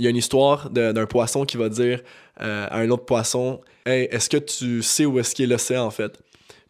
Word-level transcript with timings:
Il 0.00 0.04
y 0.04 0.06
a 0.06 0.10
une 0.10 0.16
histoire 0.16 0.70
d'un 0.70 1.04
poisson 1.04 1.44
qui 1.44 1.58
va 1.58 1.68
dire 1.68 2.00
euh, 2.40 2.66
à 2.70 2.78
un 2.78 2.88
autre 2.88 3.04
poisson 3.04 3.60
Hey, 3.84 4.08
est-ce 4.10 4.30
que 4.30 4.38
tu 4.38 4.82
sais 4.82 5.04
où 5.04 5.18
est-ce 5.18 5.34
qu'est 5.34 5.46
l'océan 5.46 5.84
en 5.84 5.90
fait 5.90 6.18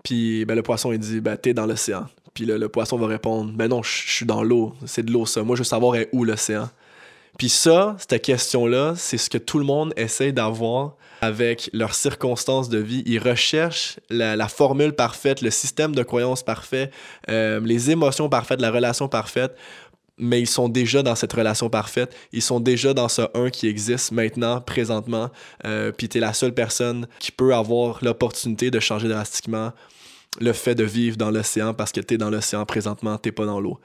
Puis 0.03 0.45
ben, 0.45 0.57
le 0.57 0.63
poisson 0.63 0.91
il 0.91 0.99
dit 0.99 1.21
Ben, 1.21 1.37
t'es 1.37 1.55
dans 1.55 1.65
l'océan. 1.65 2.07
Puis 2.35 2.45
le, 2.45 2.69
poisson 2.69 2.97
va 2.97 3.07
répondre 3.07 3.53
Ben 3.53 3.69
non, 3.69 3.85
je 3.85 3.91
suis 3.91 4.27
dans 4.27 4.43
l'eau. 4.43 4.75
C'est 4.85 5.05
de 5.05 5.13
l'eau 5.13 5.27
ça. 5.27 5.45
Moi, 5.45 5.55
je 5.55 5.61
veux 5.61 5.65
savoir 5.65 5.97
où 6.13 6.25
l'océan. 6.25 6.71
Puis 7.39 7.49
ça, 7.49 7.97
cette 8.01 8.21
question-là, 8.21 8.95
c'est 8.97 9.17
ce 9.17 9.31
que 9.31 9.39
tout 9.39 9.61
le 9.61 9.65
monde 9.65 9.95
essaie 9.97 10.33
d'avoir 10.33 10.97
avec 11.21 11.71
leurs 11.73 11.95
circonstances 11.95 12.69
de 12.69 12.79
vie. 12.79 13.05
Ils 13.07 13.21
recherchent 13.21 14.01
la, 14.11 14.49
formule 14.49 14.93
parfaite, 14.93 15.41
le 15.41 15.51
système 15.51 15.95
de 15.95 16.03
croyance 16.03 16.43
parfait, 16.43 16.91
euh, 17.29 17.61
les 17.61 17.93
émotions 17.93 18.29
parfaites, 18.29 18.61
la 18.61 18.73
relation 18.73 19.07
parfaite 19.07 19.55
mais 20.21 20.41
ils 20.41 20.47
sont 20.47 20.69
déjà 20.69 21.03
dans 21.03 21.15
cette 21.15 21.33
relation 21.33 21.69
parfaite. 21.71 22.15
Ils 22.33 22.43
sont 22.43 22.61
déjà 22.61 22.95
dans 22.95 23.09
ce 23.09 23.23
un 23.35 23.51
qui 23.51 23.67
existe 23.69 24.13
maintenant, 24.13 24.61
présentement. 24.61 25.31
Euh, 25.65 25.93
puis 25.93 26.09
tu 26.09 26.19
es 26.19 26.21
la 26.21 26.33
seule 26.33 26.55
personne 26.55 27.07
qui 27.19 27.33
peut 27.33 27.55
avoir 27.55 27.99
l'opportunité 28.03 28.71
de 28.71 28.81
changer 28.81 29.09
drastiquement 29.09 29.73
le 30.41 30.53
fait 30.53 30.75
de 30.75 30.85
vivre 30.85 31.17
dans 31.17 31.31
l'océan 31.31 31.75
parce 31.75 31.93
que 31.93 32.01
tu 32.01 32.15
es 32.15 32.19
dans 32.19 32.31
l'océan 32.31 32.65
présentement, 32.65 33.19
tu 33.19 33.33
pas 33.33 33.47
dans 33.47 33.61
l'eau. 33.61 33.81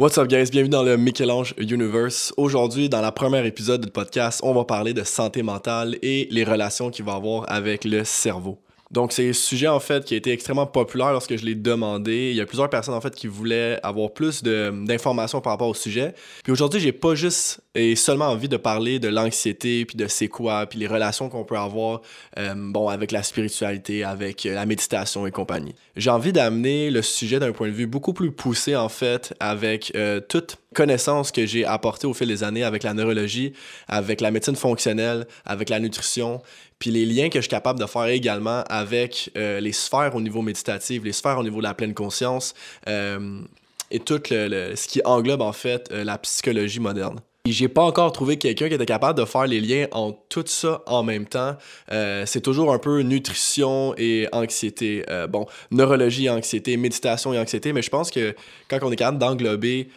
What's 0.00 0.16
up 0.16 0.28
guys, 0.28 0.46
bienvenue 0.50 0.70
dans 0.70 0.82
le 0.82 0.96
Michel-Ange 0.96 1.52
Universe. 1.58 2.32
Aujourd'hui, 2.38 2.88
dans 2.88 3.02
la 3.02 3.12
première 3.12 3.44
épisode 3.44 3.84
du 3.84 3.90
podcast, 3.90 4.40
on 4.42 4.54
va 4.54 4.64
parler 4.64 4.94
de 4.94 5.04
santé 5.04 5.42
mentale 5.42 5.98
et 6.00 6.26
les 6.30 6.42
relations 6.42 6.88
qu'il 6.88 7.04
va 7.04 7.16
avoir 7.16 7.44
avec 7.52 7.84
le 7.84 8.02
cerveau. 8.04 8.56
Donc, 8.90 9.12
c'est 9.12 9.28
un 9.28 9.32
sujet, 9.32 9.68
en 9.68 9.78
fait, 9.78 10.04
qui 10.04 10.14
a 10.14 10.16
été 10.16 10.32
extrêmement 10.32 10.66
populaire 10.66 11.12
lorsque 11.12 11.36
je 11.36 11.44
l'ai 11.44 11.54
demandé. 11.54 12.30
Il 12.30 12.36
y 12.36 12.40
a 12.40 12.46
plusieurs 12.46 12.68
personnes, 12.68 12.94
en 12.94 13.00
fait, 13.00 13.14
qui 13.14 13.28
voulaient 13.28 13.78
avoir 13.84 14.12
plus 14.12 14.42
d'informations 14.42 15.40
par 15.40 15.52
rapport 15.52 15.68
au 15.68 15.74
sujet. 15.74 16.14
Puis 16.42 16.52
aujourd'hui, 16.52 16.80
j'ai 16.80 16.92
pas 16.92 17.14
juste 17.14 17.60
et 17.76 17.94
seulement 17.94 18.26
envie 18.26 18.48
de 18.48 18.56
parler 18.56 18.98
de 18.98 19.08
l'anxiété, 19.08 19.84
puis 19.84 19.96
de 19.96 20.08
c'est 20.08 20.26
quoi, 20.26 20.66
puis 20.66 20.78
les 20.78 20.88
relations 20.88 21.28
qu'on 21.28 21.44
peut 21.44 21.56
avoir, 21.56 22.00
euh, 22.38 22.54
bon, 22.56 22.88
avec 22.88 23.12
la 23.12 23.22
spiritualité, 23.22 24.02
avec 24.02 24.44
euh, 24.44 24.54
la 24.54 24.66
méditation 24.66 25.26
et 25.26 25.30
compagnie. 25.30 25.74
J'ai 25.94 26.10
envie 26.10 26.32
d'amener 26.32 26.90
le 26.90 27.02
sujet 27.02 27.38
d'un 27.38 27.52
point 27.52 27.68
de 27.68 27.72
vue 27.72 27.86
beaucoup 27.86 28.12
plus 28.12 28.32
poussé, 28.32 28.74
en 28.74 28.88
fait, 28.88 29.34
avec 29.38 29.92
euh, 29.94 30.20
toute 30.20 30.56
connaissance 30.74 31.32
que 31.32 31.46
j'ai 31.46 31.64
apportée 31.64 32.06
au 32.06 32.14
fil 32.14 32.28
des 32.28 32.42
années 32.42 32.64
avec 32.64 32.82
la 32.82 32.94
neurologie, 32.94 33.52
avec 33.88 34.20
la 34.20 34.30
médecine 34.30 34.56
fonctionnelle, 34.56 35.26
avec 35.44 35.68
la 35.68 35.80
nutrition, 35.80 36.42
puis 36.80 36.90
les 36.90 37.04
liens 37.04 37.28
que 37.28 37.38
je 37.38 37.42
suis 37.42 37.50
capable 37.50 37.78
de 37.78 37.86
faire 37.86 38.06
également 38.06 38.64
avec 38.68 39.30
euh, 39.36 39.60
les 39.60 39.72
sphères 39.72 40.16
au 40.16 40.20
niveau 40.20 40.42
méditatif, 40.42 41.04
les 41.04 41.12
sphères 41.12 41.38
au 41.38 41.44
niveau 41.44 41.58
de 41.58 41.64
la 41.64 41.74
pleine 41.74 41.94
conscience 41.94 42.54
euh, 42.88 43.42
et 43.90 44.00
tout 44.00 44.20
ce 44.26 44.88
qui 44.88 45.00
englobe 45.04 45.42
en 45.42 45.52
fait 45.52 45.88
euh, 45.92 46.02
la 46.02 46.16
psychologie 46.18 46.80
moderne. 46.80 47.20
Et 47.44 47.52
j'ai 47.52 47.68
pas 47.68 47.82
encore 47.82 48.12
trouvé 48.12 48.36
quelqu'un 48.38 48.68
qui 48.68 48.74
était 48.74 48.86
capable 48.86 49.18
de 49.18 49.24
faire 49.24 49.46
les 49.46 49.60
liens 49.60 49.86
entre 49.92 50.18
tout 50.28 50.44
ça 50.46 50.82
en 50.86 51.02
même 51.02 51.26
temps. 51.26 51.56
c'est 51.88 52.42
toujours 52.42 52.70
un 52.70 52.78
peu 52.78 53.00
nutrition 53.00 53.94
et 53.96 54.28
anxiété. 54.32 55.06
bon, 55.30 55.46
neurologie 55.70 56.26
et 56.26 56.30
anxiété, 56.30 56.76
méditation 56.76 57.32
et 57.32 57.38
anxiété, 57.38 57.72
mais 57.72 57.80
je 57.80 57.88
pense 57.88 58.10
que 58.10 58.34
quand 58.68 58.78
on 58.82 58.92
est 58.92 58.96
capable 58.96 59.16
d'englober 59.16 59.88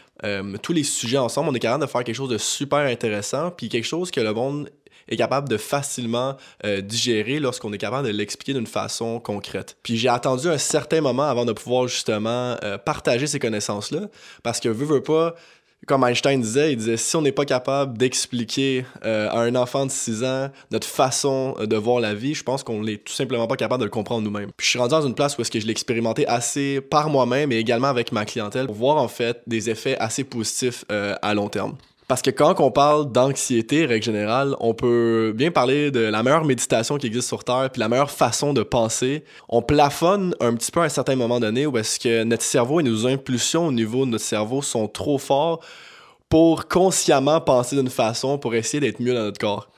tous 0.62 0.72
les 0.72 0.84
sujets 0.84 1.18
ensemble, 1.18 1.50
on 1.50 1.54
est 1.54 1.60
capable 1.60 1.84
de 1.84 1.90
faire 1.90 2.06
quelque 2.06 2.16
chose 2.16 2.30
de 2.30 2.38
super 2.38 2.80
intéressant, 2.80 3.52
puis 3.52 3.68
quelque 3.68 3.84
chose 3.84 4.10
que 4.10 4.22
le 4.22 4.34
monde 4.34 4.70
est 5.08 5.18
capable 5.18 5.50
de 5.50 5.58
facilement 5.58 6.36
euh, 6.66 6.82
digérer 6.82 7.40
lorsqu'on 7.40 7.74
est 7.74 7.78
capable 7.78 8.08
de 8.08 8.14
l'expliquer 8.14 8.54
d'une 8.54 8.68
façon 8.68 9.20
concrète. 9.20 9.78
Puis 9.84 9.98
j'ai 9.98 10.10
attendu 10.10 10.48
un 10.48 10.58
certain 10.58 11.02
moment 11.02 11.24
avant 11.24 11.46
de 11.46 11.54
pouvoir 11.54 11.88
justement 11.88 12.56
euh, 12.64 12.78
partager 12.78 13.28
ces 13.28 13.40
connaissances-là, 13.40 14.08
parce 14.44 14.60
que 14.60 14.70
veux, 14.70 14.86
veux 14.86 15.04
pas, 15.04 15.36
comme 15.86 16.06
Einstein 16.06 16.40
disait, 16.40 16.72
il 16.72 16.78
disait 16.78 16.96
si 16.96 17.16
on 17.18 17.22
n'est 17.22 17.34
pas 17.34 17.44
capable 17.44 17.98
d'expliquer 17.98 18.86
euh, 19.04 19.30
à 19.30 19.42
un 19.42 19.56
enfant 19.56 19.86
de 19.86 19.92
6 19.92 20.24
ans 20.24 20.50
notre 20.72 20.88
façon 20.88 21.56
de 21.60 21.76
voir 21.76 22.00
la 22.00 22.14
vie, 22.14 22.34
je 22.34 22.44
pense 22.44 22.64
qu'on 22.64 22.84
n'est 22.84 22.98
tout 22.98 23.14
simplement 23.14 23.48
pas 23.48 23.58
capable 23.58 23.82
de 23.82 23.86
le 23.86 23.92
comprendre 23.92 24.22
nous-mêmes. 24.22 24.52
Puis 24.56 24.66
je 24.66 24.70
suis 24.72 24.80
rendu 24.80 24.92
dans 24.92 25.06
une 25.06 25.16
place 25.16 25.38
où 25.38 25.42
est-ce 25.42 25.52
que 25.52 25.60
je 25.60 25.66
l'ai 25.66 25.72
expérimenté 25.72 26.26
assez 26.28 26.80
par 26.80 27.10
moi-même 27.10 27.52
et 27.52 27.58
également 27.58 27.88
avec 27.88 28.14
ma 28.14 28.24
clientèle 28.24 28.68
pour 28.68 28.76
voir 28.76 28.98
en 28.98 29.10
fait 29.10 29.42
des 29.46 29.70
effets 29.70 29.98
assez 29.98 30.24
positifs 30.24 30.86
à 30.90 31.34
long 31.34 31.50
terme. 31.50 31.76
Parce 32.08 32.22
que 32.22 32.30
quand 32.30 32.60
on 32.60 32.72
parle 32.72 33.12
d'anxiété, 33.12 33.86
règle 33.86 34.04
générale, 34.04 34.56
on 34.60 34.74
peut 34.74 35.34
bien 35.36 35.52
parler 35.52 35.90
de 35.90 36.02
la 36.02 36.22
meilleure 36.22 36.44
méditation 36.44 36.98
qui 36.98 37.08
existe 37.08 37.28
sur 37.28 37.44
Terre, 37.44 37.70
puis 37.72 37.80
la 37.80 37.88
meilleure 37.88 38.12
façon 38.12 38.54
de 38.54 38.62
penser. 38.62 39.24
On 39.48 39.62
plafonne 39.62 40.36
un 40.40 40.54
petit 40.56 40.72
peu 40.72 40.82
à 40.82 40.84
un 40.84 40.90
certain 40.90 41.16
moment 41.16 41.40
donné 41.40 41.66
où 41.66 41.78
est-ce 41.78 42.00
que 42.00 42.24
notre 42.24 42.44
cerveau 42.44 42.80
et 42.82 42.84
nos 42.84 43.08
impulsions 43.08 43.68
au 43.68 43.72
niveau 43.72 44.06
de 44.06 44.12
notre 44.12 44.26
cerveau 44.26 44.62
sont 44.62 44.88
trop 44.88 45.18
forts 45.18 45.62
pour 46.28 46.68
consciemment 46.68 47.40
penser 47.40 47.76
d'une 47.76 47.90
façon 47.90 48.38
pour 48.38 48.56
essayer 48.56 48.80
d'être 48.80 49.00
mieux 49.00 49.14
dans 49.14 49.24
notre 49.24 49.40
corps. 49.40 49.70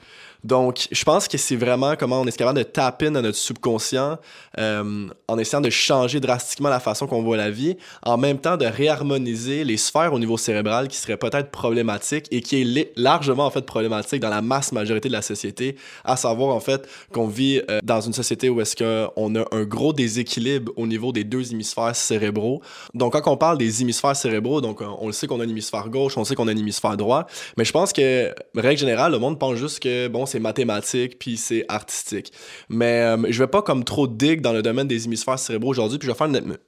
Donc, 0.45 0.87
je 0.91 1.03
pense 1.03 1.27
que 1.27 1.39
c'est 1.39 1.55
vraiment 1.55 1.95
comment 1.95 2.21
on 2.21 2.27
est 2.27 2.37
capable 2.37 2.59
de 2.59 2.63
taper 2.63 3.09
dans 3.09 3.23
notre 3.23 3.37
subconscient 3.37 4.19
euh, 4.59 5.07
en 5.27 5.37
essayant 5.39 5.59
de 5.59 5.71
changer 5.71 6.19
drastiquement 6.19 6.69
la 6.69 6.79
façon 6.79 7.07
qu'on 7.07 7.23
voit 7.23 7.35
la 7.35 7.49
vie, 7.49 7.75
en 8.03 8.17
même 8.17 8.37
temps 8.37 8.55
de 8.55 8.65
réharmoniser 8.65 9.63
les 9.63 9.77
sphères 9.77 10.13
au 10.13 10.19
niveau 10.19 10.37
cérébral 10.37 10.87
qui 10.87 10.97
seraient 10.97 11.17
peut-être 11.17 11.49
problématiques 11.49 12.27
et 12.29 12.41
qui 12.41 12.61
est 12.61 12.91
largement 12.95 13.47
en 13.47 13.49
fait 13.49 13.65
problématique 13.65 14.19
dans 14.19 14.29
la 14.29 14.43
masse 14.43 14.71
majorité 14.71 15.07
de 15.07 15.13
la 15.13 15.23
société, 15.23 15.77
à 16.03 16.15
savoir 16.15 16.55
en 16.55 16.59
fait 16.59 16.87
qu'on 17.11 17.27
vit 17.27 17.63
euh, 17.71 17.79
dans 17.83 18.01
une 18.01 18.13
société 18.13 18.47
où 18.47 18.61
est-ce 18.61 18.75
qu'on 18.75 19.35
a 19.35 19.45
un 19.51 19.63
gros 19.63 19.93
déséquilibre 19.93 20.71
au 20.75 20.85
niveau 20.85 21.11
des 21.11 21.23
deux 21.23 21.53
hémisphères 21.53 21.95
cérébraux. 21.95 22.61
Donc, 22.93 23.13
quand 23.13 23.31
on 23.31 23.37
parle 23.37 23.57
des 23.57 23.81
hémisphères 23.81 24.15
cérébraux, 24.15 24.61
donc 24.61 24.81
on 24.81 25.07
le 25.07 25.13
sait 25.13 25.25
qu'on 25.25 25.39
a 25.39 25.43
un 25.43 25.49
hémisphère 25.49 25.89
gauche, 25.89 26.15
on 26.19 26.23
sait 26.23 26.35
qu'on 26.35 26.47
a 26.47 26.51
un 26.51 26.57
hémisphère 26.57 26.97
droit, 26.97 27.25
mais 27.57 27.65
je 27.65 27.71
pense 27.71 27.91
que, 27.93 28.31
règle 28.55 28.79
générale, 28.79 29.11
le 29.11 29.17
monde 29.17 29.39
pense 29.39 29.55
juste 29.55 29.79
que, 29.79 30.07
bon, 30.07 30.27
c'est 30.27 30.34
mathématique, 30.39 31.19
puis 31.19 31.37
c'est 31.37 31.65
artistique. 31.67 32.31
Mais 32.69 33.01
euh, 33.01 33.17
je 33.29 33.39
vais 33.43 33.47
pas 33.47 33.61
comme 33.61 33.83
trop 33.83 34.07
dig 34.07 34.41
dans 34.41 34.53
le 34.53 34.61
domaine 34.61 34.87
des 34.87 35.05
hémisphères 35.05 35.39
cérébraux 35.39 35.71
aujourd'hui, 35.71 35.97
puis 35.97 36.07
je 36.07 36.11
vais 36.11 36.17
faire 36.17 36.27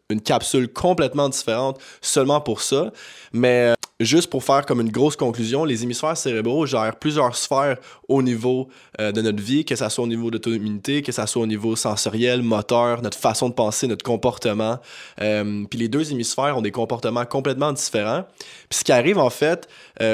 une, 0.09 0.21
capsule 0.21 0.71
complètement 0.71 1.29
différente 1.29 1.79
seulement 2.01 2.41
pour 2.41 2.61
ça. 2.61 2.91
Mais 3.33 3.71
euh, 3.71 3.73
juste 3.99 4.29
pour 4.29 4.43
faire 4.43 4.65
comme 4.65 4.81
une 4.81 4.91
grosse 4.91 5.15
conclusion, 5.15 5.65
les 5.65 5.83
hémisphères 5.83 6.17
cérébraux 6.17 6.65
gèrent 6.65 6.95
plusieurs 6.95 7.35
sphères 7.35 7.77
au 8.07 8.21
niveau 8.21 8.67
euh, 8.99 9.11
de 9.11 9.21
notre 9.21 9.41
vie, 9.41 9.65
que 9.65 9.75
ce 9.75 9.89
soit 9.89 10.03
au 10.03 10.07
niveau 10.07 10.29
de 10.29 10.35
l'auto-immunité, 10.35 11.01
que 11.01 11.11
ce 11.11 11.25
soit 11.25 11.41
au 11.41 11.47
niveau 11.47 11.75
sensoriel, 11.75 12.41
moteur, 12.41 13.01
notre 13.01 13.17
façon 13.17 13.49
de 13.49 13.53
penser, 13.53 13.87
notre 13.87 14.03
comportement. 14.03 14.79
puis 15.17 15.79
les 15.79 15.87
deux 15.87 16.11
hémisphères 16.11 16.57
ont 16.57 16.61
des 16.61 16.71
comportements 16.71 17.25
complètement 17.25 17.73
différents. 17.73 18.23
Puis 18.69 18.79
ce 18.79 18.83
qui 18.83 18.91
arrive 18.91 19.17
en 19.17 19.29
fait, 19.29 19.67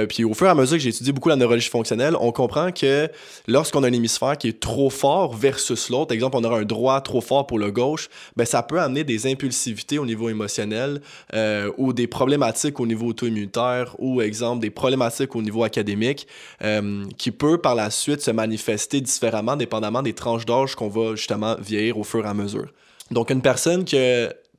puis 0.09 0.23
au 0.23 0.33
fur 0.33 0.47
et 0.47 0.49
à 0.49 0.55
mesure 0.55 0.77
que 0.77 0.83
j'étudie 0.83 1.11
beaucoup 1.11 1.29
la 1.29 1.35
neurologie 1.35 1.69
fonctionnelle, 1.69 2.15
on 2.19 2.31
comprend 2.31 2.71
que 2.71 3.09
lorsqu'on 3.47 3.83
a 3.83 3.87
un 3.87 3.93
hémisphère 3.93 4.37
qui 4.37 4.49
est 4.49 4.59
trop 4.59 4.89
fort 4.89 5.35
versus 5.35 5.89
l'autre, 5.89 6.13
exemple, 6.13 6.37
on 6.37 6.43
aura 6.43 6.59
un 6.59 6.63
droit 6.63 7.01
trop 7.01 7.21
fort 7.21 7.47
pour 7.47 7.59
le 7.59 7.71
gauche, 7.71 8.09
ben, 8.35 8.45
ça 8.45 8.63
peut 8.63 8.79
amener 8.79 9.03
des 9.03 9.27
impulsivités 9.31 9.99
au 9.99 10.05
niveau 10.05 10.29
émotionnel 10.29 11.01
euh, 11.33 11.71
ou 11.77 11.93
des 11.93 12.07
problématiques 12.07 12.79
au 12.79 12.87
niveau 12.87 13.02
auto-immunitaire 13.07 13.95
ou, 13.99 14.21
exemple, 14.21 14.61
des 14.61 14.69
problématiques 14.69 15.35
au 15.35 15.41
niveau 15.41 15.63
académique 15.63 16.27
euh, 16.63 17.05
qui 17.17 17.31
peut 17.31 17.57
par 17.57 17.75
la 17.75 17.89
suite 17.89 18.21
se 18.21 18.31
manifester 18.31 19.01
différemment 19.01 19.55
dépendamment 19.55 20.01
des 20.01 20.13
tranches 20.13 20.45
d'âge 20.45 20.75
qu'on 20.75 20.89
va 20.89 21.15
justement 21.15 21.55
vieillir 21.59 21.97
au 21.97 22.03
fur 22.03 22.25
et 22.25 22.29
à 22.29 22.33
mesure. 22.33 22.71
Donc, 23.11 23.29
une 23.29 23.41
personne 23.41 23.83
qui 23.83 23.97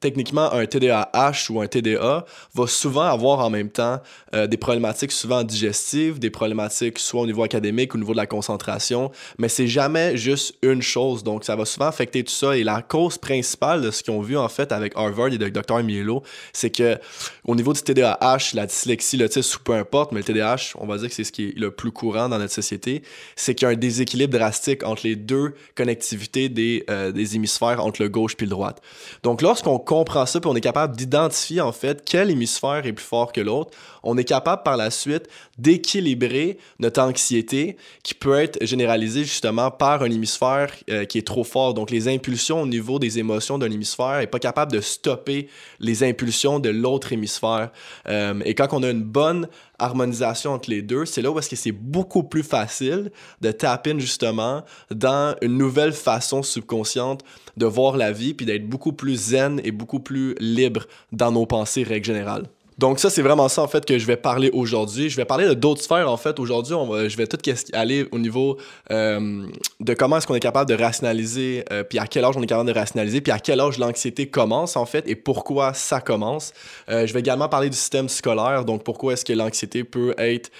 techniquement, 0.04 0.52
un 0.52 0.66
TDAH 0.66 1.48
ou 1.48 1.62
un 1.62 1.66
TDA 1.66 2.26
va 2.54 2.66
souvent 2.66 3.04
avoir 3.04 3.38
en 3.38 3.48
même 3.48 3.70
temps 3.70 4.02
euh, 4.34 4.46
des 4.46 4.58
problématiques 4.58 5.12
souvent 5.12 5.42
digestives, 5.42 6.18
des 6.18 6.28
problématiques 6.28 6.98
soit 6.98 7.22
au 7.22 7.26
niveau 7.26 7.42
académique, 7.42 7.94
au 7.94 7.98
niveau 7.98 8.12
de 8.12 8.18
la 8.18 8.26
concentration, 8.26 9.10
mais 9.38 9.48
c'est 9.48 9.66
jamais 9.66 10.18
juste 10.18 10.56
une 10.60 10.82
chose. 10.82 11.24
Donc, 11.24 11.44
ça 11.44 11.56
va 11.56 11.64
souvent 11.64 11.86
affecter 11.86 12.22
tout 12.22 12.34
ça. 12.34 12.54
Et 12.54 12.64
la 12.64 12.82
cause 12.82 13.16
principale 13.16 13.80
de 13.80 13.90
ce 13.90 14.02
qu'ils 14.02 14.12
ont 14.12 14.20
vu 14.20 14.36
en 14.36 14.50
fait 14.50 14.72
avec 14.72 14.92
Harvard 14.94 15.28
et 15.28 15.38
le 15.38 15.50
Dr. 15.50 15.82
Mielo, 15.82 16.22
c'est 16.52 16.68
que 16.68 16.98
au 17.46 17.54
niveau 17.54 17.72
du 17.72 17.80
TDAH, 17.80 18.52
la 18.52 18.66
dyslexie, 18.66 19.16
l'autisme 19.16 19.56
ou 19.58 19.64
peu 19.64 19.72
importe, 19.72 20.12
mais 20.12 20.18
le 20.18 20.24
TDAH, 20.24 20.74
on 20.74 20.86
va 20.86 20.98
dire 20.98 21.08
que 21.08 21.14
c'est 21.14 21.24
ce 21.24 21.32
qui 21.32 21.48
est 21.48 21.58
le 21.58 21.70
plus 21.70 21.92
courant 21.92 22.28
dans 22.28 22.38
notre 22.38 22.52
société, 22.52 23.02
c'est 23.36 23.54
qu'il 23.54 23.64
y 23.66 23.70
a 23.70 23.72
un 23.72 23.78
déséquilibre 23.78 24.36
drastique 24.36 24.82
entre 24.84 25.06
les 25.06 25.16
deux 25.16 25.54
connectivités 25.74 26.50
des, 26.50 26.84
euh, 26.90 27.10
des 27.10 27.36
hémisphères, 27.36 27.82
entre 27.82 28.02
le 28.02 28.10
gauche 28.10 28.36
puis 28.36 28.44
le 28.44 28.50
droite. 28.50 28.82
Donc, 29.22 29.40
lorsqu'on 29.40 29.78
comprend 29.94 30.26
ça, 30.26 30.40
puis 30.40 30.50
on 30.50 30.56
est 30.56 30.60
capable 30.60 30.96
d'identifier 30.96 31.60
en 31.60 31.72
fait 31.72 32.02
quel 32.04 32.30
hémisphère 32.30 32.84
est 32.84 32.92
plus 32.92 33.04
fort 33.04 33.32
que 33.32 33.40
l'autre, 33.40 33.70
on 34.04 34.16
est 34.16 34.24
capable 34.24 34.62
par 34.62 34.76
la 34.76 34.90
suite 34.90 35.28
d'équilibrer 35.58 36.58
notre 36.78 37.00
anxiété 37.00 37.76
qui 38.02 38.14
peut 38.14 38.38
être 38.38 38.64
généralisée 38.64 39.24
justement 39.24 39.70
par 39.70 40.02
un 40.02 40.10
hémisphère 40.10 40.72
euh, 40.90 41.04
qui 41.04 41.18
est 41.18 41.26
trop 41.26 41.44
fort. 41.44 41.74
Donc 41.74 41.90
les 41.90 42.08
impulsions 42.08 42.62
au 42.62 42.66
niveau 42.66 42.98
des 42.98 43.18
émotions 43.18 43.58
d'un 43.58 43.70
hémisphère 43.70 44.18
n'est 44.18 44.26
pas 44.26 44.38
capable 44.38 44.72
de 44.72 44.80
stopper 44.80 45.48
les 45.80 46.04
impulsions 46.04 46.60
de 46.60 46.70
l'autre 46.70 47.12
hémisphère. 47.12 47.70
Euh, 48.08 48.40
et 48.44 48.54
quand 48.54 48.68
on 48.72 48.82
a 48.82 48.90
une 48.90 49.02
bonne 49.02 49.48
harmonisation 49.78 50.52
entre 50.52 50.70
les 50.70 50.82
deux, 50.82 51.04
c'est 51.04 51.22
là 51.22 51.30
où 51.30 51.38
est-ce 51.38 51.50
que 51.50 51.56
c'est 51.56 51.72
beaucoup 51.72 52.22
plus 52.22 52.42
facile 52.42 53.10
de 53.40 53.50
taper 53.50 53.98
justement 53.98 54.64
dans 54.90 55.36
une 55.42 55.58
nouvelle 55.58 55.92
façon 55.92 56.42
subconsciente 56.42 57.24
de 57.56 57.66
voir 57.66 57.96
la 57.96 58.12
vie, 58.12 58.34
puis 58.34 58.46
d'être 58.46 58.68
beaucoup 58.68 58.92
plus 58.92 59.14
zen 59.14 59.60
et 59.64 59.72
beaucoup 59.72 60.00
plus 60.00 60.34
libre 60.40 60.86
dans 61.12 61.30
nos 61.30 61.46
pensées, 61.46 61.82
règle 61.82 62.06
générale. 62.06 62.44
Donc 62.78 62.98
ça, 62.98 63.08
c'est 63.08 63.22
vraiment 63.22 63.48
ça 63.48 63.62
en 63.62 63.68
fait 63.68 63.84
que 63.84 63.98
je 63.98 64.06
vais 64.06 64.16
parler 64.16 64.50
aujourd'hui. 64.52 65.08
Je 65.08 65.16
vais 65.16 65.24
parler 65.24 65.46
de 65.46 65.54
d'autres 65.54 65.82
sphères 65.82 66.10
en 66.10 66.16
fait. 66.16 66.40
Aujourd'hui, 66.40 66.74
je 67.08 67.16
vais 67.16 67.26
tout 67.26 67.38
aller 67.72 68.06
au 68.10 68.18
niveau 68.18 68.58
euh, 68.90 69.46
de 69.80 69.94
comment 69.94 70.16
est-ce 70.16 70.26
qu'on 70.26 70.34
est 70.34 70.40
capable 70.40 70.68
de 70.68 70.74
rationaliser, 70.74 71.64
euh, 71.72 71.84
puis 71.84 71.98
à 71.98 72.06
quel 72.06 72.24
âge 72.24 72.36
on 72.36 72.42
est 72.42 72.46
capable 72.46 72.68
de 72.72 72.74
rationaliser, 72.78 73.20
puis 73.20 73.32
à 73.32 73.38
quel 73.38 73.60
âge 73.60 73.78
l'anxiété 73.78 74.26
commence 74.26 74.76
en 74.76 74.86
fait 74.86 75.08
et 75.08 75.14
pourquoi 75.14 75.72
ça 75.74 76.00
commence. 76.00 76.52
Euh, 76.88 77.06
je 77.06 77.12
vais 77.12 77.20
également 77.20 77.48
parler 77.48 77.70
du 77.70 77.76
système 77.76 78.08
scolaire, 78.08 78.64
donc 78.64 78.82
pourquoi 78.82 79.12
est-ce 79.12 79.24
que 79.24 79.32
l'anxiété 79.32 79.84
peut 79.84 80.14
être 80.18 80.50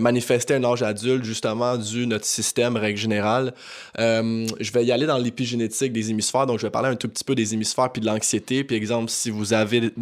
manifestée 0.00 0.54
à 0.54 0.58
un 0.58 0.64
âge 0.64 0.82
adulte 0.82 1.24
justement 1.24 1.76
du 1.76 2.06
notre 2.06 2.24
système 2.24 2.76
règle 2.76 2.98
générale. 2.98 3.54
je 3.96 4.72
vais 4.72 4.84
y 4.84 4.92
aller 4.92 5.06
dans 5.06 5.18
l'épigénétique 5.18 5.92
des 5.92 6.10
hémisphères, 6.10 6.46
donc 6.46 6.58
je 6.58 6.66
vais 6.66 6.70
parler 6.70 6.88
un 6.88 6.96
tout 6.96 7.08
petit 7.08 7.24
peu 7.24 7.34
des 7.34 7.54
hémisphères 7.54 7.90
puis 7.90 8.00
de 8.00 8.06
l'anxiété. 8.06 8.64
Puis 8.64 8.76
exemple, 8.76 9.10
si 9.10 9.30
vous 9.30 9.52
avez 9.52 9.92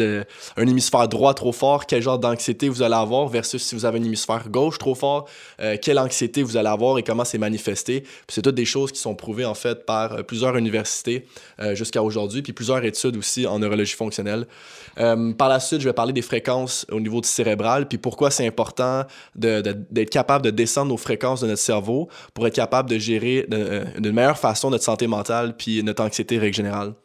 un 0.57 0.67
hémisphère 0.67 1.09
droit 1.09 1.35
trop 1.35 1.53
quel 1.87 2.03
genre 2.03 2.19
d'anxiété 2.19 2.69
vous 2.69 2.83
allez 2.83 2.95
avoir 2.95 3.29
versus 3.29 3.63
si 3.63 3.75
vous 3.75 3.85
avez 3.85 3.99
un 3.99 4.05
hémisphère 4.05 4.49
gauche 4.49 4.79
trop 4.79 4.95
fort, 4.95 5.29
euh, 5.61 5.77
quelle 5.81 5.99
anxiété 5.99 6.43
vous 6.43 6.57
allez 6.57 6.69
avoir 6.69 6.99
et 6.99 7.03
comment 7.03 7.25
c'est 7.25 7.39
manifesté. 7.39 8.05
c'est 8.29 8.43
toutes 8.43 8.55
des 8.55 8.65
choses 8.65 8.93
qui 8.93 8.99
sont 8.99 9.15
prouvées 9.15 9.45
en 9.45 9.55
fait 9.55 9.85
par 9.87 10.13
euh, 10.13 10.23
plusieurs 10.23 10.57
universités 10.57 11.27
euh, 11.61 11.75
jusqu'à 11.75 12.03
aujourd'hui, 12.03 12.43
puis 12.43 12.53
plusieurs 12.53 12.85
études 12.85 13.17
aussi 13.17 13.47
en 13.47 13.59
neurologie 13.59 13.95
fonctionnelle. 13.95 14.47
par 14.97 15.49
la 15.49 15.61
suite, 15.61 15.81
je 15.81 15.89
vais 15.89 15.93
parler 15.93 16.13
des 16.13 16.23
fréquences 16.23 16.87
au 16.91 17.01
niveau 17.01 17.21
du 17.21 17.29
cérébral, 17.29 17.89
puis 17.89 17.99
pourquoi 17.99 18.31
c'est 18.31 18.47
important 18.47 19.05
d'être 19.35 20.11
capable 20.11 20.45
de 20.45 20.51
descendre 20.51 20.89
nos 20.91 20.97
fréquences 20.97 21.41
de 21.41 21.47
notre 21.47 21.61
cerveau 21.61 22.09
pour 22.35 22.47
être 22.47 22.55
capable 22.55 22.89
de 22.91 22.99
gérer 22.99 23.47
d'une 23.99 24.13
meilleure 24.13 24.39
façon 24.39 24.71
notre 24.71 24.85
santé 24.85 25.07
mentale 25.07 25.57
puis 25.57 25.83
notre 25.83 26.03
anxiété 26.03 26.39
règle. 26.39 27.02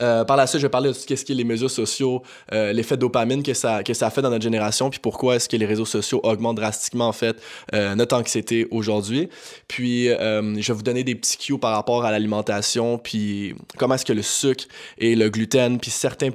Euh, 0.00 0.24
par 0.24 0.36
la 0.36 0.46
suite, 0.46 0.60
je 0.60 0.66
vais 0.66 0.70
parler 0.70 0.90
de 0.90 0.94
ce 0.94 1.06
qu'est 1.06 1.28
les 1.28 1.44
médias 1.44 1.68
sociaux, 1.68 2.22
euh, 2.52 2.72
l'effet 2.72 2.96
dopamine 2.96 3.42
que 3.42 3.54
ça, 3.54 3.82
que 3.82 3.94
ça 3.94 4.10
fait 4.10 4.22
dans 4.22 4.30
notre 4.30 4.42
génération, 4.42 4.90
puis 4.90 5.00
pourquoi 5.00 5.36
est-ce 5.36 5.48
que 5.48 5.56
les 5.56 5.66
réseaux 5.66 5.84
sociaux 5.84 6.20
augmentent 6.22 6.56
drastiquement, 6.56 7.08
en 7.08 7.12
fait, 7.12 7.36
euh, 7.74 7.94
notre 7.94 8.16
anxiété 8.16 8.66
aujourd'hui. 8.70 9.28
Puis, 9.68 10.06
je 10.06 10.66
vais 10.66 10.72
vous 10.72 10.82
donner 10.82 11.04
des 11.04 11.14
petits 11.14 11.36
cues 11.36 11.58
par 11.58 11.74
rapport 11.74 12.04
à 12.04 12.10
l'alimentation, 12.10 12.98
puis 12.98 13.54
comment 13.76 13.94
est-ce 13.94 14.04
que 14.04 14.12
le 14.12 14.22
sucre 14.22 14.64
et 14.98 15.14
le 15.14 15.28
gluten, 15.28 15.78
puis 15.78 15.90
certains 15.90 16.30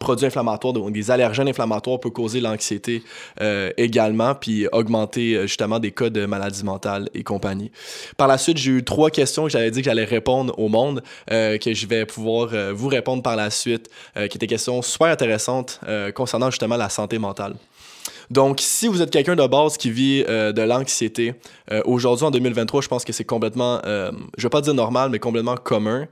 produits 0.00 0.26
inflammatoires, 0.26 0.72
donc 0.72 0.92
des 0.92 1.10
allergènes 1.10 1.48
inflammatoires, 1.48 2.00
peuvent 2.00 2.12
causer 2.12 2.40
l'anxiété 2.40 3.02
également, 3.76 4.34
puis 4.34 4.66
augmenter 4.72 5.42
justement 5.42 5.78
des 5.78 5.92
cas 5.92 6.10
de 6.10 6.26
maladies 6.26 6.64
mentales 6.64 7.08
et 7.14 7.22
compagnie. 7.22 7.70
Par 8.16 8.28
la 8.28 8.38
suite, 8.38 8.58
j'ai 8.58 8.72
eu 8.72 8.84
trois 8.84 9.10
questions 9.10 9.44
que 9.44 9.50
j'avais 9.50 9.70
dit 9.70 9.80
que 9.80 9.86
j'allais 9.86 10.04
répondre 10.04 10.58
au 10.58 10.68
monde, 10.68 11.02
que 11.28 11.74
je 11.74 11.86
vais 11.86 12.06
pouvoir 12.06 12.50
vous 12.76 12.88
répondre 12.88 13.22
par 13.22 13.36
la 13.36 13.50
suite, 13.50 13.90
euh, 14.16 14.28
qui 14.28 14.36
étaient 14.36 14.46
des 14.46 14.46
questions 14.46 14.82
super 14.82 15.08
intéressantes 15.08 15.80
euh, 15.88 16.12
concernant 16.12 16.50
justement 16.50 16.76
la 16.76 16.88
santé 16.88 17.18
mentale. 17.18 17.56
Donc, 18.30 18.58
si 18.60 18.88
vous 18.88 19.02
êtes 19.02 19.10
quelqu'un 19.10 19.36
de 19.36 19.46
base 19.46 19.76
qui 19.76 19.90
vit 19.90 20.24
euh, 20.28 20.52
de 20.52 20.62
l'anxiété, 20.62 21.34
euh, 21.72 21.82
aujourd'hui, 21.84 22.26
en 22.26 22.30
2023, 22.30 22.82
je 22.82 22.88
pense 22.88 23.04
que 23.04 23.12
c'est 23.12 23.24
complètement, 23.24 23.80
euh, 23.84 24.10
je 24.36 24.42
vais 24.42 24.50
pas 24.50 24.60
dire 24.60 24.74
normal, 24.74 25.10
mais 25.10 25.18
complètement 25.18 25.56
commun. 25.56 26.06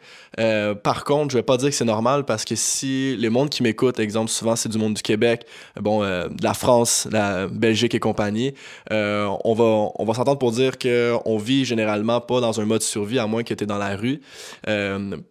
par 0.83 1.05
contre, 1.05 1.33
je 1.33 1.39
vais 1.39 1.43
pas 1.43 1.57
dire 1.57 1.71
que 1.71 1.75
c'est 1.75 1.85
normal 1.85 2.25
parce 2.25 2.45
que 2.45 2.55
si 2.55 3.17
les 3.17 3.29
mondes 3.29 3.51
qui 3.51 3.63
m'écoutent, 3.63 3.99
exemple, 3.99 4.31
souvent 4.31 4.57
c'est 4.57 4.69
du 4.69 4.79
monde 4.79 4.95
du 4.95 5.03
Québec, 5.03 5.47
bon, 5.81 6.01
de 6.01 6.43
la 6.43 6.55
France, 6.55 7.07
la 7.11 7.47
Belgique 7.47 7.95
et 7.95 8.01
compagnie, 8.01 8.55
on 8.91 9.55
va, 9.55 9.91
on 9.97 10.05
va 10.05 10.15
s'entendre 10.15 10.39
pour 10.39 10.51
dire 10.53 10.79
qu'on 10.79 11.39
vit 11.39 11.65
généralement 11.65 12.21
pas 12.21 12.41
dans 12.41 12.61
un 12.61 12.65
mode 12.65 12.83
survie 12.83 13.19
à 13.19 13.27
moins 13.27 13.43
que 13.43 13.55
tu 13.55 13.65
es 13.65 13.67
dans 13.67 13.79
la 13.79 13.97
rue. 13.97 14.21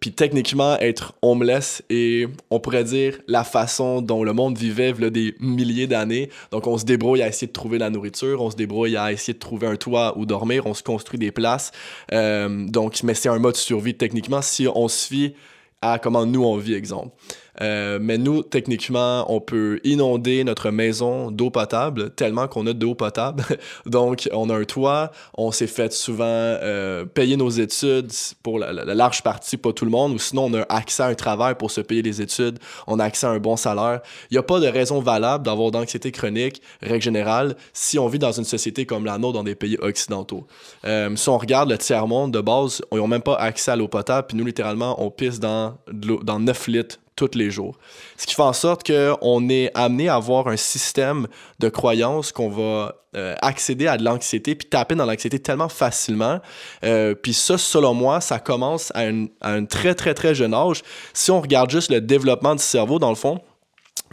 Puis 0.00 0.12
techniquement, 0.12 0.78
être 0.78 1.14
homeless 1.22 1.82
et 1.90 2.26
on 2.50 2.60
pourrait 2.60 2.84
dire 2.84 3.18
la 3.28 3.44
façon 3.44 4.00
dont 4.00 4.24
le 4.24 4.32
monde 4.32 4.56
vivait 4.56 4.94
là, 4.98 5.10
des 5.10 5.34
milliers 5.40 5.86
d'années. 5.86 6.30
Donc, 6.50 6.66
on 6.66 6.73
on 6.74 6.78
se 6.78 6.84
débrouille 6.84 7.22
à 7.22 7.28
essayer 7.28 7.46
de 7.46 7.52
trouver 7.52 7.78
la 7.78 7.88
nourriture, 7.88 8.42
on 8.42 8.50
se 8.50 8.56
débrouille 8.56 8.96
à 8.96 9.12
essayer 9.12 9.32
de 9.32 9.38
trouver 9.38 9.68
un 9.68 9.76
toit 9.76 10.18
où 10.18 10.26
dormir, 10.26 10.66
on 10.66 10.74
se 10.74 10.82
construit 10.82 11.20
des 11.20 11.30
places. 11.30 11.70
Euh, 12.12 12.66
donc, 12.66 13.00
mais 13.04 13.14
c'est 13.14 13.28
un 13.28 13.38
mode 13.38 13.54
survie 13.54 13.94
techniquement 13.94 14.42
si 14.42 14.66
on 14.66 14.88
se 14.88 15.06
fie 15.06 15.34
à 15.80 16.00
comment 16.00 16.26
nous 16.26 16.42
on 16.42 16.56
vit, 16.56 16.74
exemple. 16.74 17.14
Euh, 17.60 17.98
mais 18.00 18.18
nous, 18.18 18.42
techniquement, 18.42 19.24
on 19.32 19.40
peut 19.40 19.80
inonder 19.84 20.44
notre 20.44 20.70
maison 20.70 21.30
d'eau 21.30 21.50
potable 21.50 22.10
tellement 22.10 22.48
qu'on 22.48 22.66
a 22.66 22.72
de 22.72 22.84
l'eau 22.84 22.94
potable. 22.94 23.44
Donc, 23.86 24.28
on 24.32 24.50
a 24.50 24.56
un 24.56 24.64
toit, 24.64 25.10
on 25.36 25.52
s'est 25.52 25.66
fait 25.66 25.92
souvent 25.92 26.24
euh, 26.26 27.04
payer 27.04 27.36
nos 27.36 27.50
études 27.50 28.10
pour 28.42 28.58
la, 28.58 28.72
large 28.72 29.22
partie, 29.22 29.56
pas 29.56 29.72
tout 29.72 29.84
le 29.84 29.90
monde, 29.90 30.12
ou 30.12 30.18
sinon 30.18 30.44
on 30.44 30.54
a 30.54 30.62
accès 30.68 31.02
à 31.02 31.06
un 31.06 31.14
travail 31.14 31.54
pour 31.54 31.70
se 31.70 31.80
payer 31.80 32.02
les 32.02 32.20
études, 32.20 32.58
on 32.86 32.98
a 32.98 33.04
accès 33.04 33.26
à 33.26 33.30
un 33.30 33.38
bon 33.38 33.56
salaire. 33.56 34.00
Il 34.30 34.34
n'y 34.34 34.38
a 34.38 34.42
pas 34.42 34.60
de 34.60 34.66
raison 34.66 35.00
valable 35.00 35.44
d'avoir 35.44 35.70
d'anxiété 35.70 36.12
chronique, 36.12 36.60
règle 36.82 37.02
générale, 37.02 37.56
si 37.72 37.98
on 37.98 38.08
vit 38.08 38.18
dans 38.18 38.32
une 38.32 38.44
société 38.44 38.86
comme 38.86 39.04
la 39.04 39.18
nôtre 39.18 39.34
dans 39.34 39.44
des 39.44 39.54
pays 39.54 39.76
occidentaux. 39.80 40.46
Euh, 40.84 41.14
si 41.16 41.28
on 41.28 41.38
regarde 41.38 41.70
le 41.70 41.78
tiers-monde, 41.78 42.32
de 42.32 42.40
base, 42.40 42.82
ils 42.92 42.98
n'ont 42.98 43.08
même 43.08 43.22
pas 43.22 43.36
accès 43.36 43.70
à 43.70 43.76
l'eau 43.76 43.88
potable, 43.88 44.26
puis 44.28 44.36
nous, 44.36 44.44
littéralement, 44.44 45.02
on 45.02 45.10
pisse 45.10 45.40
dans, 45.40 45.76
dans 45.88 46.40
9 46.40 46.66
litres 46.68 46.98
tous 47.16 47.30
les 47.34 47.50
jours. 47.50 47.78
Ce 48.16 48.26
qui 48.26 48.34
fait 48.34 48.42
en 48.42 48.52
sorte 48.52 48.86
qu'on 48.86 49.48
est 49.48 49.70
amené 49.74 50.08
à 50.08 50.16
avoir 50.16 50.48
un 50.48 50.56
système 50.56 51.26
de 51.60 51.68
croyance 51.68 52.32
qu'on 52.32 52.48
va 52.48 52.96
euh, 53.16 53.34
accéder 53.42 53.86
à 53.86 53.96
de 53.96 54.04
l'anxiété 54.04 54.56
puis 54.56 54.68
taper 54.68 54.96
dans 54.96 55.06
l'anxiété 55.06 55.38
tellement 55.38 55.68
facilement. 55.68 56.40
Euh, 56.84 57.14
puis 57.14 57.32
ça, 57.32 57.58
selon 57.58 57.94
moi, 57.94 58.20
ça 58.20 58.40
commence 58.40 58.90
à, 58.94 59.04
un 59.42 59.64
très, 59.66 59.94
très, 59.94 60.14
très 60.14 60.34
jeune 60.34 60.54
âge. 60.54 60.82
Si 61.12 61.30
on 61.30 61.40
regarde 61.40 61.70
juste 61.70 61.90
le 61.90 62.00
développement 62.00 62.56
du 62.56 62.62
cerveau, 62.62 62.98
dans 62.98 63.10
le 63.10 63.14
fond, 63.14 63.40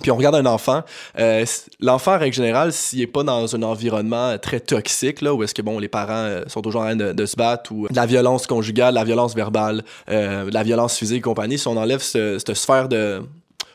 puis 0.01 0.09
on 0.09 0.15
regarde 0.15 0.35
un 0.35 0.47
enfant, 0.47 0.81
euh, 1.19 1.45
l'enfant, 1.79 2.15
en 2.15 2.17
règle 2.17 2.35
générale, 2.35 2.73
s'il 2.73 2.99
n'est 2.99 3.07
pas 3.07 3.23
dans 3.23 3.55
un 3.55 3.61
environnement 3.61 4.35
très 4.39 4.59
toxique, 4.59 5.21
là, 5.21 5.33
où 5.33 5.43
est-ce 5.43 5.53
que 5.53 5.61
bon, 5.61 5.77
les 5.77 5.89
parents 5.89 6.41
sont 6.47 6.61
toujours 6.61 6.81
en 6.81 6.85
train 6.85 6.95
de, 6.95 7.25
se 7.25 7.35
battre, 7.35 7.71
ou 7.71 7.87
la 7.93 8.07
violence 8.07 8.47
conjugale, 8.47 8.95
la 8.95 9.03
violence 9.03 9.35
verbale, 9.35 9.83
la 10.07 10.63
violence 10.63 10.97
physique 10.97 11.19
et 11.19 11.21
compagnie, 11.21 11.59
si 11.59 11.67
on 11.67 11.77
enlève 11.77 12.01
cette 12.01 12.53
sphère 12.55 12.89
de, 12.89 13.21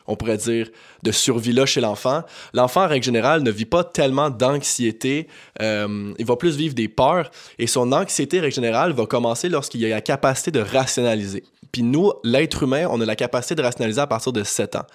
on 0.07 0.15
pourrait 0.15 0.37
dire, 0.37 0.69
de 1.03 1.11
survie-là 1.11 1.65
chez 1.65 1.81
l'enfant. 1.81 2.23
L'enfant, 2.53 2.85
en 2.85 2.87
règle 2.87 3.05
générale, 3.05 3.43
ne 3.43 3.51
vit 3.51 3.65
pas 3.65 3.83
tellement 3.83 4.29
d'anxiété. 4.29 5.27
Euh, 5.61 6.13
il 6.17 6.25
va 6.25 6.35
plus 6.37 6.55
vivre 6.55 6.73
des 6.73 6.87
peurs. 6.87 7.29
Et 7.59 7.67
son 7.67 7.91
anxiété, 7.91 8.39
en 8.39 8.43
règle 8.43 8.55
générale, 8.55 8.93
va 8.93 9.05
commencer 9.05 9.49
lorsqu'il 9.49 9.85
a 9.85 9.89
la 9.89 10.01
capacité 10.01 10.51
de 10.51 10.61
rationaliser. 10.61 11.43
Puis 11.71 11.83
nous, 11.83 12.11
l'être 12.23 12.63
humain, 12.63 12.87
on 12.89 13.01
a 13.01 13.05
la 13.05 13.15
capacité 13.15 13.55
de 13.55 13.61
rationaliser 13.61 14.01
à 14.01 14.07
partir 14.07 14.33
de 14.33 14.43
7 14.43 14.75
ans. 14.75 14.85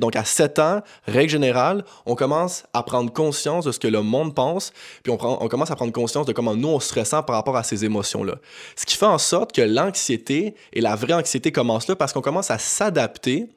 Donc, 0.00 0.16
à 0.16 0.24
7 0.24 0.58
ans, 0.58 0.82
règle 1.06 1.30
générale, 1.30 1.84
on 2.06 2.14
commence 2.14 2.64
à 2.72 2.82
prendre 2.82 3.12
conscience 3.12 3.64
de 3.64 3.72
ce 3.72 3.78
que 3.78 3.88
le 3.88 4.02
monde 4.02 4.34
pense, 4.34 4.72
puis 5.02 5.12
on, 5.12 5.16
commence 5.16 5.70
à 5.70 5.76
prendre 5.76 5.92
conscience 5.92 6.26
de 6.26 6.32
comment 6.32 6.54
nous, 6.54 6.68
on 6.68 6.80
se 6.80 6.98
ressent 6.98 7.22
par 7.22 7.36
rapport 7.36 7.56
à 7.56 7.62
ces 7.62 7.84
émotions-là. 7.84 8.36
Ce 8.76 8.86
qui 8.86 8.96
fait 8.96 9.06
en 9.06 9.18
sorte 9.18 9.52
que 9.52 9.62
l'anxiété 9.62 10.54
et 10.72 10.80
la 10.80 10.96
vraie 10.96 11.14
anxiété 11.14 11.52
commencent 11.52 11.88
là 11.88 11.96
parce 11.96 12.12
qu'on 12.12 12.20
commence 12.20 12.50
à 12.50 12.58
s'adapter 12.58 13.48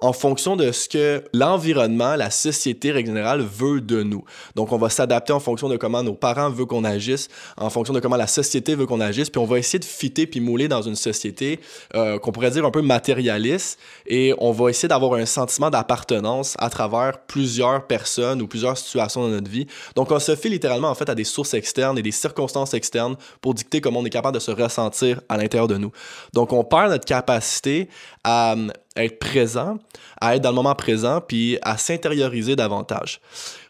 en 0.00 0.12
fonction 0.12 0.56
de 0.56 0.72
ce 0.72 0.88
que 0.88 1.24
l'environnement, 1.32 2.16
la 2.16 2.30
société 2.30 2.90
règle 2.90 3.08
générale 3.08 3.42
veut 3.42 3.80
de 3.80 4.02
nous. 4.02 4.24
Donc, 4.54 4.72
on 4.72 4.78
va 4.78 4.88
s'adapter 4.88 5.32
en 5.32 5.40
fonction 5.40 5.68
de 5.68 5.76
comment 5.76 6.02
nos 6.02 6.14
parents 6.14 6.50
veulent 6.50 6.66
qu'on 6.66 6.84
agisse, 6.84 7.28
en 7.56 7.70
fonction 7.70 7.92
de 7.92 8.00
comment 8.00 8.16
la 8.16 8.26
société 8.26 8.74
veut 8.74 8.86
qu'on 8.86 9.00
agisse, 9.00 9.30
puis 9.30 9.40
on 9.40 9.46
va 9.46 9.58
essayer 9.58 9.78
de 9.78 9.84
fitter 9.84 10.26
puis 10.26 10.40
mouler 10.40 10.68
dans 10.68 10.82
une 10.82 10.96
société 10.96 11.60
euh, 11.94 12.18
qu'on 12.18 12.32
pourrait 12.32 12.50
dire 12.50 12.64
un 12.64 12.70
peu 12.70 12.82
matérialiste, 12.82 13.78
et 14.06 14.34
on 14.38 14.52
va 14.52 14.70
essayer 14.70 14.88
d'avoir 14.88 15.14
un 15.14 15.26
sentiment 15.26 15.70
d'appartenance 15.70 16.54
à 16.58 16.70
travers 16.70 17.20
plusieurs 17.26 17.86
personnes 17.86 18.40
ou 18.42 18.46
plusieurs 18.46 18.78
situations 18.78 19.22
dans 19.22 19.28
notre 19.28 19.50
vie. 19.50 19.66
Donc, 19.96 20.10
on 20.10 20.18
se 20.18 20.34
fie 20.36 20.48
littéralement 20.48 20.88
en 20.88 20.94
fait 20.94 21.08
à 21.08 21.14
des 21.14 21.24
sources 21.24 21.54
externes 21.54 21.98
et 21.98 22.02
des 22.02 22.10
circonstances 22.10 22.74
externes 22.74 23.16
pour 23.40 23.54
dicter 23.54 23.80
comment 23.80 24.00
on 24.00 24.04
est 24.04 24.10
capable 24.10 24.34
de 24.34 24.40
se 24.40 24.50
ressentir 24.50 25.20
à 25.28 25.36
l'intérieur 25.36 25.68
de 25.68 25.76
nous. 25.76 25.92
Donc, 26.32 26.52
on 26.52 26.64
perd 26.64 26.90
notre 26.90 27.04
capacité 27.04 27.88
à 28.24 28.54
être 28.96 29.18
présent, 29.18 29.78
à 30.20 30.36
être 30.36 30.42
dans 30.42 30.50
le 30.50 30.54
moment 30.54 30.74
présent, 30.74 31.20
puis 31.20 31.58
à 31.62 31.78
s'intérioriser 31.78 32.56
davantage. 32.56 33.20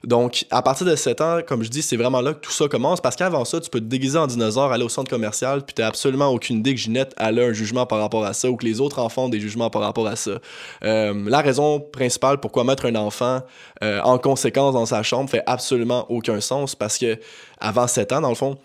Donc, 0.03 0.47
à 0.51 0.63
partir 0.63 0.87
de 0.87 0.97
7 0.97 1.21
ans, 1.21 1.39
comme 1.47 1.63
je 1.63 1.69
dis, 1.69 1.83
c'est 1.83 1.97
vraiment 1.97 2.21
là 2.21 2.33
que 2.33 2.41
tout 2.41 2.51
ça 2.51 2.67
commence, 2.69 3.01
parce 3.01 3.17
qu'avant 3.17 3.45
ça, 3.45 3.61
tu 3.61 3.69
peux 3.71 3.81
te 3.81 3.85
déguiser 3.85 4.19
en 4.19 4.27
dinosaure, 4.27 4.73
aller 4.73 4.85
au 4.85 4.89
centre 4.89 5.11
commercial, 5.11 5.63
puis 5.63 5.75
tu 5.75 5.83
absolument 5.83 6.29
aucune 6.29 6.59
idée 6.59 6.75
que 6.75 6.81
Ginette 6.81 7.15
a 7.17 7.29
un 7.29 7.53
jugement 7.53 7.87
par 7.87 7.99
rapport 7.99 8.25
à 8.25 8.33
ça, 8.33 8.51
ou 8.51 8.57
que 8.57 8.65
les 8.65 8.81
autres 8.81 8.99
enfants 8.99 9.27
ont 9.27 9.29
des 9.29 9.41
jugements 9.41 9.71
par 9.71 9.83
rapport 9.83 10.07
à 10.07 10.17
ça. 10.17 10.39
Euh, 10.83 11.15
la 11.29 11.41
raison 11.41 11.81
principale 11.81 12.39
pourquoi 12.41 12.65
mettre 12.65 12.87
un 12.87 12.97
enfant 12.97 13.43
euh, 13.83 14.01
en 14.03 14.19
conséquence 14.19 14.75
dans 14.75 14.87
sa 14.87 15.03
chambre 15.03 15.29
fait 15.31 15.43
absolument 15.47 16.07
aucun 16.11 16.41
sens, 16.41 16.75
parce 16.75 16.99
que 16.99 17.19
avant 17.61 17.87
7 17.87 18.13
ans, 18.13 18.21
dans 18.23 18.31
le 18.31 18.35
fond, 18.35 18.57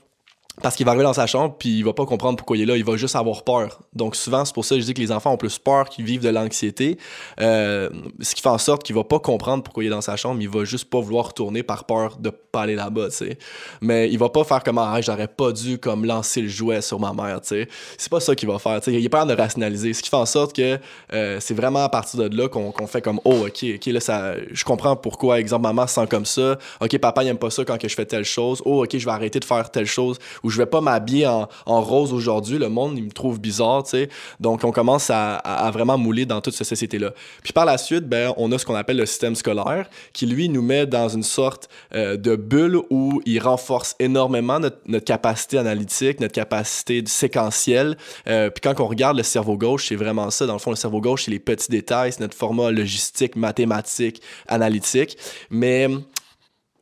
parce 0.61 0.75
qu'il 0.75 0.85
va 0.85 0.91
arriver 0.91 1.03
dans 1.03 1.13
sa 1.13 1.27
chambre 1.27 1.55
puis 1.57 1.77
il 1.77 1.83
va 1.83 1.93
pas 1.93 2.05
comprendre 2.05 2.37
pourquoi 2.37 2.57
il 2.57 2.63
est 2.63 2.65
là, 2.65 2.77
il 2.77 2.85
va 2.85 2.95
juste 2.95 3.15
avoir 3.15 3.43
peur. 3.43 3.81
Donc 3.93 4.15
souvent 4.15 4.45
c'est 4.45 4.53
pour 4.53 4.65
ça 4.65 4.75
que 4.75 4.81
je 4.81 4.85
dis 4.85 4.93
que 4.93 5.01
les 5.01 5.11
enfants 5.11 5.33
ont 5.33 5.37
plus 5.37 5.59
peur 5.59 5.89
qu'ils 5.89 6.05
vivent 6.05 6.21
de 6.21 6.29
l'anxiété, 6.29 6.97
euh, 7.41 7.89
ce 8.21 8.35
qui 8.35 8.41
fait 8.41 8.49
en 8.49 8.57
sorte 8.57 8.83
qu'il 8.83 8.95
va 8.95 9.03
pas 9.03 9.19
comprendre 9.19 9.63
pourquoi 9.63 9.83
il 9.83 9.87
est 9.87 9.91
dans 9.91 10.01
sa 10.01 10.15
chambre, 10.15 10.41
il 10.41 10.49
va 10.49 10.63
juste 10.63 10.89
pas 10.89 10.99
vouloir 10.99 11.27
retourner 11.27 11.63
par 11.63 11.85
peur 11.85 12.17
de 12.17 12.29
pas 12.29 12.61
aller 12.61 12.75
là-bas. 12.75 13.07
Mais 13.81 14.09
il 14.09 14.17
va 14.17 14.29
pas 14.29 14.43
faire 14.43 14.63
comme 14.63 14.77
ah 14.77 14.99
j'aurais 15.01 15.27
pas 15.27 15.51
dû 15.51 15.77
comme 15.77 16.05
lancer 16.05 16.41
le 16.41 16.47
jouet 16.47 16.81
sur 16.81 16.99
ma 16.99 17.13
mère, 17.13 17.41
tu 17.41 17.49
sais. 17.49 17.67
C'est 17.97 18.09
pas 18.09 18.19
ça 18.19 18.35
qu'il 18.35 18.47
va 18.47 18.59
faire, 18.59 18.79
tu 18.81 18.91
sais. 18.91 18.99
Il 18.99 19.05
a 19.05 19.09
peur 19.09 19.25
de 19.25 19.33
rationaliser, 19.33 19.93
ce 19.93 20.01
qui 20.01 20.09
fait 20.09 20.15
en 20.15 20.25
sorte 20.25 20.55
que 20.55 20.79
euh, 21.13 21.39
c'est 21.39 21.53
vraiment 21.53 21.83
à 21.83 21.89
partir 21.89 22.29
de 22.29 22.35
là 22.35 22.47
qu'on 22.47 22.87
fait 22.87 23.01
comme 23.01 23.19
oh 23.25 23.45
ok 23.47 23.65
ok 23.75 23.85
là 23.87 23.99
ça 23.99 24.35
je 24.51 24.63
comprends 24.63 24.95
pourquoi 24.95 25.39
exemple 25.39 25.63
maman 25.63 25.87
se 25.87 25.95
sent 25.95 26.07
comme 26.09 26.25
ça, 26.25 26.57
ok 26.81 26.97
papa 26.99 27.23
il 27.23 27.27
aime 27.27 27.37
pas 27.37 27.49
ça 27.49 27.65
quand 27.65 27.77
je 27.81 27.93
fais 27.93 28.05
telle 28.05 28.23
chose, 28.23 28.61
oh 28.65 28.83
ok 28.83 28.97
je 28.97 29.05
vais 29.05 29.11
arrêter 29.11 29.39
de 29.39 29.45
faire 29.45 29.69
telle 29.69 29.85
chose 29.85 30.17
ou 30.45 30.51
je 30.51 30.57
vais 30.57 30.67
pas 30.67 30.79
m'habiller 30.79 31.25
en, 31.25 31.47
rose 31.65 32.13
aujourd'hui, 32.13 32.59
le 32.59 32.69
monde, 32.69 32.99
il 32.99 33.05
me 33.05 33.11
trouve 33.11 33.39
bizarre, 33.39 33.83
tu 33.83 33.89
sais. 33.91 34.09
Donc, 34.39 34.63
on 34.63 34.71
commence 34.71 35.09
à, 35.09 35.71
vraiment 35.73 35.97
mouler 35.97 36.27
dans 36.27 36.39
toute 36.39 36.53
cette 36.53 36.67
société-là. 36.67 37.13
Puis 37.43 37.51
par 37.51 37.65
la 37.65 37.79
suite, 37.79 38.07
ben, 38.07 38.31
on 38.37 38.51
a 38.51 38.59
ce 38.59 38.65
qu'on 38.65 38.75
appelle 38.75 38.97
le 38.97 39.07
système 39.07 39.33
scolaire, 39.33 39.89
qui 40.13 40.27
lui 40.27 40.47
nous 40.47 40.61
met 40.61 40.85
dans 40.85 41.09
une 41.09 41.23
sorte 41.23 41.67
euh, 41.95 42.15
de 42.15 42.35
bulle 42.35 42.79
où 42.91 43.21
il 43.25 43.39
renforce 43.39 43.95
énormément 43.97 44.59
notre, 44.59 44.99
capacité 44.99 45.57
analytique, 45.57 46.19
notre 46.19 46.35
capacité 46.35 47.03
séquentielle. 47.07 47.97
Euh, 48.27 48.51
puis 48.51 48.61
quand 48.61 48.79
on 48.79 48.87
regarde 48.87 49.17
le 49.17 49.23
cerveau 49.23 49.57
gauche, 49.57 49.87
c'est 49.87 49.95
vraiment 49.95 50.29
ça. 50.29 50.45
Dans 50.45 50.53
le 50.53 50.59
fond, 50.59 50.69
le 50.69 50.75
cerveau 50.75 51.01
gauche, 51.01 51.25
c'est 51.25 51.31
les 51.31 51.39
petits 51.39 51.71
détails, 51.71 52.11
c'est 52.11 52.21
notre 52.21 52.37
format 52.37 52.69
logistique, 52.69 53.35
mathématique, 53.35 54.21
analytique. 54.47 55.17
Mais 55.49 55.87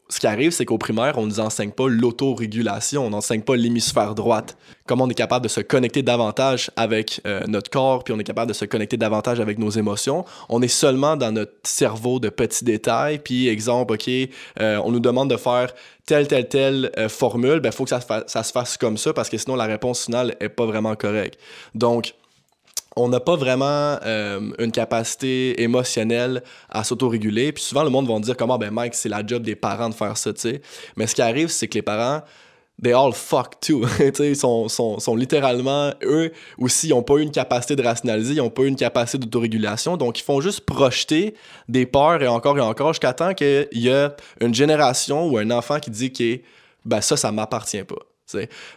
ce 0.10 0.20
qui 0.20 0.28
arrive, 0.28 0.52
c'est 0.52 0.66
qu'au 0.66 0.78
primaire, 0.78 1.18
on 1.18 1.24
ne 1.24 1.28
nous 1.28 1.40
enseigne 1.40 1.72
pas 1.72 1.88
l'autorégulation, 1.88 3.06
on 3.06 3.10
n'enseigne 3.10 3.42
pas 3.42 3.56
l'hémisphère 3.56 4.16
droite. 4.16 4.58
Comment 4.86 5.06
on 5.06 5.10
est 5.10 5.16
capable 5.16 5.44
de 5.44 5.50
se 5.50 5.62
connecter 5.62 6.04
davantage 6.04 6.70
avec 6.76 7.22
euh, 7.26 7.42
notre 7.48 7.70
corps, 7.70 8.04
puis 8.04 8.14
on 8.14 8.20
est 8.20 8.24
capable 8.24 8.50
de 8.50 8.54
se 8.54 8.66
connecter 8.66 8.98
davantage 8.98 9.40
avec 9.40 9.58
nos 9.58 9.70
émotions. 9.70 10.26
On 10.50 10.62
est 10.62 10.68
seulement 10.68 11.16
dans 11.16 11.32
notre 11.32 11.54
cerveau 11.64 12.20
de 12.20 12.30
petits 12.30 12.66
détails, 12.66 13.20
puis 13.20 13.48
exemple, 13.48 13.94
OK, 13.94 14.10
euh, 14.10 14.82
on 14.84 14.92
nous 14.92 15.00
demande 15.00 15.30
de 15.30 15.38
faire 15.38 15.74
telle, 16.06 16.28
telle, 16.28 16.50
telle 16.50 16.92
euh, 16.98 17.08
formule, 17.08 17.56
il 17.56 17.62
ben, 17.62 17.72
faut 17.72 17.86
que 17.86 17.90
ça, 17.90 18.02
ça, 18.28 18.44
se 18.44 18.52
fasse 18.52 18.78
comme 18.78 18.98
ça, 18.98 19.14
parce 19.14 19.30
que 19.30 19.38
sinon 19.38 19.56
la 19.56 19.66
réponse 19.66 20.06
finale 20.06 20.36
est 20.40 20.50
pas 20.50 20.66
vraiment 20.66 20.96
correcte. 20.96 21.40
Donc, 21.76 22.14
on 22.96 23.08
n'a 23.08 23.20
pas 23.20 23.36
vraiment 23.36 23.98
euh, 24.06 24.52
une 24.60 24.72
capacité 24.72 25.62
émotionnelle 25.62 26.44
à 26.70 26.84
s'autoréguler. 26.84 27.52
Puis 27.52 27.64
souvent, 27.64 27.84
le 27.84 27.90
monde 27.90 28.08
va 28.08 28.20
dire 28.20 28.38
comment, 28.38 28.58
ben 28.58 28.72
Mike, 28.72 28.96
c'est 28.96 29.10
la 29.10 29.26
job 29.26 29.44
des 29.44 29.56
parents 29.56 29.90
de 29.90 29.94
faire 29.94 30.18
ça, 30.18 30.34
tu 30.34 30.42
sais. 30.42 30.62
Mais 30.96 31.08
ce 31.08 31.16
qui 31.16 31.22
arrive, 31.22 31.48
c'est 31.48 31.68
que 31.68 31.76
les 31.76 31.82
parents, 31.82 32.22
they 32.82 32.94
all 32.94 33.14
fuck 33.14 33.60
too. 33.60 33.86
ils 34.20 34.36
sont, 34.36 34.68
sont, 34.70 35.00
sont, 35.00 35.16
littéralement, 35.16 35.92
eux 36.04 36.32
aussi, 36.58 36.88
ils 36.88 36.92
n'ont 36.92 37.04
pas 37.04 37.16
eu 37.16 37.22
une 37.22 37.32
capacité 37.32 37.76
de 37.76 37.84
rationaliser, 37.84 38.34
ils 38.34 38.38
n'ont 38.38 38.50
pas 38.50 38.64
eu 38.64 38.68
une 38.68 38.76
capacité 38.76 39.18
d'autorégulation. 39.18 39.98
Donc, 39.98 40.20
ils 40.20 40.24
font 40.24 40.42
juste 40.42 40.62
projeter 40.62 41.34
des 41.68 41.86
peurs 41.86 42.22
et 42.22 42.28
encore 42.28 42.58
et 42.58 42.62
encore 42.62 42.94
jusqu'à 42.94 43.14
temps 43.14 43.34
qu'il 43.34 43.68
y 43.74 43.90
a 43.90 44.16
une 44.40 44.54
génération 44.54 45.28
ou 45.28 45.38
un 45.38 45.50
enfant 45.52 45.80
qui 45.80 45.90
dit 45.90 46.12
que 46.12 46.40
ben 46.86 47.02
ça, 47.02 47.18
ça 47.18 47.32
m'appartient 47.32 47.84
pas. 47.84 48.13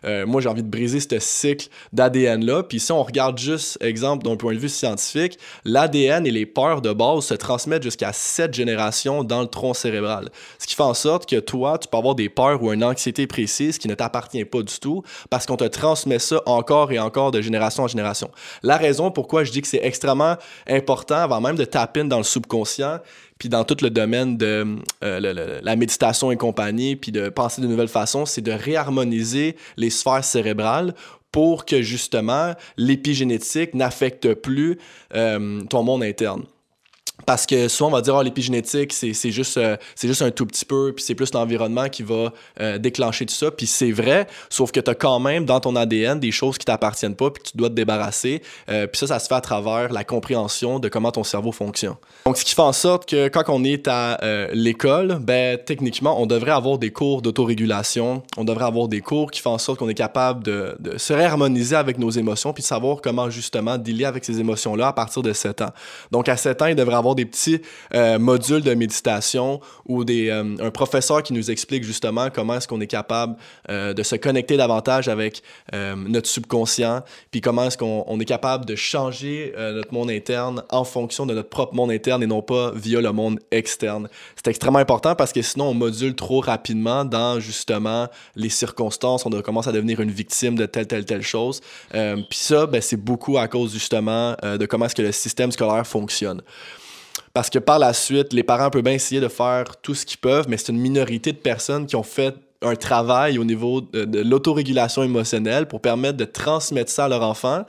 Euh, 0.05 0.27
moi, 0.27 0.41
j'ai 0.41 0.49
envie 0.49 0.63
de 0.63 0.69
briser 0.69 1.01
ce 1.01 1.19
cycle 1.19 1.69
d'ADN-là. 1.93 2.63
Puis 2.63 2.81
si 2.81 2.93
on 2.93 3.03
regarde 3.03 3.39
juste, 3.39 3.79
exemple, 3.81 4.25
d'un 4.25 4.37
point 4.37 4.55
de 4.55 4.59
vue 4.59 4.69
scientifique, 4.69 5.39
l'ADN 5.65 6.27
et 6.27 6.31
les 6.31 6.47
peurs 6.47 6.83
de 6.83 6.93
base 6.93 7.25
se 7.25 7.35
transmettent 7.35 7.83
jusqu'à 7.83 8.13
sept 8.13 8.55
générations 8.55 9.25
dans 9.25 9.41
le 9.41 9.47
tronc 9.47 9.75
cérébral. 9.75 10.31
Ce 10.59 10.67
qui 10.67 10.75
fait 10.75 10.83
en 10.83 10.95
sorte 10.95 11.29
que 11.29 11.41
toi, 11.41 11.79
tu 11.79 11.89
peux 11.89 11.97
avoir 11.97 12.15
des 12.15 12.29
peurs 12.29 12.63
ou 12.63 12.73
une 12.73 12.85
anxiété 12.85 13.27
précise 13.27 13.79
qui 13.79 13.89
ne 13.89 13.95
t'appartient 13.95 14.45
pas 14.45 14.63
du 14.63 14.79
tout 14.79 15.03
parce 15.31 15.47
qu'on 15.47 15.57
te 15.57 15.65
transmet 15.65 16.19
ça 16.19 16.43
encore 16.47 16.93
et 16.93 16.99
encore 16.99 17.31
de 17.31 17.41
génération 17.41 17.85
en 17.85 17.89
génération. 17.89 18.31
La 18.63 18.77
raison 18.77 19.11
pourquoi 19.11 19.45
je 19.45 19.53
dis 19.53 19.63
que 19.63 19.69
c'est 19.69 19.85
extrêmement 19.85 20.37
important 20.69 21.17
avant 21.17 21.41
même 21.41 21.57
de 21.57 21.65
taper 21.65 22.05
dans 22.05 22.19
le 22.19 22.25
subconscient, 22.25 22.99
puis 23.39 23.49
dans 23.49 23.65
tout 23.65 23.77
le 23.83 23.91
domaine 23.91 24.37
de 24.37 24.77
euh, 25.03 25.61
la 25.63 25.77
méditation 25.77 26.31
et 26.31 26.37
compagnie, 26.37 26.97
puis 26.97 27.13
de 27.13 27.29
penser 27.29 27.61
de 27.61 27.67
nouvelles 27.67 27.89
façons, 27.89 28.27
c'est 28.27 28.41
de 28.41 28.53
réharmoniser 28.53 29.57
les 29.77 29.91
sphères 29.91 30.25
cérébrales 30.25 30.95
pour 31.33 31.67
que 31.67 31.83
justement 31.83 32.55
l'épigénétique 32.79 33.75
n'affecte 33.75 34.33
plus 34.35 34.79
euh, 35.15 35.61
ton 35.69 35.83
monde 35.83 36.03
interne. 36.03 36.45
Parce 37.25 37.47
que 37.47 37.69
souvent, 37.69 37.89
on 37.89 37.93
va 37.93 38.03
dire, 38.03 38.15
oh, 38.15 38.23
l'épigénétique, 38.23 38.93
c'est 38.93 39.31
juste, 39.31 39.57
euh, 39.57 39.77
c'est 39.95 40.07
juste 40.07 40.23
un 40.23 40.31
tout 40.31 40.45
petit 40.45 40.65
peu, 40.65 40.93
puis 40.95 41.03
c'est 41.03 41.15
plus 41.15 41.33
l'environnement 41.33 41.89
qui 41.89 42.03
va 42.03 42.33
euh, 42.61 42.79
déclencher 42.79 43.25
tout 43.25 43.35
ça. 43.35 43.51
Puis 43.51 43.67
c'est 43.67 43.91
vrai, 43.91 44.27
sauf 44.51 44.71
que 44.71 44.81
tu 44.81 44.91
as 44.91 44.95
quand 44.95 45.19
même 45.19 45.47
dans 45.47 45.59
ton 45.59 45.77
ADN 45.77 46.21
des 46.21 46.31
choses 46.31 46.59
qui 46.59 46.67
t'appartiennent 46.67 47.17
pas, 47.17 47.31
puis 47.31 47.43
tu 47.43 47.57
dois 47.57 47.71
te 47.71 47.75
débarrasser. 47.75 48.43
Euh, 48.69 48.87
puis 48.87 48.99
ça, 48.99 49.07
ça 49.07 49.19
se 49.19 49.29
fait 49.29 49.35
à 49.35 49.41
travers 49.41 49.93
la 49.93 50.05
compréhension 50.05 50.79
de 50.79 50.89
comment 50.89 51.11
ton 51.11 51.25
cerveau 51.25 51.53
fonctionne. 51.53 51.95
Donc, 52.27 52.37
ce 52.37 52.45
qui 52.45 52.55
fait 52.55 52.61
en 52.63 52.73
sorte 52.73 53.09
que 53.09 53.29
quand 53.29 53.45
on 53.49 53.65
est 53.65 53.89
à 53.89 54.19
l'école, 54.53 55.19
ben, 55.21 55.59
techniquement, 55.65 56.21
on 56.21 56.27
devrait 56.27 56.51
avoir 56.51 56.79
des 56.79 56.91
cours 56.91 57.23
d'autorégulation. 57.23 58.23
On 58.37 58.45
devrait 58.45 58.67
avoir 58.67 58.89
des 58.89 59.01
cours 59.01 59.31
qui 59.31 59.41
font 59.41 59.53
en 59.53 59.59
sorte 59.59 59.79
qu'on 59.79 59.89
est 59.89 59.95
capable 59.95 60.45
de, 60.45 60.77
de 60.81 60.99
se 60.99 61.13
réharmoniser 61.13 61.77
avec 61.77 61.99
nos 61.99 62.11
émotions, 62.11 62.53
puis 62.53 62.63
de 62.63 62.67
savoir 62.67 63.01
comment 63.01 63.31
justement 63.31 63.79
dealer 63.79 64.05
avec 64.05 64.25
ces 64.25 64.39
émotions-là 64.39 64.89
à 64.89 64.93
partir 64.93 65.23
de 65.23 65.33
7 65.33 65.63
ans. 65.63 65.71
Donc, 66.11 66.29
à 66.29 66.37
7 66.37 66.63
ans, 66.63 66.67
il 66.67 66.77
devrait 66.77 66.97
avoir 66.97 67.06
des 67.15 67.25
petits 67.25 67.61
euh, 67.95 68.19
modules 68.19 68.63
de 68.63 68.75
méditation 68.75 69.61
ou 69.87 70.05
des, 70.05 70.31
euh, 70.31 70.57
un 70.61 70.71
professeur 70.71 71.23
qui 71.23 71.33
nous 71.33 71.51
explique 71.51 71.85
justement 71.85 72.29
comment 72.31 72.55
est-ce 72.55 72.69
qu'on 72.69 72.81
est 72.81 72.87
capable 72.87 73.37
euh, 73.71 73.95
de 73.95 74.03
se 74.03 74.17
connecter 74.17 74.57
davantage 74.57 75.09
avec 75.09 75.43
notre 75.73 76.29
subconscient, 76.29 77.03
puis 77.31 77.41
comment 77.41 77.65
est-ce 77.65 77.77
qu'on 77.77 78.21
est 78.21 78.25
capable 78.25 78.65
de 78.65 78.75
changer 78.75 79.53
notre 79.57 79.93
monde 79.93 80.11
interne 80.11 80.63
en 80.71 80.85
fonction 80.85 81.27
de 81.27 81.35
notre 81.35 81.49
propre 81.49 81.75
monde 81.75 81.91
interne 81.91 82.23
et 82.23 82.27
non 82.27 82.43
pas 82.43 82.73
via 82.75 83.01
le 83.01 83.13
monde 83.13 83.41
externe. 83.51 84.09
C'est 84.37 84.49
extrêmement 84.49 84.79
important 84.79 85.15
parce 85.15 85.33
que 85.33 85.43
sinon 85.43 85.67
on 85.67 85.75
module 85.75 86.15
trop 86.15 86.41
rapidement 86.41 87.05
dans 87.05 87.41
justement 87.41 88.09
les 88.37 88.49
circonstances, 88.49 89.27
on 89.27 89.31
commence 89.43 89.67
à 89.67 89.73
devenir 89.73 90.01
une 90.01 90.11
victime 90.11 90.57
de 90.57 90.67
telle, 90.67 90.87
telle, 90.87 91.05
telle 91.05 91.23
chose. 91.23 91.61
puis 91.91 92.27
ça, 92.33 92.67
ben, 92.67 92.81
c'est 92.81 92.97
beaucoup 92.97 93.39
à 93.39 93.49
cause 93.49 93.73
justement 93.73 94.35
de 94.43 94.67
comment 94.67 94.87
est-ce 94.87 94.95
que 94.95 95.03
le 95.03 95.13
système 95.13 95.53
scolaire 95.53 95.87
fonctionne. 95.87 96.43
Parce 97.33 97.51
que 97.51 97.59
par 97.59 97.79
la 97.79 97.93
suite, 97.93 98.33
les 98.33 98.43
parents 98.43 98.71
peuvent 98.71 98.83
bien 98.83 98.95
essayer 98.95 99.21
de 99.21 99.29
faire 99.29 99.77
tout 99.83 99.95
ce 99.95 100.07
qu'ils 100.07 100.19
peuvent, 100.19 100.47
mais 100.49 100.57
c'est 100.57 100.73
une 100.73 100.81
minorité 100.81 101.33
de 101.33 101.39
personnes 101.39 101.87
qui 101.87 101.97
ont 101.97 102.03
fait 102.03 102.35
un 102.63 102.75
travail 102.75 103.39
au 103.39 103.45
niveau 103.45 103.81
de, 103.81 104.21
l'autorégulation 104.23 105.03
émotionnelle 105.03 105.67
pour 105.67 105.81
permettre 105.81 106.17
de 106.17 106.25
transmettre 106.25 106.91
ça 106.91 107.05
à 107.05 107.09
leur 107.09 107.23
enfant 107.23 107.65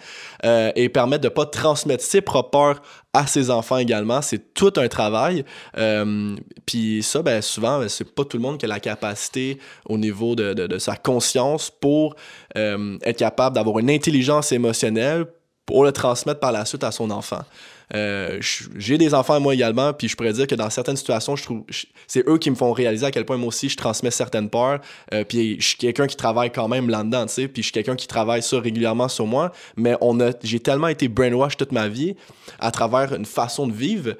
euh, 0.46 0.72
et 0.75 0.89
permettre 0.89 1.24
de 1.24 1.27
ne 1.27 1.34
pas 1.34 1.46
transmettre 1.46 2.04
ses 2.04 2.22
propres 2.22 2.50
peurs 2.50 2.82
à 3.13 3.27
ses 3.27 3.50
enfants 3.50 3.77
également. 3.77 4.22
C'est 4.22 4.54
tout 4.54 4.74
un 4.77 4.88
travail. 4.88 5.44
Euh, 5.77 6.36
puis 6.66 7.04
ça, 7.04 7.22
ben, 7.22 7.42
souvent, 7.42 7.80
ben, 7.80 7.89
c'est 7.89 8.16
pas 8.16 8.24
tout 8.24 8.38
le 8.38 8.44
monde 8.44 8.58
qui 8.58 8.66
a 8.66 8.70
la 8.70 8.80
capacité 8.80 9.60
au 9.88 9.98
niveau 9.98 10.36
de, 10.36 10.54
de 10.54 10.77
sa 10.77 10.96
conscience 10.96 11.70
pour 11.70 12.16
euh, 12.56 12.98
être 13.04 13.18
capable 13.18 13.56
d'avoir 13.56 13.80
une 13.80 13.89
intelligence 13.89 14.51
émotionnelle 14.51 15.25
pour 15.66 15.84
le 15.84 15.92
transmettre 15.92 16.39
par 16.39 16.51
la 16.51 16.63
suite 16.66 16.84
à 16.84 16.92
son 16.92 17.12
enfant. 17.12 17.42
Euh, 17.94 18.39
j'ai 18.41 18.98
des 18.98 19.13
enfants 19.13 19.39
moi 19.39 19.53
également, 19.53 19.94
puis 19.94 20.08
je 20.08 20.15
pourrais 20.15 20.34
dire 20.34 20.48
que 20.48 20.56
dans 20.56 20.70
certaines 20.70 20.98
situations, 20.98 21.36
je 21.36 21.44
trouve 21.44 21.63
c'est 22.08 22.27
eux 22.27 22.38
qui 22.38 22.50
me 22.50 22.56
font 22.56 22.74
réaliser 22.74 23.06
à 23.06 23.12
quel 23.12 23.25
point 23.25 23.38
moi 23.38 23.48
aussi 23.48 23.70
je 23.70 23.77
transmets 23.77 24.12
certaines 24.12 24.50
peurs. 24.50 24.79
Euh, 25.13 25.24
puis 25.24 25.60
je 25.60 25.67
suis 25.70 25.77
quelqu'un 25.77 26.08
qui 26.08 26.17
travaille 26.17 26.51
quand 26.51 26.67
même 26.67 26.89
là-dedans, 26.89 27.25
tu 27.25 27.34
sais, 27.34 27.48
puis 27.48 27.62
je 27.62 27.67
suis 27.67 27.74
quelqu'un 27.74 27.96
qui 27.96 28.08
travaille 28.08 28.44
ça 28.44 28.60
régulièrement 28.60 29.08
sur 29.08 29.25
moi. 29.25 29.51
Mais 29.77 29.96
on 30.01 30.20
a, 30.20 30.32
j'ai 30.44 30.60
tellement 30.60 30.89
été 30.89 31.08
brainwash 31.08 31.58
toute 31.58 31.72
ma 31.72 31.88
vie 31.88 32.15
à 32.60 32.72
travers 32.72 33.13
une 33.13 33.25
façon 33.25 33.67
de 33.67 33.74
vivre 33.74 34.15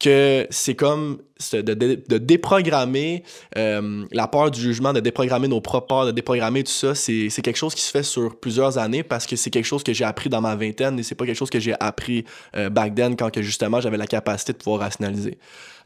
que 0.00 0.46
c'est 0.50 0.74
comme 0.74 1.18
de, 1.52 2.18
déprogrammer 2.18 3.22
euh, 3.56 4.04
la 4.12 4.28
peur 4.28 4.50
du 4.50 4.60
jugement, 4.60 4.92
de 4.92 5.00
déprogrammer 5.00 5.48
nos 5.48 5.60
propres 5.60 5.86
peurs, 5.86 6.06
de 6.06 6.10
déprogrammer 6.10 6.62
tout 6.64 6.72
ça, 6.72 6.94
c'est 6.94 7.28
quelque 7.42 7.56
chose 7.56 7.74
qui 7.74 7.82
se 7.82 7.90
fait 7.90 8.02
sur 8.02 8.36
plusieurs 8.36 8.78
années 8.78 9.02
parce 9.02 9.26
que 9.26 9.36
c'est 9.36 9.50
quelque 9.50 9.64
chose 9.64 9.82
que 9.82 9.92
j'ai 9.92 10.04
appris 10.04 10.28
dans 10.28 10.40
ma 10.40 10.54
vingtaine 10.54 10.98
et 10.98 11.02
c'est 11.02 11.14
pas 11.14 11.26
quelque 11.26 11.36
chose 11.36 11.50
que 11.50 11.60
j'ai 11.60 11.74
appris 11.80 12.24
euh, 12.56 12.70
back 12.70 12.94
then 12.94 13.16
quand 13.16 13.30
que 13.30 13.42
justement 13.42 13.80
j'avais 13.80 13.96
la 13.96 14.06
capacité 14.06 14.52
de 14.52 14.58
pouvoir 14.58 14.80
rationaliser. 14.80 15.38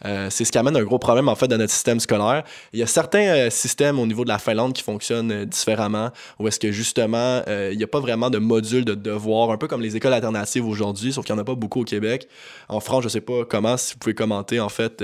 Euh, 0.05 0.29
c'est 0.29 0.45
ce 0.45 0.53
qui 0.53 0.59
amène 0.59 0.77
un 0.77 0.83
gros 0.85 0.99
problème 0.99 1.29
en 1.29 1.35
fait 1.35 1.49
dans 1.49 1.57
notre 1.57 1.73
système 1.73 2.01
scolaire. 2.01 2.45
Il 2.73 2.79
y 2.79 2.83
a 2.83 2.87
certains 2.87 3.49
systèmes 3.49 3.99
au 3.99 4.07
niveau 4.07 4.25
de 4.25 4.29
la 4.29 4.39
Finlande 4.39 4.75
qui 4.75 4.83
fonctionnent 4.83 5.47
différemment 5.47 6.11
où 6.39 6.49
est-ce 6.49 6.61
que 6.61 6.71
justement 6.71 7.43
il 7.47 7.77
n'y 7.77 7.85
a 7.85 7.89
pas 7.89 8.01
vraiment 8.01 8.29
de 8.29 8.39
module 8.39 8.85
de 8.85 8.95
devoir, 8.95 9.51
un 9.51 9.57
peu 9.57 9.69
comme 9.69 9.81
les 9.81 9.97
écoles 9.97 10.13
alternatives 10.13 10.67
aujourd'hui, 10.67 11.13
sauf 11.13 11.25
qu'il 11.25 11.35
n'y 11.35 11.41
en 11.41 11.43
a 11.43 11.47
pas 11.47 11.55
beaucoup 11.55 11.81
au 11.81 11.85
Québec. 11.85 12.29
En 12.69 12.81
France, 12.81 13.05
je 13.05 13.09
sais 13.09 13.21
pas 13.21 13.45
comment, 13.49 13.77
si 13.77 13.95
vous 13.95 13.99
pouvez 13.99 14.15
commenter 14.15 14.61
en 14.61 14.69
fait 14.69 15.03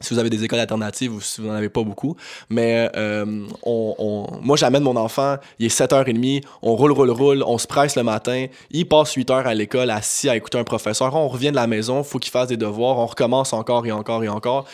si 0.00 0.12
vous 0.12 0.20
avez 0.20 0.30
des 0.30 0.44
écoles 0.44 0.58
alternatives 0.58 1.14
ou 1.14 1.20
si 1.20 1.40
vous 1.40 1.48
n'en 1.48 1.54
avez 1.54 1.68
pas 1.68 1.82
beaucoup. 1.82 2.16
Mais 2.50 2.90
euh, 2.96 3.46
on, 3.62 4.26
moi, 4.42 4.56
j'amène 4.56 4.82
mon 4.82 4.96
enfant, 4.96 5.36
il 5.58 5.66
est 5.66 5.80
7h30, 5.80 6.42
on 6.62 6.74
roule, 6.74 6.92
roule, 6.92 7.10
roule, 7.10 7.44
on 7.46 7.58
se 7.58 7.66
presse 7.66 7.96
le 7.96 8.02
matin, 8.02 8.46
il 8.70 8.88
passe 8.88 9.12
8 9.14 9.30
heures 9.30 9.46
à 9.46 9.54
l'école 9.54 9.90
assis 9.90 10.28
à 10.28 10.36
écouter 10.36 10.58
un 10.58 10.64
professeur, 10.64 11.14
on 11.14 11.28
revient 11.28 11.50
de 11.50 11.56
la 11.56 11.66
maison, 11.66 12.02
faut 12.02 12.18
qu'il 12.18 12.32
fasse 12.32 12.48
des 12.48 12.56
devoirs, 12.56 12.98
on 12.98 13.06
recommence 13.06 13.52
encore 13.52 13.86
et 13.86 13.92
encore 13.92 14.24
et 14.24 14.28
encore. 14.28 14.66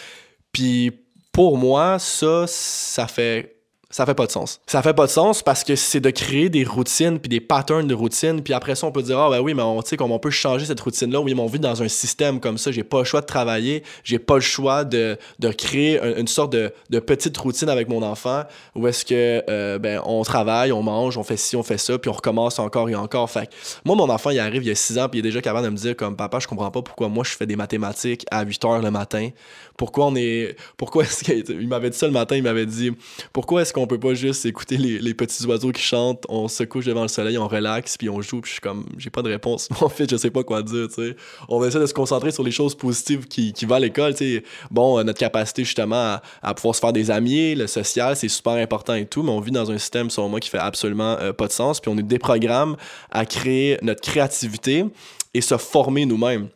Puis 0.53 0.91
pour 1.33 1.59
moi, 1.59 1.99
ça, 1.99 2.47
ça 2.47 3.07
fait 3.07 3.60
ça 3.93 4.07
fait 4.07 4.15
pas 4.15 4.27
de 4.27 4.31
sens. 4.31 4.61
Ça 4.67 4.83
fait 4.83 4.95
pas 4.95 5.07
de 5.07 5.11
sens 5.11 5.43
parce 5.43 5.65
que 5.65 5.75
c'est 5.75 5.99
de 5.99 6.11
créer 6.11 6.49
des 6.49 6.63
routines 6.63 7.19
puis 7.19 7.29
des 7.29 7.41
patterns 7.41 7.89
de 7.89 7.95
routines 7.95 8.41
puis 8.41 8.55
après 8.55 8.77
ça 8.77 8.87
on 8.87 8.93
peut 8.93 9.03
dire 9.03 9.19
ah 9.19 9.31
ben 9.31 9.41
oui 9.41 9.53
mais 9.53 9.63
on 9.63 9.83
sait 9.83 9.97
comment 9.97 10.15
on 10.15 10.21
peut 10.21 10.31
changer 10.31 10.65
cette 10.65 10.81
routine 10.81 11.11
là 11.11 11.21
oui 11.21 11.35
mais 11.35 11.41
on 11.41 11.47
vit 11.47 11.59
dans 11.59 11.83
un 11.83 11.89
système 11.89 12.39
comme 12.39 12.57
ça 12.57 12.71
j'ai 12.71 12.85
pas 12.85 13.01
le 13.01 13.05
choix 13.05 13.21
de 13.21 13.27
travailler 13.27 13.83
j'ai 14.05 14.21
pas 14.21 14.37
le 14.37 14.43
choix 14.43 14.85
de, 14.85 15.19
de 15.41 15.49
créer 15.51 16.01
une, 16.17 16.29
sorte 16.29 16.53
de, 16.53 16.73
de, 16.91 17.01
petite 17.01 17.37
routine 17.37 17.69
avec 17.69 17.89
mon 17.89 18.03
enfant 18.03 18.45
où 18.77 18.87
est-ce 18.87 19.05
que 19.05 19.43
euh, 19.51 19.81
ben 19.81 20.01
on 20.05 20.23
travaille 20.23 20.71
on 20.71 20.85
mange 20.85 21.19
on 21.19 21.25
fait 21.25 21.37
ci 21.37 21.57
on 21.57 21.65
fait 21.65 21.79
ça 21.79 21.99
puis 21.99 22.11
on 22.11 22.15
recommence 22.15 22.61
encore 22.61 22.89
et 22.89 22.95
encore 22.95 23.29
fait 23.29 23.51
moi 23.85 23.97
mon 23.97 24.09
enfant 24.09 24.31
il 24.31 24.39
arrive 24.39 24.63
il 24.63 24.69
y 24.69 24.73
a 24.73 24.77
6 24.77 24.99
ans 25.01 25.09
puis 25.09 25.19
il 25.19 25.27
est 25.27 25.29
déjà 25.29 25.41
capable 25.41 25.67
de 25.67 25.71
me 25.71 25.77
dire 25.77 25.97
comme 25.97 26.15
papa 26.15 26.39
je 26.39 26.47
comprends 26.47 26.71
pas 26.71 26.83
pourquoi 26.83 27.09
moi 27.09 27.25
je 27.25 27.33
fais 27.33 27.47
des 27.47 27.57
mathématiques 27.57 28.25
à 28.31 28.45
8 28.45 28.65
heures 28.65 28.83
le 28.83 28.91
matin 28.93 29.31
pourquoi 29.77 30.07
on 30.07 30.15
est 30.15 30.55
pourquoi 30.77 31.03
est-ce 31.03 31.25
qu'il 31.25 31.67
m'avait 31.67 31.91
dit 31.91 31.99
ça 31.99 32.07
le 32.07 32.13
matin 32.13 32.37
il 32.37 32.45
m'avait 32.45 32.67
dit 32.67 32.93
pourquoi 33.33 33.63
est-ce 33.63 33.73
qu'on 33.73 33.80
peut 33.87 33.99
pas 33.99 34.15
juste 34.15 34.47
écouter 34.47 34.77
les, 34.77 35.15
petits 35.15 35.45
oiseaux 35.47 35.73
qui 35.73 35.83
chantent, 35.83 36.25
on 36.29 36.49
se 36.49 36.63
couche 36.65 36.87
devant 36.87 37.03
le 37.03 37.09
soleil, 37.09 37.37
on 37.39 37.49
relaxe, 37.49 37.97
puis 37.97 38.09
on 38.09 38.21
joue, 38.21 38.41
puis 38.41 38.49
je 38.49 38.53
suis 38.55 38.61
comme, 38.61 38.87
j'ai 38.97 39.11
pas 39.11 39.23
de 39.23 39.29
réponse. 39.29 39.69
en 39.81 39.89
fait, 39.89 40.11
je 40.11 40.17
sais 40.17 40.31
pas 40.31 40.43
quoi 40.43 40.63
dire, 40.63 40.89
tu 40.89 40.95
sais. 40.95 41.17
On 41.49 41.65
essaie 41.65 41.81
de 41.81 41.87
se 41.87 41.95
concentrer 41.95 42.31
sur 42.31 42.43
les 42.43 42.51
choses 42.51 42.75
positives 42.75 43.27
qui, 43.27 43.53
qui 43.53 43.67
vont 43.67 43.75
à 43.75 43.81
l'école, 43.81 44.15
tu 44.15 44.37
sais. 44.37 44.45
Bon, 44.71 44.99
euh, 44.99 45.03
notre 45.03 45.19
capacité 45.19 45.65
justement 45.65 46.19
à, 46.43 46.55
pouvoir 46.55 46.75
se 46.75 46.81
faire 46.81 46.93
des 46.93 47.11
amis, 47.11 47.55
le 47.55 47.67
social, 47.67 48.17
c'est 48.17 48.29
super 48.29 48.53
important 48.53 48.95
et 48.95 49.07
tout, 49.07 49.23
mais 49.23 49.31
on 49.31 49.41
vit 49.41 49.53
dans 49.53 49.71
un 49.71 49.79
système, 49.79 50.11
selon 50.11 50.29
moi, 50.29 50.41
qui 50.41 50.49
fait 50.49 50.59
absolument 50.59 51.17
euh, 51.21 51.33
pas 51.33 51.47
de 51.47 51.53
sens, 51.53 51.81
puis 51.81 51.91
on 51.91 51.99
est 51.99 52.03
des 52.03 52.19
programmes 52.19 52.77
à 53.11 53.27
créer 53.27 53.79
notre 53.83 54.01
créativité 54.01 54.85
et 55.35 55.41
se 55.41 55.57
former 55.57 56.07
nous-mêmes. 56.07 56.49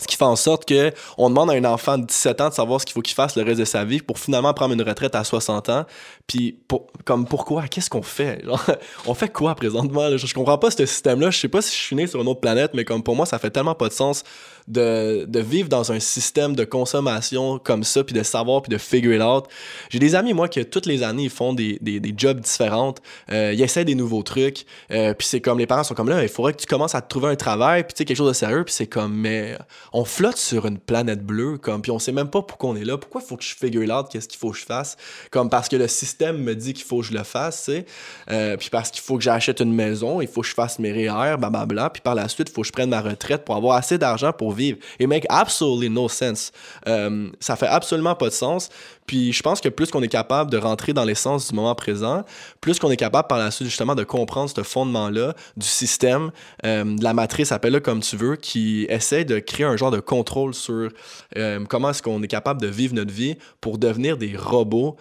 Ce 0.00 0.08
qui 0.08 0.16
fait 0.16 0.24
en 0.24 0.34
sorte 0.34 0.64
que 0.64 0.92
on 1.18 1.28
demande 1.28 1.50
à 1.50 1.54
un 1.54 1.64
enfant 1.64 1.98
de 1.98 2.04
17 2.04 2.40
ans 2.40 2.48
de 2.48 2.54
savoir 2.54 2.80
ce 2.80 2.86
qu'il 2.86 2.94
faut 2.94 3.00
qu'il 3.00 3.14
fasse 3.14 3.36
le 3.36 3.44
reste 3.44 3.60
de 3.60 3.64
sa 3.64 3.84
vie 3.84 4.00
pour 4.00 4.18
finalement 4.18 4.52
prendre 4.52 4.74
une 4.74 4.82
retraite 4.82 5.14
à 5.14 5.22
60 5.22 5.68
ans. 5.68 5.84
Puis, 6.26 6.58
comme 7.04 7.26
pourquoi? 7.26 7.68
Qu'est-ce 7.68 7.90
qu'on 7.90 8.02
fait? 8.02 8.42
on 9.06 9.14
fait 9.14 9.28
quoi 9.28 9.54
présentement? 9.54 10.10
Je, 10.16 10.26
je, 10.26 10.34
comprends 10.34 10.58
pas 10.58 10.72
ce 10.72 10.84
système-là. 10.84 11.30
Je 11.30 11.38
sais 11.38 11.48
pas 11.48 11.62
si 11.62 11.76
je 11.76 11.80
suis 11.80 11.96
né 11.96 12.08
sur 12.08 12.20
une 12.20 12.26
autre 12.26 12.40
planète, 12.40 12.72
mais 12.74 12.84
comme 12.84 13.04
pour 13.04 13.14
moi, 13.14 13.24
ça 13.24 13.38
fait 13.38 13.50
tellement 13.50 13.76
pas 13.76 13.88
de 13.88 13.92
sens 13.92 14.24
de, 14.68 15.24
de 15.28 15.40
vivre 15.40 15.68
dans 15.68 15.92
un 15.92 16.00
système 16.00 16.56
de 16.56 16.64
consommation 16.64 17.58
comme 17.58 17.84
ça, 17.84 18.02
puis 18.02 18.14
de 18.14 18.22
savoir, 18.22 18.62
puis 18.62 18.70
de 18.70 18.78
figure 18.78 19.14
it 19.14 19.22
out. 19.22 19.44
J'ai 19.90 19.98
des 19.98 20.14
amis, 20.14 20.32
moi, 20.32 20.48
que 20.48 20.60
toutes 20.60 20.86
les 20.86 21.02
années, 21.02 21.24
ils 21.24 21.30
font 21.30 21.52
des, 21.52 21.78
des, 21.80 22.00
des 22.00 22.14
jobs 22.16 22.40
différents. 22.40 22.94
Euh, 23.30 23.52
ils 23.54 23.62
essaient 23.62 23.84
des 23.84 23.94
nouveaux 23.94 24.22
trucs. 24.22 24.64
Euh, 24.90 25.14
puis 25.14 25.26
c'est 25.26 25.40
comme, 25.40 25.58
les 25.58 25.66
parents 25.66 25.84
sont 25.84 25.94
comme 25.94 26.08
là, 26.08 26.22
il 26.22 26.28
faudrait 26.28 26.52
que 26.52 26.60
tu 26.60 26.66
commences 26.66 26.94
à 26.94 27.02
te 27.02 27.08
trouver 27.08 27.28
un 27.28 27.36
travail, 27.36 27.84
puis 27.84 27.94
tu 27.94 27.98
sais, 27.98 28.04
quelque 28.04 28.16
chose 28.16 28.28
de 28.28 28.32
sérieux. 28.32 28.64
Puis 28.64 28.74
c'est 28.74 28.86
comme, 28.86 29.14
mais 29.14 29.56
on 29.92 30.04
flotte 30.04 30.36
sur 30.36 30.66
une 30.66 30.78
planète 30.78 31.24
bleue, 31.24 31.58
comme, 31.58 31.82
puis 31.82 31.90
on 31.90 31.98
sait 31.98 32.12
même 32.12 32.28
pas 32.28 32.42
pourquoi 32.42 32.70
on 32.70 32.76
est 32.76 32.84
là. 32.84 32.96
Pourquoi 32.96 33.20
faut 33.20 33.36
que 33.36 33.44
je 33.44 33.54
figure 33.54 33.84
it 33.84 33.90
out? 33.90 34.06
Qu'est-ce 34.10 34.28
qu'il 34.28 34.38
faut 34.38 34.50
que 34.50 34.58
je 34.58 34.64
fasse? 34.64 34.96
Comme 35.30 35.50
parce 35.50 35.68
que 35.68 35.76
le 35.76 35.88
système 35.88 36.38
me 36.38 36.54
dit 36.54 36.72
qu'il 36.72 36.84
faut 36.84 37.00
que 37.00 37.06
je 37.06 37.12
le 37.12 37.22
fasse, 37.22 37.64
tu 37.64 37.72
sais. 37.72 37.86
Euh, 38.30 38.56
puis 38.56 38.70
parce 38.70 38.90
qu'il 38.90 39.02
faut 39.02 39.16
que 39.16 39.22
j'achète 39.22 39.60
une 39.60 39.74
maison, 39.74 40.20
il 40.20 40.28
faut 40.28 40.40
que 40.40 40.46
je 40.46 40.54
fasse 40.54 40.78
mes 40.78 40.92
REER, 40.92 41.36
blablabla. 41.38 41.90
Puis 41.90 42.02
par 42.02 42.14
la 42.14 42.28
suite, 42.28 42.48
il 42.50 42.52
faut 42.52 42.62
que 42.62 42.68
je 42.68 42.72
prenne 42.72 42.90
ma 42.90 43.00
retraite 43.00 43.44
pour 43.44 43.56
avoir 43.56 43.76
assez 43.76 43.98
d'argent 43.98 44.32
pour 44.32 44.53
vivre. 44.54 44.78
It 44.98 45.08
make 45.08 45.26
absolutely 45.28 45.90
no 45.90 46.08
sense. 46.08 46.52
Euh, 46.88 47.30
ça 47.40 47.56
fait 47.56 47.66
absolument 47.66 48.14
pas 48.14 48.28
de 48.28 48.34
sens. 48.34 48.68
Puis 49.06 49.32
je 49.32 49.42
pense 49.42 49.60
que 49.60 49.68
plus 49.68 49.90
qu'on 49.90 50.02
est 50.02 50.08
capable 50.08 50.50
de 50.50 50.56
rentrer 50.56 50.92
dans 50.92 51.04
l'essence 51.04 51.48
du 51.48 51.54
moment 51.54 51.74
présent, 51.74 52.24
plus 52.60 52.78
qu'on 52.78 52.90
est 52.90 52.96
capable 52.96 53.28
par 53.28 53.38
la 53.38 53.50
suite 53.50 53.68
justement 53.68 53.94
de 53.94 54.04
comprendre 54.04 54.50
ce 54.54 54.62
fondement-là 54.62 55.34
du 55.56 55.66
système, 55.66 56.30
euh, 56.64 56.84
de 56.84 57.04
la 57.04 57.12
matrice, 57.12 57.52
appelle-le 57.52 57.80
comme 57.80 58.00
tu 58.00 58.16
veux, 58.16 58.36
qui 58.36 58.86
essaie 58.88 59.24
de 59.24 59.38
créer 59.38 59.66
un 59.66 59.76
genre 59.76 59.90
de 59.90 60.00
contrôle 60.00 60.54
sur 60.54 60.88
euh, 61.36 61.64
comment 61.68 61.90
est-ce 61.90 62.02
qu'on 62.02 62.22
est 62.22 62.28
capable 62.28 62.60
de 62.60 62.68
vivre 62.68 62.94
notre 62.94 63.12
vie 63.12 63.36
pour 63.60 63.78
devenir 63.78 64.16
des 64.16 64.36
robots 64.36 64.96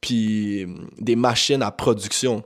puis 0.00 0.66
des 0.98 1.16
machines 1.16 1.62
à 1.62 1.70
production. 1.70 2.42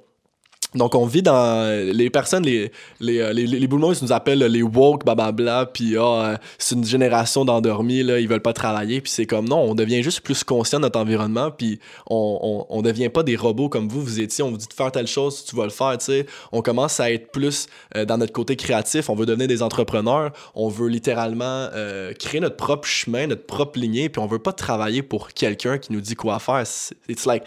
Donc, 0.75 0.95
on 0.95 1.07
vit 1.07 1.23
dans. 1.23 1.67
Les 1.95 2.11
personnes, 2.11 2.45
les, 2.45 2.71
les, 3.01 3.21
euh, 3.21 3.33
les, 3.33 3.47
les, 3.47 3.59
ils 3.59 3.69
nous 4.03 4.13
appellent 4.13 4.39
les 4.39 4.63
woke, 4.63 5.05
blablabla, 5.05 5.67
puis 5.67 5.97
ah, 5.97 6.39
c'est 6.59 6.75
une 6.75 6.85
génération 6.85 7.47
d'endormis, 7.47 8.03
là, 8.03 8.19
ils 8.19 8.29
veulent 8.29 8.43
pas 8.43 8.53
travailler, 8.53 9.01
puis 9.01 9.11
c'est 9.11 9.25
comme 9.25 9.49
non, 9.49 9.63
on 9.63 9.75
devient 9.75 10.03
juste 10.03 10.21
plus 10.21 10.45
conscient 10.45 10.79
de 10.79 10.83
notre 10.83 10.99
environnement, 10.99 11.51
puis 11.51 11.81
on, 12.09 12.67
on, 12.69 12.83
devient 12.83 13.09
pas 13.09 13.23
des 13.23 13.37
robots 13.37 13.69
comme 13.69 13.89
vous, 13.89 14.03
vous 14.03 14.21
étiez, 14.21 14.45
on 14.45 14.51
vous 14.51 14.59
dit 14.59 14.67
de 14.69 14.73
faire 14.73 14.93
telle 14.93 15.07
chose, 15.07 15.45
tu 15.45 15.57
vas 15.57 15.65
le 15.65 15.71
faire, 15.71 15.97
tu 15.99 16.07
sais. 16.07 16.27
On 16.53 16.61
commence 16.61 17.01
à 17.01 17.11
être 17.11 17.33
plus 17.33 17.67
euh, 17.97 18.05
dans 18.05 18.19
notre 18.19 18.33
côté 18.33 18.57
créatif, 18.57 19.09
on 19.09 19.15
veut 19.15 19.27
devenir 19.27 19.49
des 19.49 19.63
entrepreneurs, 19.63 20.33
on 20.55 20.69
veut 20.69 20.88
littéralement 20.88 21.69
euh, 21.75 22.12
créer 22.12 22.40
notre 22.40 22.57
propre 22.57 22.87
chemin, 22.87 23.27
notre 23.27 23.47
propre 23.47 23.79
lignée, 23.79 24.11
puis 24.11 24.21
on 24.21 24.27
veut 24.27 24.38
pas 24.38 24.53
travailler 24.53 25.03
pour 25.03 25.29
quelqu'un 25.29 25.79
qui 25.79 25.92
nous 25.92 26.01
dit 26.01 26.14
quoi 26.14 26.38
faire. 26.38 26.64
It's 27.09 27.27
like. 27.27 27.45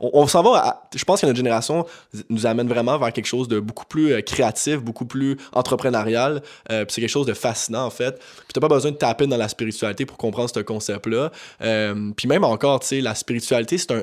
on, 0.00 0.10
on 0.14 0.26
s'en 0.26 0.42
va. 0.42 0.88
je 0.94 1.04
pense 1.04 1.20
que 1.20 1.26
notre 1.26 1.36
génération 1.36 1.86
nous 2.28 2.46
a 2.46 2.55
amène 2.56 2.68
vraiment 2.68 2.98
vers 2.98 3.12
quelque 3.12 3.26
chose 3.26 3.48
de 3.48 3.60
beaucoup 3.60 3.86
plus 3.86 4.12
euh, 4.12 4.20
créatif, 4.20 4.78
beaucoup 4.78 5.06
plus 5.06 5.36
entrepreneurial. 5.52 6.42
Euh, 6.70 6.84
c'est 6.88 7.00
quelque 7.00 7.10
chose 7.10 7.26
de 7.26 7.34
fascinant, 7.34 7.84
en 7.84 7.90
fait. 7.90 8.18
Puis 8.18 8.52
t'as 8.54 8.60
pas 8.60 8.68
besoin 8.68 8.90
de 8.90 8.96
taper 8.96 9.26
dans 9.26 9.36
la 9.36 9.48
spiritualité 9.48 10.06
pour 10.06 10.16
comprendre 10.16 10.50
ce 10.52 10.60
concept-là. 10.60 11.30
Euh, 11.62 12.12
puis 12.16 12.28
même 12.28 12.44
encore, 12.44 12.80
tu 12.80 12.88
sais, 12.88 13.00
la 13.00 13.14
spiritualité, 13.14 13.78
c'est 13.78 13.92
un, 13.92 14.02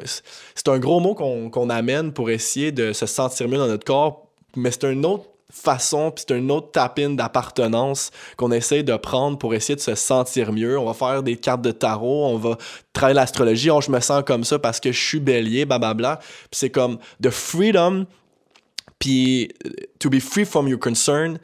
c'est 0.55 0.67
un 0.67 0.79
gros 0.79 0.99
mot 0.99 1.15
qu'on, 1.15 1.49
qu'on 1.49 1.69
amène 1.69 2.13
pour 2.13 2.29
essayer 2.29 2.71
de 2.71 2.93
se 2.93 3.05
sentir 3.05 3.47
mieux 3.47 3.57
dans 3.57 3.67
notre 3.67 3.85
corps, 3.85 4.27
mais 4.55 4.71
c'est 4.71 4.85
un 4.85 5.03
autre 5.03 5.25
façon, 5.53 6.11
puis 6.11 6.25
c'est 6.27 6.33
un 6.33 6.49
autre 6.49 6.71
tapin 6.71 7.11
d'appartenance 7.11 8.09
qu'on 8.37 8.51
essaie 8.51 8.81
de 8.81 8.95
prendre 8.95 9.37
pour 9.37 9.53
essayer 9.53 9.75
de 9.75 9.81
se 9.81 9.93
sentir 9.93 10.51
mieux. 10.51 10.79
On 10.79 10.85
va 10.85 10.93
faire 10.93 11.21
des 11.21 11.37
cartes 11.37 11.61
de 11.61 11.71
tarot, 11.71 12.25
on 12.25 12.37
va 12.37 12.57
travailler 12.91 13.15
l'astrologie, 13.15 13.69
oh, 13.69 13.79
je 13.79 13.91
me 13.91 13.99
sens 13.99 14.23
comme 14.25 14.43
ça 14.43 14.57
parce 14.57 14.79
que 14.79 14.91
je 14.91 14.99
suis 14.99 15.19
bélier, 15.19 15.65
blablabla. 15.65 16.17
Puis 16.17 16.47
c'est 16.53 16.69
comme 16.71 16.97
the 17.21 17.29
freedom 17.29 18.07
to 19.03 20.09
be 20.09 20.19
free 20.19 20.45
from 20.45 20.67
your 20.67 20.77
concern, 20.77 21.39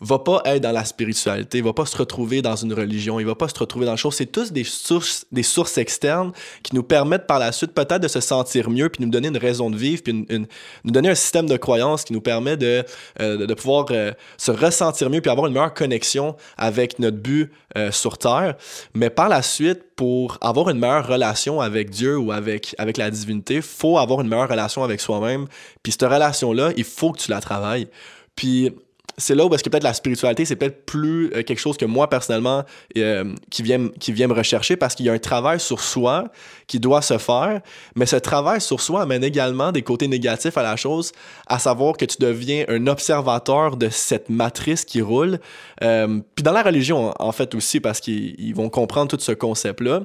va 0.00 0.18
pas 0.18 0.42
être 0.44 0.62
dans 0.62 0.72
la 0.72 0.84
spiritualité, 0.84 1.62
va 1.62 1.72
pas 1.72 1.86
se 1.86 1.96
retrouver 1.96 2.42
dans 2.42 2.56
une 2.56 2.72
religion, 2.72 3.18
il 3.18 3.26
va 3.26 3.34
pas 3.34 3.48
se 3.48 3.58
retrouver 3.58 3.86
dans 3.86 3.92
le 3.92 3.96
chose. 3.96 4.14
C'est 4.14 4.26
tous 4.26 4.52
des 4.52 4.64
sources, 4.64 5.78
externes 5.78 6.32
qui 6.62 6.74
nous 6.74 6.82
permettent 6.82 7.26
par 7.26 7.38
la 7.38 7.52
suite 7.52 7.72
peut-être 7.72 8.00
de 8.00 8.08
se 8.08 8.20
sentir 8.20 8.70
mieux, 8.70 8.88
puis 8.88 9.04
nous 9.04 9.10
donner 9.10 9.28
une 9.28 9.36
raison 9.36 9.70
de 9.70 9.76
vivre, 9.76 10.02
puis 10.02 10.12
nous 10.12 10.90
donner 10.90 11.10
un 11.10 11.14
système 11.14 11.46
de 11.46 11.56
croyance 11.56 12.04
qui 12.04 12.12
nous 12.12 12.20
permet 12.20 12.56
de, 12.56 12.84
euh, 13.20 13.54
pouvoir 13.54 13.86
euh, 13.90 14.12
se 14.36 14.50
ressentir 14.50 15.10
mieux, 15.10 15.20
puis 15.20 15.30
avoir 15.30 15.46
une 15.46 15.54
meilleure 15.54 15.74
connexion 15.74 16.36
avec 16.56 16.98
notre 16.98 17.16
but 17.16 17.50
euh, 17.76 17.90
sur 17.90 18.18
Terre. 18.18 18.56
Mais 18.94 19.10
par 19.10 19.28
la 19.28 19.42
suite, 19.42 19.82
pour 19.96 20.38
avoir 20.40 20.68
une 20.68 20.78
meilleure 20.78 21.06
relation 21.06 21.60
avec 21.60 21.90
Dieu 21.90 22.18
ou 22.18 22.32
avec, 22.32 22.74
avec 22.78 22.96
la 22.96 23.10
divinité, 23.10 23.62
faut 23.62 23.98
avoir 23.98 24.20
une 24.20 24.28
meilleure 24.28 24.48
relation 24.48 24.84
avec 24.84 25.00
soi-même. 25.00 25.46
Puis 25.82 25.92
cette 25.92 26.02
relation-là, 26.02 26.72
il 26.76 26.84
faut 26.84 27.12
que 27.12 27.18
tu 27.18 27.30
la 27.30 27.40
travailles. 27.40 27.88
Puis 28.34 28.72
c'est 29.18 29.34
là 29.34 29.46
où 29.46 29.54
est-ce 29.54 29.64
que 29.64 29.70
peut-être 29.70 29.84
la 29.84 29.94
spiritualité, 29.94 30.44
c'est 30.44 30.56
peut-être 30.56 30.84
plus 30.84 31.32
euh, 31.32 31.42
quelque 31.42 31.58
chose 31.58 31.76
que 31.76 31.84
moi, 31.84 32.08
personnellement, 32.10 32.64
euh, 32.98 33.24
qui, 33.50 33.62
vient, 33.62 33.88
qui 33.98 34.12
vient 34.12 34.28
me 34.28 34.34
rechercher 34.34 34.76
parce 34.76 34.94
qu'il 34.94 35.06
y 35.06 35.08
a 35.08 35.12
un 35.12 35.18
travail 35.18 35.58
sur 35.58 35.80
soi 35.80 36.24
qui 36.66 36.80
doit 36.80 37.02
se 37.02 37.16
faire, 37.16 37.60
mais 37.94 38.06
ce 38.06 38.16
travail 38.16 38.60
sur 38.60 38.80
soi 38.80 39.02
amène 39.02 39.24
également 39.24 39.72
des 39.72 39.82
côtés 39.82 40.08
négatifs 40.08 40.58
à 40.58 40.62
la 40.62 40.76
chose, 40.76 41.12
à 41.46 41.58
savoir 41.58 41.96
que 41.96 42.04
tu 42.04 42.16
deviens 42.18 42.64
un 42.68 42.86
observateur 42.88 43.76
de 43.76 43.88
cette 43.88 44.28
matrice 44.28 44.84
qui 44.84 45.00
roule. 45.00 45.38
Euh, 45.82 46.20
puis 46.34 46.42
dans 46.42 46.52
la 46.52 46.62
religion, 46.62 47.14
en 47.18 47.32
fait, 47.32 47.54
aussi, 47.54 47.80
parce 47.80 48.00
qu'ils 48.00 48.54
vont 48.54 48.68
comprendre 48.68 49.08
tout 49.08 49.22
ce 49.22 49.32
concept-là. 49.32 50.02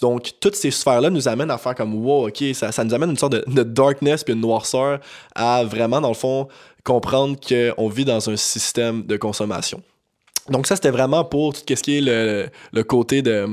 Donc, 0.00 0.32
toutes 0.40 0.56
ces 0.56 0.70
sphères-là 0.70 1.10
nous 1.10 1.28
amènent 1.28 1.50
à 1.50 1.58
faire 1.58 1.74
comme, 1.74 1.94
wow, 1.94 2.28
OK, 2.28 2.42
ça, 2.54 2.84
nous 2.84 2.94
amène 2.94 3.10
une 3.10 3.16
sorte 3.16 3.32
de, 3.32 3.44
de 3.46 3.62
darkness 3.62 4.24
puis 4.24 4.34
une 4.34 4.40
noirceur 4.40 5.00
à 5.34 5.64
vraiment, 5.64 6.00
dans 6.00 6.08
le 6.08 6.14
fond, 6.14 6.48
comprendre 6.84 7.36
qu'on 7.40 7.88
vit 7.88 8.04
dans 8.04 8.30
un 8.30 8.36
système 8.36 9.04
de 9.04 9.16
consommation. 9.16 9.82
Donc 10.48 10.66
ça, 10.66 10.76
c'était 10.76 10.90
vraiment 10.90 11.24
pour 11.24 11.52
tout 11.52 11.62
ce 11.68 11.82
qui 11.82 11.98
est 11.98 12.00
le, 12.00 12.48
le 12.72 12.82
côté 12.84 13.22
de, 13.22 13.48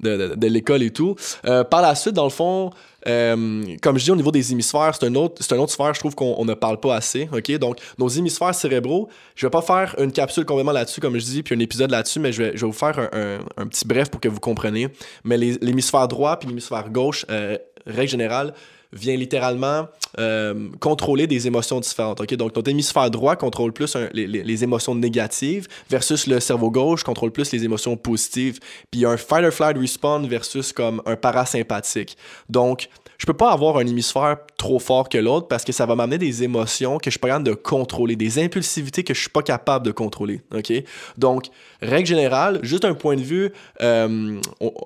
de, 0.00 0.34
de, 0.34 0.46
l'école 0.46 0.82
et 0.82 0.90
tout. 0.90 1.14
Euh, 1.44 1.64
par 1.64 1.82
la 1.82 1.94
suite, 1.94 2.14
dans 2.14 2.24
le 2.24 2.30
fond, 2.30 2.70
euh, 3.06 3.62
comme 3.82 3.98
je 3.98 4.04
dis 4.04 4.10
au 4.10 4.16
niveau 4.16 4.30
des 4.30 4.52
hémisphères, 4.52 4.94
c'est 4.98 5.06
un 5.06 5.14
autre, 5.14 5.42
c'est 5.42 5.56
autre 5.56 5.72
sphère, 5.72 5.94
je 5.94 6.00
trouve 6.00 6.14
qu'on 6.14 6.44
ne 6.44 6.54
parle 6.54 6.80
pas 6.80 6.94
assez. 6.94 7.28
Donc 7.60 7.78
nos 7.98 8.08
hémisphères 8.08 8.54
cérébraux, 8.54 9.08
je 9.34 9.46
vais 9.46 9.50
pas 9.50 9.62
faire 9.62 9.94
une 9.98 10.12
capsule 10.12 10.44
complètement 10.44 10.72
là-dessus, 10.72 11.00
comme 11.00 11.18
je 11.18 11.24
dis, 11.24 11.42
puis 11.42 11.54
un 11.54 11.60
épisode 11.60 11.90
là-dessus, 11.90 12.20
mais 12.20 12.32
je 12.32 12.42
vais, 12.42 12.52
je 12.54 12.60
vais 12.60 12.66
vous 12.66 12.72
faire 12.72 12.98
un, 12.98 13.38
un, 13.56 13.66
petit 13.66 13.86
bref 13.86 14.10
pour 14.10 14.20
que 14.20 14.28
vous 14.28 14.40
compreniez. 14.40 14.88
Mais 15.24 15.36
l'hémisphère 15.36 16.08
droit 16.08 16.38
puis 16.38 16.48
l'hémisphère 16.48 16.88
gauche, 16.90 17.26
euh, 17.30 17.58
règle 17.86 18.10
générale, 18.10 18.54
vient 18.92 19.16
littéralement 19.16 19.88
euh, 20.18 20.68
contrôler 20.80 21.26
des 21.26 21.46
émotions 21.46 21.80
différentes. 21.80 22.20
ok? 22.20 22.34
Donc, 22.34 22.54
notre 22.54 22.70
hémisphère 22.70 23.10
droit 23.10 23.36
contrôle 23.36 23.72
plus 23.72 23.96
les, 24.12 24.26
les, 24.26 24.64
émotions 24.64 24.94
négatives 24.94 25.68
versus 25.88 26.26
le 26.26 26.38
cerveau 26.38 26.70
gauche 26.70 27.02
contrôle 27.02 27.30
plus 27.30 27.50
les 27.52 27.64
émotions 27.64 27.96
positives. 27.96 28.58
Puis 28.90 29.00
il 29.00 29.00
y 29.00 29.06
a 29.06 29.10
un 29.10 29.16
fight 29.16 29.44
or 29.44 29.52
flight 29.52 29.78
response 29.78 30.26
versus 30.26 30.72
comme 30.72 31.00
un 31.06 31.16
parasympathique. 31.16 32.18
Donc, 32.50 32.88
je 33.22 33.26
peux 33.26 33.34
pas 33.34 33.52
avoir 33.52 33.76
un 33.76 33.86
hémisphère 33.86 34.38
trop 34.56 34.80
fort 34.80 35.08
que 35.08 35.16
l'autre 35.16 35.46
parce 35.46 35.62
que 35.62 35.70
ça 35.70 35.86
va 35.86 35.94
m'amener 35.94 36.18
des 36.18 36.42
émotions 36.42 36.98
que 36.98 37.04
je 37.04 37.10
suis 37.10 37.20
pas 37.20 37.28
capable 37.28 37.46
de 37.46 37.54
contrôler, 37.54 38.16
des 38.16 38.42
impulsivités 38.42 39.04
que 39.04 39.14
je 39.14 39.20
suis 39.20 39.30
pas 39.30 39.42
capable 39.42 39.86
de 39.86 39.92
contrôler. 39.92 40.40
OK? 40.52 40.72
Donc, 41.18 41.44
règle 41.80 42.08
générale, 42.08 42.58
juste 42.64 42.84
un 42.84 42.94
point 42.94 43.14
de 43.14 43.20
vue, 43.20 43.52
euh, 43.80 44.40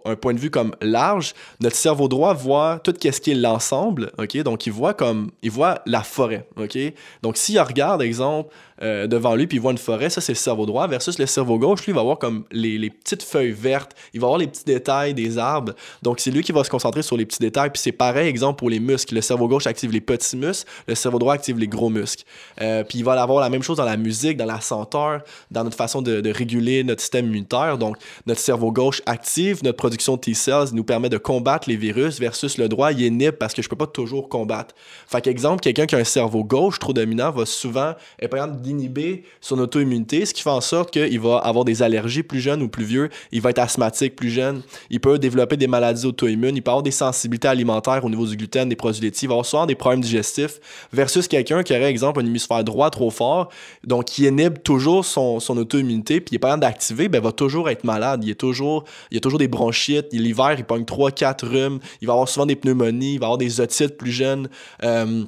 un 0.04 0.16
point 0.16 0.34
de 0.34 0.38
vue 0.38 0.50
comme 0.50 0.76
large, 0.82 1.32
notre 1.60 1.76
cerveau 1.76 2.08
droit 2.08 2.34
voit 2.34 2.78
tout 2.84 2.92
ce 3.00 3.20
qui 3.22 3.30
est 3.30 3.34
l'ensemble. 3.34 4.12
OK? 4.18 4.36
Donc, 4.42 4.66
il 4.66 4.72
voit 4.72 4.92
comme, 4.92 5.30
il 5.40 5.50
voit 5.50 5.80
la 5.86 6.02
forêt. 6.02 6.46
OK? 6.58 6.76
Donc, 7.22 7.38
s'il 7.38 7.58
regarde, 7.58 8.02
exemple, 8.02 8.52
euh, 8.82 9.06
devant 9.06 9.34
lui, 9.34 9.46
puis 9.46 9.58
il 9.58 9.60
voit 9.60 9.72
une 9.72 9.78
forêt, 9.78 10.10
ça 10.10 10.20
c'est 10.20 10.32
le 10.32 10.36
cerveau 10.36 10.66
droit, 10.66 10.86
versus 10.86 11.18
le 11.18 11.26
cerveau 11.26 11.58
gauche, 11.58 11.84
lui, 11.84 11.92
il 11.92 11.94
va 11.94 12.02
voir 12.02 12.18
comme 12.18 12.44
les, 12.50 12.78
les, 12.78 12.90
petites 12.90 13.22
feuilles 13.22 13.52
vertes, 13.52 13.92
il 14.14 14.20
va 14.20 14.28
voir 14.28 14.38
les 14.38 14.46
petits 14.46 14.64
détails 14.64 15.14
des 15.14 15.38
arbres. 15.38 15.72
Donc 16.02 16.20
c'est 16.20 16.30
lui 16.30 16.42
qui 16.42 16.52
va 16.52 16.64
se 16.64 16.70
concentrer 16.70 17.02
sur 17.02 17.16
les 17.16 17.26
petits 17.26 17.40
détails, 17.40 17.70
puis 17.70 17.80
c'est 17.80 17.92
pareil, 17.92 18.28
exemple, 18.28 18.58
pour 18.58 18.70
les 18.70 18.80
muscles. 18.80 19.14
Le 19.14 19.20
cerveau 19.20 19.48
gauche 19.48 19.66
active 19.66 19.90
les 19.92 20.00
petits 20.00 20.36
muscles, 20.36 20.68
le 20.86 20.94
cerveau 20.94 21.18
droit 21.18 21.34
active 21.34 21.58
les 21.58 21.68
gros 21.68 21.90
muscles. 21.90 22.24
Euh, 22.60 22.84
puis 22.84 22.98
il 22.98 23.04
va 23.04 23.20
avoir 23.20 23.40
la 23.40 23.50
même 23.50 23.62
chose 23.62 23.76
dans 23.76 23.84
la 23.84 23.96
musique, 23.96 24.36
dans 24.36 24.46
la 24.46 24.60
senteur, 24.60 25.22
dans 25.50 25.64
notre 25.64 25.76
façon 25.76 26.02
de, 26.02 26.30
réguler 26.30 26.84
notre 26.84 27.00
système 27.00 27.26
immunitaire. 27.26 27.78
Donc 27.78 27.96
notre 28.26 28.40
cerveau 28.40 28.72
gauche 28.72 29.00
active 29.06 29.46
notre 29.62 29.76
production 29.76 30.16
de 30.16 30.20
T-cells, 30.20 30.72
nous 30.72 30.84
permet 30.84 31.08
de 31.08 31.18
combattre 31.18 31.68
les 31.68 31.76
virus, 31.76 32.18
versus 32.20 32.58
le 32.58 32.68
droit, 32.68 32.92
il 32.92 33.00
inhibe 33.00 33.32
parce 33.32 33.54
que 33.54 33.62
je 33.62 33.68
peux 33.68 33.76
pas 33.76 33.86
toujours 33.86 34.28
combattre. 34.28 34.74
Fait 35.06 35.20
qu'exemple, 35.20 35.60
quelqu'un 35.60 35.86
qui 35.86 35.94
a 35.94 35.98
un 35.98 36.04
cerveau 36.04 36.44
gauche 36.44 36.78
trop 36.78 36.92
dominant 36.92 37.30
va 37.30 37.46
souvent 37.46 37.94
être 38.20 38.30
d'inhiber 38.66 39.22
son 39.40 39.58
auto-immunité, 39.58 40.26
ce 40.26 40.34
qui 40.34 40.42
fait 40.42 40.50
en 40.50 40.60
sorte 40.60 40.92
qu'il 40.92 41.20
va 41.20 41.38
avoir 41.38 41.64
des 41.64 41.82
allergies 41.82 42.22
plus 42.22 42.40
jeunes 42.40 42.62
ou 42.62 42.68
plus 42.68 42.84
vieux, 42.84 43.08
il 43.32 43.40
va 43.40 43.50
être 43.50 43.58
asthmatique 43.58 44.16
plus 44.16 44.30
jeune, 44.30 44.62
il 44.90 45.00
peut 45.00 45.18
développer 45.18 45.56
des 45.56 45.66
maladies 45.66 46.06
auto-immunes, 46.06 46.56
il 46.56 46.62
peut 46.62 46.70
avoir 46.70 46.82
des 46.82 46.90
sensibilités 46.90 47.48
alimentaires 47.48 48.04
au 48.04 48.10
niveau 48.10 48.26
du 48.26 48.36
gluten, 48.36 48.68
des 48.68 48.76
produits 48.76 49.02
laitiers, 49.02 49.26
il 49.26 49.28
va 49.28 49.34
avoir 49.34 49.46
souvent 49.46 49.66
des 49.66 49.74
problèmes 49.74 50.00
digestifs, 50.00 50.60
versus 50.92 51.28
quelqu'un 51.28 51.62
qui 51.62 51.72
aurait, 51.72 51.84
exemple, 51.90 52.20
un 52.20 52.26
hémisphère 52.26 52.64
droit 52.64 52.90
trop 52.90 53.10
fort, 53.10 53.50
donc 53.84 54.06
qui 54.06 54.26
inhibe 54.26 54.62
toujours 54.62 55.04
son, 55.04 55.40
son 55.40 55.56
auto-immunité, 55.56 56.20
puis 56.20 56.32
il 56.32 56.36
est 56.36 56.38
pas 56.38 56.56
d'activer, 56.56 57.08
ben, 57.08 57.22
va 57.22 57.32
toujours 57.32 57.70
être 57.70 57.84
malade, 57.84 58.24
il, 58.24 58.30
est 58.30 58.34
toujours, 58.34 58.84
il 59.10 59.18
a 59.18 59.20
toujours 59.20 59.38
des 59.38 59.48
bronchites, 59.48 60.12
l'hiver, 60.12 60.56
il 60.58 60.64
pogne 60.64 60.82
3-4 60.82 61.46
rhumes, 61.46 61.78
il 62.00 62.06
va 62.06 62.14
avoir 62.14 62.28
souvent 62.28 62.46
des 62.46 62.56
pneumonies, 62.56 63.14
il 63.14 63.20
va 63.20 63.26
avoir 63.26 63.38
des 63.38 63.60
otites 63.60 63.96
plus 63.96 64.12
jeunes. 64.12 64.48
Euh, 64.82 65.24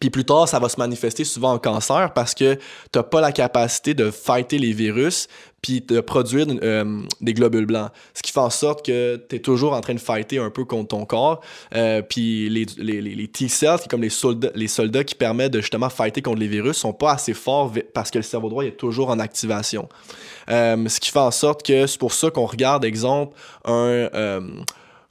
puis 0.00 0.10
plus 0.10 0.24
tard, 0.24 0.48
ça 0.48 0.58
va 0.58 0.68
se 0.68 0.78
manifester 0.78 1.24
souvent 1.24 1.52
en 1.52 1.58
cancer 1.58 2.12
parce 2.14 2.34
que 2.34 2.54
tu 2.54 2.60
n'as 2.96 3.02
pas 3.02 3.20
la 3.20 3.32
capacité 3.32 3.94
de 3.94 4.10
fighter 4.10 4.58
les 4.58 4.72
virus 4.72 5.28
puis 5.62 5.80
de 5.80 6.00
produire 6.00 6.46
euh, 6.62 7.00
des 7.22 7.32
globules 7.32 7.64
blancs. 7.64 7.90
Ce 8.12 8.20
qui 8.20 8.32
fait 8.32 8.40
en 8.40 8.50
sorte 8.50 8.84
que 8.84 9.16
tu 9.28 9.36
es 9.36 9.38
toujours 9.38 9.72
en 9.72 9.80
train 9.80 9.94
de 9.94 10.00
fighter 10.00 10.36
un 10.38 10.50
peu 10.50 10.66
contre 10.66 10.88
ton 10.88 11.06
corps. 11.06 11.40
Euh, 11.74 12.02
puis 12.02 12.50
les, 12.50 12.66
les, 12.76 13.00
les 13.00 13.28
T-cells, 13.28 13.78
qui 13.80 13.88
comme 13.88 14.02
les 14.02 14.10
soldats, 14.10 14.50
les 14.54 14.68
soldats 14.68 15.04
qui 15.04 15.14
permettent 15.14 15.52
de 15.52 15.62
justement 15.62 15.88
fighter 15.88 16.20
contre 16.20 16.40
les 16.40 16.48
virus, 16.48 16.76
sont 16.76 16.92
pas 16.92 17.12
assez 17.12 17.32
forts 17.32 17.72
parce 17.94 18.10
que 18.10 18.18
le 18.18 18.24
cerveau 18.24 18.50
droit 18.50 18.64
est 18.64 18.76
toujours 18.76 19.08
en 19.08 19.18
activation. 19.18 19.88
Euh, 20.50 20.86
ce 20.86 21.00
qui 21.00 21.10
fait 21.10 21.18
en 21.18 21.30
sorte 21.30 21.64
que 21.64 21.86
c'est 21.86 21.98
pour 21.98 22.12
ça 22.12 22.30
qu'on 22.30 22.44
regarde, 22.44 22.84
exemple, 22.84 23.34
un 23.64 24.10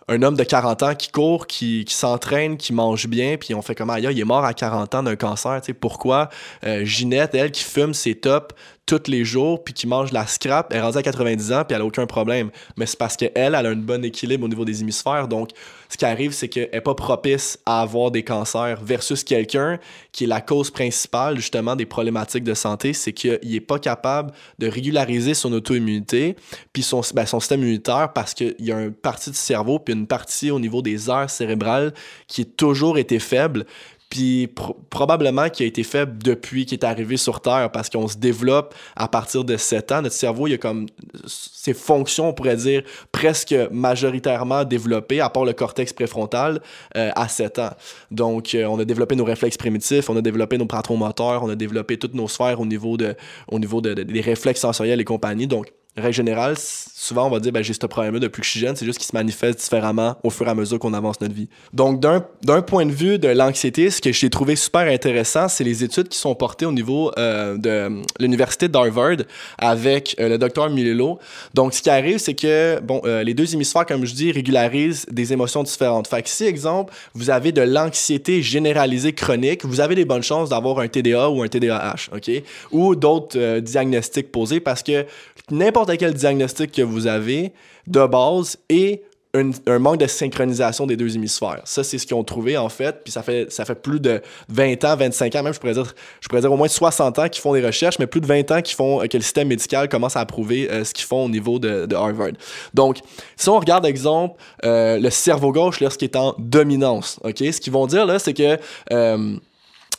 un 0.08 0.22
homme 0.22 0.36
de 0.36 0.44
40 0.44 0.84
ans 0.84 0.96
qui 0.96 1.10
court, 1.10 1.48
qui, 1.48 1.86
s'entraîne, 1.88 2.58
qui 2.58 2.74
mange 2.74 3.08
bien, 3.08 3.38
puis 3.38 3.54
on 3.54 3.62
fait 3.62 3.76
comme, 3.76 3.90
aïe, 3.90 4.08
il 4.10 4.20
est 4.20 4.26
mort 4.26 4.44
à 4.44 4.54
40 4.54 4.96
ans 4.96 5.04
d'un 5.04 5.16
cancer, 5.16 5.62
tu 5.62 5.68
sais, 5.68 5.74
pourquoi? 5.74 6.30
Euh, 6.66 6.84
Ginette, 6.86 7.36
elle, 7.36 7.52
qui 7.52 7.64
fume 7.64 7.94
ses 7.94 8.16
tops 8.16 8.54
tous 8.86 9.08
les 9.08 9.24
jours, 9.24 9.64
puis 9.64 9.74
qui 9.74 9.88
mange 9.88 10.12
la 10.12 10.28
scrap, 10.28 10.68
elle 10.72 10.78
est 10.78 10.82
rendue 10.82 10.98
à 10.98 11.04
90 11.04 11.54
ans, 11.54 11.64
puis 11.66 11.76
elle 11.76 11.82
a 11.82 11.86
aucun 11.86 12.06
problème. 12.06 12.52
Mais 12.78 12.86
c'est 12.86 12.98
parce 12.98 13.16
qu'elle, 13.16 13.32
elle 13.34 13.56
a 13.56 13.60
un 13.60 13.76
bon 13.76 14.04
équilibre 14.04 14.46
au 14.46 14.50
niveau 14.50 14.66
des 14.66 14.82
hémisphères, 14.82 15.28
donc 15.28 15.52
ce 15.90 15.98
qui 15.98 16.06
arrive, 16.06 16.32
c'est 16.32 16.50
qu'elle 16.50 16.70
n'est 16.74 16.82
pas 16.82 16.96
propice 16.96 17.60
à 17.66 17.82
avoir 17.82 18.12
des 18.12 18.24
cancers, 18.24 18.80
versus 18.84 19.24
quelqu'un 19.24 19.80
qui 20.12 20.26
est 20.26 20.28
la 20.28 20.42
cause 20.42 20.72
principale, 20.72 21.38
justement, 21.38 21.76
des 21.76 21.86
problématiques 21.86 22.44
de 22.44 22.54
santé, 22.54 22.94
c'est 22.94 23.14
qu'il 23.14 23.40
n'est 23.44 23.60
pas 23.60 23.80
capable 23.80 24.32
de 24.60 24.68
régulariser 24.68 25.34
son 25.34 25.54
auto-immunité, 25.54 26.36
puis 26.74 26.84
son, 26.84 27.02
ben, 27.14 27.26
son 27.26 27.40
système 27.40 27.62
immunitaire, 27.62 28.12
parce 28.12 28.34
qu'il 28.34 28.56
y 28.60 28.72
a 28.72 28.82
une 28.82 28.92
partie 28.92 29.30
du 29.30 29.38
cerveau, 29.38 29.80
puis 29.80 29.94
une 29.94 30.08
partie 30.08 30.52
au 30.52 30.60
niveau 30.60 30.82
des 30.82 31.10
aires 31.10 31.30
cérébrales 31.30 31.94
qui 32.28 32.42
a 32.42 32.46
toujours 32.46 32.98
été 32.98 33.20
faible, 33.20 33.66
puis 34.14 34.48
probablement 34.92 35.50
qui 35.50 35.64
a 35.64 35.66
été 35.66 35.82
fait 35.82 36.20
depuis 36.20 36.68
qu'il 36.68 36.78
est 36.78 36.86
arrivé 36.86 37.18
sur 37.18 37.42
Terre, 37.42 37.72
parce 37.72 37.90
qu'on 37.90 38.08
se 38.08 38.16
développe 38.16 38.76
à 38.96 39.08
partir 39.08 39.44
de 39.44 39.58
7 39.58 39.92
ans. 39.92 40.02
Notre 40.04 40.14
cerveau, 40.14 40.46
il 40.46 40.54
a 40.54 40.58
comme 40.60 40.86
ses 41.26 41.74
fonctions, 41.74 42.30
on 42.30 42.34
pourrait 42.34 42.58
dire, 42.58 42.84
presque 43.12 43.56
majoritairement 43.72 44.66
développées, 44.66 45.20
à 45.20 45.32
part 45.32 45.46
le 45.46 45.54
cortex 45.54 45.94
préfrontal, 45.94 46.62
euh, 46.96 47.10
à 47.16 47.28
7 47.28 47.58
ans. 47.58 47.72
Donc, 48.12 48.54
euh, 48.54 48.66
on 48.66 48.78
a 48.78 48.86
développé 48.86 49.16
nos 49.16 49.26
réflexes 49.26 49.58
primitifs, 49.58 50.08
on 50.12 50.16
a 50.16 50.22
développé 50.22 50.60
nos 50.60 50.68
moteurs, 50.96 51.44
on 51.44 51.50
a 51.50 51.56
développé 51.56 51.98
toutes 51.98 52.14
nos 52.14 52.28
sphères 52.28 52.60
au 52.60 52.68
niveau, 52.68 52.98
de, 52.98 53.16
au 53.48 53.58
niveau 53.58 53.82
de, 53.82 53.96
des 53.96 54.22
réflexes 54.22 54.62
sensoriels 54.62 55.02
et 55.02 55.06
compagnie. 55.06 55.48
Donc, 55.48 55.74
règle 55.96 56.14
générale, 56.16 56.56
souvent 56.58 57.28
on 57.28 57.30
va 57.30 57.40
dire 57.40 57.52
ben, 57.52 57.64
j'ai 57.64 57.74
ce 57.74 57.86
problème-là 57.86 58.20
depuis 58.20 58.42
que 58.42 58.48
je 58.48 58.66
c'est 58.76 58.86
juste 58.86 58.98
qu'il 58.98 59.08
se 59.08 59.16
manifeste 59.16 59.60
différemment 59.60 60.16
au 60.24 60.30
fur 60.30 60.48
et 60.48 60.50
à 60.50 60.56
mesure 60.56 60.80
qu'on 60.80 60.94
avance 60.94 61.22
notre 61.22 61.34
vie. 61.34 61.50
Donc 61.72 62.00
d'un 62.00 62.62
point 62.62 62.86
de 62.86 62.92
vue 62.92 63.20
de 63.20 63.28
l'anxiété, 63.28 63.90
ce 63.92 64.02
que 64.02 64.12
j'ai 64.12 64.30
trouvé 64.30 64.56
super 64.56 64.82
intéressant, 64.92 65.48
c'est 65.48 65.64
les 65.64 65.84
études 65.84 66.08
qui 66.08 66.18
sont 66.18 66.34
portées 66.34 66.66
au 66.66 66.72
niveau 66.72 67.12
euh, 67.18 67.58
de 67.58 68.02
l'université 68.20 68.68
d'Harvard 68.68 69.18
avec 69.58 70.16
euh, 70.20 70.30
le 70.30 70.38
docteur 70.38 70.70
Milelo. 70.70 71.20
Donc 71.54 71.74
ce 71.74 71.82
qui 71.82 71.90
arrive, 71.90 72.18
c'est 72.18 72.34
que 72.34 72.80
bon, 72.80 73.02
euh, 73.06 73.24
les 73.24 73.34
deux 73.34 73.54
hémisphères, 73.54 73.86
comme 73.86 74.06
je 74.06 74.14
dis, 74.14 74.32
régularisent 74.32 75.06
des 75.12 75.34
émotions 75.34 75.62
différentes. 75.62 76.08
Fait 76.08 76.24
que 76.24 76.30
si, 76.30 76.46
exemple, 76.46 76.94
vous 77.14 77.30
avez 77.30 77.52
de 77.52 77.62
l'anxiété 77.62 78.42
généralisée 78.42 79.14
chronique, 79.14 79.66
vous 79.66 79.80
avez 79.80 79.96
des 79.96 80.06
bonnes 80.06 80.24
chances 80.24 80.50
d'avoir 80.50 80.80
un 80.80 80.88
TDA 80.88 81.30
ou 81.30 81.44
un 81.44 81.48
TDAH, 81.48 82.10
OK? 82.16 82.32
Ou 82.72 82.96
d'autres 82.96 83.60
diagnostics 83.60 84.32
posés 84.32 84.60
parce 84.60 84.82
que 84.82 85.06
n'importe 85.52 85.83
quel 85.86 86.14
diagnostic 86.14 86.72
que 86.72 86.82
vous 86.82 87.08
avez 87.08 87.54
de 87.88 88.06
base 88.06 88.58
et 88.70 89.04
un 89.36 89.80
manque 89.80 89.98
de 89.98 90.06
synchronisation 90.06 90.86
des 90.86 90.96
deux 90.96 91.16
hémisphères. 91.16 91.62
Ça, 91.66 91.84
c'est 91.84 91.98
ce 91.98 92.06
qu'ils 92.06 92.16
ont 92.16 92.24
trouvé, 92.24 92.56
en 92.56 92.70
fait. 92.70 93.04
Puis 93.04 93.12
ça 93.12 93.24
fait, 93.24 93.52
ça 93.52 93.66
fait 93.66 93.74
plus 93.74 94.00
de 94.00 94.22
20 94.50 94.84
ans, 94.84 94.96
25 94.96 95.36
ans, 95.36 95.42
même, 95.42 95.54
je 95.54 95.60
pourrais 95.60 95.74
dire, 95.74 95.96
je 96.22 96.28
pourrais 96.28 96.42
dire 96.42 96.54
au 96.54 96.58
moins 96.58 96.68
60 96.68 97.18
ans 97.18 97.28
qu'ils 97.28 97.42
font 97.42 97.54
des 97.54 97.66
recherches, 97.66 97.98
mais 97.98 98.06
plus 98.06 98.22
de 98.22 98.28
20 98.28 98.52
ans 98.52 98.62
qu'ils 98.62 98.76
font, 98.76 99.00
que 99.00 99.18
le 99.18 99.24
système 99.24 99.48
médical 99.48 99.90
commence 99.90 100.16
à 100.16 100.20
approuver 100.20 100.70
euh, 100.70 100.84
ce 100.84 100.94
qu'ils 100.94 101.06
font 101.06 101.26
au 101.26 101.30
niveau 101.30 101.58
de, 101.58 101.92
Harvard. 101.96 102.34
Donc, 102.76 103.00
si 103.36 103.50
on 103.50 103.60
regarde, 103.60 103.88
exemple, 103.88 104.40
euh, 104.66 105.00
le 105.00 105.10
cerveau 105.10 105.52
gauche 105.52 105.80
lorsqu'il 105.80 106.10
est 106.10 106.16
en 106.16 106.36
dominance, 106.38 107.20
OK? 107.24 107.38
Ce 107.40 107.60
qu'ils 107.60 107.74
vont 107.74 107.88
dire, 107.88 108.06
là, 108.06 108.20
c'est 108.20 108.34
que... 108.34 109.40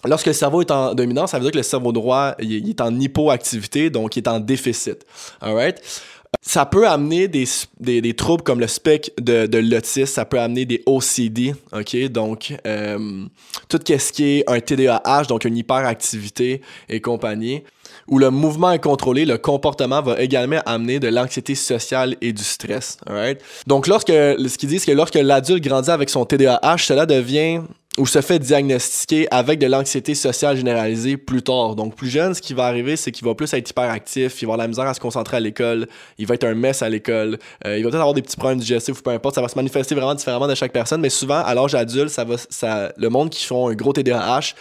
Lorsque 0.07 0.27
le 0.27 0.33
cerveau 0.33 0.61
est 0.61 0.71
en 0.71 0.95
dominance, 0.95 1.31
ça 1.31 1.39
veut 1.39 1.45
dire 1.45 1.53
que 1.53 1.57
le 1.57 1.63
cerveau 1.63 1.93
droit 1.93 2.35
il 2.39 2.69
est 2.69 2.81
en 2.81 2.99
hypoactivité, 2.99 3.91
donc 3.91 4.17
il 4.17 4.21
est 4.21 4.29
en 4.29 4.41
déficit. 4.41 5.05
Alright? 5.41 5.81
Ça 6.43 6.67
peut 6.67 6.87
amener 6.87 7.29
des, 7.29 7.45
des, 7.81 8.01
des, 8.01 8.15
troubles 8.15 8.43
comme 8.43 8.61
le 8.61 8.67
spectre 8.67 9.11
de, 9.21 9.47
de 9.47 9.59
l'autisme, 9.59 10.07
ça 10.07 10.25
peut 10.25 10.41
amener 10.41 10.65
des 10.65 10.83
OCD, 10.85 11.55
ok? 11.73 12.09
Donc, 12.11 12.55
euh, 12.67 13.25
tout 13.69 13.79
ce 13.87 14.13
qui 14.13 14.25
est 14.25 14.51
un 14.51 14.61
TDAH, 14.61 15.25
donc 15.29 15.45
une 15.45 15.57
hyperactivité 15.57 16.61
et 16.89 17.01
compagnie, 17.01 17.63
où 18.09 18.19
le 18.19 18.31
mouvement 18.31 18.69
incontrôlé, 18.69 19.25
le 19.25 19.39
comportement 19.39 20.03
va 20.03 20.21
également 20.21 20.61
amener 20.67 20.99
de 20.99 21.09
l'anxiété 21.09 21.55
sociale 21.55 22.17
et 22.21 22.33
du 22.33 22.43
stress, 22.43 22.99
alright? 23.07 23.41
Donc, 23.67 23.87
lorsque, 23.87 24.11
ce 24.11 24.59
qu'ils 24.59 24.69
disent, 24.69 24.83
c'est 24.83 24.93
que 24.93 24.97
lorsque 24.97 25.15
l'adulte 25.15 25.63
grandit 25.63 25.91
avec 25.91 26.11
son 26.11 26.25
TDAH, 26.25 26.79
cela 26.79 27.07
devient 27.07 27.61
ou 27.97 28.07
se 28.07 28.21
fait 28.21 28.41
diagnostiquer 28.41 29.29
avec 29.31 29.61
de 29.61 29.67
l'anxiété 29.67 30.15
sociale 30.17 30.57
généralisée 30.57 31.17
plus 31.17 31.43
tard. 31.43 31.77
Donc, 31.77 31.95
plus 31.95 32.09
jeune, 32.09 32.35
ce 32.35 32.43
qui 32.43 32.53
va 32.53 32.65
arriver, 32.65 32.97
c'est 32.97 33.13
qu'il 33.13 33.25
va 33.25 33.35
plus 33.35 33.53
être 33.53 33.71
hyperactif, 33.71 34.43
il 34.43 34.47
va 34.47 34.55
avoir 34.55 34.59
la 34.59 34.69
misère 34.69 34.87
à 34.87 34.95
se 34.95 35.01
concentrer 35.01 35.37
à 35.37 35.41
l'école, 35.41 35.87
il 36.19 36.27
va 36.27 36.35
être 36.35 36.45
un 36.45 36.55
mess 36.55 36.83
à 36.83 36.89
l'école, 36.89 37.39
euh, 37.65 37.79
il 37.79 37.85
va 37.85 37.91
peut-être 37.91 38.01
avoir 38.01 38.15
des 38.15 38.23
petits 38.23 38.37
problèmes 38.37 38.59
digestifs 38.59 38.99
ou 38.99 39.03
peu 39.03 39.11
importe, 39.11 39.37
ça 39.37 39.43
va 39.43 39.49
se 39.49 39.57
manifester 39.57 39.95
vraiment 39.95 40.15
différemment 40.15 40.49
de 40.49 40.55
chaque 40.57 40.73
personne, 40.73 41.01
mais 41.01 41.11
souvent, 41.11 41.43
à 41.45 41.55
l'âge 41.55 41.75
adulte, 41.77 42.09
ça 42.09 42.25
va, 42.25 42.35
ça, 42.51 42.93
le 42.97 43.09
monde 43.11 43.31
qui 43.31 43.45
font 43.45 43.69
un 43.69 43.75
gros 43.75 43.93
TDAH 43.93 44.55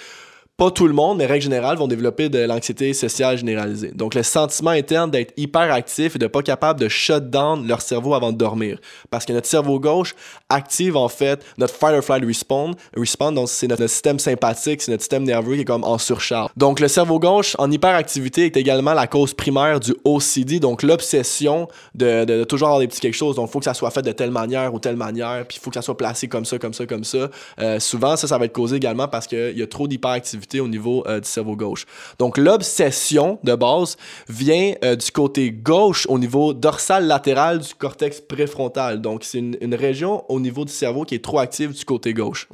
pas 0.55 0.69
tout 0.69 0.87
le 0.87 0.93
monde, 0.93 1.17
mais 1.17 1.25
règle 1.25 1.43
générale, 1.43 1.77
vont 1.77 1.87
développer 1.87 2.29
de 2.29 2.37
l'anxiété 2.37 2.93
sociale 2.93 3.39
généralisée. 3.39 3.91
Donc, 3.95 4.13
le 4.13 4.21
sentiment 4.21 4.69
interne 4.69 5.09
d'être 5.09 5.33
hyperactif 5.35 6.15
et 6.15 6.19
de 6.19 6.27
pas 6.27 6.43
capable 6.43 6.79
de 6.79 6.87
shut 6.87 7.31
down 7.31 7.67
leur 7.67 7.81
cerveau 7.81 8.13
avant 8.13 8.31
de 8.31 8.37
dormir. 8.37 8.77
Parce 9.09 9.25
que 9.25 9.33
notre 9.33 9.47
cerveau 9.47 9.79
gauche 9.79 10.13
active, 10.49 10.95
en 10.95 11.09
fait, 11.09 11.43
notre 11.57 11.73
fight 11.73 11.95
or 11.95 12.03
flight 12.03 12.23
response. 12.23 12.75
Response, 12.95 13.33
donc, 13.33 13.49
c'est 13.49 13.67
notre, 13.67 13.87
système 13.87 14.19
sympathique, 14.19 14.83
c'est 14.83 14.91
notre 14.91 15.01
système 15.01 15.23
nerveux 15.23 15.55
qui 15.55 15.61
est 15.61 15.65
comme 15.65 15.83
en 15.83 15.97
surcharge. 15.97 16.51
Donc, 16.55 16.79
le 16.79 16.87
cerveau 16.87 17.19
gauche, 17.19 17.55
en 17.57 17.71
hyperactivité, 17.71 18.45
est 18.45 18.55
également 18.55 18.93
la 18.93 19.07
cause 19.07 19.33
primaire 19.33 19.79
du 19.79 19.95
OCD, 20.03 20.59
donc 20.59 20.83
l'obsession 20.83 21.67
de, 21.95 22.25
de, 22.25 22.43
toujours 22.43 22.67
avoir 22.67 22.79
des 22.79 22.87
petits 22.87 22.99
quelque 22.99 23.15
chose. 23.15 23.37
Donc, 23.37 23.49
il 23.49 23.51
faut 23.51 23.59
que 23.59 23.65
ça 23.65 23.73
soit 23.73 23.89
fait 23.89 24.03
de 24.03 24.11
telle 24.11 24.31
manière 24.31 24.71
ou 24.71 24.79
telle 24.79 24.97
manière, 24.97 25.45
puis 25.47 25.57
il 25.59 25.63
faut 25.63 25.71
que 25.71 25.75
ça 25.75 25.81
soit 25.81 25.97
placé 25.97 26.27
comme 26.27 26.45
ça, 26.45 26.59
comme 26.59 26.75
ça, 26.75 26.85
comme 26.85 27.03
ça. 27.03 27.29
Euh, 27.59 27.79
souvent, 27.79 28.15
ça, 28.15 28.27
ça 28.27 28.37
va 28.37 28.45
être 28.45 28.53
causé 28.53 28.75
également 28.75 29.07
parce 29.07 29.25
qu'il 29.25 29.57
y 29.57 29.63
a 29.63 29.67
trop 29.67 29.87
d'hyperactivité 29.87 30.42
au 30.59 30.67
niveau 30.67 31.03
du 31.07 31.27
cerveau 31.27 31.55
gauche. 31.55 31.85
Donc 32.19 32.37
l'obsession 32.37 33.39
de 33.43 33.55
base 33.55 33.97
vient 34.29 34.73
du 34.81 35.11
côté 35.11 35.51
gauche 35.51 36.05
au 36.09 36.19
niveau 36.19 36.53
dorsal 36.53 37.07
latéral 37.07 37.59
du 37.59 37.73
cortex 37.75 38.21
préfrontal. 38.21 39.01
Donc 39.01 39.23
c'est 39.23 39.39
une, 39.39 39.75
région 39.75 40.23
au 40.29 40.39
niveau 40.39 40.65
du 40.65 40.71
cerveau 40.71 41.03
qui 41.03 41.15
est 41.15 41.23
trop 41.23 41.39
active 41.39 41.73
du 41.73 41.83
côté 41.85 42.13
gauche. 42.13 42.47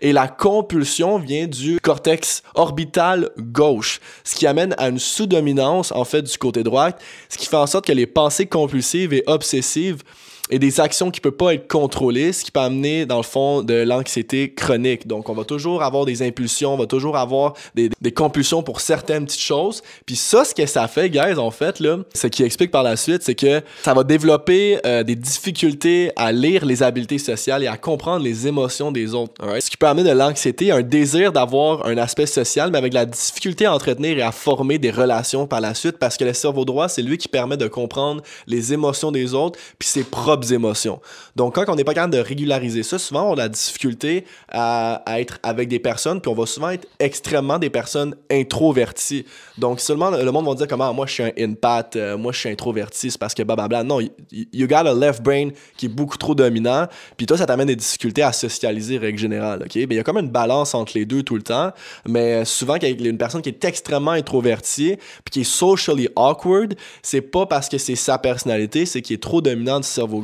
Et 0.00 0.12
la 0.12 0.28
compulsion 0.28 1.18
vient 1.18 1.46
du 1.46 1.78
cortex 1.80 2.42
orbital 2.54 3.30
gauche, 3.38 4.00
ce 4.24 4.34
qui 4.34 4.46
amène 4.46 4.74
à 4.78 4.88
une 4.88 4.98
sous-dominance 4.98 5.92
en 5.92 6.04
fait 6.04 6.22
du 6.22 6.38
côté 6.38 6.62
droit, 6.62 6.90
ce 7.28 7.38
qui 7.38 7.46
fait 7.46 7.56
en 7.56 7.66
sorte 7.66 7.86
que 7.86 7.92
les 7.92 8.06
pensées 8.06 8.46
compulsives 8.46 9.12
et 9.12 9.22
obsessives 9.26 10.02
et 10.50 10.58
des 10.58 10.80
actions 10.80 11.10
qui 11.10 11.20
ne 11.20 11.22
peuvent 11.22 11.32
pas 11.32 11.54
être 11.54 11.68
contrôlées, 11.68 12.32
ce 12.32 12.44
qui 12.44 12.50
peut 12.50 12.60
amener, 12.60 13.06
dans 13.06 13.16
le 13.16 13.22
fond, 13.22 13.62
de 13.62 13.74
l'anxiété 13.74 14.52
chronique. 14.52 15.06
Donc, 15.06 15.28
on 15.28 15.34
va 15.34 15.44
toujours 15.44 15.82
avoir 15.82 16.04
des 16.04 16.22
impulsions, 16.22 16.74
on 16.74 16.76
va 16.76 16.86
toujours 16.86 17.16
avoir 17.16 17.54
des, 17.74 17.90
des 18.00 18.12
compulsions 18.12 18.62
pour 18.62 18.80
certaines 18.80 19.24
petites 19.24 19.40
choses. 19.40 19.82
Puis 20.04 20.16
ça, 20.16 20.44
ce 20.44 20.54
que 20.54 20.66
ça 20.66 20.86
fait, 20.86 21.08
guys, 21.08 21.38
en 21.38 21.50
fait, 21.50 21.80
là, 21.80 21.98
ce 22.14 22.26
qui 22.26 22.42
explique 22.42 22.70
par 22.70 22.82
la 22.82 22.96
suite, 22.96 23.22
c'est 23.22 23.34
que 23.34 23.62
ça 23.82 23.94
va 23.94 24.04
développer 24.04 24.78
euh, 24.84 25.02
des 25.02 25.16
difficultés 25.16 26.10
à 26.16 26.30
lire 26.30 26.66
les 26.66 26.82
habiletés 26.82 27.18
sociales 27.18 27.62
et 27.62 27.66
à 27.66 27.76
comprendre 27.76 28.22
les 28.22 28.46
émotions 28.46 28.92
des 28.92 29.14
autres. 29.14 29.34
Ce 29.60 29.70
qui 29.70 29.76
peut 29.76 29.86
amener 29.86 30.08
de 30.08 30.14
l'anxiété, 30.14 30.70
un 30.70 30.82
désir 30.82 31.32
d'avoir 31.32 31.86
un 31.86 31.96
aspect 31.96 32.26
social, 32.26 32.70
mais 32.70 32.78
avec 32.78 32.92
la 32.92 33.06
difficulté 33.06 33.64
à 33.66 33.74
entretenir 33.74 34.18
et 34.18 34.22
à 34.22 34.32
former 34.32 34.78
des 34.78 34.90
relations 34.90 35.46
par 35.46 35.60
la 35.60 35.74
suite, 35.74 35.98
parce 35.98 36.16
que 36.16 36.24
le 36.24 36.34
cerveau 36.34 36.64
droit, 36.64 36.88
c'est 36.88 37.02
lui 37.02 37.16
qui 37.16 37.28
permet 37.28 37.56
de 37.56 37.66
comprendre 37.66 38.22
les 38.46 38.72
émotions 38.72 39.10
des 39.10 39.32
autres, 39.32 39.58
puis 39.78 39.88
ses 39.88 40.04
propres 40.04 40.33
émotions. 40.42 41.00
Donc, 41.36 41.54
quand 41.54 41.64
on 41.68 41.76
n'est 41.76 41.84
pas 41.84 41.94
capable 41.94 42.14
de 42.14 42.18
régulariser 42.18 42.82
ça, 42.82 42.98
souvent, 42.98 43.30
on 43.30 43.32
a 43.34 43.36
la 43.36 43.48
difficulté 43.48 44.24
à, 44.50 45.02
être 45.18 45.38
avec 45.42 45.68
des 45.68 45.78
personnes, 45.78 46.20
puis 46.20 46.30
on 46.30 46.34
va 46.34 46.46
souvent 46.46 46.70
être 46.70 46.88
extrêmement 46.98 47.58
des 47.58 47.70
personnes 47.70 48.16
introverties. 48.30 49.24
Donc, 49.58 49.80
seulement 49.80 50.10
le 50.10 50.30
monde 50.30 50.46
va 50.46 50.54
dire 50.54 50.68
comment 50.68 50.92
moi, 50.92 51.06
je 51.06 51.12
suis 51.12 51.22
un 51.22 51.32
empath, 51.38 51.96
euh, 51.96 52.16
moi, 52.16 52.32
je 52.32 52.38
suis 52.38 52.48
introverti, 52.48 53.10
c'est 53.10 53.18
parce 53.18 53.34
que 53.34 53.42
blablabla. 53.42 53.84
Non, 53.84 54.00
you, 54.00 54.66
got 54.66 54.86
a 54.86 54.94
left 54.94 55.22
brain 55.22 55.50
qui 55.76 55.86
est 55.86 55.88
beaucoup 55.90 56.16
trop 56.16 56.34
dominant, 56.34 56.86
puis 57.16 57.26
toi, 57.26 57.36
ça 57.36 57.46
t'amène 57.46 57.68
des 57.68 57.76
difficultés 57.76 58.22
à 58.22 58.32
socialiser, 58.32 58.98
règle 58.98 59.18
générale, 59.18 59.62
OK? 59.64 59.74
Ben, 59.74 59.86
il 59.90 59.96
y 59.96 59.98
a 59.98 60.02
comme 60.02 60.18
une 60.18 60.30
balance 60.30 60.74
entre 60.74 60.92
les 60.94 61.04
deux 61.04 61.22
tout 61.22 61.36
le 61.36 61.42
temps, 61.42 61.70
mais 62.06 62.44
souvent, 62.44 62.74
quand 62.78 62.86
une 62.86 63.18
personne 63.18 63.42
qui 63.42 63.48
est 63.48 63.64
extrêmement 63.64 64.12
introvertie, 64.12 64.96
puis 65.24 65.30
qui 65.30 65.40
est 65.40 65.44
socially 65.44 66.08
awkward, 66.16 66.74
c'est 67.02 67.20
pas 67.20 67.46
parce 67.46 67.68
que 67.68 67.78
c'est 67.78 67.96
sa 67.96 68.18
personnalité, 68.18 68.86
c'est 68.86 69.02
qu'il 69.02 69.14
est 69.14 69.22
trop 69.22 69.40
dominant 69.40 69.80
du 69.80 69.86
cerveau 69.86 70.20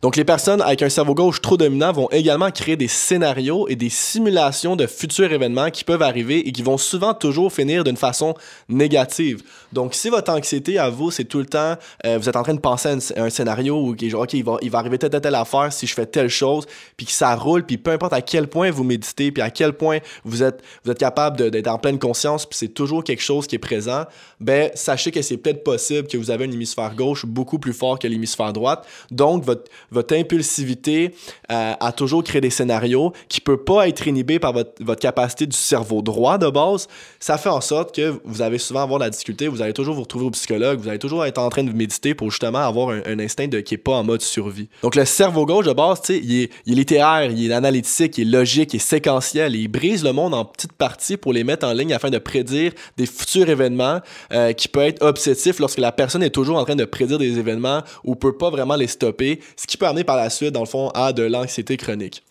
Donc, 0.00 0.16
les 0.16 0.24
personnes 0.24 0.62
avec 0.62 0.82
un 0.82 0.88
cerveau 0.88 1.14
gauche 1.14 1.40
trop 1.40 1.56
dominant 1.56 1.92
vont 1.92 2.08
également 2.10 2.50
créer 2.50 2.76
des 2.76 2.88
scénarios 2.88 3.68
et 3.68 3.76
des 3.76 3.90
simulations 3.90 4.74
de 4.74 4.86
futurs 4.86 5.32
événements 5.32 5.70
qui 5.70 5.84
peuvent 5.84 6.02
arriver 6.02 6.48
et 6.48 6.52
qui 6.52 6.62
vont 6.62 6.78
souvent 6.78 7.14
toujours 7.14 7.52
finir 7.52 7.84
d'une 7.84 7.96
façon 7.96 8.34
négative. 8.68 9.42
Donc, 9.72 9.94
si 9.94 10.08
votre 10.08 10.30
anxiété 10.32 10.78
à 10.78 10.90
vous, 10.90 11.10
c'est 11.10 11.24
tout 11.24 11.38
le 11.38 11.46
temps, 11.46 11.76
euh, 12.06 12.18
vous 12.18 12.28
êtes 12.28 12.36
en 12.36 12.42
train 12.42 12.54
de 12.54 12.60
penser 12.60 12.88
à 12.88 13.22
un, 13.22 13.30
scénario 13.30 13.76
où, 13.76 13.96
genre, 14.08 14.22
OK, 14.22 14.32
il 14.34 14.44
va, 14.44 14.58
il 14.62 14.70
va 14.70 14.78
arriver 14.78 14.98
telle, 14.98 15.10
telle, 15.10 15.20
telle 15.20 15.34
affaire 15.34 15.72
si 15.72 15.86
je 15.86 15.94
fais 15.94 16.06
telle 16.06 16.28
chose, 16.28 16.66
puis 16.96 17.06
que 17.06 17.12
ça 17.12 17.34
roule, 17.34 17.64
puis 17.64 17.78
peu 17.78 17.90
importe 17.90 18.12
à 18.12 18.20
quel 18.20 18.48
point 18.48 18.70
vous 18.70 18.84
méditez, 18.84 19.32
puis 19.32 19.42
à 19.42 19.50
quel 19.50 19.72
point 19.72 19.98
vous 20.24 20.42
êtes, 20.42 20.62
vous 20.84 20.90
êtes 20.90 20.98
capable 20.98 21.50
d'être 21.50 21.68
en 21.68 21.78
pleine 21.78 21.98
conscience, 21.98 22.46
puis 22.46 22.58
c'est 22.58 22.68
toujours 22.68 23.04
quelque 23.04 23.22
chose 23.22 23.46
qui 23.46 23.56
est 23.56 23.58
présent, 23.58 24.04
ben, 24.40 24.70
sachez 24.74 25.10
que 25.10 25.22
c'est 25.22 25.36
peut-être 25.36 25.64
possible 25.64 26.08
que 26.08 26.16
vous 26.16 26.30
avez 26.30 26.44
un 26.44 26.50
hémisphère 26.50 26.94
gauche 26.94 27.24
beaucoup 27.26 27.58
plus 27.58 27.72
fort 27.72 27.98
que 27.98 28.06
l'hémisphère 28.06 28.52
droite. 28.52 28.86
Donc, 29.10 29.44
votre 29.90 30.14
impulsivité 30.14 31.14
euh, 31.50 31.72
a 31.78 31.92
toujours 31.92 32.22
créé 32.24 32.40
des 32.40 32.50
scénarios 32.50 33.12
qui 33.28 33.40
ne 33.40 33.44
peuvent 33.44 33.64
pas 33.64 33.88
être 33.88 34.06
inhibés 34.06 34.38
par 34.38 34.52
votre, 34.52 34.72
votre, 34.84 35.00
capacité 35.00 35.46
du 35.46 35.56
cerveau 35.56 36.00
droit 36.00 36.38
de 36.38 36.48
base, 36.48 36.86
ça 37.18 37.38
fait 37.38 37.48
en 37.48 37.60
sorte 37.60 37.94
que 37.94 38.20
vous 38.24 38.40
allez 38.40 38.58
souvent 38.58 38.82
avoir 38.82 39.00
de 39.00 39.04
la 39.04 39.10
difficulté, 39.10 39.48
allez 39.62 39.72
toujours 39.72 39.94
vous 39.94 40.02
retrouver 40.02 40.26
au 40.26 40.30
psychologue, 40.30 40.80
vous 40.80 40.88
allez 40.88 40.98
toujours 40.98 41.24
être 41.24 41.38
en 41.38 41.48
train 41.48 41.64
de 41.64 41.72
méditer 41.72 42.14
pour 42.14 42.30
justement 42.30 42.58
avoir 42.58 42.90
un, 42.90 43.18
instinct 43.18 43.48
de, 43.48 43.60
qui 43.60 43.74
n'est 43.74 43.78
pas 43.78 43.92
en 43.92 44.04
mode 44.04 44.22
survie. 44.22 44.68
Donc 44.82 44.94
le 44.94 45.04
cerveau 45.04 45.46
gauche 45.46 45.66
de 45.66 45.72
base, 45.72 46.00
il 46.08 46.42
est, 46.42 46.44
est 46.44 46.50
littéraire, 46.66 47.30
il 47.30 47.50
est 47.50 47.54
analytique, 47.54 48.18
il 48.18 48.28
est 48.28 48.38
logique, 48.38 48.74
il 48.74 48.76
est 48.76 48.80
séquentiel, 48.80 49.54
il 49.54 49.68
brise 49.68 50.04
le 50.04 50.12
monde 50.12 50.34
en 50.34 50.44
petites 50.44 50.72
parties 50.72 51.16
pour 51.16 51.32
les 51.32 51.44
mettre 51.44 51.66
en 51.66 51.72
ligne 51.72 51.92
afin 51.92 52.10
de 52.10 52.18
prédire 52.18 52.72
des 52.96 53.06
futurs 53.06 53.48
événements 53.48 54.00
euh, 54.32 54.52
qui 54.52 54.68
peuvent 54.68 54.88
être 54.88 55.02
obsessifs 55.02 55.58
lorsque 55.58 55.78
la 55.78 55.92
personne 55.92 56.22
est 56.22 56.30
toujours 56.30 56.58
en 56.58 56.64
train 56.64 56.76
de 56.76 56.84
prédire 56.84 57.18
des 57.18 57.38
événements 57.38 57.82
ou 58.04 58.14
peut 58.14 58.36
pas 58.36 58.50
vraiment 58.50 58.76
les 58.76 58.86
stopper, 58.86 59.40
ce 59.56 59.66
qui 59.66 59.76
peut 59.76 59.86
amener 59.86 60.04
par 60.04 60.16
la 60.16 60.30
suite, 60.30 60.52
dans 60.52 60.60
le 60.60 60.66
fond, 60.66 60.88
à 60.90 61.12
de 61.12 61.22
l'anxiété 61.22 61.76
chronique. 61.76 62.22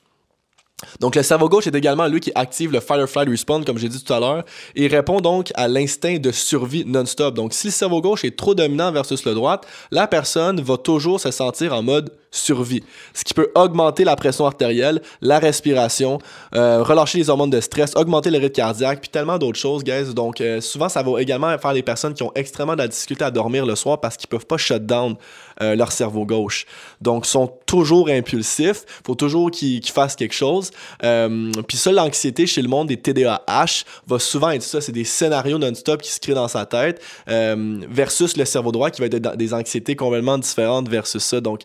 Donc 1.00 1.16
le 1.16 1.24
cerveau 1.24 1.50
gauche 1.50 1.68
est 1.68 1.76
également 1.76 2.08
lui 2.08 2.20
qui 2.20 2.32
active 2.36 2.72
le 2.72 2.80
Firefly 2.80 3.30
Response, 3.30 3.66
comme 3.66 3.78
j'ai 3.78 3.90
dit 3.90 4.04
tout 4.04 4.14
à 4.14 4.20
l'heure, 4.20 4.44
et 4.76 4.88
répond 4.88 5.22
donc 5.22 5.52
à 5.56 5.68
l'instinct 5.68 6.18
de 6.18 6.32
survie 6.32 6.86
non-stop. 6.86 7.36
Donc 7.36 7.54
si 7.54 7.68
le 7.68 7.72
cerveau 7.72 8.02
gauche 8.02 8.24
est 8.24 8.38
trop 8.38 8.56
dominant 8.56 8.92
versus 8.92 9.26
le 9.26 9.34
droite, 9.34 9.66
la 9.92 10.08
personne 10.08 10.62
va 10.62 10.78
toujours 10.78 11.20
se 11.20 11.32
sentir 11.32 11.74
en 11.74 11.84
mode 11.84 12.12
survie, 12.32 12.82
ce 13.14 13.26
qui 13.26 13.34
peut 13.34 13.52
augmenter 13.56 14.06
la 14.06 14.16
pression 14.16 14.46
artérielle, 14.46 15.02
la 15.22 15.38
respiration, 15.38 16.20
euh, 16.56 16.82
relâcher 16.82 17.18
les 17.18 17.30
hormones 17.30 17.50
de 17.50 17.60
stress, 17.60 17.94
augmenter 17.98 18.30
le 18.30 18.38
rythme 18.38 18.54
cardiaque, 18.54 19.02
puis 19.02 19.10
tellement 19.10 19.38
d'autres 19.38 19.60
choses, 19.60 19.84
guys. 19.84 20.14
Donc 20.14 20.40
euh, 20.40 20.62
souvent, 20.62 20.88
ça 20.88 21.04
va 21.04 21.22
également 21.22 21.58
faire 21.58 21.74
les 21.74 21.84
personnes 21.84 22.14
qui 22.14 22.24
ont 22.24 22.32
extrêmement 22.36 22.74
de 22.74 22.80
la 22.80 22.88
difficulté 22.88 23.26
à 23.26 23.32
dormir 23.32 23.66
le 23.66 23.76
soir 23.76 24.00
parce 24.00 24.16
qu'ils 24.16 24.30
peuvent 24.30 24.46
pas 24.46 24.58
shut 24.58 24.86
down 24.86 25.16
euh, 25.62 25.76
leur 25.76 25.92
cerveau 25.92 26.26
gauche. 26.26 26.66
Donc, 27.02 27.26
sont 27.26 27.52
toujours 27.66 28.10
impulsifs, 28.10 28.86
faut 29.06 29.16
toujours 29.16 29.52
qu'ils 29.52 29.84
fassent 29.86 30.16
quelque 30.16 30.34
chose. 30.34 30.72
puis 31.02 31.78
ça, 31.78 31.92
l'anxiété 31.92 32.46
chez 32.46 32.62
le 32.62 32.68
monde 32.68 32.88
des 32.88 32.98
TDAH 32.98 33.84
va 34.08 34.20
souvent 34.20 34.52
être 34.52 34.64
ça, 34.64 34.82
c'est 34.82 34.92
des 34.92 35.04
scénarios 35.04 35.58
non-stop 35.58 36.02
qui 36.02 36.12
se 36.12 36.20
créent 36.20 36.34
dans 36.34 36.48
sa 36.48 36.66
tête, 36.66 37.02
versus 37.28 38.38
le 38.38 38.46
cerveau 38.46 38.72
droit 38.72 38.90
qui 38.92 39.02
va 39.02 39.08
être 39.08 39.36
des 39.36 39.54
anxiétés 39.54 39.96
complètement 39.96 40.38
différentes 40.38 40.90
versus 40.90 41.24
ça. 41.24 41.42
Donc, 41.42 41.62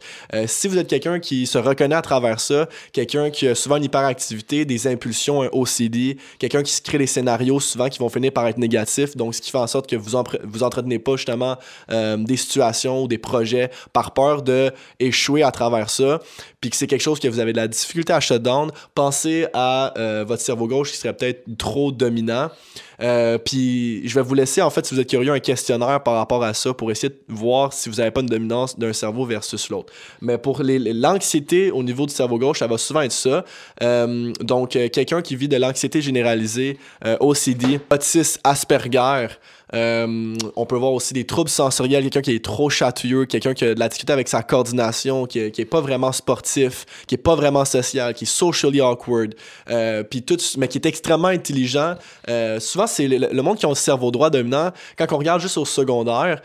si 0.46 0.68
vous 0.68 0.78
êtes 0.78 0.88
quelqu'un 0.88 1.18
qui 1.18 1.46
se 1.46 1.58
reconnaît 1.58 1.96
à 1.96 2.02
travers 2.02 2.40
ça, 2.40 2.68
quelqu'un 2.92 3.30
qui 3.30 3.48
a 3.48 3.54
souvent 3.54 3.76
une 3.76 3.84
hyperactivité, 3.84 4.64
des 4.64 4.86
impulsions, 4.86 5.42
un 5.42 5.48
OCD, 5.52 6.18
quelqu'un 6.38 6.62
qui 6.62 6.72
se 6.72 6.80
crée 6.80 6.98
des 6.98 7.06
scénarios 7.06 7.60
souvent 7.60 7.88
qui 7.88 7.98
vont 7.98 8.08
finir 8.08 8.32
par 8.32 8.46
être 8.46 8.58
négatifs, 8.58 9.16
donc 9.16 9.34
ce 9.34 9.40
qui 9.40 9.50
fait 9.50 9.58
en 9.58 9.66
sorte 9.66 9.88
que 9.88 9.96
vous 9.96 10.16
vous 10.44 10.62
entretenez 10.62 10.98
pas 10.98 11.16
justement 11.16 11.56
euh, 11.90 12.16
des 12.16 12.36
situations 12.36 13.02
ou 13.02 13.08
des 13.08 13.18
projets 13.18 13.70
par 13.92 14.12
peur 14.12 14.42
de 14.42 14.72
échouer 15.00 15.42
à 15.42 15.50
travers 15.50 15.90
ça, 15.90 16.20
puis 16.60 16.70
que 16.70 16.76
c'est 16.76 16.86
quelque 16.86 17.02
chose 17.02 17.20
que 17.20 17.28
vous 17.28 17.38
avez 17.38 17.52
de 17.52 17.58
la 17.58 17.68
difficulté 17.68 18.12
à 18.12 18.20
shutdown, 18.20 18.70
pensez 18.94 19.46
à 19.52 19.94
euh, 19.98 20.24
votre 20.26 20.42
cerveau 20.42 20.66
gauche 20.66 20.90
qui 20.90 20.96
serait 20.96 21.14
peut-être 21.14 21.44
trop 21.58 21.92
dominant. 21.92 22.50
Euh, 23.02 23.36
puis 23.36 24.08
je 24.08 24.14
vais 24.14 24.22
vous 24.22 24.34
laisser, 24.34 24.62
en 24.62 24.70
fait, 24.70 24.86
si 24.86 24.94
vous 24.94 25.00
êtes 25.00 25.08
curieux, 25.08 25.32
un 25.32 25.38
questionnaire 25.38 26.02
par 26.02 26.14
rapport 26.14 26.42
à 26.42 26.54
ça 26.54 26.72
pour 26.72 26.90
essayer 26.90 27.10
de 27.10 27.20
voir 27.28 27.72
si 27.72 27.88
vous 27.88 27.96
n'avez 27.96 28.10
pas 28.10 28.20
une 28.20 28.26
dominance 28.26 28.78
d'un 28.78 28.92
cerveau 28.92 29.26
versus 29.26 29.68
l'autre. 29.68 29.92
Mais 30.20 30.38
pour 30.38 30.62
l'anxiété 30.62 31.70
au 31.70 31.82
niveau 31.82 32.06
du 32.06 32.14
cerveau 32.14 32.38
gauche, 32.38 32.60
ça 32.60 32.66
va 32.66 32.78
souvent 32.78 33.02
être 33.02 33.12
ça. 33.12 33.44
Euh, 33.82 34.32
donc, 34.40 34.70
quelqu'un 34.70 35.20
qui 35.20 35.36
vit 35.36 35.48
de 35.48 35.56
l'anxiété 35.56 36.00
généralisée, 36.00 36.78
OCD, 37.20 37.80
autisme, 37.90 38.40
Asperger, 38.44 39.28
euh, 39.74 40.36
on 40.54 40.64
peut 40.64 40.76
voir 40.76 40.92
aussi 40.92 41.12
des 41.12 41.24
troubles 41.24 41.50
sensoriels, 41.50 42.02
quelqu'un 42.04 42.20
qui 42.20 42.34
est 42.34 42.44
trop 42.44 42.70
chatouilleux, 42.70 43.24
quelqu'un 43.24 43.52
qui 43.54 43.64
a 43.64 43.74
de 43.74 43.80
la 43.80 43.88
difficulté 43.88 44.12
avec 44.12 44.28
sa 44.28 44.42
coordination, 44.42 45.26
qui, 45.26 45.50
qui 45.50 45.60
est 45.60 45.66
pas 45.66 45.80
vraiment 45.80 46.12
sportif, 46.12 46.86
qui 47.06 47.16
est 47.16 47.18
pas 47.18 47.34
vraiment 47.34 47.64
social, 47.64 48.14
qui 48.14 48.24
est 48.24 48.28
socially 48.28 48.80
awkward, 48.80 49.34
euh, 49.70 50.04
tout, 50.26 50.38
mais 50.58 50.68
qui 50.68 50.78
est 50.78 50.86
extrêmement 50.86 51.28
intelligent. 51.28 51.94
Euh, 52.28 52.60
souvent, 52.60 52.86
c'est 52.86 53.08
le, 53.08 53.42
monde 53.42 53.58
qui 53.58 53.66
a 53.66 53.68
un 53.68 53.74
cerveau 53.74 54.10
droit 54.10 54.30
dominant. 54.30 54.70
Quand 54.96 55.06
on 55.12 55.18
regarde 55.18 55.40
juste 55.40 55.58
au 55.58 55.64
secondaire, 55.64 56.40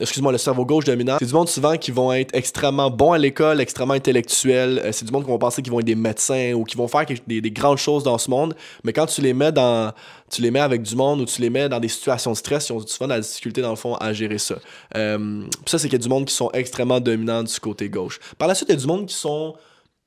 excuse-moi, 0.00 0.32
le 0.32 0.38
cerveau 0.38 0.64
gauche 0.64 0.84
dominant, 0.84 1.16
c'est 1.18 1.26
du 1.26 1.32
monde 1.32 1.48
souvent 1.48 1.76
qui 1.76 1.90
vont 1.90 2.12
être 2.12 2.34
extrêmement 2.34 2.90
bons 2.90 3.12
à 3.12 3.18
l'école, 3.18 3.60
extrêmement 3.60 3.94
intellectuels. 3.94 4.90
c'est 4.92 5.04
du 5.04 5.12
monde 5.12 5.24
qui 5.24 5.30
vont 5.30 5.38
penser 5.38 5.62
qu'ils 5.62 5.72
vont 5.72 5.80
être 5.80 5.86
des 5.86 5.94
médecins 5.94 6.52
ou 6.54 6.64
qui 6.64 6.76
vont 6.76 6.88
faire 6.88 7.06
des, 7.26 7.40
des 7.40 7.50
grandes 7.50 7.78
choses 7.78 8.02
dans 8.02 8.18
ce 8.18 8.30
monde. 8.30 8.54
Mais 8.84 8.92
quand 8.92 9.06
tu 9.06 9.20
les 9.20 9.32
mets 9.32 9.52
dans 9.52 9.92
tu 10.32 10.40
les 10.40 10.50
mets 10.50 10.60
avec 10.60 10.82
du 10.82 10.96
monde 10.96 11.20
ou 11.20 11.26
tu 11.26 11.42
les 11.42 11.50
mets 11.50 11.68
dans 11.68 11.78
des 11.78 11.88
situations 11.88 12.34
stress, 12.42 12.68
ils 12.68 12.72
ont 12.72 12.86
souvent 12.86 13.06
de 13.06 13.14
la 13.14 13.20
difficulté 13.20 13.62
dans 13.62 13.70
le 13.70 13.76
fond 13.76 13.94
à 13.94 14.12
gérer 14.12 14.38
ça. 14.38 14.56
Euh, 14.96 15.44
ça, 15.66 15.78
c'est 15.78 15.88
qu'il 15.88 15.98
y 15.98 16.02
a 16.02 16.04
du 16.04 16.08
monde 16.08 16.26
qui 16.26 16.34
sont 16.34 16.50
extrêmement 16.52 17.00
dominants 17.00 17.42
du 17.42 17.60
côté 17.60 17.88
gauche. 17.88 18.18
Par 18.38 18.48
la 18.48 18.54
suite, 18.54 18.68
il 18.68 18.72
y 18.72 18.78
a 18.78 18.80
du 18.80 18.86
monde 18.86 19.06
qui 19.06 19.14
sont 19.14 19.54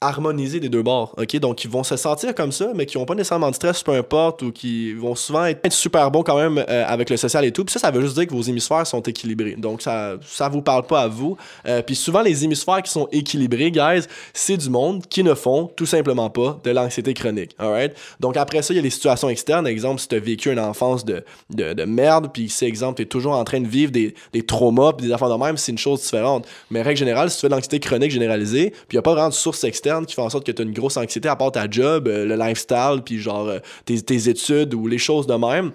harmoniser 0.01 0.59
des 0.59 0.69
deux 0.69 0.83
bords, 0.83 1.15
ok? 1.17 1.37
Donc, 1.37 1.63
ils 1.63 1.69
vont 1.69 1.83
se 1.83 1.95
sentir 1.95 2.35
comme 2.35 2.51
ça, 2.51 2.71
mais 2.75 2.85
qui 2.85 2.97
n'ont 2.97 3.05
pas 3.05 3.15
nécessairement 3.15 3.49
de 3.49 3.55
stress, 3.55 3.81
peu 3.81 3.93
importe, 3.93 4.41
ou 4.41 4.51
qui 4.51 4.93
vont 4.93 5.15
souvent 5.15 5.45
être 5.45 5.71
super 5.71 6.11
bons 6.11 6.21
quand 6.21 6.37
même 6.37 6.63
euh, 6.69 6.85
avec 6.85 7.09
le 7.09 7.17
social 7.17 7.45
et 7.45 7.51
tout. 7.51 7.63
Puis 7.63 7.73
ça, 7.73 7.79
ça 7.79 7.91
veut 7.91 8.01
juste 8.01 8.15
dire 8.15 8.27
que 8.27 8.33
vos 8.33 8.41
hémisphères 8.41 8.85
sont 8.85 9.01
équilibrés. 9.01 9.55
Donc, 9.57 9.81
ça 9.81 10.15
ça 10.21 10.49
vous 10.49 10.61
parle 10.61 10.85
pas 10.85 11.01
à 11.01 11.07
vous. 11.07 11.37
Euh, 11.65 11.81
puis 11.81 11.95
souvent, 11.95 12.21
les 12.21 12.43
hémisphères 12.43 12.83
qui 12.83 12.91
sont 12.91 13.07
équilibrés, 13.11 13.71
guys, 13.71 14.03
c'est 14.33 14.57
du 14.57 14.69
monde 14.69 15.05
qui 15.07 15.23
ne 15.23 15.33
font 15.33 15.67
tout 15.75 15.85
simplement 15.85 16.29
pas 16.29 16.59
de 16.63 16.71
l'anxiété 16.71 17.13
chronique, 17.13 17.55
alright? 17.57 17.93
Donc, 18.19 18.37
après 18.37 18.61
ça, 18.61 18.73
il 18.73 18.77
y 18.77 18.79
a 18.79 18.83
les 18.83 18.89
situations 18.89 19.29
externes. 19.29 19.65
Exemple, 19.65 20.01
si 20.01 20.07
tu 20.07 20.15
as 20.15 20.19
vécu 20.19 20.51
une 20.51 20.59
enfance 20.59 21.05
de, 21.05 21.23
de, 21.49 21.73
de 21.73 21.83
merde, 21.85 22.29
puis 22.33 22.49
c'est 22.49 22.67
exemple, 22.67 22.97
tu 22.97 23.03
es 23.03 23.05
toujours 23.05 23.33
en 23.33 23.43
train 23.43 23.61
de 23.61 23.67
vivre 23.67 23.91
des, 23.91 24.13
des 24.33 24.45
traumas, 24.45 24.93
puis 24.93 25.07
des 25.07 25.13
affaires 25.13 25.29
de 25.29 25.43
même, 25.43 25.57
c'est 25.57 25.71
une 25.71 25.77
chose 25.77 26.01
différente. 26.01 26.45
Mais 26.69 26.81
règle 26.81 26.99
générale, 26.99 27.31
si 27.31 27.37
tu 27.37 27.41
fais 27.41 27.47
de 27.47 27.53
l'anxiété 27.53 27.79
chronique 27.79 28.11
généralisée, 28.11 28.71
puis 28.71 28.87
il 28.91 28.95
n'y 28.95 28.99
a 28.99 29.01
pas 29.01 29.13
vraiment 29.13 29.29
de 29.29 29.33
source 29.33 29.63
externe, 29.63 29.94
qui 30.03 30.15
font 30.15 30.23
en 30.23 30.29
sorte 30.29 30.45
que 30.45 30.51
tu 30.51 30.61
as 30.61 30.65
une 30.65 30.73
grosse 30.73 30.97
anxiété 30.97 31.29
à 31.29 31.35
part 31.35 31.51
ta 31.51 31.69
job, 31.69 32.07
euh, 32.07 32.25
le 32.25 32.35
lifestyle, 32.35 33.01
puis 33.05 33.19
genre 33.19 33.47
euh, 33.47 33.59
tes 33.85 34.29
études 34.29 34.73
ou 34.73 34.87
les 34.87 34.97
choses 34.97 35.27
de 35.27 35.35
même, 35.35 35.71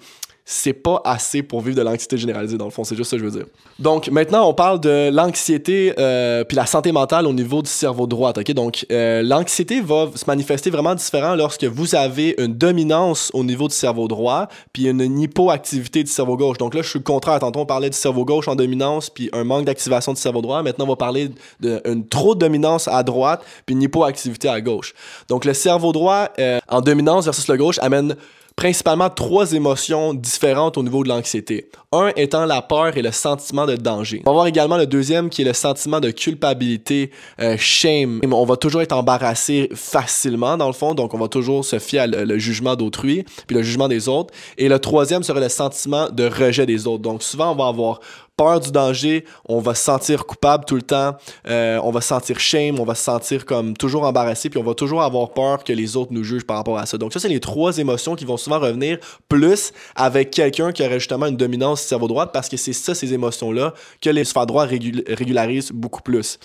c'est 0.53 0.73
pas 0.73 1.01
assez 1.05 1.45
pour 1.45 1.61
vivre 1.61 1.77
de 1.77 1.83
l'anxiété 1.83 2.19
généralisée, 2.19 2.59
dans 2.59 2.65
le 2.65 2.73
fond. 2.73 2.83
C'est 2.83 2.97
juste 2.97 3.11
ça 3.11 3.17
que 3.17 3.23
je 3.23 3.29
veux 3.29 3.39
dire. 3.39 3.47
Donc, 3.79 4.09
maintenant, 4.09 4.49
on 4.49 4.53
parle 4.53 4.81
de 4.81 5.09
l'anxiété 5.09 5.95
euh, 5.97 6.43
puis 6.43 6.57
la 6.57 6.67
santé 6.67 6.91
mentale 6.91 7.29
au 7.29 7.33
niveau 7.33 7.63
du 7.63 7.71
cerveau 7.71 8.09
droit. 8.09 8.33
OK? 8.37 8.51
Donc, 8.51 8.85
euh, 8.91 9.23
l'anxiété 9.23 9.81
va 9.81 10.09
se 10.13 10.25
manifester 10.27 10.71
vraiment 10.71 10.97
différent 10.97 11.37
lorsque 11.37 11.63
vous 11.63 11.95
avez 11.95 12.35
une 12.37 12.55
dominance 12.55 13.31
au 13.33 13.45
niveau 13.45 13.69
du 13.69 13.75
cerveau 13.77 14.09
droit 14.09 14.49
puis 14.73 14.89
une 14.89 15.21
hypoactivité 15.21 16.03
du 16.03 16.11
cerveau 16.11 16.37
gauche. 16.37 16.59
Donc 16.59 16.75
là, 16.75 16.83
je 16.83 16.89
suis 16.89 17.01
contraire. 17.01 17.39
Tantôt, 17.39 17.61
on 17.61 17.67
parlait 17.67 17.91
du 17.91 17.97
cerveau 17.97 18.25
gauche 18.25 18.49
en 18.49 18.57
dominance 18.57 19.09
puis 19.09 19.31
un 19.33 19.45
manque 19.45 19.67
d'activation 19.67 20.15
du 20.15 20.21
cerveau 20.21 20.43
droit. 20.43 20.65
Maintenant, 20.65 20.85
on 20.87 20.89
va 20.89 20.97
parler 20.97 21.31
d'une 21.61 22.09
trop 22.09 22.35
de 22.35 22.41
dominance 22.41 22.89
à 22.89 23.05
droite 23.05 23.45
puis 23.67 23.77
une 23.77 23.83
hypoactivité 23.83 24.49
à 24.49 24.61
gauche. 24.61 24.95
Donc, 25.29 25.45
le 25.45 25.55
cerveau 25.55 25.93
droit 25.93 26.31
euh, 26.41 26.59
en 26.69 26.81
dominance 26.81 27.27
versus 27.27 27.47
le 27.47 27.57
gauche 27.57 27.79
amène 27.81 28.17
principalement 28.61 29.09
trois 29.09 29.55
émotions 29.55 30.13
différentes 30.13 30.77
au 30.77 30.83
niveau 30.83 31.03
de 31.03 31.09
l'anxiété. 31.09 31.71
Un 31.93 32.13
étant 32.15 32.45
la 32.45 32.61
peur 32.61 32.95
et 32.95 33.01
le 33.01 33.11
sentiment 33.11 33.65
de 33.65 33.75
danger. 33.75 34.21
On 34.27 34.31
va 34.31 34.35
voir 34.35 34.47
également 34.49 34.77
le 34.77 34.87
deuxième 34.87 35.31
qui 35.31 35.41
est 35.41 35.47
le 35.47 35.55
sentiment 35.55 35.99
de 35.99 36.11
culpabilité, 36.11 37.11
euh, 37.41 37.57
shame. 37.57 38.21
On 38.31 38.45
va 38.45 38.57
toujours 38.57 38.83
être 38.83 38.93
embarrassé 38.93 39.71
facilement 39.75 40.59
dans 40.59 40.67
le 40.67 40.75
fond, 40.75 40.93
donc 40.93 41.15
on 41.15 41.19
va 41.19 41.29
toujours 41.29 41.65
se 41.65 41.79
fier 41.79 42.07
au 42.07 42.39
jugement 42.39 42.77
d'autrui, 42.77 43.25
puis 43.47 43.57
le 43.57 43.63
jugement 43.63 43.89
des 43.89 44.11
autres. 44.11 44.35
Et 44.59 44.69
le 44.69 44.79
troisième 44.79 45.23
serait 45.23 45.41
le 45.41 45.49
sentiment 45.49 46.11
de 46.11 46.25
rejet 46.25 46.67
des 46.67 46.87
autres. 46.87 47.03
Donc 47.03 47.23
souvent 47.23 47.53
on 47.53 47.57
va 47.57 47.67
avoir 47.67 48.01
peur 48.41 48.59
du 48.59 48.73
danger, 48.73 49.27
on 49.45 49.59
va 49.59 49.75
se 49.75 49.85
sentir 49.85 50.25
coupable 50.25 50.65
tout 50.65 50.75
le 50.75 50.81
temps, 50.81 51.15
euh, 51.47 51.79
on 51.85 51.91
va 51.91 52.01
se 52.01 52.09
sentir 52.09 52.41
shame, 52.41 52.81
on 52.81 52.85
va 52.85 52.95
se 52.95 53.05
sentir 53.05 53.45
comme 53.45 53.77
toujours 53.77 54.05
embarrassé, 54.05 54.49
puis 54.49 54.59
on 54.59 54.63
va 54.63 54.73
toujours 54.73 55.03
avoir 55.03 55.35
peur 55.35 55.63
que 55.63 55.75
les 55.75 55.95
autres 55.95 56.11
nous 56.15 56.25
jugent 56.25 56.47
par 56.47 56.57
rapport 56.57 56.79
à 56.79 56.87
ça. 56.87 56.97
Donc 56.97 57.13
ça, 57.13 57.21
c'est 57.21 57.29
les 57.29 57.39
trois 57.39 57.77
émotions 57.77 58.17
qui 58.17 58.25
vont 58.25 58.39
souvent 58.39 58.59
revenir, 58.59 58.97
plus 59.29 59.73
avec 59.95 60.31
quelqu'un 60.31 60.73
qui 60.73 60.83
aurait 60.83 61.01
justement 61.01 61.27
une 61.27 61.37
dominance 61.37 61.83
cerveau 61.83 62.09
droit, 62.09 62.33
parce 62.33 62.49
que 62.49 62.57
c'est 62.57 62.73
ça, 62.73 62.95
ces 62.95 63.13
émotions-là, 63.13 63.75
que 64.01 64.09
les 64.09 64.25
sphères 64.25 64.47
droits 64.47 64.65
régularisent 64.65 65.73
beaucoup 65.73 66.01
plus. 66.01 66.39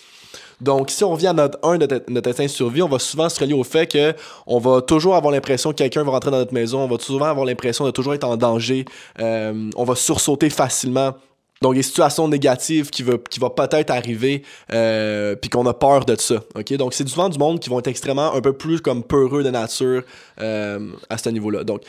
Donc, 0.59 0.89
si 0.89 1.03
on 1.05 1.11
revient 1.11 1.27
à 1.27 1.33
notre 1.33 1.59
1 1.63 1.77
de 1.77 2.03
notre 2.09 2.29
instinct 2.29 2.43
de 2.43 2.49
survie, 2.49 2.81
on 2.81 2.89
va 2.89 2.99
souvent 2.99 3.29
se 3.29 3.39
relier 3.39 3.53
au 3.53 3.63
fait 3.63 3.87
que 3.87 4.13
on 4.47 4.59
va 4.59 4.81
toujours 4.81 5.15
avoir 5.15 5.31
l'impression 5.31 5.71
que 5.71 5.77
quelqu'un 5.77 6.03
va 6.03 6.11
rentrer 6.11 6.31
dans 6.31 6.37
notre 6.39 6.53
maison, 6.53 6.79
on 6.81 6.87
va 6.87 6.97
souvent 6.99 7.25
avoir 7.25 7.45
l'impression 7.45 7.85
de 7.85 7.91
toujours 7.91 8.13
être 8.13 8.25
en 8.25 8.35
danger, 8.35 8.83
euh, 9.19 9.69
on 9.77 9.83
va 9.85 9.95
sursauter 9.95 10.49
facilement 10.49 11.13
donc, 11.61 11.75
des 11.75 11.83
situations 11.83 12.27
négatives 12.27 12.89
qui, 12.89 13.01
va, 13.01 13.13
qui 13.29 13.39
va 13.39 13.49
peut-être 13.49 13.89
arriver, 13.89 14.43
euh, 14.73 15.35
puis 15.35 15.49
qu'on 15.49 15.65
a 15.65 15.73
peur 15.73 16.05
de 16.05 16.15
ça. 16.19 16.35
Donc, 16.77 16.93
c'est 16.93 17.07
souvent 17.07 17.29
du 17.29 17.39
monde 17.39 17.59
qui 17.59 17.69
vont 17.69 17.79
être 17.79 17.87
extrêmement 17.87 18.33
un 18.33 18.41
peu 18.41 18.53
plus 18.53 18.81
comme 18.81 19.03
peureux 19.03 19.41
de 19.41 19.49
nature 19.49 20.03
euh, 20.41 20.79
à 21.09 21.17
ce 21.17 21.29
niveau-là. 21.29 21.63
Donc, 21.63 21.81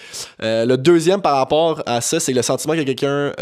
euh, 0.42 0.64
le 0.64 0.76
deuxième 0.76 1.20
par 1.20 1.36
rapport 1.36 1.82
à 1.84 2.00
ça, 2.00 2.20
c'est 2.20 2.32
le 2.32 2.42
sentiment 2.42 2.74
que 2.74 2.82
quelqu'un 2.82 3.32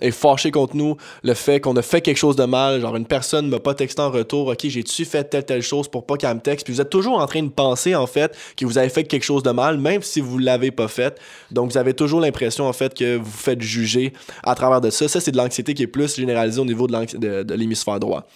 est 0.00 0.10
fâché 0.10 0.50
contre 0.50 0.74
nous, 0.76 0.96
le 1.22 1.34
fait 1.34 1.60
qu'on 1.60 1.76
a 1.76 1.82
fait 1.82 2.00
quelque 2.00 2.16
chose 2.16 2.36
de 2.36 2.44
mal, 2.44 2.80
genre 2.80 2.96
une 2.96 3.06
personne 3.06 3.48
m'a 3.48 3.60
pas 3.60 3.74
texté 3.74 4.02
en 4.02 4.10
retour, 4.10 4.48
OK, 4.48 4.60
j'ai-tu 4.64 5.04
fait 5.04 5.24
telle, 5.24 5.44
telle 5.44 5.62
chose 5.62 5.88
pour 5.88 6.06
pas 6.06 6.16
qu'elle 6.16 6.34
me 6.34 6.40
texte, 6.40 6.66
puis 6.66 6.74
vous 6.74 6.80
êtes 6.80 6.90
toujours 6.90 7.18
en 7.18 7.26
train 7.26 7.42
de 7.42 7.48
penser, 7.48 7.94
en 7.94 8.06
fait, 8.06 8.36
que 8.56 8.66
vous 8.66 8.78
avez 8.78 8.88
fait 8.88 9.04
quelque 9.04 9.24
chose 9.24 9.42
de 9.42 9.50
mal, 9.50 9.78
même 9.78 10.02
si 10.02 10.20
vous 10.20 10.38
l'avez 10.38 10.72
pas 10.72 10.88
fait. 10.88 11.20
Donc, 11.50 11.70
vous 11.70 11.78
avez 11.78 11.94
toujours 11.94 12.20
l'impression, 12.20 12.66
en 12.66 12.72
fait, 12.72 12.94
que 12.94 13.16
vous 13.16 13.30
faites 13.30 13.62
juger 13.62 14.12
à 14.42 14.54
travers 14.54 14.80
de 14.80 14.90
ça. 14.90 15.06
Ça, 15.06 15.20
c'est 15.20 15.30
de 15.30 15.36
qui 15.52 15.82
est 15.82 15.86
plus 15.86 16.16
généralisée 16.16 16.60
au 16.60 16.64
niveau 16.64 16.86
de 16.86 17.54
l'hémisphère 17.54 18.00
droit. 18.00 18.26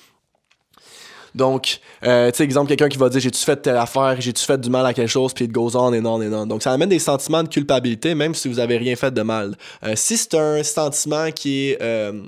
Donc, 1.36 1.80
euh, 2.02 2.30
tu 2.30 2.38
sais, 2.38 2.44
exemple, 2.44 2.68
quelqu'un 2.68 2.88
qui 2.88 2.96
va 2.96 3.10
dire 3.10 3.20
J'ai-tu 3.20 3.44
fait 3.44 3.56
telle 3.56 3.76
affaire, 3.76 4.16
j'ai-tu 4.18 4.42
fait 4.42 4.58
du 4.58 4.70
mal 4.70 4.86
à 4.86 4.94
quelque 4.94 5.10
chose, 5.10 5.34
puis 5.34 5.44
it 5.44 5.52
goes 5.52 5.76
on 5.76 5.92
et 5.92 6.00
on 6.00 6.22
et 6.22 6.34
on. 6.34 6.46
Donc, 6.46 6.62
ça 6.62 6.72
amène 6.72 6.88
des 6.88 6.98
sentiments 6.98 7.42
de 7.42 7.48
culpabilité, 7.48 8.14
même 8.14 8.34
si 8.34 8.48
vous 8.48 8.58
avez 8.58 8.78
rien 8.78 8.96
fait 8.96 9.12
de 9.12 9.20
mal. 9.20 9.54
Euh, 9.84 9.92
si 9.96 10.16
c'est 10.16 10.34
un 10.34 10.62
sentiment 10.62 11.30
qui 11.30 11.70
est 11.70 11.82
euh, 11.82 12.22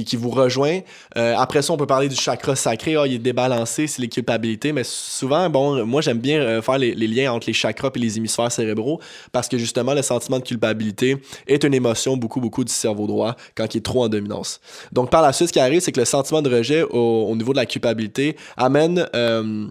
qui, 0.00 0.16
vous 0.16 0.30
rejoint. 0.30 0.80
Euh, 1.16 1.34
après 1.36 1.62
ça, 1.62 1.72
on 1.72 1.76
peut 1.76 1.86
parler 1.86 2.08
du 2.08 2.16
chakra 2.16 2.56
sacré. 2.56 2.96
Ah, 2.96 3.06
il 3.06 3.14
est 3.14 3.18
débalancé, 3.18 3.86
c'est 3.86 4.00
les 4.00 4.08
culpabilités. 4.08 4.72
Mais 4.72 4.84
souvent, 4.84 5.48
bon, 5.50 5.84
moi, 5.84 6.00
j'aime 6.00 6.18
bien 6.18 6.40
euh, 6.40 6.62
faire 6.62 6.78
les, 6.78 6.94
liens 6.94 7.32
entre 7.32 7.46
les 7.48 7.52
chakras 7.52 7.90
et 7.94 7.98
les 7.98 8.16
hémisphères 8.16 8.50
cérébraux 8.50 9.00
parce 9.32 9.48
que 9.48 9.58
justement, 9.58 9.94
le 9.94 10.02
sentiment 10.02 10.38
de 10.38 10.44
culpabilité 10.44 11.18
est 11.46 11.64
une 11.64 11.74
émotion 11.74 12.16
beaucoup, 12.16 12.40
beaucoup 12.40 12.64
du 12.64 12.72
cerveau 12.72 13.06
droit 13.06 13.36
quand 13.54 13.74
il 13.74 13.78
est 13.78 13.82
trop 13.82 14.04
en 14.04 14.08
dominance. 14.08 14.60
Donc, 14.92 15.10
par 15.10 15.22
la 15.22 15.32
suite, 15.32 15.48
ce 15.48 15.52
qui 15.52 15.60
arrive, 15.60 15.80
c'est 15.80 15.92
que 15.92 16.00
le 16.00 16.06
sentiment 16.06 16.42
de 16.42 16.54
rejet 16.54 16.82
au, 16.82 17.34
niveau 17.36 17.52
de 17.52 17.58
la 17.58 17.66
culpabilité 17.66 18.36
amène. 18.56 19.06
Euh, 19.14 19.68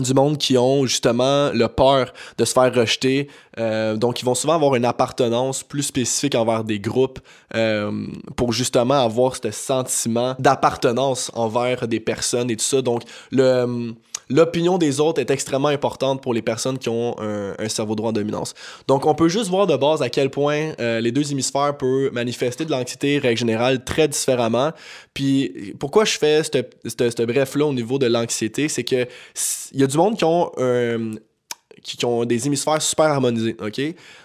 du 0.00 0.14
monde 0.14 0.38
qui 0.38 0.56
ont 0.56 0.86
justement 0.86 1.50
le 1.52 1.66
peur 1.68 2.12
de 2.38 2.44
se 2.44 2.52
faire 2.52 2.74
rejeter. 2.74 3.28
Euh, 3.58 3.96
donc, 3.96 4.20
ils 4.20 4.24
vont 4.24 4.34
souvent 4.34 4.54
avoir 4.54 4.74
une 4.74 4.86
appartenance 4.86 5.62
plus 5.62 5.82
spécifique 5.82 6.34
envers 6.34 6.64
des 6.64 6.80
groupes 6.80 7.20
euh, 7.54 8.06
pour 8.36 8.52
justement 8.52 9.04
avoir 9.04 9.36
ce 9.36 9.50
sentiment 9.50 10.34
d'appartenance 10.38 11.30
envers 11.34 11.86
des 11.86 12.00
personnes 12.00 12.50
et 12.50 12.56
tout 12.56 12.64
ça. 12.64 12.80
Donc, 12.80 13.02
le 13.30 13.94
l'opinion 14.32 14.78
des 14.78 15.00
autres 15.00 15.20
est 15.20 15.30
extrêmement 15.30 15.68
importante 15.68 16.22
pour 16.22 16.34
les 16.34 16.42
personnes 16.42 16.78
qui 16.78 16.88
ont 16.88 17.16
un, 17.18 17.68
cerveau 17.68 17.94
droit 17.94 18.10
en 18.10 18.12
dominance. 18.12 18.54
Donc, 18.88 19.06
on 19.06 19.14
peut 19.14 19.28
juste 19.28 19.48
voir 19.48 19.66
de 19.66 19.76
base 19.76 20.02
à 20.02 20.08
quel 20.08 20.30
point 20.30 20.72
euh, 20.80 21.00
les 21.00 21.12
deux 21.12 21.30
hémisphères 21.32 21.76
peuvent 21.76 22.12
manifester 22.12 22.64
de 22.64 22.70
l'anxiété, 22.70 23.18
règle 23.18 23.38
générale, 23.38 23.84
très 23.84 24.08
différemment. 24.08 24.72
Puis, 25.14 25.74
pourquoi 25.78 26.04
je 26.04 26.18
fais 26.18 26.42
ce 26.42 27.24
bref-là 27.24 27.66
au 27.66 27.72
niveau 27.72 27.98
de 27.98 28.06
l'anxiété, 28.06 28.68
c'est 28.68 28.84
que 28.84 29.06
il 29.72 29.80
y 29.80 29.82
a 29.82 29.86
du 29.86 29.96
monde 29.96 30.16
qui 30.16 30.24
ont 30.24 30.50
qui, 31.82 32.04
ont 32.04 32.24
des 32.24 32.46
hémisphères 32.46 32.80
super 32.80 33.06
harmonisés, 33.06 33.56
OK? 33.60 33.80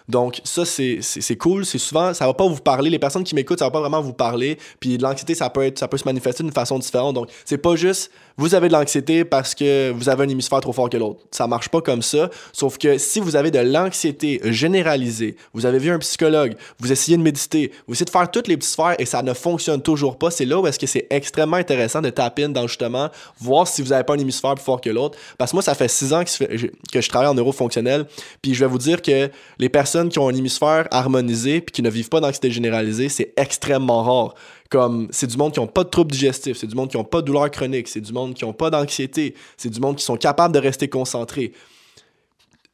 Donc, 0.08 0.41
ça, 0.43 0.63
c'est 0.65 1.38
cool. 1.38 1.65
C'est 1.65 1.78
souvent, 1.78 2.13
ça 2.13 2.26
va 2.26 2.34
pas 2.34 2.48
vous 2.48 2.62
parler. 2.62 2.89
Les 2.89 3.00
personnes 3.00 3.24
qui 3.24 3.36
m'écoutent, 3.36 3.60
ça 3.60 3.65
va 3.65 3.72
pas 3.72 3.82
vraiment 3.82 4.02
vous 4.02 4.13
parler. 4.13 4.58
Puis, 4.80 4.98
l'anxiété, 4.98 5.36
ça 5.36 5.50
peut 5.50 5.63
être, 5.63 5.80
ça 5.80 5.88
peut 5.88 5.98
se 5.98 6.06
manifester 6.06 6.43
d'une 6.43 6.54
façon 6.54 6.80
différente. 6.80 7.15
Donc, 7.15 7.30
c'est 7.46 7.58
pas 7.58 7.76
juste 7.76 8.12
vous 8.39 8.54
avez 8.54 8.67
de 8.67 8.74
l'anxiété 8.74 9.26
parce 9.26 9.56
que 9.56 9.89
vous 9.89 10.10
avez 10.10 10.26
un 10.26 10.30
hémisphère 10.30 10.60
trop 10.62 10.72
fort 10.72 10.91
que 10.91 10.98
l'autre. 10.98 11.22
Ça 11.32 11.48
marche 11.48 11.70
pas 11.70 11.82
comme 11.82 12.04
ça. 12.04 12.30
Sauf 12.54 12.78
que 12.78 13.00
si 13.00 13.20
vous 13.20 13.36
avez 13.36 13.50
de 13.50 13.58
l'anxiété 13.58 14.39
généralisée, 14.43 15.38
vous 15.56 15.65
avez 15.65 15.80
vu 15.80 15.89
un 15.89 15.98
psychologue, 15.98 16.56
vous 16.80 16.91
essayez 16.91 17.17
de 17.17 17.24
méditer, 17.24 17.72
vous 17.88 17.96
essayez 17.96 18.06
de 18.06 18.12
faire 18.12 18.30
toutes 18.30 18.48
les 18.48 18.56
petites 18.56 18.74
sphères 18.74 18.96
et 19.00 19.06
ça 19.06 19.24
ne 19.24 19.34
fonctionne 19.34 19.82
toujours 19.82 20.20
pas, 20.20 20.30
c'est 20.30 20.46
là 20.46 20.60
où 20.60 20.67
est-ce 20.67 20.78
que 20.78 20.86
c'est 20.86 21.08
extrêmement 21.10 21.58
intéressant 21.58 22.00
de 22.00 22.12
taper 22.12 22.48
dans 22.48 22.67
justement 22.67 23.10
voir 23.39 23.67
si 23.67 23.82
vous 23.82 23.91
avez 23.91 24.04
pas 24.04 24.13
un 24.13 24.20
hémisphère 24.20 24.54
plus 24.54 24.63
fort 24.63 24.82
que 24.82 24.91
l'autre. 24.91 25.17
Parce 25.39 25.50
que 25.50 25.56
moi, 25.56 25.63
ça 25.63 25.74
fait 25.74 25.88
six 25.88 26.13
ans 26.13 26.24
que 26.24 27.02
je 27.02 27.10
travaille 27.10 27.30
en 27.30 27.34
neurofonctionnel. 27.34 28.06
Puis 28.43 28.54
je 28.54 28.63
vais 28.63 28.70
vous 28.70 28.78
dire 28.78 29.02
que 29.02 29.32
les 29.58 29.70
personnes 29.70 29.97
qui 30.06 30.20
ont 30.20 30.30
un 30.30 30.34
hémisphère 30.34 30.88
harmonisé 30.92 31.62
puis 31.62 31.72
qui 31.72 31.82
ne 31.82 31.90
vivent 31.90 32.10
pas 32.10 32.20
d'anxiété 32.20 32.52
généralisée, 32.52 33.10
c'est 33.10 33.34
extrêmement 33.38 34.04
rare. 34.04 34.36
Comme 34.70 35.08
c'est 35.12 35.28
du 35.28 35.38
monde 35.38 35.54
qui 35.54 35.60
n'ont 35.60 35.68
pas 35.68 35.84
de 35.84 35.90
troubles 35.90 36.12
digestifs, 36.12 36.58
c'est 36.58 36.68
du 36.68 36.76
monde 36.76 36.90
qui 36.90 36.98
n'ont 36.98 37.04
pas 37.04 37.22
de 37.22 37.26
douleurs 37.28 37.50
chroniques, 37.52 37.88
c'est 37.88 38.02
du 38.02 38.14
monde 38.14 38.34
qui 38.34 38.46
n'ont 38.46 38.54
pas 38.54 38.70
d'anxiété, 38.70 39.34
c'est 39.56 39.70
du 39.70 39.80
monde 39.80 39.96
qui 39.96 40.04
sont 40.04 40.18
capables 40.18 40.54
de 40.54 40.60
rester 40.60 40.88
concentrés 40.88 41.54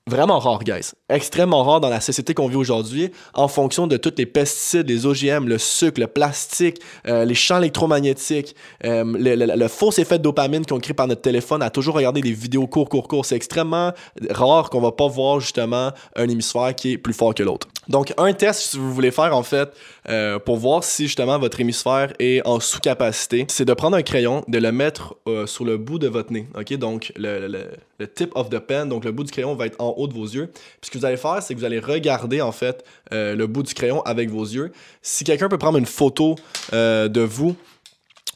vraiment 0.07 0.39
rare, 0.39 0.63
guys. 0.63 0.91
Extrêmement 1.09 1.63
rare 1.63 1.79
dans 1.81 1.89
la 1.89 2.01
société 2.01 2.33
qu'on 2.33 2.47
vit 2.47 2.55
aujourd'hui, 2.55 3.11
en 3.33 3.47
fonction 3.47 3.87
de 3.87 3.97
tous 3.97 4.13
les 4.17 4.25
pesticides, 4.25 4.87
les 4.89 5.05
OGM, 5.05 5.47
le 5.47 5.57
sucre, 5.57 5.99
le 5.99 6.07
plastique, 6.07 6.79
euh, 7.07 7.25
les 7.25 7.35
champs 7.35 7.57
électromagnétiques, 7.57 8.55
euh, 8.85 9.03
le, 9.05 9.67
faux 9.67 9.91
effet 9.97 10.17
de 10.17 10.23
dopamine 10.23 10.65
qu'on 10.65 10.79
crée 10.79 10.93
par 10.93 11.07
notre 11.07 11.21
téléphone 11.21 11.61
à 11.61 11.69
toujours 11.69 11.95
regarder 11.95 12.21
des 12.21 12.33
vidéos 12.33 12.67
courts, 12.67 12.89
courts, 12.89 13.07
courts. 13.07 13.25
C'est 13.25 13.35
extrêmement 13.35 13.91
rare 14.29 14.69
qu'on 14.69 14.81
va 14.81 14.91
pas 14.91 15.07
voir 15.07 15.39
justement 15.39 15.91
un 16.15 16.27
hémisphère 16.27 16.75
qui 16.75 16.93
est 16.93 16.97
plus 16.97 17.13
fort 17.13 17.33
que 17.33 17.43
l'autre. 17.43 17.67
Donc, 17.87 18.13
un 18.17 18.33
test, 18.33 18.61
si 18.61 18.77
vous 18.77 18.93
voulez 18.93 19.11
faire 19.11 19.35
en 19.35 19.43
fait, 19.43 19.69
euh, 20.09 20.39
pour 20.39 20.57
voir 20.57 20.83
si 20.83 21.03
justement 21.03 21.37
votre 21.39 21.59
hémisphère 21.59 22.13
est 22.19 22.45
en 22.45 22.59
sous-capacité, 22.59 23.45
c'est 23.49 23.65
de 23.65 23.73
prendre 23.73 23.97
un 23.97 24.01
crayon, 24.01 24.43
de 24.47 24.57
le 24.57 24.71
mettre 24.71 25.15
sur 25.45 25.65
le 25.65 25.77
bout 25.77 25.99
de 25.99 26.07
votre 26.07 26.31
nez. 26.31 26.47
OK? 26.55 26.73
Donc, 26.73 27.11
le, 27.17 27.67
tip 28.05 28.31
of 28.35 28.49
the 28.49 28.59
pen, 28.59 28.89
donc 28.89 29.05
le 29.05 29.11
bout 29.11 29.23
du 29.23 29.31
crayon 29.31 29.55
va 29.55 29.65
être 29.65 29.79
en 29.79 29.93
haut 29.97 30.07
de 30.07 30.13
vos 30.13 30.25
yeux. 30.25 30.47
Puis 30.53 30.87
ce 30.87 30.91
que 30.91 30.97
vous 30.97 31.05
allez 31.05 31.17
faire, 31.17 31.41
c'est 31.41 31.53
que 31.53 31.59
vous 31.59 31.65
allez 31.65 31.79
regarder 31.79 32.41
en 32.41 32.51
fait 32.51 32.83
euh, 33.11 33.35
le 33.35 33.47
bout 33.47 33.63
du 33.63 33.73
crayon 33.73 34.01
avec 34.03 34.29
vos 34.29 34.43
yeux. 34.43 34.71
Si 35.01 35.23
quelqu'un 35.23 35.49
peut 35.49 35.57
prendre 35.57 35.77
une 35.77 35.85
photo 35.85 36.35
euh, 36.73 37.07
de 37.07 37.21
vous, 37.21 37.55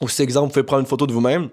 ou 0.01 0.10
si 0.10 0.21
exemple, 0.21 0.47
vous 0.47 0.53
pouvez 0.53 0.63
prendre 0.63 0.81
une 0.81 0.88
photo 0.88 1.07
de 1.07 1.13
vous-même, 1.13 1.49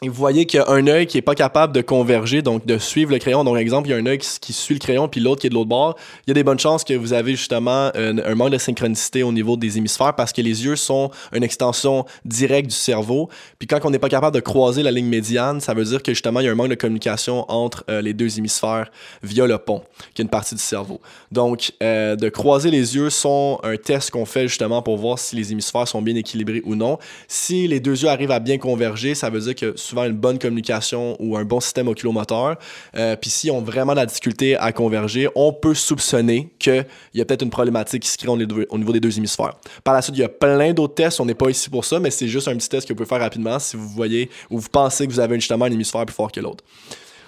et 0.00 0.08
vous 0.08 0.14
voyez 0.14 0.46
qu'il 0.46 0.60
y 0.60 0.62
a 0.62 0.70
un 0.70 0.86
œil 0.86 1.08
qui 1.08 1.18
est 1.18 1.22
pas 1.22 1.34
capable 1.34 1.72
de 1.72 1.80
converger, 1.80 2.40
donc 2.40 2.64
de 2.64 2.78
suivre 2.78 3.10
le 3.10 3.18
crayon. 3.18 3.42
Donc, 3.42 3.56
exemple, 3.56 3.88
il 3.88 3.90
y 3.90 3.94
a 3.94 3.96
un 3.96 4.06
œil 4.06 4.18
qui, 4.18 4.52
suit 4.52 4.74
le 4.74 4.78
crayon, 4.78 5.08
puis 5.08 5.20
l'autre 5.20 5.40
qui 5.40 5.48
est 5.48 5.50
de 5.50 5.54
l'autre 5.54 5.68
bord. 5.68 5.96
Il 6.26 6.30
y 6.30 6.32
a 6.32 6.34
des 6.34 6.44
bonnes 6.44 6.58
chances 6.58 6.84
que 6.84 6.94
vous 6.94 7.12
avez 7.12 7.32
justement 7.32 7.90
un, 7.94 8.34
manque 8.36 8.50
de 8.50 8.58
synchronicité 8.58 9.24
au 9.24 9.32
niveau 9.32 9.56
des 9.56 9.76
hémisphères 9.76 10.14
parce 10.14 10.32
que 10.32 10.40
les 10.40 10.64
yeux 10.64 10.76
sont 10.76 11.10
une 11.32 11.42
extension 11.42 12.04
directe 12.24 12.68
du 12.68 12.76
cerveau. 12.76 13.28
Puis 13.58 13.66
quand 13.66 13.80
on 13.82 13.90
n'est 13.90 13.98
pas 13.98 14.08
capable 14.08 14.36
de 14.36 14.40
croiser 14.40 14.84
la 14.84 14.92
ligne 14.92 15.08
médiane, 15.08 15.60
ça 15.60 15.74
veut 15.74 15.84
dire 15.84 16.00
que 16.00 16.12
justement, 16.12 16.38
il 16.38 16.46
y 16.46 16.48
a 16.48 16.52
un 16.52 16.54
manque 16.54 16.68
de 16.68 16.76
communication 16.76 17.44
entre 17.50 17.84
euh, 17.90 18.00
les 18.00 18.14
deux 18.14 18.38
hémisphères 18.38 18.92
via 19.24 19.46
le 19.46 19.58
pont, 19.58 19.82
qui 20.14 20.22
est 20.22 20.24
une 20.24 20.30
partie 20.30 20.54
du 20.54 20.62
cerveau. 20.62 21.00
Donc, 21.32 21.72
euh, 21.82 22.14
de 22.14 22.28
croiser 22.28 22.70
les 22.70 22.94
yeux 22.94 23.10
sont 23.10 23.58
un 23.64 23.76
test 23.76 24.10
qu'on 24.12 24.26
fait 24.26 24.46
justement 24.46 24.80
pour 24.80 24.96
voir 24.96 25.18
si 25.18 25.34
les 25.34 25.50
hémisphères 25.50 25.88
sont 25.88 26.02
bien 26.02 26.14
équilibrés 26.14 26.62
ou 26.64 26.76
non. 26.76 26.98
Si 27.26 27.66
les 27.66 27.80
deux 27.80 28.00
yeux 28.00 28.08
arrivent 28.08 28.30
à 28.30 28.38
bien 28.38 28.58
converger, 28.58 29.16
ça 29.16 29.28
veut 29.28 29.40
dire 29.40 29.56
que 29.56 29.74
souvent 29.88 30.04
une 30.04 30.12
bonne 30.12 30.38
communication 30.38 31.16
ou 31.18 31.36
un 31.36 31.44
bon 31.44 31.60
système 31.60 31.88
oculomoteur. 31.88 32.56
Euh, 32.96 33.16
puis 33.16 33.30
s'ils 33.30 33.50
ont 33.50 33.62
vraiment 33.62 33.94
la 33.94 34.06
difficulté 34.06 34.56
à 34.56 34.72
converger, 34.72 35.28
on 35.34 35.52
peut 35.52 35.74
soupçonner 35.74 36.50
qu'il 36.58 36.84
y 37.14 37.20
a 37.20 37.24
peut-être 37.24 37.42
une 37.42 37.50
problématique 37.50 38.02
qui 38.02 38.08
se 38.08 38.18
crée 38.18 38.28
au 38.28 38.36
niveau 38.78 38.92
des 38.92 39.00
deux 39.00 39.16
hémisphères. 39.16 39.54
Par 39.84 39.94
la 39.94 40.02
suite, 40.02 40.16
il 40.16 40.20
y 40.20 40.24
a 40.24 40.28
plein 40.28 40.72
d'autres 40.72 40.94
tests. 40.94 41.20
On 41.20 41.26
n'est 41.26 41.34
pas 41.34 41.50
ici 41.50 41.70
pour 41.70 41.84
ça, 41.84 41.98
mais 42.00 42.10
c'est 42.10 42.28
juste 42.28 42.48
un 42.48 42.56
petit 42.56 42.68
test 42.68 42.86
que 42.86 42.92
vous 42.92 42.96
pouvez 42.96 43.08
faire 43.08 43.20
rapidement 43.20 43.58
si 43.58 43.76
vous 43.76 43.88
voyez 43.88 44.30
ou 44.50 44.58
vous 44.58 44.68
pensez 44.68 45.06
que 45.06 45.12
vous 45.12 45.20
avez 45.20 45.36
justement 45.36 45.64
un 45.64 45.70
hémisphère 45.72 46.04
plus 46.04 46.14
fort 46.14 46.30
que 46.30 46.40
l'autre. 46.40 46.64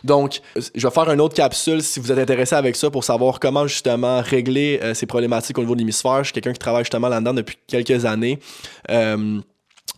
Donc, 0.04 0.40
je 0.56 0.86
vais 0.86 0.92
faire 0.92 1.10
une 1.10 1.20
autre 1.20 1.34
capsule 1.34 1.82
si 1.82 2.00
vous 2.00 2.10
êtes 2.10 2.18
intéressé 2.18 2.54
avec 2.54 2.76
ça 2.76 2.90
pour 2.90 3.04
savoir 3.04 3.38
comment 3.38 3.66
justement 3.66 4.20
régler 4.22 4.80
euh, 4.82 4.94
ces 4.94 5.06
problématiques 5.06 5.58
au 5.58 5.60
niveau 5.60 5.74
de 5.74 5.80
l'hémisphère. 5.80 6.18
Je 6.18 6.24
suis 6.24 6.32
quelqu'un 6.32 6.52
qui 6.52 6.58
travaille 6.58 6.84
justement 6.84 7.08
là-dedans 7.08 7.34
depuis 7.34 7.58
quelques 7.66 8.04
années. 8.04 8.38
Euh, 8.90 9.40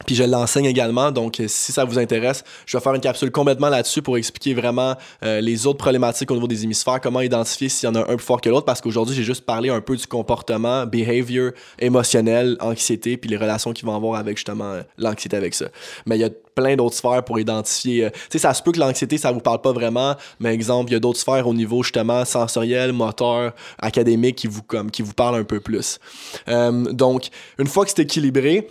puis 0.06 0.14
je 0.14 0.24
l'enseigne 0.24 0.66
également, 0.66 1.10
donc 1.10 1.40
euh, 1.40 1.46
si 1.48 1.72
ça 1.72 1.84
vous 1.84 1.98
intéresse, 1.98 2.44
je 2.66 2.76
vais 2.76 2.82
faire 2.82 2.94
une 2.94 3.00
capsule 3.00 3.30
complètement 3.30 3.68
là-dessus 3.68 4.02
pour 4.02 4.16
expliquer 4.16 4.54
vraiment 4.54 4.94
euh, 5.24 5.40
les 5.40 5.66
autres 5.66 5.78
problématiques 5.78 6.30
au 6.30 6.34
niveau 6.34 6.48
des 6.48 6.64
hémisphères, 6.64 7.00
comment 7.00 7.20
identifier 7.20 7.68
s'il 7.68 7.88
y 7.88 7.92
en 7.92 7.94
a 7.94 8.00
un 8.00 8.16
plus 8.16 8.24
fort 8.24 8.40
que 8.40 8.48
l'autre, 8.48 8.66
parce 8.66 8.80
qu'aujourd'hui 8.80 9.14
j'ai 9.14 9.22
juste 9.22 9.44
parlé 9.44 9.70
un 9.70 9.80
peu 9.80 9.96
du 9.96 10.06
comportement, 10.06 10.86
behavior, 10.86 11.52
émotionnel, 11.78 12.56
anxiété, 12.60 13.16
puis 13.16 13.30
les 13.30 13.36
relations 13.36 13.72
qu'ils 13.72 13.86
vont 13.86 13.96
avoir 13.96 14.18
avec 14.18 14.36
justement 14.36 14.72
euh, 14.72 14.82
l'anxiété 14.98 15.36
avec 15.36 15.54
ça. 15.54 15.66
Mais 16.06 16.16
il 16.16 16.20
y 16.20 16.24
a 16.24 16.30
plein 16.54 16.76
d'autres 16.76 16.96
sphères 16.96 17.24
pour 17.24 17.40
identifier. 17.40 18.10
tu 18.12 18.18
sais, 18.30 18.38
ça 18.38 18.52
se 18.52 18.62
peut 18.62 18.72
que 18.72 18.78
l'anxiété, 18.78 19.16
ça 19.16 19.32
vous 19.32 19.40
parle 19.40 19.62
pas 19.62 19.72
vraiment, 19.72 20.16
mais 20.38 20.52
exemple, 20.52 20.90
il 20.90 20.94
y 20.94 20.96
a 20.96 21.00
d'autres 21.00 21.18
sphères 21.18 21.48
au 21.48 21.54
niveau 21.54 21.82
justement 21.82 22.26
sensoriel, 22.26 22.92
moteur, 22.92 23.54
académique 23.78 24.36
qui 24.36 24.48
vous, 24.48 24.62
comme, 24.62 24.90
qui 24.90 25.00
vous 25.00 25.14
parlent 25.14 25.36
un 25.36 25.44
peu 25.44 25.60
plus. 25.60 25.98
donc, 26.46 27.28
une 27.58 27.66
fois 27.66 27.84
que 27.84 27.90
c'est 27.90 28.02
équilibré, 28.02 28.68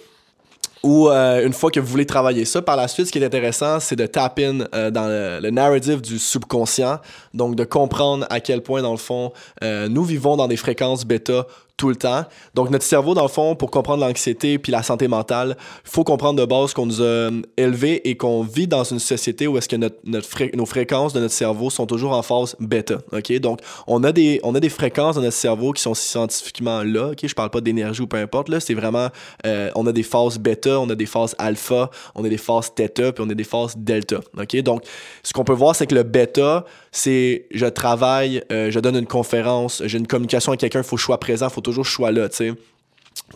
ou 0.84 1.10
euh, 1.10 1.46
une 1.46 1.54
fois 1.54 1.70
que 1.70 1.80
vous 1.80 1.88
voulez 1.88 2.06
travailler 2.06 2.46
ça, 2.46 2.62
par 2.62 2.76
la 2.76 2.88
suite, 2.88 3.08
ce 3.08 3.12
qui 3.12 3.20
est 3.20 3.26
intéressant, 3.26 3.80
c'est 3.80 3.96
de 3.96 4.06
tap 4.06 4.40
in 4.40 4.62
euh, 4.74 4.90
dans 4.90 5.08
le, 5.08 5.50
narrative 5.52 6.02
du 6.02 6.18
subconscient, 6.18 7.00
donc 7.34 7.56
de 7.56 7.64
comprendre 7.64 8.26
à 8.30 8.40
quel 8.40 8.62
point, 8.62 8.82
dans 8.82 8.92
le 8.92 8.98
fond, 8.98 9.32
euh, 9.64 9.88
nous 9.88 10.04
vivons 10.04 10.38
dans 10.38 10.48
des 10.48 10.58
fréquences 10.58 11.06
bêta 11.06 11.46
tout 11.78 11.90
le 11.90 11.96
temps. 11.96 12.26
Donc, 12.54 12.70
notre 12.70 12.86
cerveau, 12.86 13.14
dans 13.14 13.24
le 13.24 13.28
fond, 13.28 13.56
pour 13.56 13.72
comprendre 13.72 14.06
l'anxiété 14.06 14.60
puis 14.60 14.72
la 14.72 14.84
santé 14.84 15.08
mentale, 15.08 15.58
il 15.86 15.90
faut 15.90 16.04
comprendre 16.04 16.40
de 16.40 16.46
base 16.46 16.74
qu'on 16.74 16.86
nous 16.86 17.02
a 17.02 17.06
euh, 17.06 17.42
élevés 17.58 18.08
et 18.08 18.18
qu'on 18.18 18.44
vit 18.44 18.68
dans 18.68 18.84
une 18.84 19.00
société 19.00 19.48
où 19.48 19.58
est-ce 19.58 19.68
que 19.68 19.76
notre, 19.76 19.98
nos 20.06 20.66
fréquences 20.66 21.14
de 21.14 21.20
notre 21.20 21.34
cerveau 21.34 21.70
sont 21.70 21.86
toujours 21.86 22.12
en 22.12 22.22
phase 22.22 22.56
bêta. 22.60 23.00
OK? 23.12 23.32
Donc, 23.40 23.60
on 23.88 24.04
a, 24.04 24.12
des, 24.12 24.40
on 24.44 24.54
a 24.56 24.60
des 24.60 24.70
fréquences 24.70 25.16
de 25.16 25.22
notre 25.22 25.36
cerveau 25.36 25.72
qui 25.72 25.82
sont 25.82 25.94
scientifiquement 25.94 26.84
là. 26.84 27.12
OK? 27.12 27.26
Je 27.26 27.34
parle 27.34 27.50
pas 27.50 27.62
d'énergie 27.62 28.02
ou 28.02 28.08
peu 28.08 28.18
importe. 28.18 28.50
Là, 28.50 28.60
c'est 28.60 28.74
vraiment, 28.74 29.08
euh, 29.46 29.70
on 29.76 29.88
a 29.88 29.92
des 29.92 30.04
phases 30.04 30.38
bêta, 30.38 30.80
on 30.80 30.90
a 30.90 30.96
des 30.96 31.06
phases 31.06 31.36
alpha, 31.38 31.90
on 32.16 32.24
a 32.24 32.30
des 32.30 32.38
phases 32.38 32.74
theta, 32.74 33.12
puis 33.12 33.24
on 33.26 33.30
a 33.30 33.34
des 33.34 33.44
phases 33.44 33.76
delta. 33.78 34.20
OK? 34.38 34.56
Donc, 34.58 34.84
ce 35.24 35.34
qu'on 35.34 35.44
peut 35.44 35.54
voir, 35.54 35.76
c'est 35.76 35.88
que 35.88 35.96
le 35.96 36.04
bêta, 36.04 36.66
c'est 36.92 37.46
je 37.52 37.66
travaille, 37.66 38.44
euh, 38.52 38.70
je 38.70 38.80
donne 38.80 38.98
une 38.98 39.08
conférence, 39.08 39.82
j'ai 39.86 39.98
une 39.98 40.08
communication 40.08 40.52
avec 40.52 40.60
quelqu'un, 40.60 40.80
il 40.80 40.86
faut 40.86 40.98
que 40.98 41.02
présent, 41.18 41.48
il 41.48 41.54
faut 41.54 41.62
toujours 41.62 41.86
que 41.86 41.90
là, 42.12 42.30
tu 42.30 42.38
sais. 42.38 42.54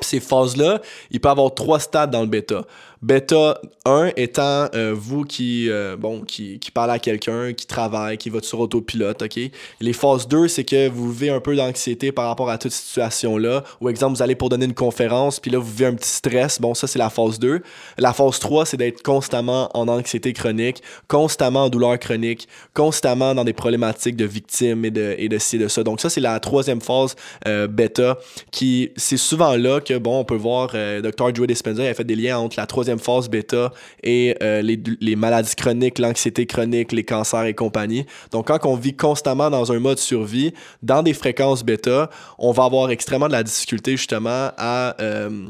Ces 0.01 0.19
phases-là, 0.19 0.81
il 1.11 1.19
peut 1.19 1.29
y 1.29 1.31
avoir 1.31 1.53
trois 1.53 1.79
stades 1.79 2.11
dans 2.11 2.21
le 2.21 2.27
bêta. 2.27 2.65
Bêta 3.01 3.59
1 3.85 4.11
étant 4.15 4.67
euh, 4.73 4.93
vous 4.95 5.25
qui, 5.25 5.69
euh, 5.69 5.95
bon, 5.97 6.21
qui, 6.21 6.59
qui 6.59 6.71
parlez 6.71 6.93
à 6.93 6.99
quelqu'un, 6.99 7.53
qui 7.53 7.67
travaille, 7.67 8.17
qui 8.17 8.29
va 8.29 8.39
sur 8.41 8.59
autopilote, 8.59 9.21
OK? 9.21 9.39
Les 9.81 9.93
phases 9.93 10.27
2, 10.27 10.47
c'est 10.47 10.63
que 10.63 10.89
vous 10.89 11.11
vivez 11.11 11.29
un 11.29 11.39
peu 11.39 11.55
d'anxiété 11.55 12.11
par 12.11 12.27
rapport 12.27 12.49
à 12.49 12.57
toute 12.57 12.71
situation-là. 12.71 13.63
Ou 13.81 13.89
exemple, 13.89 14.15
vous 14.15 14.23
allez 14.23 14.35
pour 14.35 14.49
donner 14.49 14.65
une 14.65 14.73
conférence, 14.73 15.39
puis 15.39 15.51
là, 15.51 15.59
vous 15.59 15.69
vivez 15.69 15.87
un 15.87 15.93
petit 15.93 16.09
stress. 16.09 16.59
Bon, 16.59 16.73
ça, 16.73 16.87
c'est 16.87 16.99
la 16.99 17.09
phase 17.09 17.37
2. 17.37 17.61
La 17.97 18.13
phase 18.13 18.39
3, 18.39 18.65
c'est 18.65 18.77
d'être 18.77 19.03
constamment 19.03 19.69
en 19.73 19.87
anxiété 19.87 20.33
chronique, 20.33 20.81
constamment 21.07 21.65
en 21.65 21.69
douleur 21.69 21.99
chronique, 21.99 22.47
constamment 22.73 23.35
dans 23.35 23.43
des 23.43 23.53
problématiques 23.53 24.15
de 24.15 24.25
victimes 24.25 24.85
et 24.85 24.91
de, 24.91 25.15
et 25.17 25.29
de 25.29 25.37
ci 25.37 25.57
et 25.57 25.59
de 25.59 25.67
ça. 25.67 25.83
Donc 25.83 25.99
ça, 25.99 26.09
c'est 26.09 26.21
la 26.21 26.39
troisième 26.39 26.81
phase 26.81 27.15
euh, 27.47 27.67
bêta 27.67 28.17
qui, 28.51 28.91
c'est 28.95 29.17
souvent 29.17 29.55
là 29.55 29.81
que, 29.81 29.97
bon, 29.97 30.19
on 30.19 30.25
peut 30.25 30.35
voir, 30.35 30.69
Dr. 30.69 31.35
Joe 31.35 31.45
Dispenza 31.45 31.83
a 31.83 31.93
fait 31.93 32.03
des 32.03 32.15
liens 32.15 32.39
entre 32.39 32.57
la 32.57 32.65
troisième 32.65 32.84
phase 32.97 33.29
bêta 33.29 33.71
et 34.03 34.35
euh, 34.41 34.61
les, 34.61 35.15
maladies 35.15 35.55
chroniques, 35.55 35.99
l'anxiété 35.99 36.45
chronique, 36.45 36.91
les 36.91 37.03
cancers 37.03 37.45
et 37.45 37.53
compagnie. 37.53 38.05
Donc, 38.31 38.47
quand 38.47 38.59
on 38.65 38.75
vit 38.75 38.95
constamment 38.95 39.49
dans 39.49 39.71
un 39.71 39.79
mode 39.79 39.99
survie, 39.99 40.53
dans 40.83 41.03
des 41.03 41.13
fréquences 41.13 41.63
bêta, 41.63 42.09
on 42.37 42.51
va 42.51 42.65
avoir 42.65 42.91
extrêmement 42.91 43.27
de 43.27 43.33
la 43.33 43.43
difficulté 43.43 43.91
justement 43.91 44.51
à... 44.57 44.95
Euh, 44.99 45.47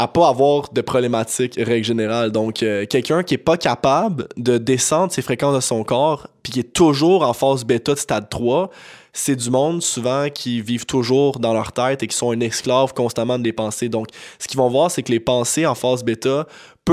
à 0.00 0.08
pas 0.08 0.28
avoir 0.28 0.72
de 0.72 0.80
problématiques 0.80 1.56
règle 1.58 1.84
générale. 1.84 2.32
Donc, 2.32 2.62
euh, 2.62 2.86
quelqu'un 2.86 3.22
qui 3.22 3.34
est 3.34 3.38
pas 3.38 3.58
capable 3.58 4.28
de 4.38 4.56
descendre 4.56 5.12
ses 5.12 5.20
fréquences 5.20 5.54
de 5.54 5.60
son 5.60 5.84
corps, 5.84 6.26
puis 6.42 6.54
qui 6.54 6.60
est 6.60 6.72
toujours 6.72 7.22
en 7.22 7.34
phase 7.34 7.64
bêta 7.64 7.92
de 7.92 7.98
stade 7.98 8.30
3, 8.30 8.70
c'est 9.12 9.36
du 9.36 9.50
monde 9.50 9.82
souvent 9.82 10.28
qui 10.30 10.60
vivent 10.60 10.86
toujours 10.86 11.38
dans 11.38 11.52
leur 11.52 11.72
tête 11.72 12.02
et 12.02 12.06
qui 12.06 12.16
sont 12.16 12.30
un 12.30 12.40
esclave 12.40 12.94
constamment 12.94 13.38
des 13.38 13.52
pensées. 13.52 13.88
Donc, 13.88 14.08
ce 14.38 14.46
qu'ils 14.46 14.58
vont 14.58 14.68
voir, 14.68 14.90
c'est 14.90 15.02
que 15.02 15.12
les 15.12 15.20
pensées 15.20 15.66
en 15.66 15.74
phase 15.74 16.04
bêta 16.04 16.46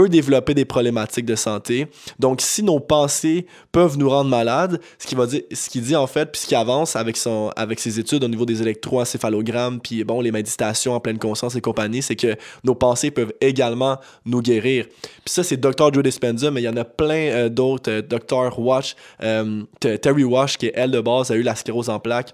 développer 0.05 0.53
des 0.53 0.65
problématiques 0.65 1.25
de 1.25 1.35
santé. 1.35 1.87
Donc, 2.19 2.41
si 2.41 2.61
nos 2.61 2.79
pensées 2.79 3.47
peuvent 3.71 3.97
nous 3.97 4.09
rendre 4.09 4.29
malades, 4.29 4.79
ce 4.99 5.07
qu'il 5.07 5.17
va 5.17 5.25
dire, 5.25 5.41
ce 5.51 5.69
qu'il 5.69 5.81
dit 5.81 5.95
en 5.95 6.07
fait, 6.07 6.31
puis 6.31 6.41
ce 6.41 6.47
qu'il 6.47 6.57
avance 6.57 6.95
avec 6.95 7.17
son, 7.17 7.51
avec 7.55 7.79
ses 7.79 7.99
études 7.99 8.23
au 8.23 8.27
niveau 8.27 8.45
des 8.45 8.61
électroencéphalogrammes, 8.61 9.79
puis 9.79 10.03
bon, 10.03 10.21
les 10.21 10.31
méditations 10.31 10.93
en 10.93 10.99
pleine 10.99 11.17
conscience 11.17 11.55
et 11.55 11.61
compagnie, 11.61 12.01
c'est 12.01 12.15
que 12.15 12.35
nos 12.63 12.75
pensées 12.75 13.11
peuvent 13.11 13.33
également 13.41 13.97
nous 14.25 14.41
guérir. 14.41 14.85
Puis 14.85 15.33
ça, 15.33 15.43
c'est 15.43 15.57
Dr. 15.57 15.93
Joe 15.93 16.03
Dispenza, 16.03 16.51
mais 16.51 16.61
il 16.61 16.65
y 16.65 16.69
en 16.69 16.77
a 16.77 16.85
plein 16.85 17.31
euh, 17.31 17.49
d'autres. 17.49 17.89
Euh, 17.89 18.01
Dr. 18.01 18.59
Wash, 18.59 18.95
euh, 19.23 19.63
Terry 19.79 20.23
Wash, 20.23 20.57
qui 20.57 20.67
est 20.67 20.73
elle 20.75 20.91
de 20.91 21.01
base, 21.01 21.31
a 21.31 21.35
eu 21.35 21.41
la 21.41 21.55
sclérose 21.55 21.89
en 21.89 21.99
plaques 21.99 22.33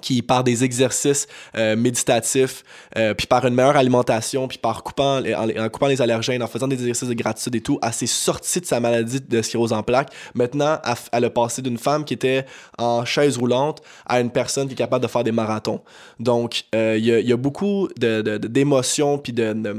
qui 0.00 0.22
par 0.22 0.44
des 0.44 0.64
exercices 0.64 1.26
euh, 1.56 1.76
méditatifs, 1.76 2.64
euh, 2.96 3.14
puis 3.14 3.26
par 3.26 3.44
une 3.46 3.54
meilleure 3.54 3.76
alimentation, 3.76 4.48
puis 4.48 4.58
par 4.58 4.82
coupant, 4.82 5.22
en, 5.22 5.68
coupant 5.68 5.86
les 5.86 6.02
allergènes, 6.02 6.42
en 6.42 6.46
faisant 6.46 6.68
des 6.68 6.76
exercices 6.76 7.08
de 7.08 7.14
gratitude 7.14 7.54
et 7.54 7.60
tout, 7.60 7.78
elle 7.82 7.92
s'est 7.92 8.06
sortie 8.06 8.60
de 8.60 8.66
sa 8.66 8.80
maladie 8.80 9.20
de 9.20 9.42
sclérose 9.42 9.72
en 9.72 9.82
plaques. 9.82 10.12
Maintenant, 10.34 10.78
elle, 11.12 11.24
a 11.24 11.30
passé 11.30 11.62
d'une 11.62 11.78
femme 11.78 12.04
qui 12.04 12.14
était 12.14 12.44
en 12.78 13.04
chaise 13.04 13.36
roulante 13.38 13.82
à 14.06 14.20
une 14.20 14.30
personne 14.30 14.66
qui 14.66 14.74
est 14.74 14.76
capable 14.76 15.02
de 15.02 15.10
faire 15.10 15.24
des 15.24 15.32
marathons. 15.32 15.80
Donc, 16.20 16.64
euh, 16.74 16.96
il 16.98 17.04
y, 17.04 17.32
a 17.32 17.36
beaucoup 17.36 17.88
d'émotions, 17.96 19.16
de, 19.16 19.20
puis 19.22 19.32
de, 19.32 19.52
de, 19.52 19.76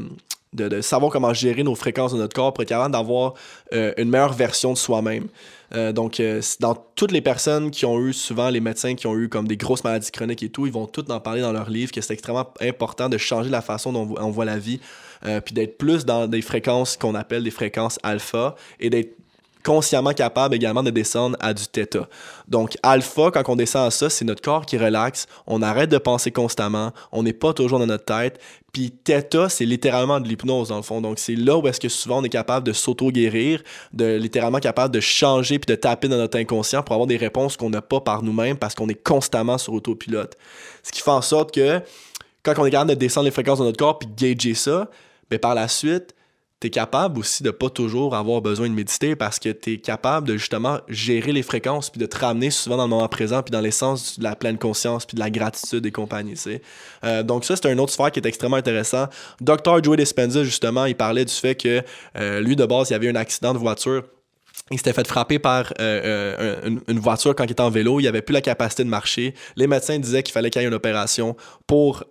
savoir 0.81 1.11
comment 1.11 1.33
gérer 1.33 1.63
nos 1.63 1.75
fréquences 1.75 2.13
de 2.13 2.17
notre 2.17 2.35
corps 2.35 2.53
pour 2.53 2.63
être 2.63 2.89
d'avoir 2.89 3.33
une 3.71 4.09
meilleure 4.09 4.33
version 4.33 4.73
de 4.73 4.77
soi-même. 4.77 5.27
Euh, 5.73 5.91
donc, 5.91 6.19
euh, 6.19 6.41
dans 6.59 6.75
toutes 6.95 7.11
les 7.11 7.21
personnes 7.21 7.71
qui 7.71 7.85
ont 7.85 7.99
eu, 7.99 8.13
souvent 8.13 8.49
les 8.49 8.59
médecins 8.59 8.95
qui 8.95 9.07
ont 9.07 9.17
eu 9.17 9.29
comme 9.29 9.47
des 9.47 9.57
grosses 9.57 9.83
maladies 9.83 10.11
chroniques 10.11 10.43
et 10.43 10.49
tout, 10.49 10.65
ils 10.65 10.71
vont 10.71 10.85
tous 10.85 11.09
en 11.11 11.19
parler 11.19 11.41
dans 11.41 11.51
leur 11.51 11.69
livre, 11.69 11.91
que 11.91 12.01
c'est 12.01 12.13
extrêmement 12.13 12.47
important 12.61 13.09
de 13.09 13.17
changer 13.17 13.49
la 13.49 13.61
façon 13.61 13.91
dont 13.91 14.15
on 14.17 14.29
voit 14.29 14.45
la 14.45 14.57
vie, 14.57 14.79
euh, 15.25 15.41
puis 15.41 15.53
d'être 15.53 15.77
plus 15.77 16.05
dans 16.05 16.27
des 16.27 16.41
fréquences 16.41 16.97
qu'on 16.97 17.15
appelle 17.15 17.43
des 17.43 17.51
fréquences 17.51 17.99
alpha 18.03 18.55
et 18.79 18.89
d'être 18.89 19.15
consciemment 19.65 20.13
capable 20.13 20.53
également 20.53 20.83
de 20.83 20.91
descendre 20.91 21.35
à 21.41 21.53
du 21.53 21.65
theta. 21.65 22.07
Donc, 22.47 22.77
alpha, 22.83 23.31
quand 23.31 23.49
on 23.49 23.55
descend 23.55 23.87
à 23.87 23.91
ça, 23.91 24.09
c'est 24.11 24.23
notre 24.23 24.41
corps 24.41 24.65
qui 24.65 24.77
relaxe, 24.77 25.25
on 25.47 25.63
arrête 25.63 25.89
de 25.89 25.97
penser 25.97 26.31
constamment, 26.31 26.91
on 27.11 27.23
n'est 27.23 27.33
pas 27.33 27.51
toujours 27.51 27.79
dans 27.79 27.87
notre 27.87 28.05
tête. 28.05 28.39
Puis 28.71 28.91
theta, 28.91 29.49
c'est 29.49 29.65
littéralement 29.65 30.19
de 30.19 30.27
l'hypnose 30.27 30.69
dans 30.69 30.75
le 30.77 30.83
fond. 30.83 31.01
Donc, 31.01 31.17
c'est 31.17 31.35
là 31.35 31.57
où 31.57 31.67
est-ce 31.67 31.79
que 31.79 31.89
souvent 31.89 32.19
on 32.19 32.23
est 32.23 32.29
capable 32.29 32.67
de 32.67 32.73
s'auto-guérir, 32.73 33.63
de 33.91 34.17
littéralement 34.17 34.59
capable 34.59 34.93
de 34.93 34.99
changer 34.99 35.57
puis 35.57 35.73
de 35.73 35.79
taper 35.79 36.09
dans 36.09 36.17
notre 36.17 36.37
inconscient 36.37 36.83
pour 36.83 36.93
avoir 36.93 37.07
des 37.07 37.17
réponses 37.17 37.57
qu'on 37.57 37.71
n'a 37.71 37.81
pas 37.81 38.01
par 38.01 38.21
nous-mêmes 38.21 38.57
parce 38.57 38.75
qu'on 38.75 38.87
est 38.87 39.03
constamment 39.03 39.57
sur 39.57 39.73
autopilote. 39.73 40.37
Ce 40.83 40.91
qui 40.91 41.01
fait 41.01 41.09
en 41.09 41.21
sorte 41.21 41.53
que 41.53 41.81
quand 42.43 42.53
on 42.59 42.65
est 42.65 42.71
capable 42.71 42.91
de 42.91 42.95
descendre 42.95 43.25
les 43.25 43.31
fréquences 43.31 43.59
de 43.59 43.63
notre 43.63 43.79
corps 43.79 43.97
puis 43.97 44.07
gager 44.15 44.53
ça, 44.53 44.89
ben 45.31 45.39
par 45.39 45.55
la 45.55 45.67
suite, 45.67 46.13
tu 46.65 46.67
es 46.67 46.71
capable 46.71 47.19
aussi 47.19 47.43
de 47.43 47.51
pas 47.51 47.69
toujours 47.69 48.15
avoir 48.15 48.41
besoin 48.41 48.67
de 48.67 48.73
méditer 48.73 49.15
parce 49.15 49.37
que 49.37 49.49
tu 49.49 49.73
es 49.73 49.77
capable 49.77 50.27
de 50.27 50.37
justement 50.37 50.79
gérer 50.87 51.31
les 51.31 51.43
fréquences 51.43 51.91
puis 51.91 51.99
de 51.99 52.07
te 52.07 52.17
ramener 52.17 52.49
souvent 52.49 52.77
dans 52.77 52.83
le 52.83 52.89
moment 52.89 53.07
présent 53.07 53.43
puis 53.43 53.51
dans 53.51 53.61
l'essence 53.61 54.17
de 54.17 54.23
la 54.23 54.35
pleine 54.35 54.57
conscience 54.57 55.05
puis 55.05 55.15
de 55.15 55.19
la 55.19 55.29
gratitude 55.29 55.85
et 55.85 55.91
compagnie. 55.91 56.33
Euh, 57.03 57.21
donc 57.21 57.45
ça, 57.45 57.55
c'est 57.55 57.67
un 57.67 57.77
autre 57.77 57.93
sphère 57.93 58.11
qui 58.11 58.19
est 58.19 58.25
extrêmement 58.25 58.57
intéressant. 58.57 59.05
Dr. 59.41 59.83
Joey 59.83 59.97
Dispenza, 59.97 60.43
justement, 60.43 60.85
il 60.85 60.95
parlait 60.95 61.25
du 61.25 61.33
fait 61.33 61.55
que 61.55 61.83
euh, 62.17 62.41
lui, 62.41 62.55
de 62.55 62.65
base, 62.65 62.89
il 62.89 62.93
y 62.93 62.95
avait 62.95 63.09
un 63.09 63.15
accident 63.15 63.53
de 63.53 63.59
voiture 63.59 64.03
il 64.71 64.77
s'était 64.77 64.93
fait 64.93 65.05
frapper 65.05 65.37
par 65.37 65.73
euh, 65.79 66.79
une, 66.87 66.99
voiture 66.99 67.35
quand 67.35 67.43
il 67.43 67.51
était 67.51 67.61
en 67.61 67.69
vélo. 67.69 67.99
Il 67.99 68.07
avait 68.07 68.23
plus 68.23 68.33
la 68.33 68.41
capacité 68.41 68.83
de 68.83 68.89
marcher. 68.89 69.35
Les 69.55 69.67
médecins 69.67 69.99
disaient 69.99 70.23
qu'il 70.23 70.33
fallait 70.33 70.49
qu'il 70.49 70.59
y 70.59 70.65
ait 70.65 70.67
une 70.67 70.73
opération 70.73 71.35
pour 71.67 72.03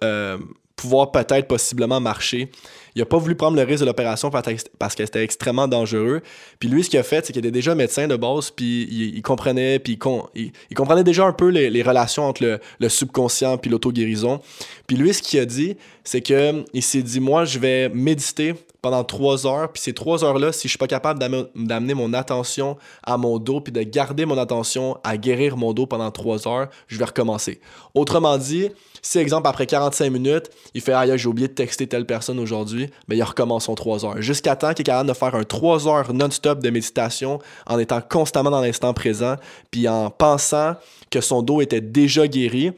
pouvoir 0.76 1.10
peut-être 1.10 1.48
possiblement 1.48 2.00
marcher. 2.00 2.50
Il 2.94 3.02
a 3.02 3.06
pas 3.06 3.18
voulu 3.18 3.34
prendre 3.34 3.56
le 3.56 3.62
risque 3.62 3.80
de 3.80 3.86
l'opération 3.86 4.30
parce 4.30 4.94
que 4.94 5.04
c'était 5.04 5.24
extrêmement 5.24 5.68
dangereux. 5.68 6.22
Puis 6.58 6.68
lui, 6.68 6.84
ce 6.84 6.90
qu'il 6.90 6.98
a 6.98 7.02
fait, 7.02 7.26
c'est 7.26 7.32
qu'il 7.32 7.40
était 7.40 7.50
déjà 7.50 7.74
médecin 7.74 8.06
de 8.06 8.16
base, 8.16 8.50
puis 8.50 8.88
il, 8.90 9.22
comprenait, 9.22 9.78
puis 9.78 9.98
il, 10.34 10.76
comprenait 10.76 11.04
déjà 11.04 11.24
un 11.24 11.32
peu 11.32 11.48
les, 11.48 11.82
relations 11.82 12.24
entre 12.24 12.42
le, 12.42 12.60
le 12.78 12.88
subconscient 12.88 13.58
puis 13.58 13.70
l'auto-guérison. 13.70 14.40
Puis 14.86 14.96
lui, 14.96 15.12
ce 15.12 15.22
qu'il 15.22 15.40
a 15.40 15.46
dit, 15.46 15.76
c'est 16.04 16.20
que 16.20 16.64
il 16.72 16.82
s'est 16.82 17.02
dit, 17.02 17.20
moi, 17.20 17.44
je 17.44 17.58
vais 17.58 17.88
méditer 17.88 18.54
pendant 18.84 19.02
trois 19.02 19.46
heures. 19.46 19.72
Puis 19.72 19.82
ces 19.82 19.94
trois 19.94 20.24
heures-là, 20.24 20.52
si 20.52 20.68
je 20.68 20.72
suis 20.72 20.78
pas 20.78 20.86
capable 20.86 21.18
d'amener 21.18 21.94
mon 21.94 22.12
attention 22.12 22.76
à 23.02 23.16
mon 23.16 23.38
dos, 23.38 23.62
puis 23.62 23.72
de 23.72 23.82
garder 23.82 24.26
mon 24.26 24.36
attention 24.36 24.98
à 25.02 25.16
guérir 25.16 25.56
mon 25.56 25.72
dos 25.72 25.86
pendant 25.86 26.10
trois 26.10 26.46
heures, 26.46 26.68
je 26.86 26.98
vais 26.98 27.06
recommencer. 27.06 27.60
Autrement 27.94 28.36
dit, 28.36 28.68
si, 29.04 29.18
exemple, 29.18 29.46
après 29.46 29.66
45 29.66 30.10
minutes, 30.10 30.50
il 30.72 30.80
fait 30.80 30.94
Ah, 30.94 31.16
j'ai 31.16 31.28
oublié 31.28 31.46
de 31.46 31.52
texter 31.52 31.86
telle 31.86 32.06
personne 32.06 32.38
aujourd'hui, 32.38 32.86
mais 33.06 33.16
ben, 33.16 33.16
il 33.18 33.22
recommence 33.22 33.66
son 33.66 33.74
3 33.74 34.06
heures. 34.06 34.22
Jusqu'à 34.22 34.56
temps 34.56 34.72
qu'il 34.72 34.80
est 34.80 34.84
capable 34.84 35.10
de 35.10 35.14
faire 35.14 35.34
un 35.34 35.44
3 35.44 35.86
heures 35.86 36.14
non-stop 36.14 36.60
de 36.60 36.70
méditation 36.70 37.38
en 37.66 37.78
étant 37.78 38.00
constamment 38.00 38.50
dans 38.50 38.62
l'instant 38.62 38.94
présent, 38.94 39.36
puis 39.70 39.86
en 39.88 40.08
pensant 40.08 40.76
que 41.10 41.20
son 41.20 41.42
dos 41.42 41.60
était 41.60 41.82
déjà 41.82 42.26
guéri, 42.26 42.72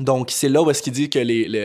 donc, 0.00 0.30
c'est 0.30 0.50
là 0.50 0.62
où 0.62 0.70
est-ce 0.70 0.82
qu'il 0.82 0.92
dit 0.92 1.08
que 1.08 1.20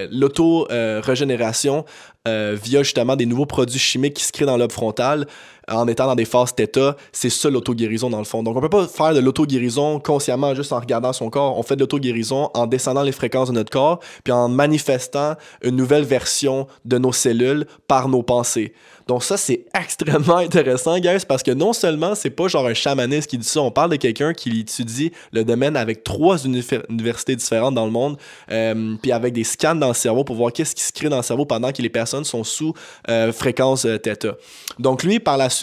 l'auto-régénération 0.09 1.83
euh, 2.27 2.55
via 2.61 2.81
justement 2.83 3.15
des 3.15 3.25
nouveaux 3.25 3.45
produits 3.45 3.79
chimiques 3.79 4.13
qui 4.13 4.23
se 4.23 4.31
créent 4.31 4.45
dans 4.45 4.55
l'ob 4.55 4.71
frontal 4.71 5.27
en 5.71 5.87
étant 5.87 6.07
dans 6.07 6.15
des 6.15 6.25
phases 6.25 6.53
θ, 6.55 6.95
c'est 7.11 7.29
ça 7.29 7.49
l'auto-guérison 7.49 8.09
dans 8.09 8.19
le 8.19 8.25
fond. 8.25 8.43
Donc, 8.43 8.57
on 8.57 8.61
peut 8.61 8.69
pas 8.69 8.87
faire 8.87 9.13
de 9.13 9.19
l'auto-guérison 9.19 9.99
consciemment 9.99 10.53
juste 10.55 10.73
en 10.73 10.79
regardant 10.79 11.13
son 11.13 11.29
corps. 11.29 11.57
On 11.57 11.63
fait 11.63 11.75
de 11.75 11.81
l'auto-guérison 11.81 12.49
en 12.53 12.67
descendant 12.67 13.03
les 13.03 13.11
fréquences 13.11 13.49
de 13.49 13.53
notre 13.53 13.71
corps, 13.71 13.99
puis 14.23 14.33
en 14.33 14.49
manifestant 14.49 15.35
une 15.63 15.75
nouvelle 15.75 16.03
version 16.03 16.67
de 16.85 16.97
nos 16.97 17.13
cellules 17.13 17.65
par 17.87 18.07
nos 18.07 18.23
pensées. 18.23 18.73
Donc 19.07 19.23
ça, 19.23 19.37
c'est 19.37 19.65
extrêmement 19.73 20.37
intéressant, 20.37 20.97
guys, 20.99 21.25
parce 21.27 21.43
que 21.43 21.51
non 21.51 21.73
seulement 21.73 22.15
c'est 22.15 22.29
pas 22.29 22.47
genre 22.47 22.65
un 22.65 22.73
chamaniste 22.73 23.29
qui 23.29 23.37
dit 23.37 23.47
ça, 23.47 23.61
on 23.61 23.71
parle 23.71 23.91
de 23.91 23.95
quelqu'un 23.95 24.33
qui 24.33 24.61
étudie 24.61 25.11
le 25.31 25.43
domaine 25.43 25.75
avec 25.75 26.03
trois 26.03 26.37
universités 26.45 27.35
différentes 27.35 27.75
dans 27.75 27.85
le 27.85 27.91
monde, 27.91 28.17
euh, 28.51 28.95
puis 29.01 29.11
avec 29.11 29.33
des 29.33 29.43
scans 29.43 29.75
dans 29.75 29.89
le 29.89 29.93
cerveau 29.93 30.23
pour 30.23 30.35
voir 30.35 30.53
qu'est-ce 30.53 30.75
qui 30.75 30.83
se 30.83 30.93
crée 30.93 31.09
dans 31.09 31.17
le 31.17 31.23
cerveau 31.23 31.45
pendant 31.45 31.71
que 31.71 31.81
les 31.81 31.89
personnes 31.89 32.23
sont 32.23 32.43
sous 32.43 32.73
euh, 33.09 33.31
fréquence 33.31 33.85
euh, 33.85 33.97
θ. 33.97 34.35
Donc 34.79 35.03
lui, 35.03 35.19
par 35.19 35.37
la 35.37 35.49
suite, 35.49 35.60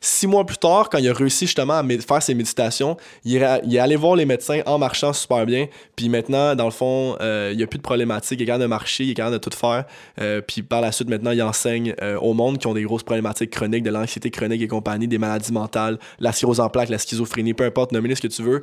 Six 0.00 0.26
mois 0.26 0.44
plus 0.46 0.56
tard, 0.56 0.88
quand 0.88 0.98
il 0.98 1.08
a 1.08 1.12
réussi 1.12 1.46
justement 1.46 1.74
à 1.74 1.84
faire 1.84 2.22
ses 2.22 2.34
méditations, 2.34 2.96
il 3.24 3.36
est, 3.36 3.78
allé 3.78 3.96
voir 3.96 4.16
les 4.16 4.24
médecins 4.24 4.60
en 4.66 4.78
marchant 4.78 5.12
super 5.12 5.44
bien. 5.46 5.66
Puis 5.96 6.08
maintenant, 6.08 6.54
dans 6.54 6.64
le 6.64 6.70
fond, 6.70 7.16
euh, 7.20 7.50
il 7.52 7.58
n'y 7.58 7.62
a 7.62 7.66
plus 7.66 7.78
de 7.78 7.82
problématiques. 7.82 8.40
Il 8.40 8.44
est 8.44 8.46
capable 8.46 8.62
de 8.62 8.68
marcher, 8.68 9.04
il 9.04 9.10
est 9.10 9.14
capable 9.14 9.34
de 9.34 9.38
tout 9.38 9.56
faire. 9.56 9.84
Euh, 10.20 10.40
puis 10.40 10.62
par 10.62 10.80
la 10.80 10.92
suite, 10.92 11.08
maintenant, 11.08 11.32
il 11.32 11.42
enseigne 11.42 11.94
euh, 12.02 12.18
au 12.18 12.32
monde 12.32 12.58
qui 12.58 12.66
ont 12.66 12.74
des 12.74 12.82
grosses 12.82 13.02
problématiques 13.02 13.50
chroniques, 13.50 13.82
de 13.82 13.90
l'anxiété 13.90 14.30
chronique 14.30 14.62
et 14.62 14.68
compagnie, 14.68 15.08
des 15.08 15.18
maladies 15.18 15.52
mentales, 15.52 15.98
la 16.18 16.32
cirrhose 16.32 16.60
en 16.60 16.68
plaques, 16.68 16.88
la 16.88 16.98
schizophrénie, 16.98 17.54
peu 17.54 17.64
importe, 17.64 17.92
nommez 17.92 18.14
ce 18.14 18.22
que 18.22 18.28
tu 18.28 18.42
veux 18.42 18.62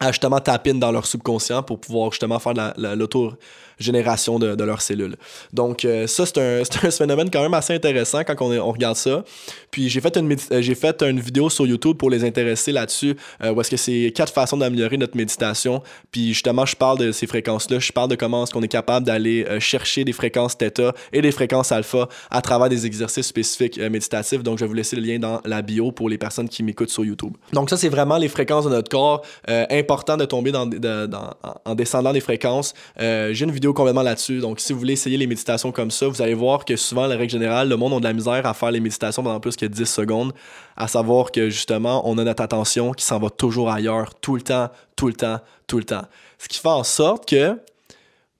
à 0.00 0.12
justement 0.12 0.38
taper 0.40 0.72
dans 0.74 0.92
leur 0.92 1.06
subconscient 1.06 1.62
pour 1.62 1.80
pouvoir 1.80 2.12
justement 2.12 2.38
faire 2.38 2.54
l'auto-génération 3.78 4.38
de, 4.38 4.54
de, 4.54 4.64
leurs 4.64 4.82
cellules. 4.82 5.16
Donc 5.52 5.84
euh, 5.84 6.06
ça, 6.06 6.26
c'est 6.26 6.38
un, 6.38 6.62
un, 6.88 6.90
phénomène 6.90 7.30
quand 7.30 7.42
même 7.42 7.54
assez 7.54 7.74
intéressant 7.74 8.22
quand 8.24 8.36
on, 8.40 8.52
on 8.52 8.72
regarde 8.72 8.96
ça. 8.96 9.24
Puis 9.70 9.88
j'ai 9.88 10.00
fait, 10.00 10.16
une, 10.16 10.36
euh, 10.52 10.62
j'ai 10.62 10.74
fait 10.74 11.02
une 11.02 11.20
vidéo 11.20 11.50
sur 11.50 11.66
YouTube 11.66 11.96
pour 11.96 12.10
les 12.10 12.24
intéresser 12.24 12.72
là-dessus, 12.72 13.16
euh, 13.42 13.52
où 13.52 13.60
est-ce 13.60 13.70
que 13.70 13.76
c'est 13.76 14.12
quatre 14.14 14.32
façons 14.32 14.56
d'améliorer 14.56 14.96
notre 14.96 15.16
méditation. 15.16 15.82
Puis 16.10 16.28
justement, 16.28 16.66
je 16.66 16.76
parle 16.76 16.98
de 16.98 17.12
ces 17.12 17.26
fréquences-là, 17.26 17.78
je 17.78 17.92
parle 17.92 18.10
de 18.10 18.16
comment 18.16 18.44
est-ce 18.44 18.52
qu'on 18.52 18.62
est 18.62 18.68
capable 18.68 19.06
d'aller 19.06 19.46
chercher 19.60 20.04
des 20.04 20.12
fréquences 20.12 20.56
θ 20.56 20.92
et 21.12 21.22
des 21.22 21.32
fréquences 21.32 21.72
alpha 21.72 22.08
à 22.30 22.42
travers 22.42 22.68
des 22.68 22.86
exercices 22.86 23.26
spécifiques 23.26 23.78
méditatifs. 23.78 24.42
Donc 24.42 24.58
je 24.58 24.64
vais 24.64 24.68
vous 24.68 24.74
laisser 24.74 24.96
le 24.96 25.02
lien 25.02 25.18
dans 25.18 25.40
la 25.44 25.62
bio 25.62 25.92
pour 25.92 26.08
les 26.08 26.18
personnes 26.18 26.48
qui 26.48 26.62
m'écoutent 26.62 26.90
sur 26.90 27.04
YouTube. 27.04 27.32
Donc 27.52 27.70
ça, 27.70 27.76
c'est 27.76 27.88
vraiment 27.88 28.18
les 28.18 28.28
fréquences 28.28 28.64
de 28.64 28.70
notre 28.70 28.90
corps 28.90 29.22
important 29.70 30.16
de 30.16 30.24
tomber 30.24 30.52
dans, 30.52 30.68
en 31.64 31.74
descendant 31.74 32.12
les 32.12 32.20
fréquences. 32.20 32.74
Euh, 33.00 33.32
j'ai 33.32 33.44
une 33.44 33.50
vidéo 33.50 33.67
complètement 33.72 34.02
là-dessus. 34.02 34.40
Donc, 34.40 34.60
si 34.60 34.72
vous 34.72 34.78
voulez 34.78 34.94
essayer 34.94 35.16
les 35.16 35.26
méditations 35.26 35.72
comme 35.72 35.90
ça, 35.90 36.08
vous 36.08 36.22
allez 36.22 36.34
voir 36.34 36.64
que 36.64 36.76
souvent, 36.76 37.06
la 37.06 37.16
règle 37.16 37.32
générale, 37.32 37.68
le 37.68 37.76
monde 37.76 37.94
a 37.94 37.98
de 37.98 38.04
la 38.04 38.12
misère 38.12 38.46
à 38.46 38.54
faire 38.54 38.70
les 38.70 38.80
méditations 38.80 39.22
pendant 39.22 39.40
plus 39.40 39.56
que 39.56 39.66
10 39.66 39.84
secondes. 39.86 40.32
À 40.76 40.88
savoir 40.88 41.32
que 41.32 41.50
justement, 41.50 42.08
on 42.08 42.18
a 42.18 42.24
notre 42.24 42.42
attention 42.42 42.92
qui 42.92 43.04
s'en 43.04 43.18
va 43.18 43.30
toujours 43.30 43.70
ailleurs, 43.70 44.14
tout 44.14 44.36
le 44.36 44.42
temps, 44.42 44.68
tout 44.96 45.08
le 45.08 45.14
temps, 45.14 45.40
tout 45.66 45.78
le 45.78 45.84
temps. 45.84 46.04
Ce 46.38 46.48
qui 46.48 46.58
fait 46.58 46.68
en 46.68 46.84
sorte 46.84 47.28
que 47.28 47.58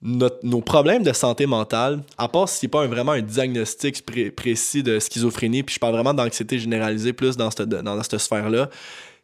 nos 0.01 0.61
problèmes 0.61 1.03
de 1.03 1.11
santé 1.11 1.45
mentale, 1.45 2.01
à 2.17 2.29
part 2.29 2.47
si 2.47 2.65
n'est 2.65 2.69
pas 2.69 2.87
vraiment 2.87 3.11
un 3.11 3.21
diagnostic 3.21 4.05
précis 4.35 4.81
de 4.81 4.97
schizophrénie, 4.97 5.63
puis 5.63 5.75
je 5.75 5.79
parle 5.79 5.93
vraiment 5.93 6.13
d'anxiété 6.13 6.57
généralisée 6.57 7.11
plus 7.11 7.35
dans 7.35 7.51
cette, 7.51 7.67
dans 7.67 8.01
cette 8.01 8.17
sphère-là, 8.17 8.69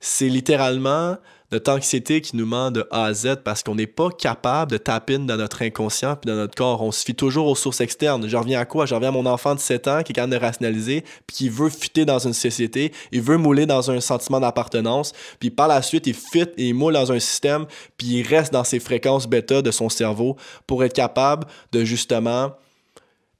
c'est 0.01 0.27
littéralement 0.27 1.17
notre 1.51 1.71
anxiété 1.71 2.21
qui 2.21 2.35
nous 2.35 2.45
ment 2.45 2.71
de 2.71 2.87
A 2.91 3.05
à 3.05 3.13
Z 3.13 3.37
parce 3.43 3.63
qu'on 3.63 3.75
n'est 3.75 3.87
pas 3.87 4.09
capable 4.09 4.71
de 4.71 4.77
taper 4.77 5.17
dans 5.17 5.37
notre 5.37 5.61
inconscient 5.61 6.15
puis 6.15 6.29
dans 6.29 6.35
notre 6.35 6.55
corps. 6.55 6.81
On 6.81 6.91
se 6.91 7.03
fie 7.03 7.15
toujours 7.15 7.47
aux 7.47 7.55
sources 7.55 7.81
externes. 7.81 8.27
Je 8.27 8.37
reviens 8.37 8.59
à 8.59 8.65
quoi? 8.65 8.85
Je 8.85 8.95
reviens 8.95 9.09
à 9.09 9.11
mon 9.11 9.25
enfant 9.25 9.55
de 9.55 9.59
7 9.59 9.87
ans 9.87 10.03
qui 10.03 10.11
est 10.11 10.15
capable 10.15 10.33
de 10.33 10.39
rationaliser 10.39 11.03
puis 11.27 11.37
qui 11.37 11.49
veut 11.49 11.69
fitter 11.69 12.05
dans 12.05 12.19
une 12.19 12.33
société. 12.33 12.91
Il 13.11 13.21
veut 13.21 13.37
mouler 13.37 13.65
dans 13.65 13.91
un 13.91 13.99
sentiment 13.99 14.39
d'appartenance. 14.39 15.13
Puis 15.39 15.51
par 15.51 15.67
la 15.67 15.81
suite, 15.81 16.07
il 16.07 16.15
fit 16.15 16.47
et 16.57 16.69
il 16.69 16.73
moule 16.73 16.93
dans 16.93 17.11
un 17.11 17.19
système 17.19 17.65
puis 17.97 18.07
il 18.07 18.27
reste 18.27 18.51
dans 18.51 18.63
ses 18.63 18.79
fréquences 18.79 19.27
bêta 19.27 19.61
de 19.61 19.71
son 19.71 19.89
cerveau 19.89 20.35
pour 20.67 20.83
être 20.83 20.93
capable 20.93 21.47
de 21.71 21.83
justement 21.83 22.51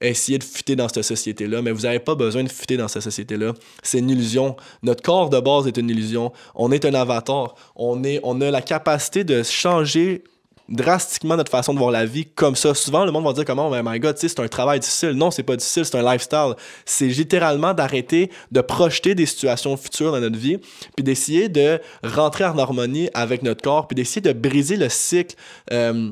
essayer 0.10 0.38
de 0.38 0.43
fuiter 0.43 0.76
dans 0.76 0.88
cette 0.88 1.03
société-là, 1.03 1.62
mais 1.62 1.72
vous 1.72 1.82
n'avez 1.82 1.99
pas 1.99 2.16
besoin 2.16 2.43
de 2.43 2.49
fuiter 2.49 2.78
dans 2.78 2.88
cette 2.88 3.03
société-là. 3.03 3.53
C'est 3.84 3.99
une 3.99 4.10
illusion. 4.10 4.56
Notre 4.84 5.03
corps 5.03 5.30
de 5.30 5.39
base 5.39 5.68
est 5.68 5.78
une 5.78 5.89
illusion. 5.89 6.32
On 6.56 6.72
est 6.72 6.86
un 6.86 6.93
avatar. 6.93 7.56
On, 7.76 8.03
est, 8.03 8.20
on 8.24 8.41
a 8.41 8.51
la 8.51 8.62
capacité 8.62 9.24
de 9.24 9.43
changer 9.43 10.24
drastiquement 10.70 11.38
notre 11.38 11.51
façon 11.51 11.74
de 11.74 11.80
voir 11.80 11.91
la 11.91 12.06
vie 12.06 12.26
comme 12.26 12.56
ça. 12.56 12.74
Souvent, 12.74 13.06
le 13.06 13.12
monde 13.12 13.26
va 13.26 13.34
dire 13.34 13.45
comment, 13.45 13.70
oh 13.70 13.76
my 13.84 13.99
god, 13.99 14.18
c'est 14.18 14.39
un 14.39 14.47
travail 14.47 14.80
difficile. 14.80 15.12
Non, 15.12 15.32
c'est 15.32 15.43
pas 15.43 15.56
difficile, 15.56 15.86
c'est 15.86 15.97
un 15.97 16.12
lifestyle. 16.12 16.53
C'est 16.86 17.08
littéralement 17.08 17.74
d'arrêter 17.74 18.32
de 18.51 18.62
projeter 18.62 19.16
des 19.16 19.26
situations 19.26 19.78
futures 19.78 20.12
dans 20.12 20.20
notre 20.20 20.38
vie, 20.38 20.58
puis 20.95 21.03
d'essayer 21.03 21.49
de 21.49 21.80
rentrer 22.03 22.45
en 22.45 22.58
harmonie 22.58 23.10
avec 23.14 23.43
notre 23.43 23.62
corps, 23.62 23.88
puis 23.88 23.95
d'essayer 23.95 24.22
de 24.22 24.34
briser 24.34 24.78
le 24.78 24.89
cycle. 24.89 25.36
Euh, 25.72 26.12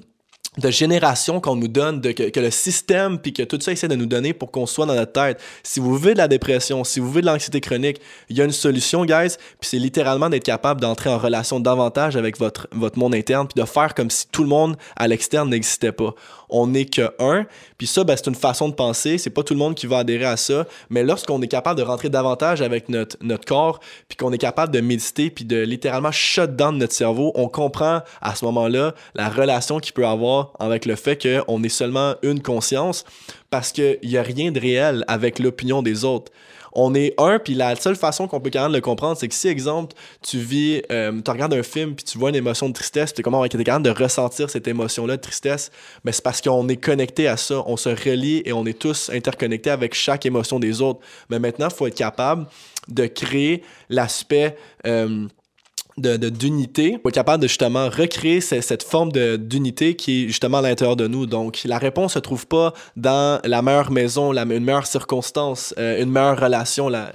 de 0.57 0.69
génération 0.69 1.39
qu'on 1.39 1.55
nous 1.55 1.67
donne, 1.67 2.01
que, 2.01 2.39
le 2.39 2.51
système, 2.51 3.19
puis 3.19 3.33
que 3.33 3.43
tout 3.43 3.59
ça 3.59 3.71
essaie 3.71 3.87
de 3.87 3.95
nous 3.95 4.05
donner 4.05 4.33
pour 4.33 4.51
qu'on 4.51 4.65
soit 4.65 4.85
dans 4.85 4.95
notre 4.95 5.11
tête. 5.11 5.39
Si 5.63 5.79
vous 5.79 5.95
vivez 5.95 6.13
de 6.13 6.19
la 6.19 6.27
dépression, 6.27 6.83
si 6.83 6.99
vous 6.99 7.07
vivez 7.07 7.21
de 7.21 7.27
l'anxiété 7.27 7.59
chronique, 7.61 7.99
il 8.29 8.37
y 8.37 8.41
a 8.41 8.45
une 8.45 8.51
solution, 8.51 9.05
guys, 9.05 9.35
puis 9.59 9.69
c'est 9.69 9.79
littéralement 9.79 10.29
d'être 10.29 10.43
capable 10.43 10.81
d'entrer 10.81 11.09
en 11.09 11.17
relation 11.17 11.59
davantage 11.59 12.15
avec 12.15 12.37
votre, 12.37 12.67
votre 12.71 12.99
monde 12.99 13.15
interne, 13.15 13.47
puis 13.47 13.61
de 13.61 13.67
faire 13.67 13.93
comme 13.95 14.09
si 14.09 14.27
tout 14.27 14.43
le 14.43 14.49
monde 14.49 14.77
à 14.95 15.07
l'externe 15.07 15.49
n'existait 15.49 15.91
pas 15.91 16.13
on 16.53 16.67
n'est 16.67 16.85
que 16.85 17.13
un. 17.19 17.45
Puis 17.77 17.87
ça, 17.87 18.03
ben, 18.05 18.15
c'est 18.15 18.27
une 18.27 18.35
façon 18.35 18.69
de 18.69 18.73
penser. 18.73 19.17
C'est 19.17 19.31
pas 19.31 19.43
tout 19.43 19.53
le 19.53 19.59
monde 19.59 19.75
qui 19.75 19.87
va 19.87 19.97
adhérer 19.97 20.25
à 20.25 20.37
ça. 20.37 20.65
Mais 20.89 21.03
lorsqu'on 21.03 21.41
est 21.41 21.47
capable 21.47 21.79
de 21.79 21.83
rentrer 21.83 22.09
davantage 22.09 22.61
avec 22.61 22.87
notre, 22.87 23.17
notre 23.21 23.43
corps, 23.43 23.79
puis 24.07 24.15
qu'on 24.15 24.31
est 24.31 24.37
capable 24.37 24.71
de 24.71 24.79
méditer, 24.79 25.29
puis 25.29 25.43
de 25.43 25.61
littéralement 25.61 26.11
shut 26.11 26.55
down 26.55 26.77
notre 26.77 26.93
cerveau, 26.93 27.31
on 27.35 27.49
comprend 27.49 28.01
à 28.21 28.35
ce 28.35 28.45
moment-là 28.45 28.93
la 29.15 29.29
relation 29.29 29.79
qu'il 29.79 29.93
peut 29.93 30.05
avoir 30.05 30.53
avec 30.59 30.85
le 30.85 30.95
fait 30.95 31.21
qu'on 31.21 31.63
est 31.63 31.69
seulement 31.69 32.15
une 32.21 32.41
conscience 32.41 33.03
parce 33.49 33.71
qu'il 33.71 33.99
n'y 34.03 34.17
a 34.17 34.23
rien 34.23 34.51
de 34.51 34.59
réel 34.59 35.03
avec 35.07 35.39
l'opinion 35.39 35.81
des 35.81 36.05
autres 36.05 36.31
on 36.73 36.93
est 36.95 37.13
un, 37.17 37.39
puis 37.39 37.53
la 37.53 37.75
seule 37.75 37.95
façon 37.95 38.27
qu'on 38.27 38.39
peut 38.39 38.49
quand 38.51 38.63
même 38.63 38.73
le 38.73 38.81
comprendre, 38.81 39.17
c'est 39.17 39.27
que 39.27 39.35
si, 39.35 39.47
exemple, 39.47 39.95
tu 40.21 40.37
vis, 40.39 40.81
euh, 40.91 41.21
tu 41.23 41.31
regardes 41.31 41.53
un 41.53 41.63
film, 41.63 41.95
puis 41.95 42.03
tu 42.03 42.17
vois 42.17 42.29
une 42.29 42.35
émotion 42.35 42.67
de 42.67 42.73
tristesse, 42.73 43.13
puis 43.13 43.23
comment 43.23 43.39
on 43.39 43.45
est 43.45 43.63
capable 43.63 43.85
de 43.85 43.91
ressentir 43.91 44.49
cette 44.49 44.67
émotion-là 44.67 45.17
de 45.17 45.21
tristesse, 45.21 45.71
mais 46.03 46.11
c'est 46.11 46.23
parce 46.23 46.41
qu'on 46.41 46.67
est 46.67 46.77
connecté 46.77 47.27
à 47.27 47.37
ça, 47.37 47.63
on 47.67 47.77
se 47.77 47.89
relie 47.89 48.41
et 48.45 48.53
on 48.53 48.65
est 48.65 48.77
tous 48.77 49.09
interconnectés 49.13 49.69
avec 49.69 49.93
chaque 49.93 50.25
émotion 50.25 50.59
des 50.59 50.81
autres. 50.81 50.99
Mais 51.29 51.39
maintenant, 51.39 51.67
il 51.69 51.75
faut 51.75 51.87
être 51.87 51.95
capable 51.95 52.47
de 52.87 53.05
créer 53.05 53.63
l'aspect... 53.89 54.57
Euh, 54.85 55.27
de, 55.97 56.17
d'unité 56.29 56.97
pour 56.97 57.09
être 57.09 57.15
capable 57.15 57.43
de 57.43 57.47
justement 57.47 57.89
recréer 57.89 58.41
cette 58.41 58.83
forme 58.83 59.11
de, 59.11 59.35
d'unité 59.35 59.95
qui 59.95 60.23
est 60.23 60.27
justement 60.27 60.59
à 60.59 60.61
l'intérieur 60.61 60.95
de 60.95 61.07
nous. 61.07 61.25
Donc, 61.25 61.61
la 61.65 61.77
réponse 61.77 62.13
se 62.13 62.19
trouve 62.19 62.47
pas 62.47 62.73
dans 62.95 63.39
la 63.43 63.61
meilleure 63.61 63.91
maison, 63.91 64.33
une 64.33 64.63
meilleure 64.63 64.87
circonstance, 64.87 65.73
euh, 65.77 66.01
une 66.01 66.09
meilleure 66.09 66.39
relation. 66.39 66.89
La, 66.89 67.11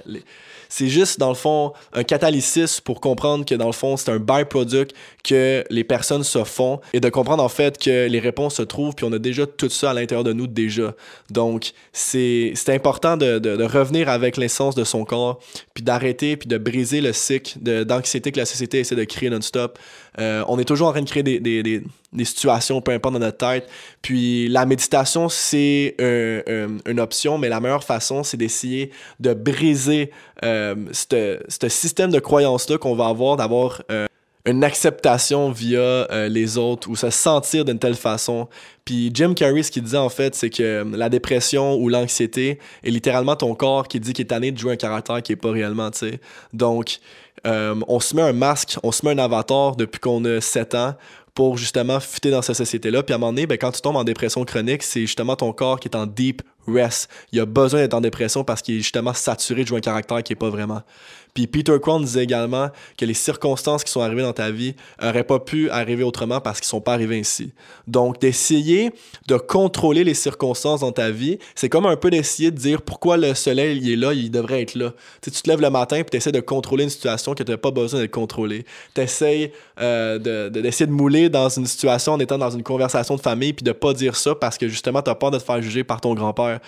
c'est 0.71 0.87
juste, 0.87 1.19
dans 1.19 1.29
le 1.29 1.35
fond, 1.35 1.73
un 1.93 2.03
catalysis 2.03 2.79
pour 2.79 3.01
comprendre 3.01 3.43
que, 3.43 3.55
dans 3.55 3.65
le 3.65 3.73
fond, 3.73 3.97
c'est 3.97 4.11
un 4.11 4.19
byproduct 4.19 4.95
que 5.29 5.63
les 5.69 5.83
personnes 5.83 6.23
se 6.23 6.43
font 6.43 6.79
et 6.93 6.99
de 6.99 7.09
comprendre, 7.09 7.43
en 7.43 7.49
fait, 7.49 7.77
que 7.77 8.07
les 8.07 8.19
réponses 8.19 8.55
se 8.55 8.63
trouvent, 8.63 8.95
puis 8.95 9.05
on 9.05 9.13
a 9.13 9.19
déjà 9.19 9.45
tout 9.45 9.69
ça 9.69 9.91
à 9.91 9.93
l'intérieur 9.93 10.23
de 10.23 10.33
nous 10.33 10.47
déjà. 10.47 10.95
Donc, 11.29 11.71
c'est 11.93 12.53
important 12.69 13.15
de, 13.15 13.37
de, 13.37 13.63
revenir 13.63 14.09
avec 14.09 14.37
l'essence 14.37 14.73
de 14.73 14.83
son 14.83 15.05
corps, 15.05 15.39
puis 15.73 15.83
d'arrêter, 15.83 16.35
puis 16.35 16.47
de 16.47 16.57
briser 16.57 17.01
le 17.01 17.13
cycle 17.13 17.59
d'anxiété 17.59 18.31
que 18.31 18.39
la 18.39 18.45
société 18.45 18.79
essaie 18.79 18.95
de 18.95 19.03
créer 19.03 19.29
non-stop. 19.29 19.77
Euh, 20.17 20.43
on 20.47 20.57
est 20.57 20.65
toujours 20.65 20.87
en 20.87 20.91
train 20.91 21.03
de 21.03 21.09
créer 21.09 21.21
des, 21.21 21.39
des, 21.39 21.61
des, 21.61 22.25
situations, 22.25 22.81
peu 22.81 22.91
importe, 22.91 23.13
dans 23.13 23.19
notre 23.19 23.37
tête. 23.37 23.69
Puis 24.01 24.47
la 24.47 24.65
méditation, 24.65 25.29
c'est 25.29 25.95
une 25.99 26.99
option, 26.99 27.37
mais 27.37 27.49
la 27.49 27.59
meilleure 27.59 27.83
façon, 27.83 28.23
c'est 28.23 28.37
d'essayer 28.37 28.89
de 29.19 29.33
briser 29.33 30.09
euh, 30.43 30.75
ce 30.91 31.69
système 31.69 32.09
de 32.09 32.19
croyance-là 32.19 32.79
qu'on 32.79 32.95
va 32.95 33.07
avoir, 33.07 33.37
d'avoir 33.37 33.83
une 34.45 34.63
acceptation 34.63 35.51
via 35.51 35.79
euh, 35.79 36.29
les 36.29 36.57
autres 36.57 36.89
ou 36.89 36.95
se 36.95 37.09
sentir 37.09 37.65
d'une 37.65 37.79
telle 37.79 37.95
façon. 37.95 38.47
Puis 38.85 39.11
Jim 39.13 39.33
Carrey, 39.33 39.63
ce 39.63 39.71
qu'il 39.71 39.83
disait 39.83 39.97
en 39.97 40.09
fait, 40.09 40.33
c'est 40.33 40.49
que 40.49 40.63
euh, 40.63 40.85
la 40.93 41.09
dépression 41.09 41.75
ou 41.75 41.89
l'anxiété 41.89 42.59
est 42.83 42.89
littéralement 42.89 43.35
ton 43.35 43.53
corps 43.53 43.87
qui 43.87 43.99
dit 43.99 44.13
qu'il 44.13 44.23
est 44.23 44.29
tanné 44.29 44.51
de 44.51 44.57
jouer 44.57 44.73
un 44.73 44.77
caractère 44.77 45.21
qui 45.21 45.33
est 45.33 45.37
pas 45.37 45.51
réellement, 45.51 45.91
tu 45.91 45.99
sais. 45.99 46.19
Donc, 46.53 46.99
euh, 47.45 47.75
on 47.87 47.99
se 47.99 48.15
met 48.15 48.21
un 48.21 48.33
masque, 48.33 48.77
on 48.83 48.91
se 48.91 49.05
met 49.05 49.11
un 49.11 49.17
avatar 49.17 49.75
depuis 49.75 49.99
qu'on 49.99 50.23
a 50.25 50.41
7 50.41 50.75
ans 50.75 50.95
pour 51.35 51.57
justement 51.57 51.99
fuiter 51.99 52.31
dans 52.31 52.41
cette 52.41 52.55
société-là. 52.55 53.03
Puis 53.03 53.13
à 53.13 53.15
un 53.15 53.19
moment 53.19 53.31
donné, 53.31 53.47
ben, 53.47 53.57
quand 53.57 53.71
tu 53.71 53.81
tombes 53.81 53.95
en 53.95 54.03
dépression 54.03 54.43
chronique, 54.43 54.83
c'est 54.83 55.01
justement 55.01 55.35
ton 55.35 55.53
corps 55.53 55.79
qui 55.79 55.87
est 55.87 55.95
en 55.95 56.05
deep 56.05 56.41
rest. 56.67 57.09
Il 57.31 57.39
a 57.39 57.45
besoin 57.45 57.81
d'être 57.81 57.93
en 57.93 58.01
dépression 58.01 58.43
parce 58.43 58.61
qu'il 58.61 58.75
est 58.75 58.79
justement 58.79 59.13
saturé 59.13 59.63
de 59.63 59.67
jouer 59.67 59.77
un 59.77 59.81
caractère 59.81 60.21
qui 60.23 60.33
est 60.33 60.35
pas 60.35 60.49
vraiment. 60.49 60.81
Peter 61.47 61.77
Crown 61.81 62.03
disait 62.03 62.23
également 62.23 62.69
que 62.97 63.05
les 63.05 63.13
circonstances 63.13 63.83
qui 63.83 63.91
sont 63.91 64.01
arrivées 64.01 64.21
dans 64.21 64.33
ta 64.33 64.51
vie 64.51 64.75
n'auraient 65.01 65.23
pas 65.23 65.39
pu 65.39 65.69
arriver 65.69 66.03
autrement 66.03 66.41
parce 66.41 66.59
qu'ils 66.59 66.67
sont 66.67 66.81
pas 66.81 66.93
arrivés 66.93 67.19
ainsi. 67.19 67.53
Donc, 67.87 68.19
d'essayer 68.19 68.91
de 69.27 69.37
contrôler 69.37 70.03
les 70.03 70.13
circonstances 70.13 70.81
dans 70.81 70.91
ta 70.91 71.11
vie, 71.11 71.39
c'est 71.55 71.69
comme 71.69 71.85
un 71.85 71.95
peu 71.95 72.09
d'essayer 72.09 72.51
de 72.51 72.57
dire 72.57 72.81
pourquoi 72.81 73.17
le 73.17 73.33
soleil 73.33 73.79
il 73.81 73.91
est 73.91 73.95
là, 73.95 74.13
il 74.13 74.31
devrait 74.31 74.61
être 74.61 74.75
là. 74.75 74.93
tu 75.21 75.31
te 75.31 75.49
lèves 75.49 75.61
le 75.61 75.69
matin 75.69 75.97
et 75.97 76.03
tu 76.03 76.17
essaies 76.17 76.31
de 76.31 76.39
contrôler 76.39 76.83
une 76.83 76.89
situation 76.89 77.33
que 77.33 77.43
tu 77.43 77.51
n'as 77.51 77.57
pas 77.57 77.71
besoin 77.71 78.01
d'être 78.01 78.11
contrôlée. 78.11 78.65
Tu 78.93 79.01
essaies 79.01 79.53
euh, 79.79 80.49
d'essayer 80.49 80.87
de, 80.87 80.91
mouler 80.91 81.29
dans 81.29 81.49
une 81.49 81.65
situation 81.65 82.13
en 82.13 82.19
étant 82.19 82.37
dans 82.37 82.49
une 82.49 82.63
conversation 82.63 83.15
de 83.15 83.21
famille 83.21 83.53
puis 83.53 83.63
de 83.63 83.71
pas 83.71 83.93
dire 83.93 84.15
ça 84.15 84.35
parce 84.35 84.57
que 84.57 84.67
justement, 84.67 85.01
tu 85.01 85.09
as 85.09 85.15
peur 85.15 85.31
de 85.31 85.37
te 85.37 85.43
faire 85.43 85.61
juger 85.61 85.83
par 85.83 86.01
ton 86.01 86.13
grand-père. 86.13 86.59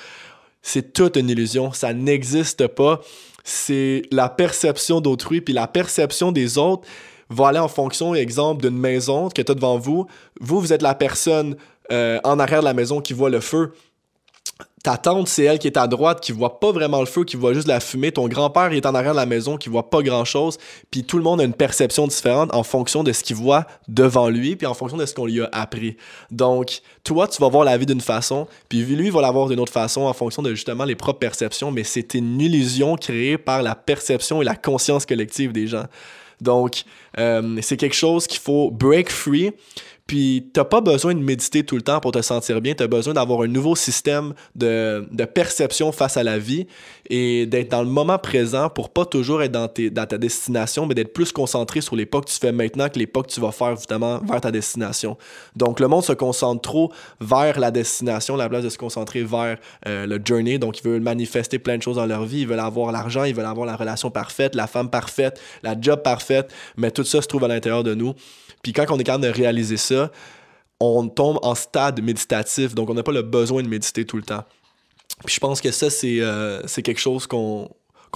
C'est 0.62 0.94
toute 0.94 1.16
une 1.16 1.30
illusion. 1.30 1.72
Ça 1.72 1.94
n'existe 1.94 2.68
pas 2.68 3.02
c'est 3.44 4.04
la 4.12 4.30
perception 4.30 5.02
d'autrui, 5.02 5.42
puis 5.42 5.54
la 5.54 5.68
perception 5.68 6.32
des 6.32 6.58
autres 6.58 6.88
va 7.30 7.48
aller 7.48 7.60
en 7.60 7.68
fonction, 7.68 8.14
exemple, 8.14 8.62
d'une 8.62 8.78
maison 8.78 9.30
que 9.30 9.42
tu 9.42 9.52
as 9.52 9.56
devant 9.56 9.78
vous. 9.78 10.06
Vous, 10.40 10.60
vous 10.60 10.74
êtes 10.74 10.82
la 10.82 10.96
personne 10.96 11.56
euh, 11.92 12.20
en 12.24 12.40
arrière 12.40 12.60
de 12.60 12.66
la 12.66 12.74
maison 12.74 13.02
qui 13.02 13.14
voit 13.14 13.30
le 13.30 13.40
feu 13.40 13.74
ta 14.84 14.98
tante, 14.98 15.28
c'est 15.28 15.44
elle 15.44 15.60
qui 15.60 15.68
est 15.68 15.78
à 15.78 15.88
droite, 15.88 16.22
qui 16.22 16.32
voit 16.32 16.60
pas 16.60 16.72
vraiment 16.72 17.00
le 17.00 17.06
feu, 17.06 17.24
qui 17.24 17.36
voit 17.36 17.54
juste 17.54 17.68
la 17.68 17.80
fumée. 17.80 18.12
Ton 18.12 18.28
grand-père 18.28 18.72
est 18.74 18.86
en 18.86 18.96
arrière 18.96 19.12
de 19.12 19.18
la 19.18 19.26
maison, 19.26 19.58
qui 19.58 19.70
voit 19.70 19.90
pas 19.90 20.02
grand-chose. 20.02 20.58
Puis 20.90 21.04
tout 21.04 21.18
le 21.18 21.24
monde 21.24 21.42
a 21.42 21.44
une 21.44 21.54
perception 21.54 22.08
différente 22.08 22.54
en 22.54 22.64
fonction 22.64 23.04
de 23.04 23.12
ce 23.12 23.24
qu'il 23.24 23.36
voit 23.36 23.66
devant 23.88 24.30
lui, 24.30 24.56
puis 24.56 24.66
en 24.66 24.74
fonction 24.74 24.98
de 24.98 25.06
ce 25.06 25.14
qu'on 25.14 25.26
lui 25.26 25.42
a 25.42 25.50
appris. 25.52 25.98
Donc, 26.32 26.82
toi, 27.04 27.28
tu 27.28 27.42
vas 27.42 27.50
voir 27.50 27.64
la 27.64 27.78
vie 27.78 27.86
d'une 27.86 28.02
façon, 28.02 28.48
puis 28.70 28.84
lui 28.84 29.10
va 29.10 29.22
la 29.22 29.32
voir 29.32 29.48
d'une 29.48 29.60
autre 29.60 29.74
façon 29.74 30.02
en 30.02 30.14
fonction 30.14 30.42
de 30.42 30.52
justement 30.52 30.86
les 30.86 30.96
propres 30.96 31.20
perceptions, 31.20 31.72
mais 31.72 31.84
c'est 31.84 32.14
une 32.14 32.40
illusion 32.42 32.96
créée 32.96 33.38
par 33.38 33.62
la 33.62 33.76
perception 33.76 34.42
et 34.42 34.46
la 34.46 34.56
conscience 34.56 35.06
collective 35.06 35.52
des 35.52 35.68
gens. 35.68 35.86
Donc, 36.42 36.84
euh, 37.20 37.60
c'est 37.62 37.78
quelque 37.78 37.96
chose 37.96 38.26
qu'il 38.26 38.40
faut 38.40 38.72
break 38.72 39.10
free. 39.12 39.52
Puis, 40.12 40.50
t'as 40.52 40.66
pas 40.66 40.82
besoin 40.82 41.16
de 41.16 41.22
méditer 41.22 41.64
tout 41.64 41.78
le 41.78 41.84
temps 41.84 42.02
pour 42.02 42.12
te 42.12 42.22
sentir 42.22 42.60
bien. 42.60 42.74
Tu 42.74 42.84
as 42.84 42.88
besoin 42.88 43.14
d'avoir 43.14 43.44
un 43.44 43.48
nouveau 43.48 43.78
système 43.78 44.34
de, 44.56 45.08
perception 45.34 45.94
face 45.94 46.18
à 46.18 46.24
la 46.24 46.38
vie 46.38 46.68
et 47.10 47.46
d'être 47.46 47.72
dans 47.72 47.82
le 47.82 47.88
moment 47.88 48.20
présent 48.20 48.68
pour 48.70 48.90
pas 48.90 49.06
toujours 49.06 49.42
être 49.42 49.54
dans, 49.54 49.70
ta 49.70 50.18
destination, 50.18 50.86
mais 50.86 50.96
d'être 50.96 51.14
plus 51.14 51.32
concentré 51.32 51.80
sur 51.80 51.96
les 51.96 52.06
pas 52.06 52.20
que 52.20 52.26
tu 52.26 52.38
fais 52.38 52.52
maintenant 52.52 52.90
que 52.90 53.00
les 53.00 53.08
pas 53.08 53.22
que 53.22 53.30
tu 53.30 53.40
vas 53.40 53.54
faire 53.54 53.78
justement 53.78 54.18
vers 54.18 54.42
ta 54.42 54.52
destination. 54.52 55.18
Donc, 55.56 55.80
le 55.80 55.88
monde 55.88 56.04
se 56.04 56.12
concentre 56.12 56.60
trop 56.60 56.92
vers 57.22 57.58
la 57.58 57.72
destination, 57.72 58.36
la 58.36 58.50
place 58.50 58.66
de 58.66 58.70
se 58.70 58.78
concentrer 58.78 59.24
vers 59.24 59.60
euh, 59.88 60.06
le 60.08 60.20
journey. 60.22 60.60
Donc, 60.60 60.80
ils 60.80 60.84
veulent 60.84 61.00
manifester 61.00 61.58
plein 61.58 61.78
de 61.78 61.84
choses 61.84 61.96
dans 61.96 62.06
leur 62.06 62.26
vie. 62.26 62.42
Ils 62.42 62.48
veulent 62.48 62.60
avoir 62.60 62.92
l'argent, 62.92 63.24
ils 63.24 63.34
veulent 63.34 63.46
avoir 63.46 63.66
la 63.66 63.78
relation 63.78 64.12
parfaite, 64.12 64.56
la 64.56 64.68
femme 64.68 64.90
parfaite, 64.90 65.40
la 65.64 65.80
job 65.80 66.02
parfaite, 66.04 66.52
mais 66.76 66.92
tout 66.92 67.06
ça 67.06 67.22
se 67.22 67.28
trouve 67.28 67.46
à 67.46 67.48
l'intérieur 67.48 67.86
de 67.86 67.96
nous. 67.96 68.14
Puis 68.64 68.74
quand 68.74 68.86
on 68.90 69.00
est 69.00 69.04
capable 69.04 69.24
de 69.24 69.30
réaliser 69.30 69.78
ça, 69.78 70.12
on 70.80 71.08
tombe 71.08 71.40
en 71.44 71.56
stade 71.56 72.02
méditatif, 72.02 72.74
donc 72.74 72.90
on 72.90 72.94
n'a 72.94 73.04
pas 73.04 73.12
le 73.12 73.22
besoin 73.22 73.62
de 73.62 73.68
méditer 73.68 74.06
tout 74.06 74.18
le 74.18 74.24
temps. 74.24 74.44
Puis 75.26 75.36
je 75.36 75.40
pense 75.40 75.62
que 75.62 75.72
ça, 75.72 75.90
c'est 75.90 76.20
euh, 76.20 76.62
quelque 76.84 77.00
chose 77.00 77.28
qu'on 77.28 77.70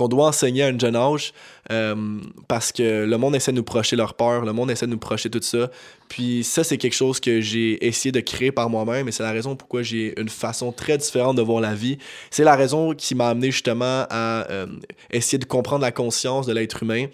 doit 0.07 0.27
enseigner 0.27 0.63
à 0.63 0.67
un 0.67 0.79
jeune 0.79 0.95
âge 0.95 1.33
euh, 1.71 2.19
parce 2.47 2.71
que 2.71 3.05
le 3.05 3.17
monde 3.17 3.35
essaie 3.35 3.51
de 3.51 3.57
nous 3.57 3.63
projeter 3.63 3.95
leur 3.95 4.15
peur, 4.15 4.43
le 4.43 4.53
monde 4.53 4.71
essaie 4.71 4.87
de 4.87 4.91
nous 4.91 4.97
projeter 4.97 5.29
tout 5.29 5.41
ça. 5.41 5.69
Puis 6.09 6.43
ça, 6.43 6.63
c'est 6.63 6.77
quelque 6.77 6.95
chose 6.95 7.19
que 7.19 7.41
j'ai 7.41 7.85
essayé 7.85 8.11
de 8.11 8.19
créer 8.19 8.51
par 8.51 8.69
moi-même 8.69 9.07
et 9.07 9.11
c'est 9.11 9.23
la 9.23 9.31
raison 9.31 9.55
pourquoi 9.55 9.83
j'ai 9.83 10.19
une 10.19 10.29
façon 10.29 10.71
très 10.71 10.97
différente 10.97 11.35
de 11.35 11.41
voir 11.43 11.61
la 11.61 11.75
vie. 11.75 11.99
C'est 12.31 12.43
la 12.43 12.55
raison 12.55 12.95
qui 12.95 13.13
m'a 13.13 13.29
amené 13.29 13.51
justement 13.51 14.07
à 14.09 14.49
euh, 14.49 14.65
essayer 15.11 15.37
de 15.37 15.45
comprendre 15.45 15.83
la 15.83 15.91
conscience 15.91 16.47
de 16.47 16.53
l'être 16.53 16.81
humain. 16.81 17.07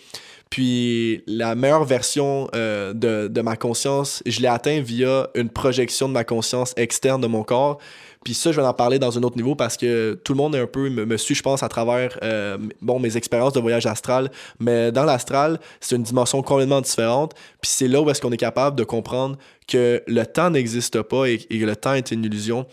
Puis 0.51 1.23
la 1.27 1.55
meilleure 1.55 1.85
version 1.85 2.49
euh, 2.53 2.93
de, 2.93 3.29
de, 3.29 3.41
ma 3.41 3.55
conscience, 3.55 4.21
je 4.25 4.41
l'ai 4.41 4.49
atteint 4.49 4.81
via 4.81 5.29
une 5.33 5.49
projection 5.49 6.09
de 6.09 6.13
ma 6.13 6.25
conscience 6.25 6.73
externe 6.75 7.21
de 7.21 7.27
mon 7.27 7.43
corps. 7.43 7.79
Puis 8.25 8.33
ça, 8.33 8.51
je 8.51 8.59
vais 8.59 8.67
en 8.67 8.73
parler 8.73 8.99
dans 8.99 9.17
un 9.17 9.23
autre 9.23 9.37
niveau 9.37 9.55
parce 9.55 9.77
que 9.77 10.19
tout 10.25 10.33
le 10.33 10.37
monde 10.37 10.53
est 10.53 10.59
un 10.59 10.67
peu 10.67 10.89
me, 10.89 11.17
suit, 11.17 11.35
je 11.35 11.41
pense, 11.41 11.63
à 11.63 11.69
travers 11.69 12.19
euh, 12.21 12.57
bon, 12.81 12.99
mes 12.99 13.15
expériences 13.15 13.53
de 13.53 13.61
voyage 13.61 13.85
astral. 13.85 14.29
Mais 14.59 14.91
dans 14.91 15.05
l'astral, 15.05 15.57
c'est 15.79 15.95
une 15.95 16.03
dimension 16.03 16.41
complètement 16.43 16.81
différente. 16.81 17.33
Puis 17.61 17.71
c'est 17.71 17.87
là 17.87 18.01
où 18.01 18.09
est-ce 18.09 18.19
qu'on 18.19 18.33
est 18.33 18.37
capable 18.37 18.75
de 18.75 18.83
comprendre 18.83 19.37
que 19.69 20.03
le 20.05 20.25
temps 20.25 20.49
n'existe 20.49 21.01
pas 21.01 21.29
et 21.29 21.37
que 21.37 21.65
le 21.65 21.75
temps 21.77 21.93
est 21.93 22.11
une 22.11 22.25
illusion 22.25 22.67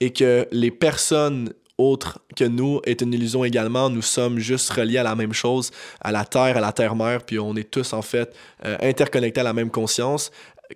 et 0.00 0.14
que 0.14 0.48
les 0.50 0.70
personnes 0.70 1.52
autre 1.78 2.18
que 2.36 2.44
nous 2.44 2.80
est 2.84 3.00
une 3.00 3.14
illusion 3.14 3.44
également. 3.44 3.88
Nous 3.88 4.02
sommes 4.02 4.38
juste 4.38 4.70
reliés 4.70 4.98
à 4.98 5.04
la 5.04 5.14
même 5.14 5.32
chose, 5.32 5.70
à 6.00 6.12
la 6.12 6.24
Terre, 6.24 6.56
à 6.56 6.60
la 6.60 6.72
Terre-Mère, 6.72 7.22
puis 7.22 7.38
on 7.38 7.54
est 7.56 7.70
tous 7.70 7.92
en 7.92 8.02
fait 8.02 8.34
euh, 8.64 8.76
interconnectés 8.82 9.40
à 9.40 9.44
la 9.44 9.52
même 9.52 9.70
conscience 9.70 10.30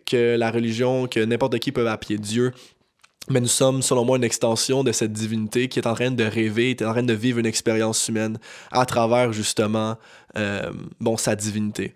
que 0.06 0.36
la 0.36 0.50
religion, 0.50 1.06
que 1.06 1.20
n'importe 1.20 1.58
qui 1.58 1.72
peut 1.72 1.88
appeler 1.88 2.18
Dieu. 2.18 2.52
Mais 3.28 3.40
nous 3.40 3.48
sommes, 3.48 3.82
selon 3.82 4.04
moi, 4.04 4.16
une 4.16 4.24
extension 4.24 4.82
de 4.82 4.90
cette 4.90 5.12
divinité 5.12 5.68
qui 5.68 5.78
est 5.78 5.86
en 5.86 5.94
train 5.94 6.10
de 6.10 6.24
rêver, 6.24 6.74
qui 6.74 6.82
est 6.82 6.86
en 6.86 6.92
train 6.92 7.02
de 7.02 7.12
vivre 7.12 7.38
une 7.38 7.46
expérience 7.46 8.08
humaine 8.08 8.38
à 8.72 8.84
travers 8.84 9.32
justement 9.32 9.96
euh, 10.36 10.72
bon, 11.00 11.16
sa 11.16 11.36
divinité. 11.36 11.94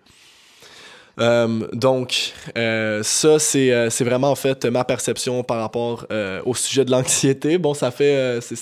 Euh, 1.19 1.67
donc, 1.73 2.33
euh, 2.57 3.01
ça, 3.03 3.39
c'est, 3.39 3.71
euh, 3.71 3.89
c'est 3.89 4.03
vraiment 4.03 4.29
en 4.29 4.35
fait 4.35 4.65
ma 4.65 4.83
perception 4.83 5.43
par 5.43 5.59
rapport 5.59 6.05
au 6.45 6.53
sujet 6.53 6.85
de 6.85 6.91
l'anxiété. 6.91 7.57
Bon, 7.57 7.73
ça 7.73 7.91
fait. 7.91 8.39
c'est, 8.41 8.57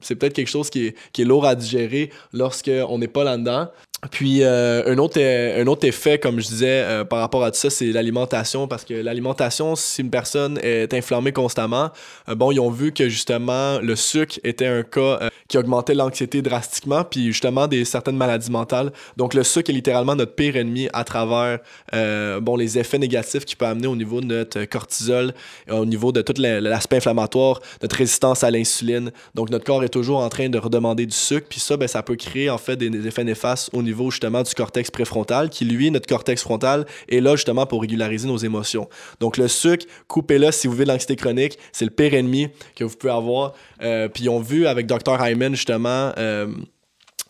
c'est 0.00 0.16
peut-être 0.16 0.34
quelque 0.34 0.48
chose 0.48 0.70
qui 0.70 0.86
est, 0.86 0.96
qui 1.12 1.22
est 1.22 1.24
lourd 1.24 1.46
à 1.46 1.54
digérer 1.54 2.10
lorsqu'on 2.32 2.98
n'est 2.98 3.08
pas 3.08 3.24
là-dedans. 3.24 3.68
Puis 4.08 4.42
euh, 4.42 4.82
un, 4.86 4.96
autre, 4.96 5.20
un 5.20 5.66
autre 5.66 5.86
effet, 5.86 6.18
comme 6.18 6.40
je 6.40 6.46
disais, 6.46 6.82
euh, 6.84 7.04
par 7.04 7.18
rapport 7.18 7.44
à 7.44 7.50
tout 7.50 7.58
ça, 7.58 7.68
c'est 7.68 7.86
l'alimentation, 7.86 8.66
parce 8.66 8.84
que 8.86 8.94
l'alimentation, 8.94 9.76
si 9.76 10.00
une 10.00 10.08
personne 10.08 10.58
est 10.62 10.94
inflammée 10.94 11.32
constamment, 11.32 11.90
euh, 12.28 12.34
bon, 12.34 12.50
ils 12.50 12.60
ont 12.60 12.70
vu 12.70 12.92
que 12.92 13.10
justement 13.10 13.78
le 13.78 13.96
sucre 13.96 14.40
était 14.42 14.66
un 14.66 14.82
cas 14.84 15.30
qui 15.48 15.58
augmentait 15.58 15.94
l'anxiété 15.94 16.40
drastiquement, 16.40 17.04
puis 17.04 17.26
justement 17.26 17.66
des 17.66 17.84
certaines 17.84 18.16
maladies 18.16 18.50
mentales. 18.50 18.90
Donc 19.18 19.34
le 19.34 19.42
sucre 19.42 19.68
est 19.68 19.74
littéralement 19.74 20.16
notre 20.16 20.34
pire 20.34 20.56
ennemi 20.56 20.88
à 20.92 21.04
travers 21.04 21.58
bon 21.92 22.56
les 22.56 22.78
effets 22.78 22.98
négatifs 22.98 23.44
qu'il 23.44 23.56
peut 23.56 23.66
amener 23.66 23.86
au 23.86 23.96
niveau 23.96 24.20
de 24.20 24.26
notre 24.26 24.64
cortisol, 24.64 25.32
au 25.68 25.84
niveau 25.84 26.12
de 26.12 26.22
tout 26.22 26.34
l'aspect 26.38 26.96
inflammatoire, 26.96 27.60
notre 27.82 27.96
résistance 27.96 28.44
à 28.44 28.50
l'insuline. 28.50 29.10
Donc 29.34 29.50
notre 29.50 29.64
corps 29.64 29.82
est 29.82 29.88
toujours 29.88 30.20
en 30.20 30.28
train 30.28 30.48
de 30.48 30.58
redemander 30.58 31.04
du 31.04 31.16
sucre, 31.16 31.46
puis 31.48 31.60
ça, 31.60 31.76
ben, 31.76 31.88
ça 31.88 32.02
peut 32.02 32.16
créer 32.16 32.48
en 32.48 32.58
fait 32.58 32.76
des, 32.76 32.88
des 32.88 33.06
effets 33.06 33.24
néfastes 33.24 33.70
au 33.72 33.82
niveau 33.82 33.89
justement 34.10 34.42
du 34.42 34.54
cortex 34.54 34.90
préfrontal, 34.90 35.50
qui 35.50 35.64
lui, 35.64 35.90
notre 35.90 36.06
cortex 36.06 36.42
frontal, 36.42 36.86
est 37.08 37.20
là 37.20 37.36
justement 37.36 37.66
pour 37.66 37.82
régulariser 37.82 38.28
nos 38.28 38.36
émotions. 38.36 38.88
Donc 39.20 39.36
le 39.36 39.48
sucre, 39.48 39.86
coupez-le 40.08 40.50
si 40.50 40.66
vous 40.66 40.74
vivez 40.74 40.84
de 40.84 40.90
l'anxiété 40.90 41.16
chronique, 41.16 41.58
c'est 41.72 41.84
le 41.84 41.90
pire 41.90 42.14
ennemi 42.14 42.48
que 42.76 42.84
vous 42.84 42.96
pouvez 42.96 43.12
avoir. 43.12 43.54
Euh, 43.82 44.08
puis 44.08 44.24
ils 44.24 44.28
ont 44.28 44.40
vu 44.40 44.66
avec 44.66 44.86
Dr. 44.86 45.16
Hyman 45.20 45.54
justement... 45.54 46.12
Euh, 46.18 46.48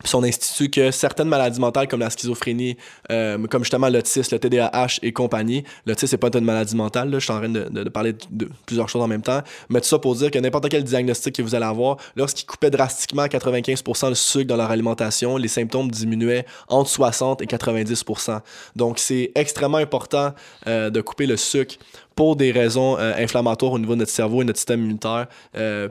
son 0.05 0.25
institut 0.25 0.71
que 0.71 0.91
certaines 0.91 1.29
maladies 1.29 1.61
mentales 1.61 1.89
comme 1.89 2.01
la 2.01 2.11
schizophrénie, 2.11 2.77
euh, 3.11 3.47
comme 3.47 3.63
justement 3.63 3.89
l'autisme, 3.89 4.35
le 4.35 4.39
TDAH 4.39 4.99
et 5.03 5.13
compagnie, 5.13 5.65
l'autisme 5.87 6.11
c'est 6.11 6.19
pas 6.19 6.31
une 6.37 6.45
maladie 6.45 6.77
mentale, 6.77 7.11
là, 7.11 7.19
je 7.19 7.25
suis 7.25 7.33
en 7.33 7.39
train 7.39 7.49
de, 7.49 7.89
parler 7.89 8.15
de, 8.31 8.49
plusieurs 8.67 8.89
choses 8.89 9.03
en 9.03 9.09
même 9.09 9.23
temps, 9.23 9.43
mais 9.69 9.81
tout 9.81 9.89
ça 9.89 9.99
pour 9.99 10.15
dire 10.15 10.31
que 10.31 10.39
n'importe 10.39 10.69
quel 10.69 10.85
diagnostic 10.85 11.35
que 11.37 11.43
vous 11.43 11.55
allez 11.55 11.67
avoir, 11.67 11.97
lorsqu'il 12.17 12.47
coupait 12.47 12.71
drastiquement 12.71 13.27
95% 13.27 14.09
le 14.09 14.15
sucre 14.15 14.47
dans 14.47 14.57
leur 14.57 14.71
alimentation, 14.71 15.37
les 15.37 15.49
symptômes 15.49 15.91
diminuaient 15.91 16.47
entre 16.69 16.91
60 16.91 17.43
et 17.43 17.47
90%. 17.47 18.41
Donc 18.77 18.99
c'est 18.99 19.33
extrêmement 19.35 19.79
important 19.79 20.33
euh, 20.67 20.91
de 20.91 21.01
couper 21.01 21.27
le 21.27 21.37
sucre 21.37 21.77
pour 22.21 22.37
des 22.37 22.53
raisons 22.53 22.99
inflammatoires 22.99 23.73
au 23.73 23.79
niveau 23.79 23.95
de 23.95 24.01
notre 24.01 24.11
cerveau 24.11 24.43
et 24.43 24.45
notre 24.45 24.59
système 24.59 24.81
immunitaire. 24.81 25.27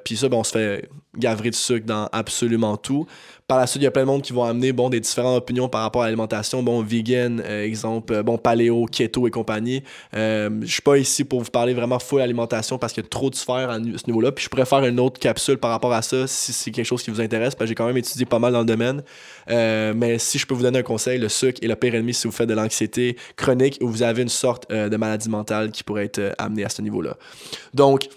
Puis 0.03 0.15
ça, 0.15 0.29
ben, 0.29 0.37
on 0.37 0.43
se 0.43 0.51
fait 0.51 0.87
gaverer 1.17 1.49
de 1.49 1.55
sucre 1.55 1.87
dans 1.87 2.07
absolument 2.11 2.77
tout. 2.77 3.07
Par 3.49 3.57
la 3.57 3.65
suite, 3.65 3.81
il 3.81 3.85
y 3.85 3.87
a 3.87 3.91
plein 3.91 4.03
de 4.03 4.07
monde 4.07 4.21
qui 4.21 4.31
vont 4.31 4.43
amener 4.43 4.73
bon, 4.73 4.91
des 4.91 4.99
différentes 4.99 5.35
opinions 5.35 5.67
par 5.69 5.81
rapport 5.81 6.03
à 6.03 6.05
l'alimentation. 6.05 6.61
Bon, 6.61 6.83
vegan, 6.83 7.41
euh, 7.43 7.65
exemple, 7.65 8.13
euh, 8.13 8.21
bon, 8.21 8.37
paléo, 8.37 8.85
keto 8.85 9.25
et 9.25 9.31
compagnie. 9.31 9.81
Euh, 10.15 10.51
je 10.61 10.71
suis 10.71 10.83
pas 10.83 10.99
ici 10.99 11.23
pour 11.23 11.41
vous 11.41 11.49
parler 11.49 11.73
vraiment 11.73 11.97
full 11.97 12.21
alimentation 12.21 12.77
parce 12.77 12.93
qu'il 12.93 13.01
y 13.01 13.07
a 13.07 13.09
trop 13.09 13.31
de 13.31 13.35
sphères 13.35 13.71
à 13.71 13.77
ce 13.79 14.05
niveau-là. 14.05 14.31
Puis 14.31 14.43
je 14.43 14.49
pourrais 14.49 14.67
faire 14.67 14.85
une 14.85 14.99
autre 14.99 15.19
capsule 15.19 15.57
par 15.57 15.71
rapport 15.71 15.91
à 15.93 16.03
ça 16.03 16.27
si 16.27 16.53
c'est 16.53 16.69
quelque 16.69 16.85
chose 16.85 17.01
qui 17.01 17.09
vous 17.09 17.21
intéresse. 17.21 17.55
Parce 17.55 17.65
que 17.65 17.69
j'ai 17.69 17.75
quand 17.75 17.87
même 17.87 17.97
étudié 17.97 18.27
pas 18.27 18.37
mal 18.37 18.53
dans 18.53 18.59
le 18.59 18.65
domaine. 18.65 19.01
mais 19.47 20.19
si 20.19 20.37
je 20.37 20.45
peux 20.45 20.53
vous 20.53 20.61
donner 20.61 20.77
un 20.77 20.83
conseil, 20.83 21.17
le 21.17 21.27
sucre 21.27 21.59
est 21.63 21.67
le 21.67 21.75
pire 21.75 21.95
ennemi 21.95 22.13
si 22.13 22.27
vous 22.27 22.33
faites 22.33 22.49
de 22.49 22.53
l'anxiété 22.53 23.17
chronique 23.35 23.79
ou 23.81 23.87
vous 23.87 24.03
avez 24.03 24.21
une 24.21 24.29
sorte 24.29 24.69
de 24.71 24.95
maladie 24.95 25.29
mentale 25.29 25.71
qui 25.71 25.83
pourrait 25.83 26.05
être 26.05 26.18
amenée 26.37 26.65
à 26.65 26.69
ce 26.69 26.81
niveau-là. 26.81 27.17
Donc, 27.73 28.09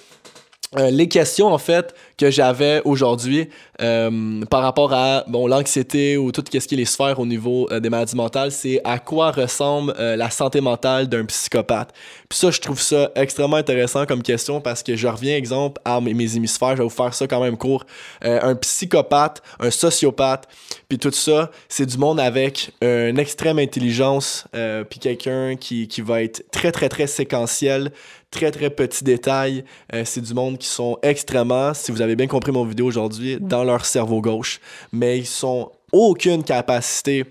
euh, 0.79 0.91
les 0.91 1.09
questions 1.09 1.49
en 1.49 1.59
fait 1.59 1.95
que 2.19 2.31
j'avais 2.31 2.83
aujourd'hui 2.85 3.49
euh, 3.81 4.45
par 4.47 4.63
rapport 4.63 4.93
à 4.93 5.25
bon 5.27 5.47
l'anxiété 5.47 6.17
ou 6.17 6.33
tout 6.33 6.43
ce 6.47 6.51
qui 6.59 6.75
est 6.75 6.77
les 6.79 6.85
sphères 6.85 7.19
au 7.19 7.27
niveau 7.27 7.69
euh, 7.71 7.81
des 7.81 7.91
maladies 7.91 8.17
mentales, 8.17 8.53
c'est 8.53 8.81
à 8.85 8.99
quoi 8.99 9.31
ressemble 9.31 9.95
la 9.99 10.31
santé 10.31 10.61
mentale 10.61 11.09
d'un 11.09 11.25
psychopathe. 11.25 11.93
Puis 12.29 12.39
ça, 12.39 12.51
je 12.51 12.61
trouve 12.61 12.81
ça 12.81 13.11
extrêmement 13.15 13.57
intéressant 13.57 14.07
comme 14.07 14.23
question 14.23 14.61
parce 14.61 14.83
que 14.83 14.97
je 14.97 15.07
reviens 15.07 15.37
exemple 15.37 15.81
à 15.85 16.01
mes, 16.01 16.37
hémisphères, 16.37 16.73
je 16.73 16.79
vais 16.79 16.85
vous 16.85 16.91
faire 16.91 17.15
ça 17.15 17.27
quand 17.27 17.41
même 17.41 17.57
court. 17.57 17.85
un 18.23 18.55
psychopathe, 18.57 19.43
un 19.61 19.71
sociopathe, 19.71 20.49
puis 20.89 20.99
tout 20.99 21.13
ça, 21.13 21.51
c'est 21.69 21.87
du 21.87 21.99
monde 21.99 22.21
avec 22.21 22.73
une 22.81 23.19
extrême 23.19 23.59
intelligence, 23.59 24.47
puis 24.89 24.99
quelqu'un 25.01 25.57
qui, 25.57 25.89
qui 25.89 26.01
va 26.01 26.23
être 26.23 26.45
très 26.51 26.73
très 26.73 26.89
très 26.89 27.07
séquentiel, 27.07 27.93
très 28.33 28.51
très 28.51 28.71
petits 28.71 29.05
détails. 29.05 29.65
Euh, 29.95 30.03
c'est 30.05 30.21
du 30.21 30.35
monde 30.35 30.59
qui 30.59 30.67
sont 30.67 30.99
extrêmement, 31.03 31.73
si 31.75 31.93
vous 31.93 32.03
bien 32.17 32.27
compris 32.27 32.53
mon 32.53 32.65
vidéo 32.65 32.87
aujourd'hui, 32.87 33.39
dans 33.41 33.65
leur 33.65 33.85
cerveau 33.85 34.21
gauche. 34.21 34.61
Mais 34.93 35.19
ils 35.19 35.27
sont 35.27 35.73
aucune 35.93 36.43
capacité 36.43 37.27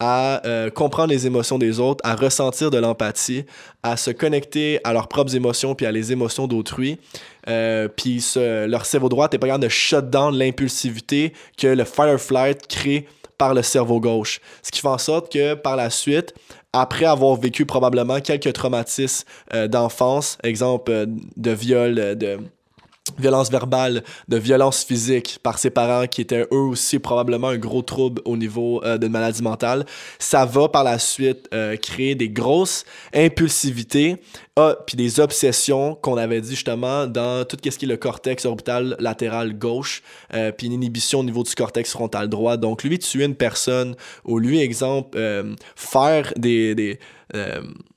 à 0.00 0.44
euh, 0.46 0.68
comprendre 0.68 1.10
les 1.10 1.28
émotions 1.28 1.58
des 1.58 1.78
autres, 1.78 2.00
à 2.04 2.16
ressentir 2.16 2.72
de 2.72 2.78
l'empathie, 2.78 3.44
à 3.84 3.96
se 3.96 4.10
connecter 4.10 4.80
à 4.82 4.92
leurs 4.92 5.06
propres 5.06 5.36
émotions 5.36 5.76
puis 5.76 5.86
à 5.86 5.92
les 5.92 6.10
émotions 6.10 6.48
d'autrui. 6.48 6.98
Euh, 7.48 7.86
puis 7.86 8.24
leur 8.36 8.84
cerveau 8.84 9.08
droit 9.08 9.28
n'est 9.32 9.38
pas 9.38 9.46
capable 9.46 9.62
de 9.62 9.68
shut 9.68 10.10
down 10.10 10.36
l'impulsivité 10.36 11.32
que 11.56 11.68
le 11.68 11.84
flight 11.84 12.66
crée 12.66 13.06
par 13.38 13.54
le 13.54 13.62
cerveau 13.62 14.00
gauche. 14.00 14.40
Ce 14.62 14.70
qui 14.70 14.80
fait 14.80 14.88
en 14.88 14.98
sorte 14.98 15.32
que 15.32 15.54
par 15.54 15.76
la 15.76 15.90
suite, 15.90 16.34
après 16.72 17.04
avoir 17.04 17.36
vécu 17.36 17.66
probablement 17.66 18.20
quelques 18.20 18.52
traumatismes 18.52 19.24
euh, 19.54 19.68
d'enfance, 19.68 20.38
exemple 20.42 21.06
de 21.36 21.50
viol, 21.50 21.94
de 22.16 22.38
violence 23.18 23.50
verbale, 23.50 24.04
de 24.28 24.36
violence 24.36 24.84
physique 24.84 25.38
par 25.42 25.58
ses 25.58 25.70
parents 25.70 26.06
qui 26.06 26.20
étaient 26.20 26.46
eux 26.52 26.56
aussi 26.56 26.98
probablement 27.00 27.48
un 27.48 27.58
gros 27.58 27.82
trouble 27.82 28.22
au 28.24 28.36
niveau 28.36 28.82
euh, 28.84 28.96
d'une 28.96 29.10
maladie 29.10 29.42
mentale, 29.42 29.84
ça 30.18 30.44
va 30.44 30.68
par 30.68 30.84
la 30.84 30.98
suite 30.98 31.48
euh, 31.52 31.76
créer 31.76 32.14
des 32.14 32.28
grosses 32.28 32.84
impulsivités 33.12 34.18
ah, 34.56 34.76
puis 34.86 34.96
des 34.96 35.20
obsessions 35.20 35.94
qu'on 35.94 36.16
avait 36.16 36.40
dit 36.40 36.50
justement 36.50 37.06
dans 37.06 37.44
tout 37.44 37.56
ce 37.64 37.78
qui 37.78 37.84
est 37.84 37.88
le 37.88 37.96
cortex 37.96 38.44
orbital 38.44 38.96
latéral 38.98 39.58
gauche 39.58 40.02
euh, 40.34 40.52
puis 40.52 40.66
une 40.66 40.74
inhibition 40.74 41.20
au 41.20 41.24
niveau 41.24 41.42
du 41.42 41.54
cortex 41.54 41.90
frontal 41.90 42.28
droit. 42.28 42.56
Donc 42.56 42.82
lui 42.84 42.98
tuer 42.98 43.24
une 43.24 43.34
personne 43.34 43.96
ou 44.24 44.38
lui 44.38 44.60
exemple 44.60 45.18
faire 45.74 46.32
des, 46.36 46.98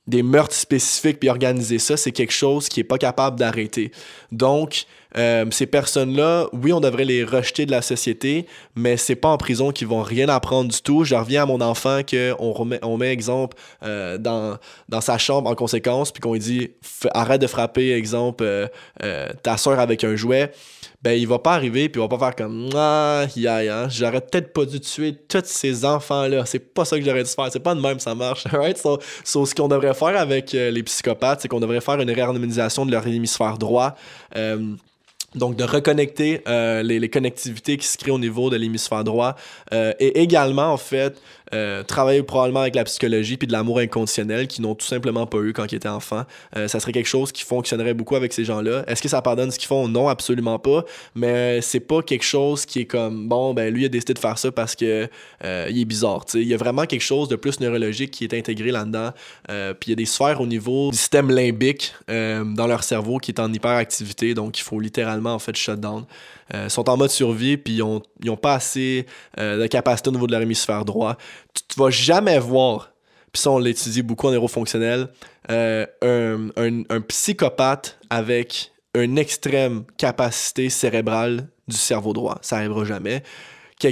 des 0.06 0.22
meurtres 0.22 0.54
spécifiques 0.54 1.20
puis 1.20 1.28
organiser 1.28 1.78
ça, 1.78 1.96
c'est 1.96 2.12
quelque 2.12 2.32
chose 2.32 2.68
qui 2.68 2.80
est 2.80 2.84
pas 2.84 2.98
capable 2.98 3.38
d'arrêter. 3.38 3.90
Donc, 4.32 4.86
euh, 5.18 5.46
ces 5.50 5.66
personnes-là, 5.66 6.48
oui, 6.52 6.72
on 6.72 6.80
devrait 6.80 7.04
les 7.04 7.24
rejeter 7.24 7.64
de 7.64 7.70
la 7.70 7.82
société, 7.82 8.46
mais 8.74 8.96
c'est 8.96 9.16
pas 9.16 9.28
en 9.28 9.38
prison 9.38 9.72
qu'ils 9.72 9.88
vont 9.88 10.02
rien 10.02 10.28
apprendre 10.28 10.70
du 10.70 10.82
tout. 10.82 11.04
Je 11.04 11.14
reviens 11.14 11.44
à 11.44 11.46
mon 11.46 11.60
enfant 11.60 12.00
qu'on 12.08 12.52
remet, 12.52 12.78
on 12.82 12.96
met 12.98 13.12
exemple 13.12 13.56
euh, 13.82 14.18
dans, 14.18 14.58
dans 14.88 15.00
sa 15.00 15.16
chambre 15.16 15.48
en 15.48 15.54
conséquence, 15.54 16.12
puis 16.12 16.20
qu'on 16.20 16.34
lui 16.34 16.40
dit 16.40 16.70
arrête 17.12 17.40
de 17.40 17.46
frapper, 17.46 17.92
exemple, 17.92 18.44
euh, 18.44 19.28
ta 19.42 19.56
soeur 19.56 19.80
avec 19.80 20.04
un 20.04 20.16
jouet. 20.16 20.52
Ben 21.02 21.12
il 21.12 21.28
va 21.28 21.38
pas 21.38 21.52
arriver 21.52 21.88
puis 21.88 22.00
il 22.00 22.02
va 22.02 22.08
pas 22.08 22.18
faire 22.18 22.34
comme 22.34 22.68
ah 22.74 23.26
ya 23.36 23.88
j'aurais 23.88 24.22
peut-être 24.22 24.52
pas 24.52 24.64
dû 24.64 24.80
tuer 24.80 25.14
tous 25.14 25.42
ces 25.44 25.84
enfants 25.84 26.26
là 26.26 26.44
c'est 26.46 26.58
pas 26.58 26.84
ça 26.84 26.98
que 26.98 27.04
j'aurais 27.04 27.22
dû 27.22 27.30
faire. 27.30 27.48
C'est 27.52 27.60
pas 27.60 27.74
de 27.74 27.80
même 27.80 28.00
ça 28.00 28.14
marche. 28.14 28.44
Right 28.52 28.78
so, 28.78 28.98
ce 29.24 29.54
qu'on 29.54 29.68
devrait 29.68 29.94
faire 29.94 30.18
avec 30.18 30.52
les 30.52 30.82
psychopathes 30.82 31.42
c'est 31.42 31.48
qu'on 31.48 31.60
devrait 31.60 31.82
faire 31.82 32.00
une 32.00 32.10
réharmonisation 32.10 32.86
de 32.86 32.90
leur 32.90 33.06
hémisphère 33.06 33.58
droit 33.58 33.94
donc, 35.36 35.54
de 35.56 35.64
reconnecter 35.64 36.42
euh, 36.48 36.82
les, 36.82 37.08
connectivités 37.08 37.76
qui 37.76 37.86
se 37.86 37.96
créent 37.98 38.10
au 38.10 38.18
niveau 38.18 38.50
de 38.50 38.56
l'hémisphère 38.56 39.04
droit. 39.04 39.36
Euh, 39.72 39.92
et 40.00 40.22
également, 40.22 40.72
en 40.72 40.76
fait, 40.76 41.20
euh, 41.54 41.82
travailler 41.82 42.22
probablement 42.22 42.60
avec 42.60 42.74
la 42.74 42.84
psychologie 42.84 43.36
puis 43.36 43.46
de 43.46 43.52
l'amour 43.52 43.78
inconditionnel 43.78 44.48
qu'ils 44.48 44.62
n'ont 44.62 44.74
tout 44.74 44.86
simplement 44.86 45.26
pas 45.26 45.38
eu 45.38 45.52
quand 45.52 45.70
ils 45.70 45.76
étaient 45.76 45.88
enfants. 45.88 46.24
Euh, 46.56 46.68
ça 46.68 46.80
serait 46.80 46.92
quelque 46.92 47.08
chose 47.08 47.32
qui 47.32 47.44
fonctionnerait 47.44 47.94
beaucoup 47.94 48.16
avec 48.16 48.32
ces 48.32 48.44
gens-là. 48.44 48.84
Est-ce 48.86 49.02
que 49.02 49.08
ça 49.08 49.22
pardonne 49.22 49.50
ce 49.50 49.58
qu'ils 49.58 49.68
font? 49.68 49.88
Non, 49.88 50.08
absolument 50.08 50.58
pas. 50.58 50.84
Mais 51.14 51.60
c'est 51.60 51.80
pas 51.80 52.02
quelque 52.02 52.24
chose 52.24 52.66
qui 52.66 52.80
est 52.80 52.84
comme, 52.86 53.28
bon, 53.28 53.54
ben 53.54 53.72
lui 53.72 53.84
a 53.84 53.88
décidé 53.88 54.14
de 54.14 54.18
faire 54.18 54.38
ça 54.38 54.50
parce 54.50 54.74
que 54.74 55.08
euh, 55.44 55.66
il 55.70 55.80
est 55.80 55.84
bizarre. 55.84 56.24
Il 56.34 56.42
y 56.42 56.54
a 56.54 56.56
vraiment 56.56 56.86
quelque 56.86 57.02
chose 57.02 57.28
de 57.28 57.36
plus 57.36 57.60
neurologique 57.60 58.10
qui 58.10 58.24
est 58.24 58.34
intégré 58.34 58.70
là-dedans. 58.70 59.12
puis 59.46 59.88
il 59.88 59.90
y 59.90 59.92
a 59.92 59.96
des 59.96 60.06
sphères 60.06 60.40
au 60.40 60.46
niveau 60.46 60.90
du 60.90 60.96
système 60.96 61.30
limbique 61.30 61.94
dans 62.08 62.66
leur 62.66 62.82
cerveau 62.82 63.18
qui 63.18 63.30
est 63.30 63.40
en 63.40 63.52
hyperactivité. 63.52 64.34
Donc 64.34 64.58
il 64.58 64.62
faut 64.62 64.80
littéralement 64.80 65.34
en 65.34 65.38
fait 65.38 65.56
shut 65.56 65.80
Ils 66.54 66.70
sont 66.70 66.88
en 66.88 66.96
mode 66.96 67.10
survie 67.10 67.56
puis 67.56 67.74
ils 67.74 67.82
ont, 67.82 68.02
ils 68.22 68.30
ont 68.30 68.36
pas 68.36 68.54
assez 68.54 69.06
de 69.36 69.66
capacité 69.66 70.08
au 70.08 70.12
niveau 70.12 70.26
de 70.26 70.32
leur 70.32 70.42
hémisphère 70.42 70.84
droit 70.84 71.16
tu, 71.68 71.80
vas 71.80 71.90
jamais 71.90 72.38
voir, 72.38 72.92
puis 73.32 73.40
ça 73.40 73.50
on 73.50 73.58
l'étudie 73.58 74.02
beaucoup 74.02 74.28
en 74.28 74.32
neurofonctionnel, 74.32 75.08
euh, 75.50 75.86
un, 76.56 77.00
psychopathe 77.02 77.98
avec 78.10 78.72
une 78.94 79.18
extrême 79.18 79.84
capacité 79.96 80.70
cérébrale 80.70 81.48
du 81.68 81.76
cerveau 81.76 82.12
droit. 82.12 82.38
Ça 82.42 82.56
arrivera 82.56 82.84
jamais. 82.84 83.22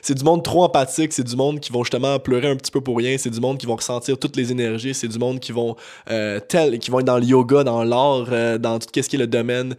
c'est 0.00 0.14
du 0.14 0.22
monde 0.22 0.44
trop 0.44 0.62
empathique, 0.62 1.12
c'est 1.12 1.24
du 1.24 1.34
monde 1.34 1.58
qui 1.58 1.72
vont 1.72 1.82
justement 1.82 2.20
pleurer 2.20 2.48
un 2.48 2.54
petit 2.54 2.70
peu 2.70 2.80
pour 2.80 2.96
rien, 2.96 3.18
c'est 3.18 3.30
du 3.30 3.40
monde 3.40 3.58
qui 3.58 3.66
vont 3.66 3.74
ressentir 3.74 4.16
toutes 4.16 4.36
les 4.36 4.52
énergies, 4.52 4.94
c'est 4.94 5.08
du 5.08 5.18
monde 5.18 5.40
qui 5.40 5.50
vont 5.50 5.74
euh, 6.08 6.38
tel, 6.38 6.78
qui 6.78 6.92
vont 6.92 7.00
être 7.00 7.06
dans 7.06 7.18
le 7.18 7.24
yoga, 7.24 7.64
dans 7.64 7.82
l'art, 7.82 8.28
euh, 8.30 8.58
dans 8.58 8.78
tout 8.78 8.86
ce 8.94 9.08
qui 9.08 9.16
est 9.16 9.18
le 9.18 9.26
domaine 9.26 9.74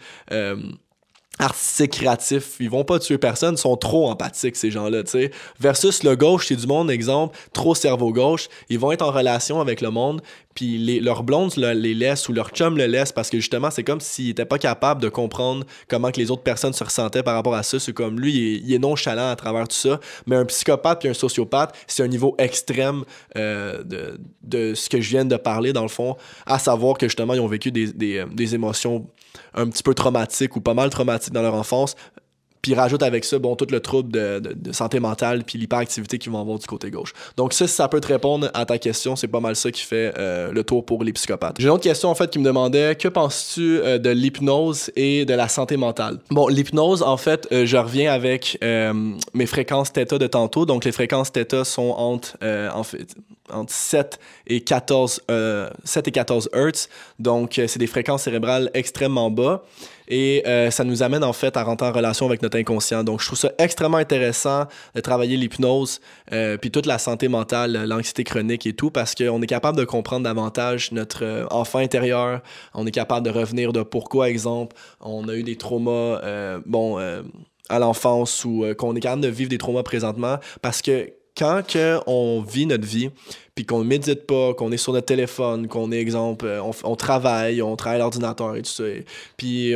artistique, 1.40 1.92
créatif, 1.92 2.56
ils 2.60 2.70
vont 2.70 2.84
pas 2.84 3.00
tuer 3.00 3.18
personne, 3.18 3.56
ils 3.56 3.60
sont 3.60 3.76
trop 3.76 4.10
empathiques 4.10 4.56
ces 4.56 4.72
gens-là, 4.72 5.04
tu 5.04 5.12
sais. 5.12 5.32
Versus 5.60 6.04
le 6.04 6.16
gauche, 6.16 6.48
c'est 6.48 6.56
du 6.56 6.68
monde, 6.68 6.90
exemple, 6.90 7.38
trop 7.54 7.76
cerveau 7.76 8.12
gauche, 8.14 8.48
ils 8.70 8.80
vont 8.80 8.92
être 8.92 9.02
en 9.02 9.12
relation 9.12 9.60
avec 9.60 9.82
le 9.82 9.90
monde, 9.90 10.22
puis 10.56 10.78
les, 10.78 11.02
leurs 11.02 11.24
blondes 11.24 11.54
les 11.58 11.94
laissent 11.94 12.30
ou 12.30 12.34
leur 12.34 12.50
chum 12.50 12.78
le 12.78 12.86
laisse 12.86 13.12
parce 13.12 13.30
que 13.30 13.38
justement, 13.38 13.70
c'est 13.70 13.84
comme 13.84 14.00
s'ils 14.00 14.30
étaient 14.30 14.46
pas 14.46 14.58
capables 14.58 15.02
de 15.02 15.10
comprendre 15.10 15.66
comment 15.90 16.12
que 16.12 16.20
les 16.20 16.32
autres 16.32 16.44
personnes 16.44 16.72
se 16.72 16.84
ressentaient 16.84 17.24
par 17.24 17.36
rapport 17.36 17.56
à 17.56 17.64
ça. 17.64 17.78
C'est 17.78 17.92
comme 17.92 18.20
lui, 18.20 18.62
il 18.64 18.74
est, 18.74 18.80
nonchalant 18.80 19.30
à 19.30 19.36
travers 19.36 19.68
tout 19.68 19.76
ça, 19.76 20.00
mais 20.26 20.38
un 20.38 20.46
psychopathe 20.46 21.00
puis 21.00 21.10
un 21.10 21.14
sociopathe, 21.14 21.76
c'est 21.88 22.04
un 22.04 22.08
niveau 22.08 22.36
extrême 22.38 23.04
euh, 23.38 23.84
de, 23.84 24.18
de, 24.44 24.74
ce 24.74 24.90
que 24.90 25.02
je 25.02 25.10
viens 25.10 25.26
de 25.26 25.36
parler, 25.36 25.74
dans 25.74 25.82
le 25.82 25.90
fond, 25.90 26.16
à 26.46 26.58
savoir 26.58 26.98
que 26.98 27.08
justement, 27.08 27.34
ils 27.34 27.42
ont 27.42 27.48
vécu 27.48 27.72
des, 27.72 27.92
des, 27.92 28.20
euh, 28.20 28.26
des 28.32 28.56
émotions 28.56 29.08
un 29.54 29.68
petit 29.68 29.84
peu 29.84 29.94
traumatiques 29.94 30.56
ou 30.56 30.62
pas 30.62 30.74
mal 30.74 30.90
traumatiques 30.90 31.34
dans 31.34 31.42
leur 31.42 31.56
enfance, 31.56 31.96
puis 32.66 32.74
rajoute 32.74 33.04
avec 33.04 33.26
ça, 33.26 33.38
bon, 33.38 33.56
tout 33.56 33.68
le 33.70 33.80
trouble 33.80 34.12
de, 34.12 34.40
de, 34.40 34.72
santé 34.72 35.00
mentale, 35.00 35.44
puis 35.44 35.60
l'hyperactivité 35.60 36.18
qu'ils 36.18 36.32
vont 36.32 36.42
avoir 36.42 36.58
du 36.58 36.66
côté 36.66 36.90
gauche. 36.90 37.14
Donc 37.38 37.54
ça, 37.54 37.68
si 37.68 37.76
ça 37.76 37.88
peut 37.88 38.02
te 38.02 38.08
répondre 38.08 38.50
à 38.56 38.66
ta 38.66 38.80
question, 38.80 39.16
c'est 39.16 39.28
pas 39.28 39.40
mal 39.40 39.56
ça 39.56 39.70
qui 39.70 39.84
fait 39.84 40.12
euh, 40.18 40.52
le 40.52 40.64
tour 40.64 40.84
pour 40.84 41.04
les 41.04 41.14
psychopathes. 41.14 41.58
J'ai 41.60 41.68
une 41.68 41.74
autre 41.74 41.84
question, 41.84 42.10
en 42.10 42.16
fait, 42.16 42.32
qui 42.32 42.40
me 42.40 42.44
demandait, 42.44 42.96
que 42.96 43.08
penses-tu 43.08 43.62
euh, 43.62 44.00
de 44.00 44.10
l'hypnose 44.10 44.90
et 44.96 45.26
de 45.26 45.34
la 45.36 45.48
santé 45.48 45.78
mentale? 45.78 46.18
Bon, 46.32 46.48
l'hypnose, 46.48 47.04
en 47.04 47.18
fait, 47.18 47.48
euh, 47.52 47.68
je 47.68 47.78
reviens 47.78 48.12
avec 48.12 48.58
mes 49.36 49.46
fréquences 49.46 49.92
θ 49.92 50.18
de 50.18 50.26
tantôt. 50.26 50.66
Donc 50.66 50.86
les 50.86 50.92
fréquences 50.92 51.30
θ 51.30 51.64
sont 51.66 51.94
entre, 51.98 52.36
en 52.42 52.82
fait, 52.82 53.16
entre 53.52 53.74
7 53.74 54.20
et 54.48 54.62
14, 54.62 55.22
7 55.84 56.08
et 56.08 56.12
14 56.12 56.50
Hz. 56.54 56.88
Donc 57.20 57.62
c'est 57.68 57.78
des 57.78 57.88
fréquences 57.88 58.24
cérébrales 58.24 58.72
extrêmement 58.74 59.32
bas. 59.32 59.64
Et 60.08 60.44
euh, 60.46 60.70
ça 60.72 60.84
nous 60.84 61.04
amène 61.04 61.24
en 61.24 61.34
fait 61.34 61.58
à 61.58 61.64
rentrer 61.64 61.88
en 61.88 61.92
relation 61.92 62.26
avec 62.26 62.42
notre 62.42 62.58
inconscient. 62.58 63.04
Donc 63.04 63.22
je 63.22 63.28
trouve 63.28 63.40
ça 63.40 63.52
extrêmement 63.58 63.98
intéressant 63.98 64.66
de 64.94 65.02
travailler 65.02 65.38
l'hypnose, 65.38 66.00
euh, 66.32 66.58
puis 66.58 66.72
toute 66.72 66.86
la 66.86 66.98
santé 66.98 67.28
mentale, 67.28 67.86
l'anxiété 67.88 68.24
chronique 68.24 68.66
et 68.66 68.74
tout, 68.74 68.92
parce 68.92 69.16
qu'on 69.16 69.42
est 69.42 69.48
capable 69.48 69.78
de 69.78 69.86
comprendre 69.86 70.24
davantage 70.24 70.92
notre 70.92 71.24
euh, 71.24 71.46
enfant 71.50 71.80
intérieur. 71.80 72.42
On 72.74 72.86
est 72.86 72.92
capable 72.92 73.26
de 73.26 73.32
revenir 73.32 73.74
de 73.74 73.82
pourquoi, 73.84 74.30
exemple, 74.30 74.76
on 75.02 75.28
a 75.28 75.36
eu 75.36 75.44
des 75.44 75.56
traumas, 75.56 76.20
bon, 76.66 76.98
à 77.70 77.80
l'enfance 77.80 78.46
ou 78.46 78.66
qu'on 78.78 78.96
est 78.96 79.00
capable 79.00 79.22
de 79.22 79.28
vivre 79.28 79.50
des 79.50 79.58
traumas 79.58 79.84
présentement, 79.84 80.38
parce 80.62 80.82
que 80.82 81.12
quand 81.38 81.64
on 82.08 82.42
vit 82.42 82.66
notre 82.66 82.86
vie, 82.86 83.10
puis 83.56 83.66
qu'on 83.66 83.80
ne 83.80 83.86
médite 83.86 84.26
pas, 84.26 84.54
qu'on 84.54 84.72
est 84.72 84.78
sur 84.78 84.94
notre 84.94 85.06
téléphone, 85.06 85.68
qu'on 85.68 85.92
est, 85.92 86.00
exemple, 86.00 86.46
euh, 86.46 86.62
on, 86.84 86.96
travaille, 86.96 87.62
on 87.62 87.76
travaille 87.76 88.00
l'ordinateur 88.00 88.56
et 88.56 88.62
tout 88.62 88.72
ça, 88.72 88.84
puis 89.38 89.76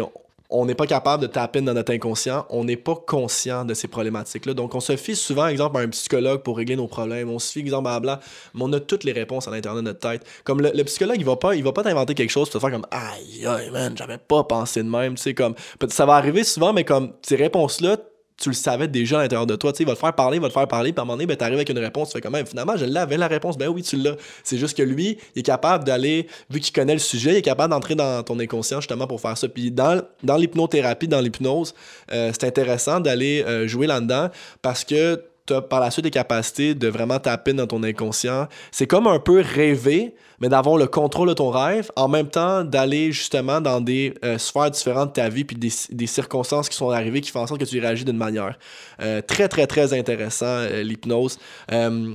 on 0.52 0.66
n'est 0.66 0.76
pas 0.76 0.88
capable 0.88 1.22
de 1.22 1.28
taper 1.28 1.62
dans 1.62 1.74
notre 1.74 1.94
inconscient, 1.94 2.46
on 2.50 2.64
n'est 2.64 2.76
pas 2.76 2.96
conscient 2.96 3.66
de 3.66 3.76
ces 3.76 3.88
problématiques-là. 3.88 4.56
Donc, 4.56 4.74
on 4.74 4.80
se 4.80 4.96
fie 4.98 5.16
souvent, 5.16 5.48
exemple, 5.48 5.78
à 5.78 5.82
un 5.82 5.90
psychologue 5.90 6.42
pour 6.42 6.58
régler 6.58 6.76
nos 6.76 6.88
problèmes. 6.88 7.30
On 7.30 7.38
se 7.38 7.52
fie, 7.52 7.60
exemple, 7.60 7.88
à 7.88 8.00
blanc, 8.00 8.18
mais 8.56 8.64
on 8.64 8.74
a 8.74 8.80
toutes 8.80 9.04
les 9.04 9.12
réponses 9.12 9.48
à 9.48 9.52
l'intérieur 9.52 9.76
de 9.76 9.86
notre 9.86 10.00
tête. 10.00 10.26
Comme 10.44 10.62
le, 10.62 10.84
psychologue, 10.86 11.18
il 11.20 11.26
va 11.26 11.36
pas, 11.36 11.56
il 11.56 11.64
va 11.64 11.72
pas 11.72 11.84
t'inventer 11.84 12.16
quelque 12.16 12.32
chose 12.32 12.50
pour 12.50 12.60
te 12.60 12.66
faire 12.66 12.72
comme 12.72 12.88
aïe, 12.90 13.46
aïe, 13.46 13.70
man, 13.70 13.96
j'avais 13.96 14.18
pas 14.18 14.44
pensé 14.44 14.82
de 14.82 14.90
même. 14.90 15.16
Tu 15.16 15.22
sais, 15.22 15.34
comme, 15.36 15.54
ça 15.90 16.08
va 16.08 16.16
arriver 16.16 16.44
souvent, 16.44 16.74
mais 16.74 16.84
comme 16.84 17.14
ces 17.22 17.36
réponses-là, 17.36 17.98
tu 18.40 18.50
le 18.50 18.56
savais 18.56 18.88
déjà 18.88 19.20
à 19.20 19.24
l'intérieur 19.24 19.46
de 19.46 19.56
toi. 19.56 19.72
Tu 19.72 19.78
sais, 19.78 19.84
il 19.84 19.88
va 19.88 19.94
te 19.94 20.00
faire 20.00 20.14
parler, 20.14 20.38
il 20.38 20.42
va 20.42 20.48
te 20.48 20.54
faire 20.54 20.68
parler, 20.68 20.94
puis 20.94 21.00
à 21.00 21.04
un 21.04 21.06
moment 21.06 21.16
donné, 21.16 21.28
ben, 21.28 21.36
tu 21.36 21.44
arrives 21.44 21.56
avec 21.56 21.70
une 21.70 21.80
réponse, 21.80 22.10
tu 22.10 22.14
fais 22.14 22.22
quand 22.22 22.32
même, 22.32 22.46
finalement, 22.46 22.78
je 22.78 22.86
l'avais 22.86 23.18
la 23.18 23.28
réponse, 23.28 23.58
ben 23.58 23.68
oui, 23.68 23.84
tu 23.84 23.98
l'as. 23.98 24.16
C'est 24.44 24.58
juste 24.58 24.78
que 24.78 24.84
lui, 24.84 25.18
il 25.36 25.40
est 25.40 25.44
capable 25.44 25.84
d'aller, 25.84 26.28
vu 26.50 26.60
qu'il 26.60 26.74
connaît 26.74 26.94
le 26.94 27.00
sujet, 27.00 27.32
il 27.32 27.38
est 27.38 27.42
capable 27.42 27.72
d'entrer 27.72 27.96
dans 27.96 28.24
ton 28.24 28.40
inconscient 28.40 28.80
justement 28.82 29.08
pour 29.08 29.20
faire 29.20 29.38
ça. 29.38 29.48
Puis 29.50 29.72
dans, 29.72 30.02
dans 30.24 30.38
l'hypnothérapie, 30.38 31.08
dans 31.08 31.22
l'hypnose, 31.22 31.74
euh, 32.12 32.32
c'est 32.34 32.48
intéressant 32.48 33.00
d'aller 33.00 33.44
euh, 33.46 33.68
jouer 33.68 33.88
là-dedans 33.88 34.30
parce 34.62 34.84
que 34.84 35.22
tu 35.46 35.54
as 35.54 35.62
par 35.62 35.80
la 35.80 35.92
suite 35.92 36.06
des 36.06 36.12
capacités 36.12 36.76
de 36.76 36.88
vraiment 36.88 37.20
taper 37.20 37.54
dans 37.54 37.68
ton 37.68 37.84
inconscient. 37.84 38.48
C'est 38.72 38.88
comme 38.88 39.08
un 39.08 39.20
peu 39.20 39.42
rêver, 39.42 40.14
mais 40.40 40.50
d'avoir 40.50 40.78
le 40.78 40.88
contrôle 40.88 41.30
de 41.30 41.34
ton 41.34 41.50
rêve, 41.50 41.92
en 41.96 42.08
même 42.08 42.28
temps 42.28 42.64
d'aller 42.64 43.12
justement 43.12 43.62
dans 43.62 43.82
des 43.82 44.14
euh, 44.24 44.38
sphères 44.38 44.72
différentes 44.72 45.10
de 45.10 45.14
ta 45.14 45.30
vie, 45.30 45.44
puis 45.44 45.56
des, 45.56 46.08
circonstances 46.08 46.70
qui 46.70 46.76
sont 46.76 46.90
arrivées 46.90 47.22
qui 47.22 47.32
font 47.32 47.42
en 47.42 47.48
sorte 47.48 47.60
que 47.60 47.66
tu 47.66 47.80
réagis 47.80 48.06
d'une 48.06 48.18
manière. 48.18 48.58
Euh, 49.02 49.22
très, 49.22 49.48
très, 49.48 49.68
très 49.68 49.94
intéressant, 49.94 50.46
euh, 50.46 50.84
l'hypnose. 50.84 51.38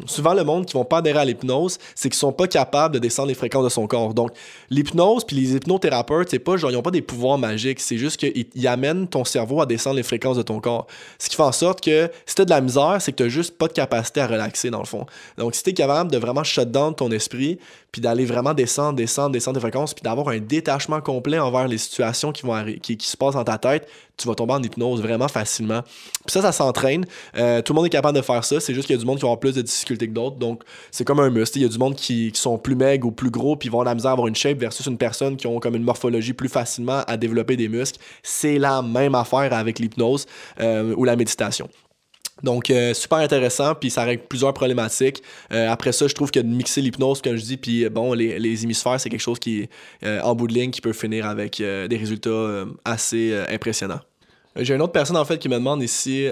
souvent, 0.07 0.35
le 0.35 0.45
monde 0.45 0.67
qui 0.67 0.75
vont 0.75 0.85
pas 0.85 0.99
adhérer 0.99 1.21
à 1.21 1.25
l'hypnose, 1.25 1.79
c'est 1.95 2.09
qu'ils 2.09 2.19
sont 2.19 2.33
pas 2.33 2.47
capables 2.47 2.95
de 2.95 2.99
descendre 2.99 3.29
les 3.29 3.35
fréquences 3.35 3.65
de 3.65 3.69
son 3.69 3.87
corps. 3.87 4.15
Donc, 4.15 4.31
l'hypnose, 4.71 5.25
puis 5.25 5.37
les 5.37 5.55
hypnothérapeutes, 5.55 6.31
c'est 6.31 6.39
pas 6.39 6.57
genre, 6.57 6.71
ils 6.71 6.77
ont 6.77 6.83
pas 6.83 6.91
des 6.91 7.03
pouvoirs 7.03 7.39
magiques, 7.39 7.81
c'est 7.81 7.99
juste 7.99 8.17
qu'ils 8.17 8.69
amènent 8.69 9.07
ton 9.07 9.25
cerveau 9.25 9.61
à 9.61 9.67
descendre 9.67 9.97
les 9.97 10.03
fréquences 10.03 10.37
de 10.37 10.43
ton 10.43 10.61
corps. 10.61 10.87
Ce 11.19 11.29
qui 11.29 11.37
fait 11.37 11.43
en 11.43 11.53
sorte 11.53 11.81
que 11.81 12.11
si 12.27 12.35
tu 12.35 12.45
de 12.45 12.51
la 12.51 12.61
misère, 12.61 12.97
c'est 13.01 13.13
que 13.13 13.23
tu 13.23 13.31
juste 13.31 13.57
pas 13.57 13.69
de 13.69 13.73
capacité 13.73 14.21
à 14.21 14.27
relaxer, 14.27 14.71
dans 14.71 14.81
le 14.81 14.87
fond. 14.87 15.07
Donc, 15.39 15.55
si 15.55 15.63
tu 15.63 15.71
es 15.71 15.75
capable 15.75 16.11
de 16.11 16.19
vraiment 16.19 16.45
shut 16.45 16.71
down 16.71 16.95
ton 16.95 17.11
esprit, 17.11 17.59
puis 17.95 18.01
d'aller 18.01 18.25
vraiment 18.25 18.55
descendre, 18.55 18.97
descendre, 18.97 19.31
descendre 19.31 19.55
tes 19.55 19.61
fréquences, 19.61 19.95
puis 19.95 20.03
d'avoir 20.03 20.27
un 20.31 20.41
détachement 20.41 21.01
complet 21.01 21.39
envers 21.39 21.69
les 21.69 21.79
situations 21.79 22.33
qui, 22.33 22.43
vont 22.43 22.65
qui, 22.83 22.97
qui 22.97 23.07
se 23.07 23.17
passent 23.17 23.37
dans 23.37 23.45
ta 23.45 23.57
tête, 23.57 23.89
tu 24.17 24.27
vas 24.27 24.35
tomber 24.35 24.55
en 24.55 24.61
hypnose 24.61 25.01
vraiment 25.01 25.29
facilement. 25.29 25.83
Puis 25.83 26.33
ça, 26.33 26.43
ça 26.43 26.51
s'entraîne. 26.51 27.07
Euh, 27.37 27.63
tout 27.63 27.73
le 27.73 27.77
monde 27.77 27.87
est 27.87 27.91
capable 27.91 28.19
de 28.19 28.23
faire 28.23 28.45
ça. 28.45 28.59
C'est 28.59 28.75
juste 28.75 28.89
qu'il 28.89 28.97
y 28.97 28.99
a 28.99 29.01
du 29.01 29.07
monde 29.07 29.19
qui 29.19 29.23
va 29.23 29.29
avoir 29.29 29.39
plus 29.39 29.55
de 29.55 29.63
difficultés 29.63 30.09
que 30.09 30.13
d'autres. 30.13 30.35
Donc, 30.35 30.65
c'est 30.91 31.05
comme 31.05 31.21
un 31.21 31.31
muscle. 31.31 31.57
Il 31.59 31.63
y 31.63 31.67
a 31.67 31.69
du 31.69 31.79
monde 31.79 31.95
qui, 31.95 32.33
sont 32.35 32.59
plus 32.59 32.75
maigres 32.75 33.07
ou 33.07 33.13
plus 33.13 33.31
gros, 33.31 33.55
puis 33.55 33.69
vont 33.69 33.79
avoir 33.79 33.93
la 33.93 33.95
misère 33.95 34.11
à 34.11 34.15
avoir 34.15 34.27
une 34.27 34.35
shape 34.35 34.59
versus 34.59 34.85
une 34.87 34.99
personne 34.99 35.37
qui 35.37 35.47
ont 35.47 35.61
comme 35.61 35.77
une 35.77 35.85
morphologie 35.85 36.33
plus 36.33 36.49
facilement 36.49 37.03
à 37.07 37.17
développer 37.17 37.57
des 37.57 37.69
muscles. 37.69 38.01
C'est 38.25 38.59
la 38.59 38.83
même 38.83 39.15
affaire 39.15 39.53
avec 39.53 39.79
l'hypnose 39.79 40.27
euh, 40.59 40.97
ou 40.97 41.05
la 41.05 41.15
méditation. 41.15 41.69
Donc, 42.45 42.69
euh, 42.71 42.93
super 42.93 43.19
intéressant, 43.19 43.75
puis 43.75 43.91
ça 43.91 44.05
règle 44.05 44.25
plusieurs 44.29 44.53
problématiques. 44.53 45.23
Euh, 45.51 45.71
après 45.71 45.93
ça, 45.93 46.07
je 46.07 46.15
trouve 46.15 46.31
que 46.31 46.41
de 46.41 46.47
mixer 46.47 46.83
l'hypnose, 46.83 47.23
comme 47.23 47.37
je 47.37 47.43
dis, 47.43 47.57
puis 47.57 47.89
bon, 47.89 48.13
les, 48.13 48.39
les 48.39 48.65
hémisphères, 48.65 49.01
c'est 49.01 49.09
quelque 49.09 49.21
chose 49.21 49.39
qui, 49.39 49.67
euh, 50.05 50.21
en 50.21 50.35
bout 50.35 50.47
de 50.47 50.53
ligne, 50.53 50.71
qui 50.71 50.83
peut 50.83 50.93
finir 50.93 51.27
avec 51.27 51.57
des 51.57 51.97
résultats 51.97 52.65
assez 52.85 53.35
impressionnants. 53.49 54.01
J'ai 54.57 54.75
une 54.75 54.83
autre 54.83 54.93
personne 54.93 55.17
en 55.17 55.25
fait 55.25 55.39
qui 55.39 55.49
me 55.49 55.55
demande 55.55 55.83
ici 55.83 56.29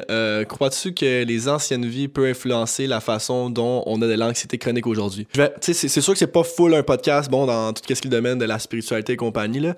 crois-tu 0.48 0.92
que 0.92 1.24
les 1.24 1.48
anciennes 1.48 1.86
vies 1.86 2.08
peuvent 2.08 2.30
influencer 2.30 2.86
la 2.86 3.00
façon 3.00 3.50
dont 3.50 3.82
on 3.86 4.00
a 4.02 4.06
de 4.06 4.12
l'anxiété 4.12 4.58
chronique 4.58 4.86
aujourd'hui? 4.86 5.26
C'est 5.60 5.88
sûr 5.88 6.12
que 6.12 6.18
c'est 6.18 6.26
pas 6.26 6.44
full 6.44 6.74
un 6.74 6.82
podcast 6.82 7.30
bon 7.30 7.46
dans 7.46 7.72
tout 7.72 7.82
ce 7.82 7.86
qui 7.86 7.92
est 7.92 8.04
le 8.04 8.10
domaine 8.10 8.38
de 8.38 8.44
la 8.44 8.58
spiritualité 8.58 9.14
et 9.14 9.16
compagnie 9.16 9.60
là 9.60 9.74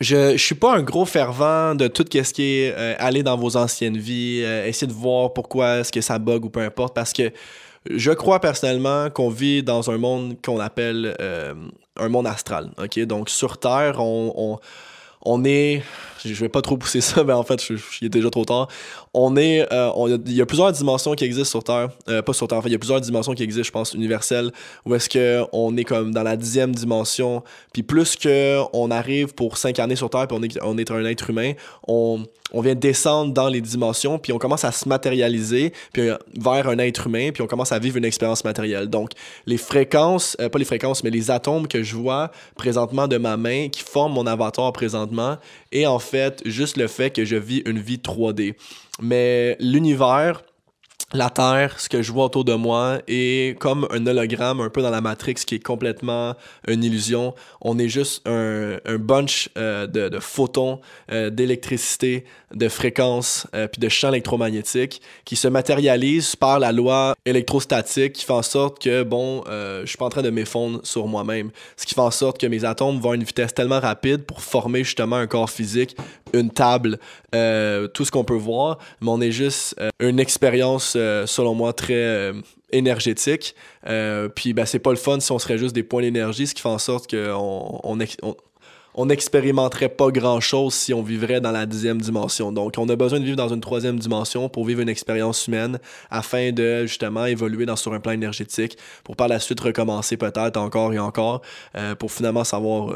je, 0.00 0.36
suis 0.36 0.54
pas 0.54 0.76
un 0.76 0.82
gros 0.82 1.04
fervent 1.04 1.74
de 1.74 1.88
tout 1.88 2.04
ce 2.12 2.32
qui 2.32 2.42
est 2.42 2.74
euh, 2.76 2.94
aller 2.98 3.22
dans 3.22 3.36
vos 3.36 3.56
anciennes 3.56 3.98
vies, 3.98 4.42
euh, 4.44 4.66
essayer 4.66 4.86
de 4.86 4.92
voir 4.92 5.32
pourquoi 5.32 5.78
est-ce 5.78 5.92
que 5.92 6.00
ça 6.00 6.18
bug 6.18 6.44
ou 6.44 6.50
peu 6.50 6.60
importe, 6.60 6.94
parce 6.94 7.12
que 7.12 7.32
je 7.90 8.12
crois 8.12 8.40
personnellement 8.40 9.10
qu'on 9.10 9.30
vit 9.30 9.62
dans 9.62 9.90
un 9.90 9.98
monde 9.98 10.36
qu'on 10.44 10.60
appelle 10.60 11.16
euh, 11.20 11.54
un 11.96 12.08
monde 12.08 12.26
astral. 12.26 12.70
Donc 13.06 13.30
sur 13.30 13.58
Terre, 13.58 14.00
on, 14.00 14.58
on 15.22 15.44
est 15.44 15.82
je 16.24 16.34
vais 16.34 16.48
pas 16.48 16.62
trop 16.62 16.76
pousser 16.76 17.00
ça, 17.00 17.24
mais 17.26 17.32
en 17.32 17.42
fait, 17.42 17.68
il 18.00 18.06
est 18.06 18.08
déjà 18.08 18.30
trop 18.30 18.44
tard. 18.44 18.68
On 19.14 19.36
est, 19.36 19.66
euh, 19.72 20.18
il 20.26 20.34
y 20.34 20.42
a 20.42 20.46
plusieurs 20.46 20.72
dimensions 20.72 21.14
qui 21.14 21.24
existent 21.24 21.50
sur 21.50 21.64
Terre, 21.64 21.88
euh, 22.08 22.22
pas 22.22 22.32
sur 22.32 22.48
Terre, 22.48 22.58
en 22.58 22.62
fait, 22.62 22.68
il 22.68 22.72
y 22.72 22.76
a 22.76 22.78
plusieurs 22.78 23.00
dimensions 23.00 23.34
qui 23.34 23.42
existent, 23.42 23.66
je 23.66 23.72
pense, 23.72 23.94
universelles, 23.94 24.52
où 24.84 24.94
est-ce 24.94 25.08
que 25.08 25.42
on 25.52 25.76
est 25.76 25.84
comme 25.84 26.12
dans 26.12 26.22
la 26.22 26.36
dixième 26.36 26.74
dimension, 26.74 27.42
puis 27.72 27.82
plus 27.82 28.16
que 28.16 28.60
on 28.72 28.90
arrive 28.90 29.34
pour 29.34 29.56
s'incarner 29.56 29.96
sur 29.96 30.10
Terre, 30.10 30.26
puis 30.26 30.36
on 30.38 30.42
est, 30.42 30.58
on 30.62 30.78
est 30.78 30.90
un 30.90 31.04
être 31.04 31.30
humain, 31.30 31.52
on, 31.86 32.24
on 32.52 32.60
vient 32.60 32.74
descendre 32.74 33.32
dans 33.32 33.48
les 33.48 33.60
dimensions, 33.60 34.18
puis 34.18 34.32
on 34.32 34.38
commence 34.38 34.64
à 34.64 34.72
se 34.72 34.88
matérialiser, 34.88 35.72
puis 35.92 36.08
euh, 36.08 36.16
vers 36.38 36.68
un 36.68 36.78
être 36.78 37.06
humain, 37.06 37.30
puis 37.32 37.42
on 37.42 37.46
commence 37.46 37.72
à 37.72 37.78
vivre 37.78 37.96
une 37.96 38.04
expérience 38.04 38.44
matérielle. 38.44 38.88
Donc, 38.88 39.10
les 39.46 39.58
fréquences, 39.58 40.36
pas 40.36 40.58
les 40.58 40.64
fréquences, 40.64 41.04
mais 41.04 41.10
les 41.10 41.30
atomes 41.30 41.68
que 41.68 41.82
je 41.82 41.94
vois 41.94 42.30
présentement 42.56 43.08
de 43.08 43.16
ma 43.16 43.36
main, 43.36 43.68
qui 43.68 43.82
forment 43.82 44.14
mon 44.14 44.26
avatar 44.26 44.72
présentement, 44.72 45.36
et 45.72 45.86
en 45.86 45.98
fait 45.98 46.07
juste 46.44 46.76
le 46.76 46.88
fait 46.88 47.10
que 47.10 47.24
je 47.24 47.36
vis 47.36 47.62
une 47.66 47.78
vie 47.78 47.98
3D. 47.98 48.54
Mais 49.00 49.56
l'univers, 49.60 50.42
la 51.14 51.30
Terre, 51.30 51.80
ce 51.80 51.88
que 51.88 52.02
je 52.02 52.12
vois 52.12 52.26
autour 52.26 52.44
de 52.44 52.52
moi, 52.52 52.98
est 53.08 53.58
comme 53.58 53.88
un 53.90 54.06
hologramme 54.06 54.60
un 54.60 54.68
peu 54.68 54.82
dans 54.82 54.90
la 54.90 55.00
Matrix 55.00 55.34
qui 55.34 55.54
est 55.54 55.62
complètement 55.64 56.34
une 56.66 56.84
illusion. 56.84 57.34
On 57.62 57.78
est 57.78 57.88
juste 57.88 58.28
un, 58.28 58.76
un 58.84 58.98
bunch 58.98 59.48
euh, 59.56 59.86
de, 59.86 60.10
de, 60.10 60.18
photons, 60.18 60.80
euh, 61.10 61.30
d'électricité, 61.30 62.26
de 62.54 62.68
fréquences, 62.68 63.46
euh, 63.54 63.68
puis 63.68 63.80
de 63.80 63.88
champs 63.88 64.10
électromagnétiques 64.10 65.00
qui 65.24 65.36
se 65.36 65.48
matérialisent 65.48 66.36
par 66.36 66.58
la 66.58 66.72
loi 66.72 67.14
électrostatique 67.24 68.12
qui 68.12 68.26
fait 68.26 68.32
en 68.32 68.42
sorte 68.42 68.82
que, 68.82 69.02
bon, 69.02 69.44
je 69.48 69.86
suis 69.86 69.96
pas 69.96 70.06
en 70.06 70.10
train 70.10 70.22
de 70.22 70.30
m'effondrer 70.30 70.80
sur 70.82 71.06
moi-même. 71.06 71.50
Ce 71.76 71.86
qui 71.86 71.94
fait 71.94 72.00
en 72.00 72.10
sorte 72.10 72.38
que 72.38 72.46
mes 72.46 72.64
atomes 72.64 72.98
vont 73.00 73.12
à 73.12 73.14
une 73.14 73.24
vitesse 73.24 73.54
tellement 73.54 73.80
rapide 73.80 74.24
pour 74.24 74.42
former 74.42 74.84
justement 74.84 75.16
un 75.16 75.26
corps 75.26 75.50
physique, 75.50 75.96
une 76.32 76.50
table, 76.50 76.98
tout 77.32 78.04
ce 78.04 78.10
qu'on 78.10 78.24
peut 78.24 78.34
voir, 78.34 78.78
mais 79.00 79.08
on 79.08 79.20
est 79.20 79.32
juste 79.32 79.74
une 80.00 80.20
expérience 80.20 80.94
euh, 80.96 81.26
selon 81.26 81.54
moi, 81.54 81.72
très 81.72 81.94
euh, 81.94 82.32
énergétique. 82.70 83.54
Euh, 83.86 84.28
puis, 84.28 84.52
ben, 84.52 84.66
c'est 84.66 84.78
pas 84.78 84.90
le 84.90 84.96
fun 84.96 85.20
si 85.20 85.32
on 85.32 85.38
serait 85.38 85.58
juste 85.58 85.74
des 85.74 85.82
points 85.82 86.02
d'énergie, 86.02 86.46
ce 86.46 86.54
qui 86.54 86.62
fait 86.62 86.68
en 86.68 86.78
sorte 86.78 87.10
qu'on 87.10 87.80
on, 87.82 88.36
on, 88.94 89.06
n'expérimenterait 89.06 89.88
pas 89.88 90.10
grand-chose 90.10 90.74
si 90.74 90.92
on 90.94 91.02
vivrait 91.02 91.40
dans 91.40 91.52
la 91.52 91.66
dixième 91.66 92.00
dimension. 92.00 92.52
Donc, 92.52 92.74
on 92.78 92.88
a 92.88 92.96
besoin 92.96 93.20
de 93.20 93.24
vivre 93.24 93.36
dans 93.36 93.48
une 93.48 93.60
troisième 93.60 93.98
dimension 93.98 94.48
pour 94.48 94.64
vivre 94.64 94.80
une 94.80 94.88
expérience 94.88 95.46
humaine 95.46 95.78
afin 96.10 96.52
de, 96.52 96.86
justement, 96.86 97.26
évoluer 97.26 97.66
dans, 97.66 97.76
sur 97.76 97.92
un 97.92 98.00
plan 98.00 98.12
énergétique 98.12 98.76
pour 99.04 99.16
par 99.16 99.28
la 99.28 99.40
suite 99.40 99.60
recommencer 99.60 100.16
peut-être 100.16 100.56
encore 100.56 100.92
et 100.92 100.98
encore 100.98 101.42
pour 101.98 102.12
finalement 102.12 102.44
savoir 102.44 102.94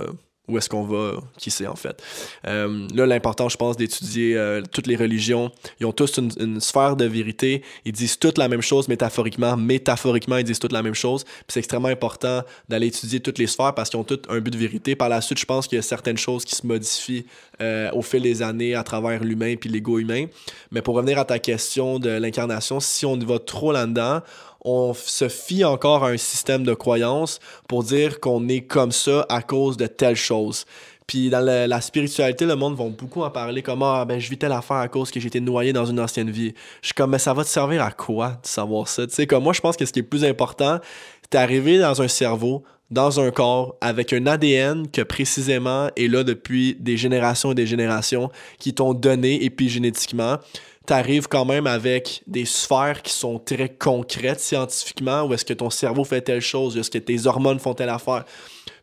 où 0.48 0.58
est-ce 0.58 0.68
qu'on 0.68 0.82
va, 0.82 1.12
qui 1.38 1.52
sait 1.52 1.68
en 1.68 1.76
fait. 1.76 2.02
Euh, 2.48 2.88
là, 2.94 3.06
l'important, 3.06 3.48
je 3.48 3.56
pense, 3.56 3.76
d'étudier 3.76 4.36
euh, 4.36 4.60
toutes 4.72 4.88
les 4.88 4.96
religions. 4.96 5.52
Ils 5.78 5.86
ont 5.86 5.92
tous 5.92 6.18
une, 6.18 6.60
sphère 6.60 6.96
de 6.96 7.04
vérité. 7.04 7.62
Ils 7.84 7.92
disent 7.92 8.18
toutes 8.18 8.38
la 8.38 8.48
même 8.48 8.60
chose 8.60 8.88
métaphoriquement. 8.88 9.56
Métaphoriquement, 9.56 10.36
ils 10.38 10.44
disent 10.44 10.58
toutes 10.58 10.72
la 10.72 10.82
même 10.82 10.94
chose. 10.94 11.24
Puis 11.24 11.44
c'est 11.48 11.60
extrêmement 11.60 11.88
important 11.88 12.42
d'aller 12.68 12.88
étudier 12.88 13.20
toutes 13.20 13.38
les 13.38 13.46
sphères 13.46 13.74
parce 13.74 13.88
qu'ils 13.88 14.00
ont 14.00 14.04
toutes 14.04 14.28
un 14.30 14.40
but 14.40 14.50
de 14.50 14.58
vérité. 14.58 14.96
Par 14.96 15.08
la 15.08 15.20
suite, 15.20 15.38
je 15.38 15.46
pense 15.46 15.68
qu'il 15.68 15.76
y 15.76 15.78
a 15.78 15.82
certaines 15.82 16.18
choses 16.18 16.44
qui 16.44 16.56
se 16.56 16.66
modifient 16.66 17.24
euh, 17.60 17.90
au 17.92 18.02
fil 18.02 18.22
des 18.22 18.42
années 18.42 18.74
à 18.74 18.82
travers 18.82 19.22
l'humain 19.22 19.54
puis 19.54 19.70
l'ego 19.70 20.00
humain. 20.00 20.26
Mais 20.72 20.82
pour 20.82 20.96
revenir 20.96 21.18
à 21.20 21.24
ta 21.24 21.38
question 21.38 22.00
de 22.00 22.10
l'incarnation, 22.10 22.80
si 22.80 23.06
on 23.06 23.14
y 23.14 23.24
va 23.24 23.38
trop 23.38 23.70
là-dedans, 23.70 24.22
on 24.64 24.94
se 24.94 25.28
fie 25.28 25.64
encore 25.64 26.04
à 26.04 26.10
un 26.10 26.16
système 26.16 26.64
de 26.64 26.74
croyance 26.74 27.40
pour 27.68 27.82
dire 27.82 28.20
qu'on 28.20 28.48
est 28.48 28.62
comme 28.62 28.92
ça 28.92 29.26
à 29.28 29.42
cause 29.42 29.76
de 29.76 29.86
telle 29.86 30.16
chose. 30.16 30.64
Puis 31.06 31.30
dans 31.30 31.40
la, 31.40 31.80
spiritualité, 31.80 32.46
le 32.46 32.56
monde 32.56 32.76
va 32.76 32.84
beaucoup 32.88 33.22
en 33.22 33.30
parler 33.30 33.62
comme 33.62 33.82
Ah, 33.82 34.04
ben 34.06 34.20
je 34.20 34.30
vis 34.30 34.38
telle 34.38 34.52
affaire 34.52 34.78
à 34.78 34.88
cause 34.88 35.10
que 35.10 35.20
j'ai 35.20 35.26
été 35.26 35.40
noyé 35.40 35.72
dans 35.72 35.84
une 35.84 36.00
ancienne 36.00 36.30
vie. 36.30 36.54
Je 36.80 36.88
suis 36.88 36.94
comme, 36.94 37.10
mais 37.10 37.18
ça 37.18 37.34
va 37.34 37.44
te 37.44 37.48
servir 37.48 37.82
à 37.82 37.90
quoi 37.90 38.38
de 38.42 38.46
savoir 38.46 38.88
ça? 38.88 39.06
Tu 39.06 39.14
sais, 39.14 39.26
comme 39.26 39.42
moi, 39.42 39.52
je 39.52 39.60
pense 39.60 39.76
que 39.76 39.84
ce 39.84 39.92
qui 39.92 39.98
est 39.98 40.04
plus 40.04 40.24
important, 40.24 40.78
c'est 41.22 41.32
d'arriver 41.32 41.78
dans 41.78 42.00
un 42.00 42.08
cerveau, 42.08 42.62
dans 42.90 43.20
un 43.20 43.30
corps, 43.30 43.76
avec 43.80 44.12
un 44.12 44.26
ADN 44.26 44.88
que 44.88 45.02
précisément 45.02 45.88
est 45.96 46.08
là 46.08 46.24
depuis 46.24 46.76
des 46.78 46.96
générations 46.96 47.52
et 47.52 47.54
des 47.54 47.66
générations 47.66 48.30
qui 48.58 48.72
t'ont 48.72 48.94
donné 48.94 49.44
épigénétiquement 49.44 50.38
tu 50.86 50.92
arrives 50.92 51.28
quand 51.28 51.44
même 51.44 51.66
avec 51.66 52.22
des 52.26 52.44
sphères 52.44 53.02
qui 53.02 53.12
sont 53.12 53.38
très 53.38 53.68
concrètes 53.68 54.40
scientifiquement, 54.40 55.24
où 55.24 55.34
est-ce 55.34 55.44
que 55.44 55.54
ton 55.54 55.70
cerveau 55.70 56.04
fait 56.04 56.22
telle 56.22 56.40
chose, 56.40 56.76
est-ce 56.76 56.90
que 56.90 56.98
tes 56.98 57.26
hormones 57.26 57.58
font 57.58 57.74
telle 57.74 57.88
affaire. 57.88 58.24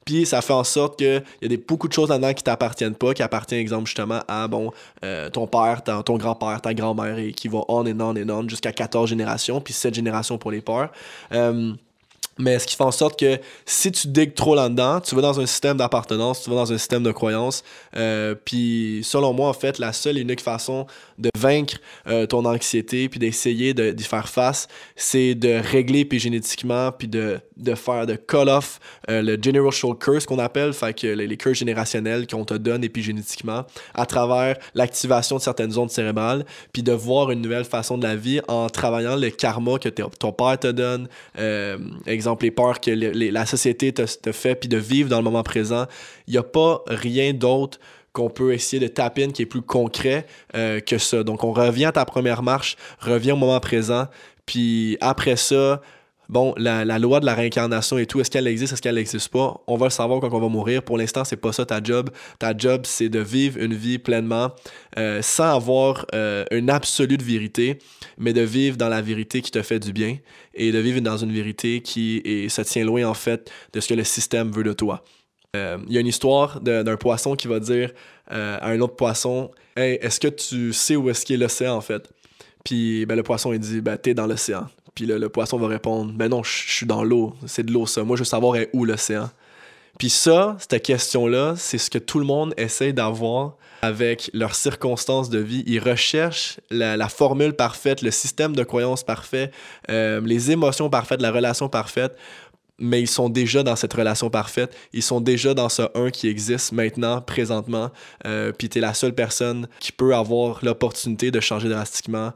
Puis 0.05 0.25
ça 0.25 0.41
fait 0.41 0.53
en 0.53 0.63
sorte 0.63 0.97
qu'il 0.97 1.23
y 1.41 1.45
a 1.45 1.47
des, 1.47 1.57
beaucoup 1.57 1.87
de 1.87 1.93
choses 1.93 2.09
là-dedans 2.09 2.33
qui 2.33 2.43
t'appartiennent 2.43 2.95
pas, 2.95 3.13
qui 3.13 3.21
appartiennent, 3.21 3.59
exemple, 3.59 3.85
justement, 3.85 4.21
à 4.27 4.47
bon, 4.47 4.71
euh, 5.03 5.29
ton 5.29 5.45
père, 5.45 5.83
ton 5.83 6.17
grand-père, 6.17 6.61
ta 6.61 6.73
grand-mère, 6.73 7.19
et 7.19 7.31
qui 7.31 7.47
vont 7.47 7.63
on 7.67 7.85
and 7.85 7.99
on 7.99 8.15
and 8.15 8.29
on 8.29 8.49
jusqu'à 8.49 8.71
14 8.71 9.07
générations, 9.09 9.61
puis 9.61 9.73
7 9.73 9.93
générations 9.93 10.37
pour 10.37 10.51
les 10.51 10.61
peurs. 10.61 10.91
Euh, 11.31 11.73
mais 12.39 12.57
ce 12.57 12.65
qui 12.65 12.75
fait 12.75 12.83
en 12.83 12.91
sorte 12.91 13.19
que 13.19 13.37
si 13.65 13.91
tu 13.91 14.07
digues 14.07 14.33
trop 14.33 14.55
là-dedans, 14.55 15.01
tu 15.01 15.13
vas 15.13 15.21
dans 15.21 15.39
un 15.41 15.45
système 15.45 15.75
d'appartenance, 15.75 16.41
tu 16.41 16.49
vas 16.49 16.55
dans 16.55 16.71
un 16.71 16.77
système 16.77 17.03
de 17.03 17.11
croyance. 17.11 17.63
Euh, 17.97 18.33
puis 18.33 19.01
selon 19.03 19.33
moi, 19.33 19.49
en 19.49 19.53
fait, 19.53 19.77
la 19.77 19.91
seule 19.91 20.17
et 20.17 20.21
unique 20.21 20.41
façon 20.41 20.87
de 21.17 21.29
vaincre 21.37 21.75
euh, 22.07 22.25
ton 22.25 22.45
anxiété 22.45 23.09
puis 23.09 23.19
d'essayer 23.19 23.73
d'y 23.73 24.03
faire 24.03 24.29
face, 24.29 24.69
c'est 24.95 25.35
de 25.35 25.59
régler 25.61 25.99
épigénétiquement 25.99 26.93
puis 26.93 27.09
de, 27.09 27.39
de 27.57 27.75
faire 27.75 28.07
de 28.07 28.15
call 28.15 28.47
off 28.47 28.79
euh, 29.09 29.21
le 29.21 29.37
generational 29.41 29.97
curse 29.97 30.25
qu'on 30.25 30.39
appelle, 30.39 30.71
fait 30.71 30.93
que 30.93 31.07
les, 31.07 31.27
les 31.27 31.37
curses 31.37 31.57
générationnels 31.57 32.25
qu'on 32.25 32.45
te 32.45 32.53
donne 32.53 32.85
épigénétiquement 32.85 33.65
à 33.93 34.05
travers 34.05 34.55
l'activation 34.75 35.35
de 35.35 35.41
certaines 35.41 35.71
zones 35.71 35.89
cérébrales 35.89 36.45
puis 36.71 36.83
de 36.83 36.93
voir 36.93 37.31
une 37.31 37.41
nouvelle 37.41 37.65
façon 37.65 37.97
de 37.97 38.03
la 38.03 38.15
vie 38.15 38.39
en 38.47 38.69
travaillant 38.69 39.17
le 39.17 39.29
karma 39.29 39.77
que 39.77 39.89
ton 39.89 40.31
père 40.31 40.57
te 40.57 40.67
donne, 40.67 41.09
les 42.41 42.51
peurs 42.51 42.79
que 42.79 42.91
la 42.91 43.45
société 43.45 43.93
te, 43.93 44.31
fait, 44.31 44.55
puis 44.55 44.69
de 44.69 44.77
vivre 44.77 45.09
dans 45.09 45.17
le 45.17 45.23
moment 45.23 45.43
présent. 45.43 45.85
Il 46.27 46.31
n'y 46.31 46.37
a 46.37 46.43
pas 46.43 46.83
rien 46.87 47.33
d'autre 47.33 47.79
qu'on 48.13 48.29
peut 48.29 48.53
essayer 48.53 48.79
de 48.79 48.87
taper 48.87 49.27
qui 49.27 49.43
est 49.43 49.45
plus 49.45 49.61
concret 49.61 50.25
euh, 50.55 50.79
que 50.79 50.97
ça. 50.97 51.23
Donc, 51.23 51.43
on 51.43 51.51
revient 51.51 51.85
à 51.85 51.91
ta 51.91 52.05
première 52.05 52.41
marche, 52.41 52.75
revient 52.99 53.33
au 53.33 53.37
moment 53.37 53.59
présent, 53.59 54.07
puis 54.45 54.97
après 54.99 55.35
ça, 55.35 55.81
bon, 56.29 56.53
la, 56.57 56.99
loi 56.99 57.19
de 57.19 57.25
la 57.25 57.33
réincarnation 57.33 57.97
et 57.97 58.05
tout, 58.05 58.21
est-ce 58.21 58.31
qu'elle 58.31 58.47
existe, 58.47 58.73
est-ce 58.73 58.81
qu'elle 58.81 58.95
n'existe 58.95 59.29
pas? 59.29 59.61
On 59.67 59.75
va 59.75 59.87
le 59.87 59.91
savoir 59.91 60.21
quand 60.21 60.31
on 60.31 60.39
va 60.39 60.47
mourir. 60.47 60.83
Pour 60.83 60.97
l'instant, 60.97 61.25
c'est 61.25 61.37
pas 61.37 61.51
ça 61.51 61.65
ta 61.65 61.83
job. 61.83 62.09
Ta 62.37 62.55
job, 62.55 62.81
c'est 62.85 63.09
de 63.09 63.19
vivre 63.19 63.59
une 63.59 63.73
vie 63.73 63.97
pleinement 63.97 64.51
euh, 64.97 65.21
sans 65.21 65.55
avoir 65.55 66.05
euh, 66.13 66.45
une 66.51 66.69
absolue 66.69 67.17
vérité, 67.17 67.79
mais 68.17 68.31
de 68.31 68.41
vivre 68.41 68.77
dans 68.77 68.89
la 68.89 69.01
vérité 69.01 69.41
qui 69.41 69.51
te 69.51 69.61
fait 69.61 69.79
du 69.79 69.91
bien 69.91 70.17
et 70.53 70.71
de 70.71 70.79
vivre 70.79 71.01
dans 71.01 71.17
une 71.17 71.31
vérité 71.31 71.81
qui 71.81 72.21
se 72.49 72.61
tient 72.61 72.85
loin, 72.85 73.03
en 73.05 73.13
fait, 73.13 73.51
de 73.73 73.79
ce 73.79 73.89
que 73.89 73.93
le 73.95 74.03
système 74.03 74.51
veut 74.51 74.63
de 74.63 74.73
toi. 74.73 75.03
Euh, 75.55 75.79
il 75.87 75.93
y 75.93 75.97
a 75.97 76.01
une 76.01 76.07
histoire 76.07 76.61
d'un 76.61 76.95
poisson 76.95 77.35
qui 77.35 77.47
va 77.47 77.59
dire 77.59 77.91
à 78.29 78.69
un 78.69 78.79
autre 78.81 78.95
poisson 78.95 79.49
est-ce 79.75 80.19
que 80.19 80.27
tu 80.27 80.73
sais 80.73 80.95
où 80.95 81.09
est-ce 81.09 81.25
qu'est 81.25 81.37
l'océan, 81.37 81.75
en 81.75 81.81
fait? 81.81 82.09
Puis 82.63 83.05
ben, 83.05 83.15
le 83.15 83.23
poisson, 83.23 83.53
il 83.53 83.59
dit 83.59 83.81
ben, 83.81 83.97
T'es 83.97 84.13
dans 84.13 84.27
l'océan. 84.27 84.67
Puis 84.99 85.07
le, 85.07 85.29
poisson 85.29 85.57
va 85.57 85.67
répondre 85.67 86.11
Ben 86.11 86.27
non, 86.27 86.43
je 86.43 86.73
suis 86.73 86.85
dans 86.85 87.05
l'eau, 87.05 87.33
c'est 87.45 87.65
de 87.65 87.71
l'eau 87.71 87.85
ça. 87.85 88.03
Moi, 88.03 88.17
je 88.17 88.23
veux 88.23 88.25
savoir 88.25 88.57
est 88.57 88.69
où 88.73 88.83
l'océan? 88.83 89.29
Puis 89.97 90.09
ça, 90.09 90.57
cette 90.59 90.83
question-là, 90.83 91.53
c'est 91.55 91.77
ce 91.77 91.89
que 91.89 91.97
tout 91.97 92.19
le 92.19 92.25
monde 92.25 92.53
essaie 92.57 92.91
d'avoir 92.91 93.55
avec 93.81 94.29
leurs 94.33 94.55
circonstances 94.55 95.29
de 95.29 95.39
vie. 95.39 95.63
Ils 95.67 95.79
recherchent 95.79 96.59
la, 96.69 97.07
formule 97.07 97.53
parfaite, 97.53 98.01
le 98.01 98.11
système 98.11 98.53
de 98.53 98.63
croyance 98.65 99.05
parfait, 99.05 99.51
euh, 99.89 100.19
les 100.25 100.51
émotions 100.51 100.89
parfaites, 100.89 101.21
la 101.21 101.31
relation 101.31 101.69
parfaite 101.69 102.17
mais 102.81 103.01
ils 103.01 103.07
sont 103.07 103.27
déjà 103.27 103.61
dans 103.61 103.75
cette 103.75 103.93
relation 103.93 104.29
parfaite. 104.29 104.73
Ils 104.93 105.03
sont 105.03 105.19
déjà 105.19 105.53
dans 105.53 105.67
ce 105.67 105.81
un 105.95 106.11
qui 106.11 106.29
existe 106.29 106.71
maintenant, 106.71 107.19
présentement. 107.19 107.91
Euh, 108.25 108.53
puis 108.53 108.69
tu 108.69 108.77
es 108.77 108.81
la 108.81 108.93
seule 108.93 109.13
personne 109.13 109.67
qui 109.81 109.91
peut 109.91 110.15
avoir 110.15 110.63
l'opportunité 110.63 111.29
de 111.29 111.41
changer 111.41 111.67
drastiquement 111.67 112.31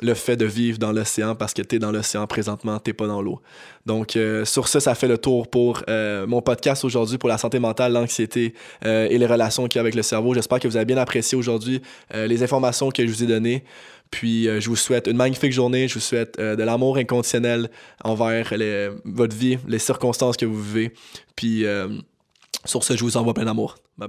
le 0.00 0.14
fait 0.14 0.36
de 0.36 0.44
vivre 0.44 0.78
dans 0.78 0.92
l'océan 0.92 1.34
parce 1.34 1.52
que 1.52 1.62
tu 1.62 1.76
es 1.76 1.78
dans 1.78 1.90
l'océan 1.90 2.26
présentement, 2.26 2.78
tu 2.78 2.94
pas 2.94 3.06
dans 3.06 3.20
l'eau. 3.20 3.40
Donc, 3.86 4.16
euh, 4.16 4.44
sur 4.44 4.68
ça, 4.68 4.80
ça 4.80 4.94
fait 4.94 5.08
le 5.08 5.18
tour 5.18 5.48
pour 5.48 5.82
euh, 5.88 6.26
mon 6.26 6.40
podcast 6.42 6.84
aujourd'hui 6.84 7.18
pour 7.18 7.28
la 7.28 7.38
santé 7.38 7.58
mentale, 7.58 7.92
l'anxiété 7.92 8.54
euh, 8.84 9.08
et 9.10 9.18
les 9.18 9.26
relations 9.26 9.66
qu'il 9.66 9.76
y 9.76 9.80
a 9.80 9.82
avec 9.82 9.94
le 9.94 10.02
cerveau. 10.02 10.34
J'espère 10.34 10.60
que 10.60 10.68
vous 10.68 10.76
avez 10.76 10.86
bien 10.86 10.96
apprécié 10.96 11.36
aujourd'hui 11.36 11.82
les 12.12 12.42
informations 12.42 12.90
que 12.90 13.06
je 13.06 13.10
vous 13.10 13.22
ai 13.24 13.26
données. 13.26 13.64
Puis, 14.10 14.44
je 14.44 14.68
vous 14.68 14.76
souhaite 14.76 15.06
une 15.06 15.16
magnifique 15.16 15.52
journée. 15.52 15.86
Je 15.86 15.94
vous 15.94 16.00
souhaite 16.00 16.38
de 16.38 16.62
l'amour 16.62 16.96
inconditionnel 16.96 17.70
envers 18.02 18.52
votre 19.04 19.36
vie, 19.36 19.58
les 19.68 19.78
circonstances 19.78 20.36
que 20.36 20.46
vous 20.46 20.60
vivez. 20.60 20.92
Puis, 21.36 21.64
sur 22.64 22.82
ce, 22.82 22.96
je 22.96 23.04
vous 23.04 23.16
envoie 23.16 23.34
plein 23.34 23.44
d'amour. 23.44 23.76
Bye. 23.96 24.08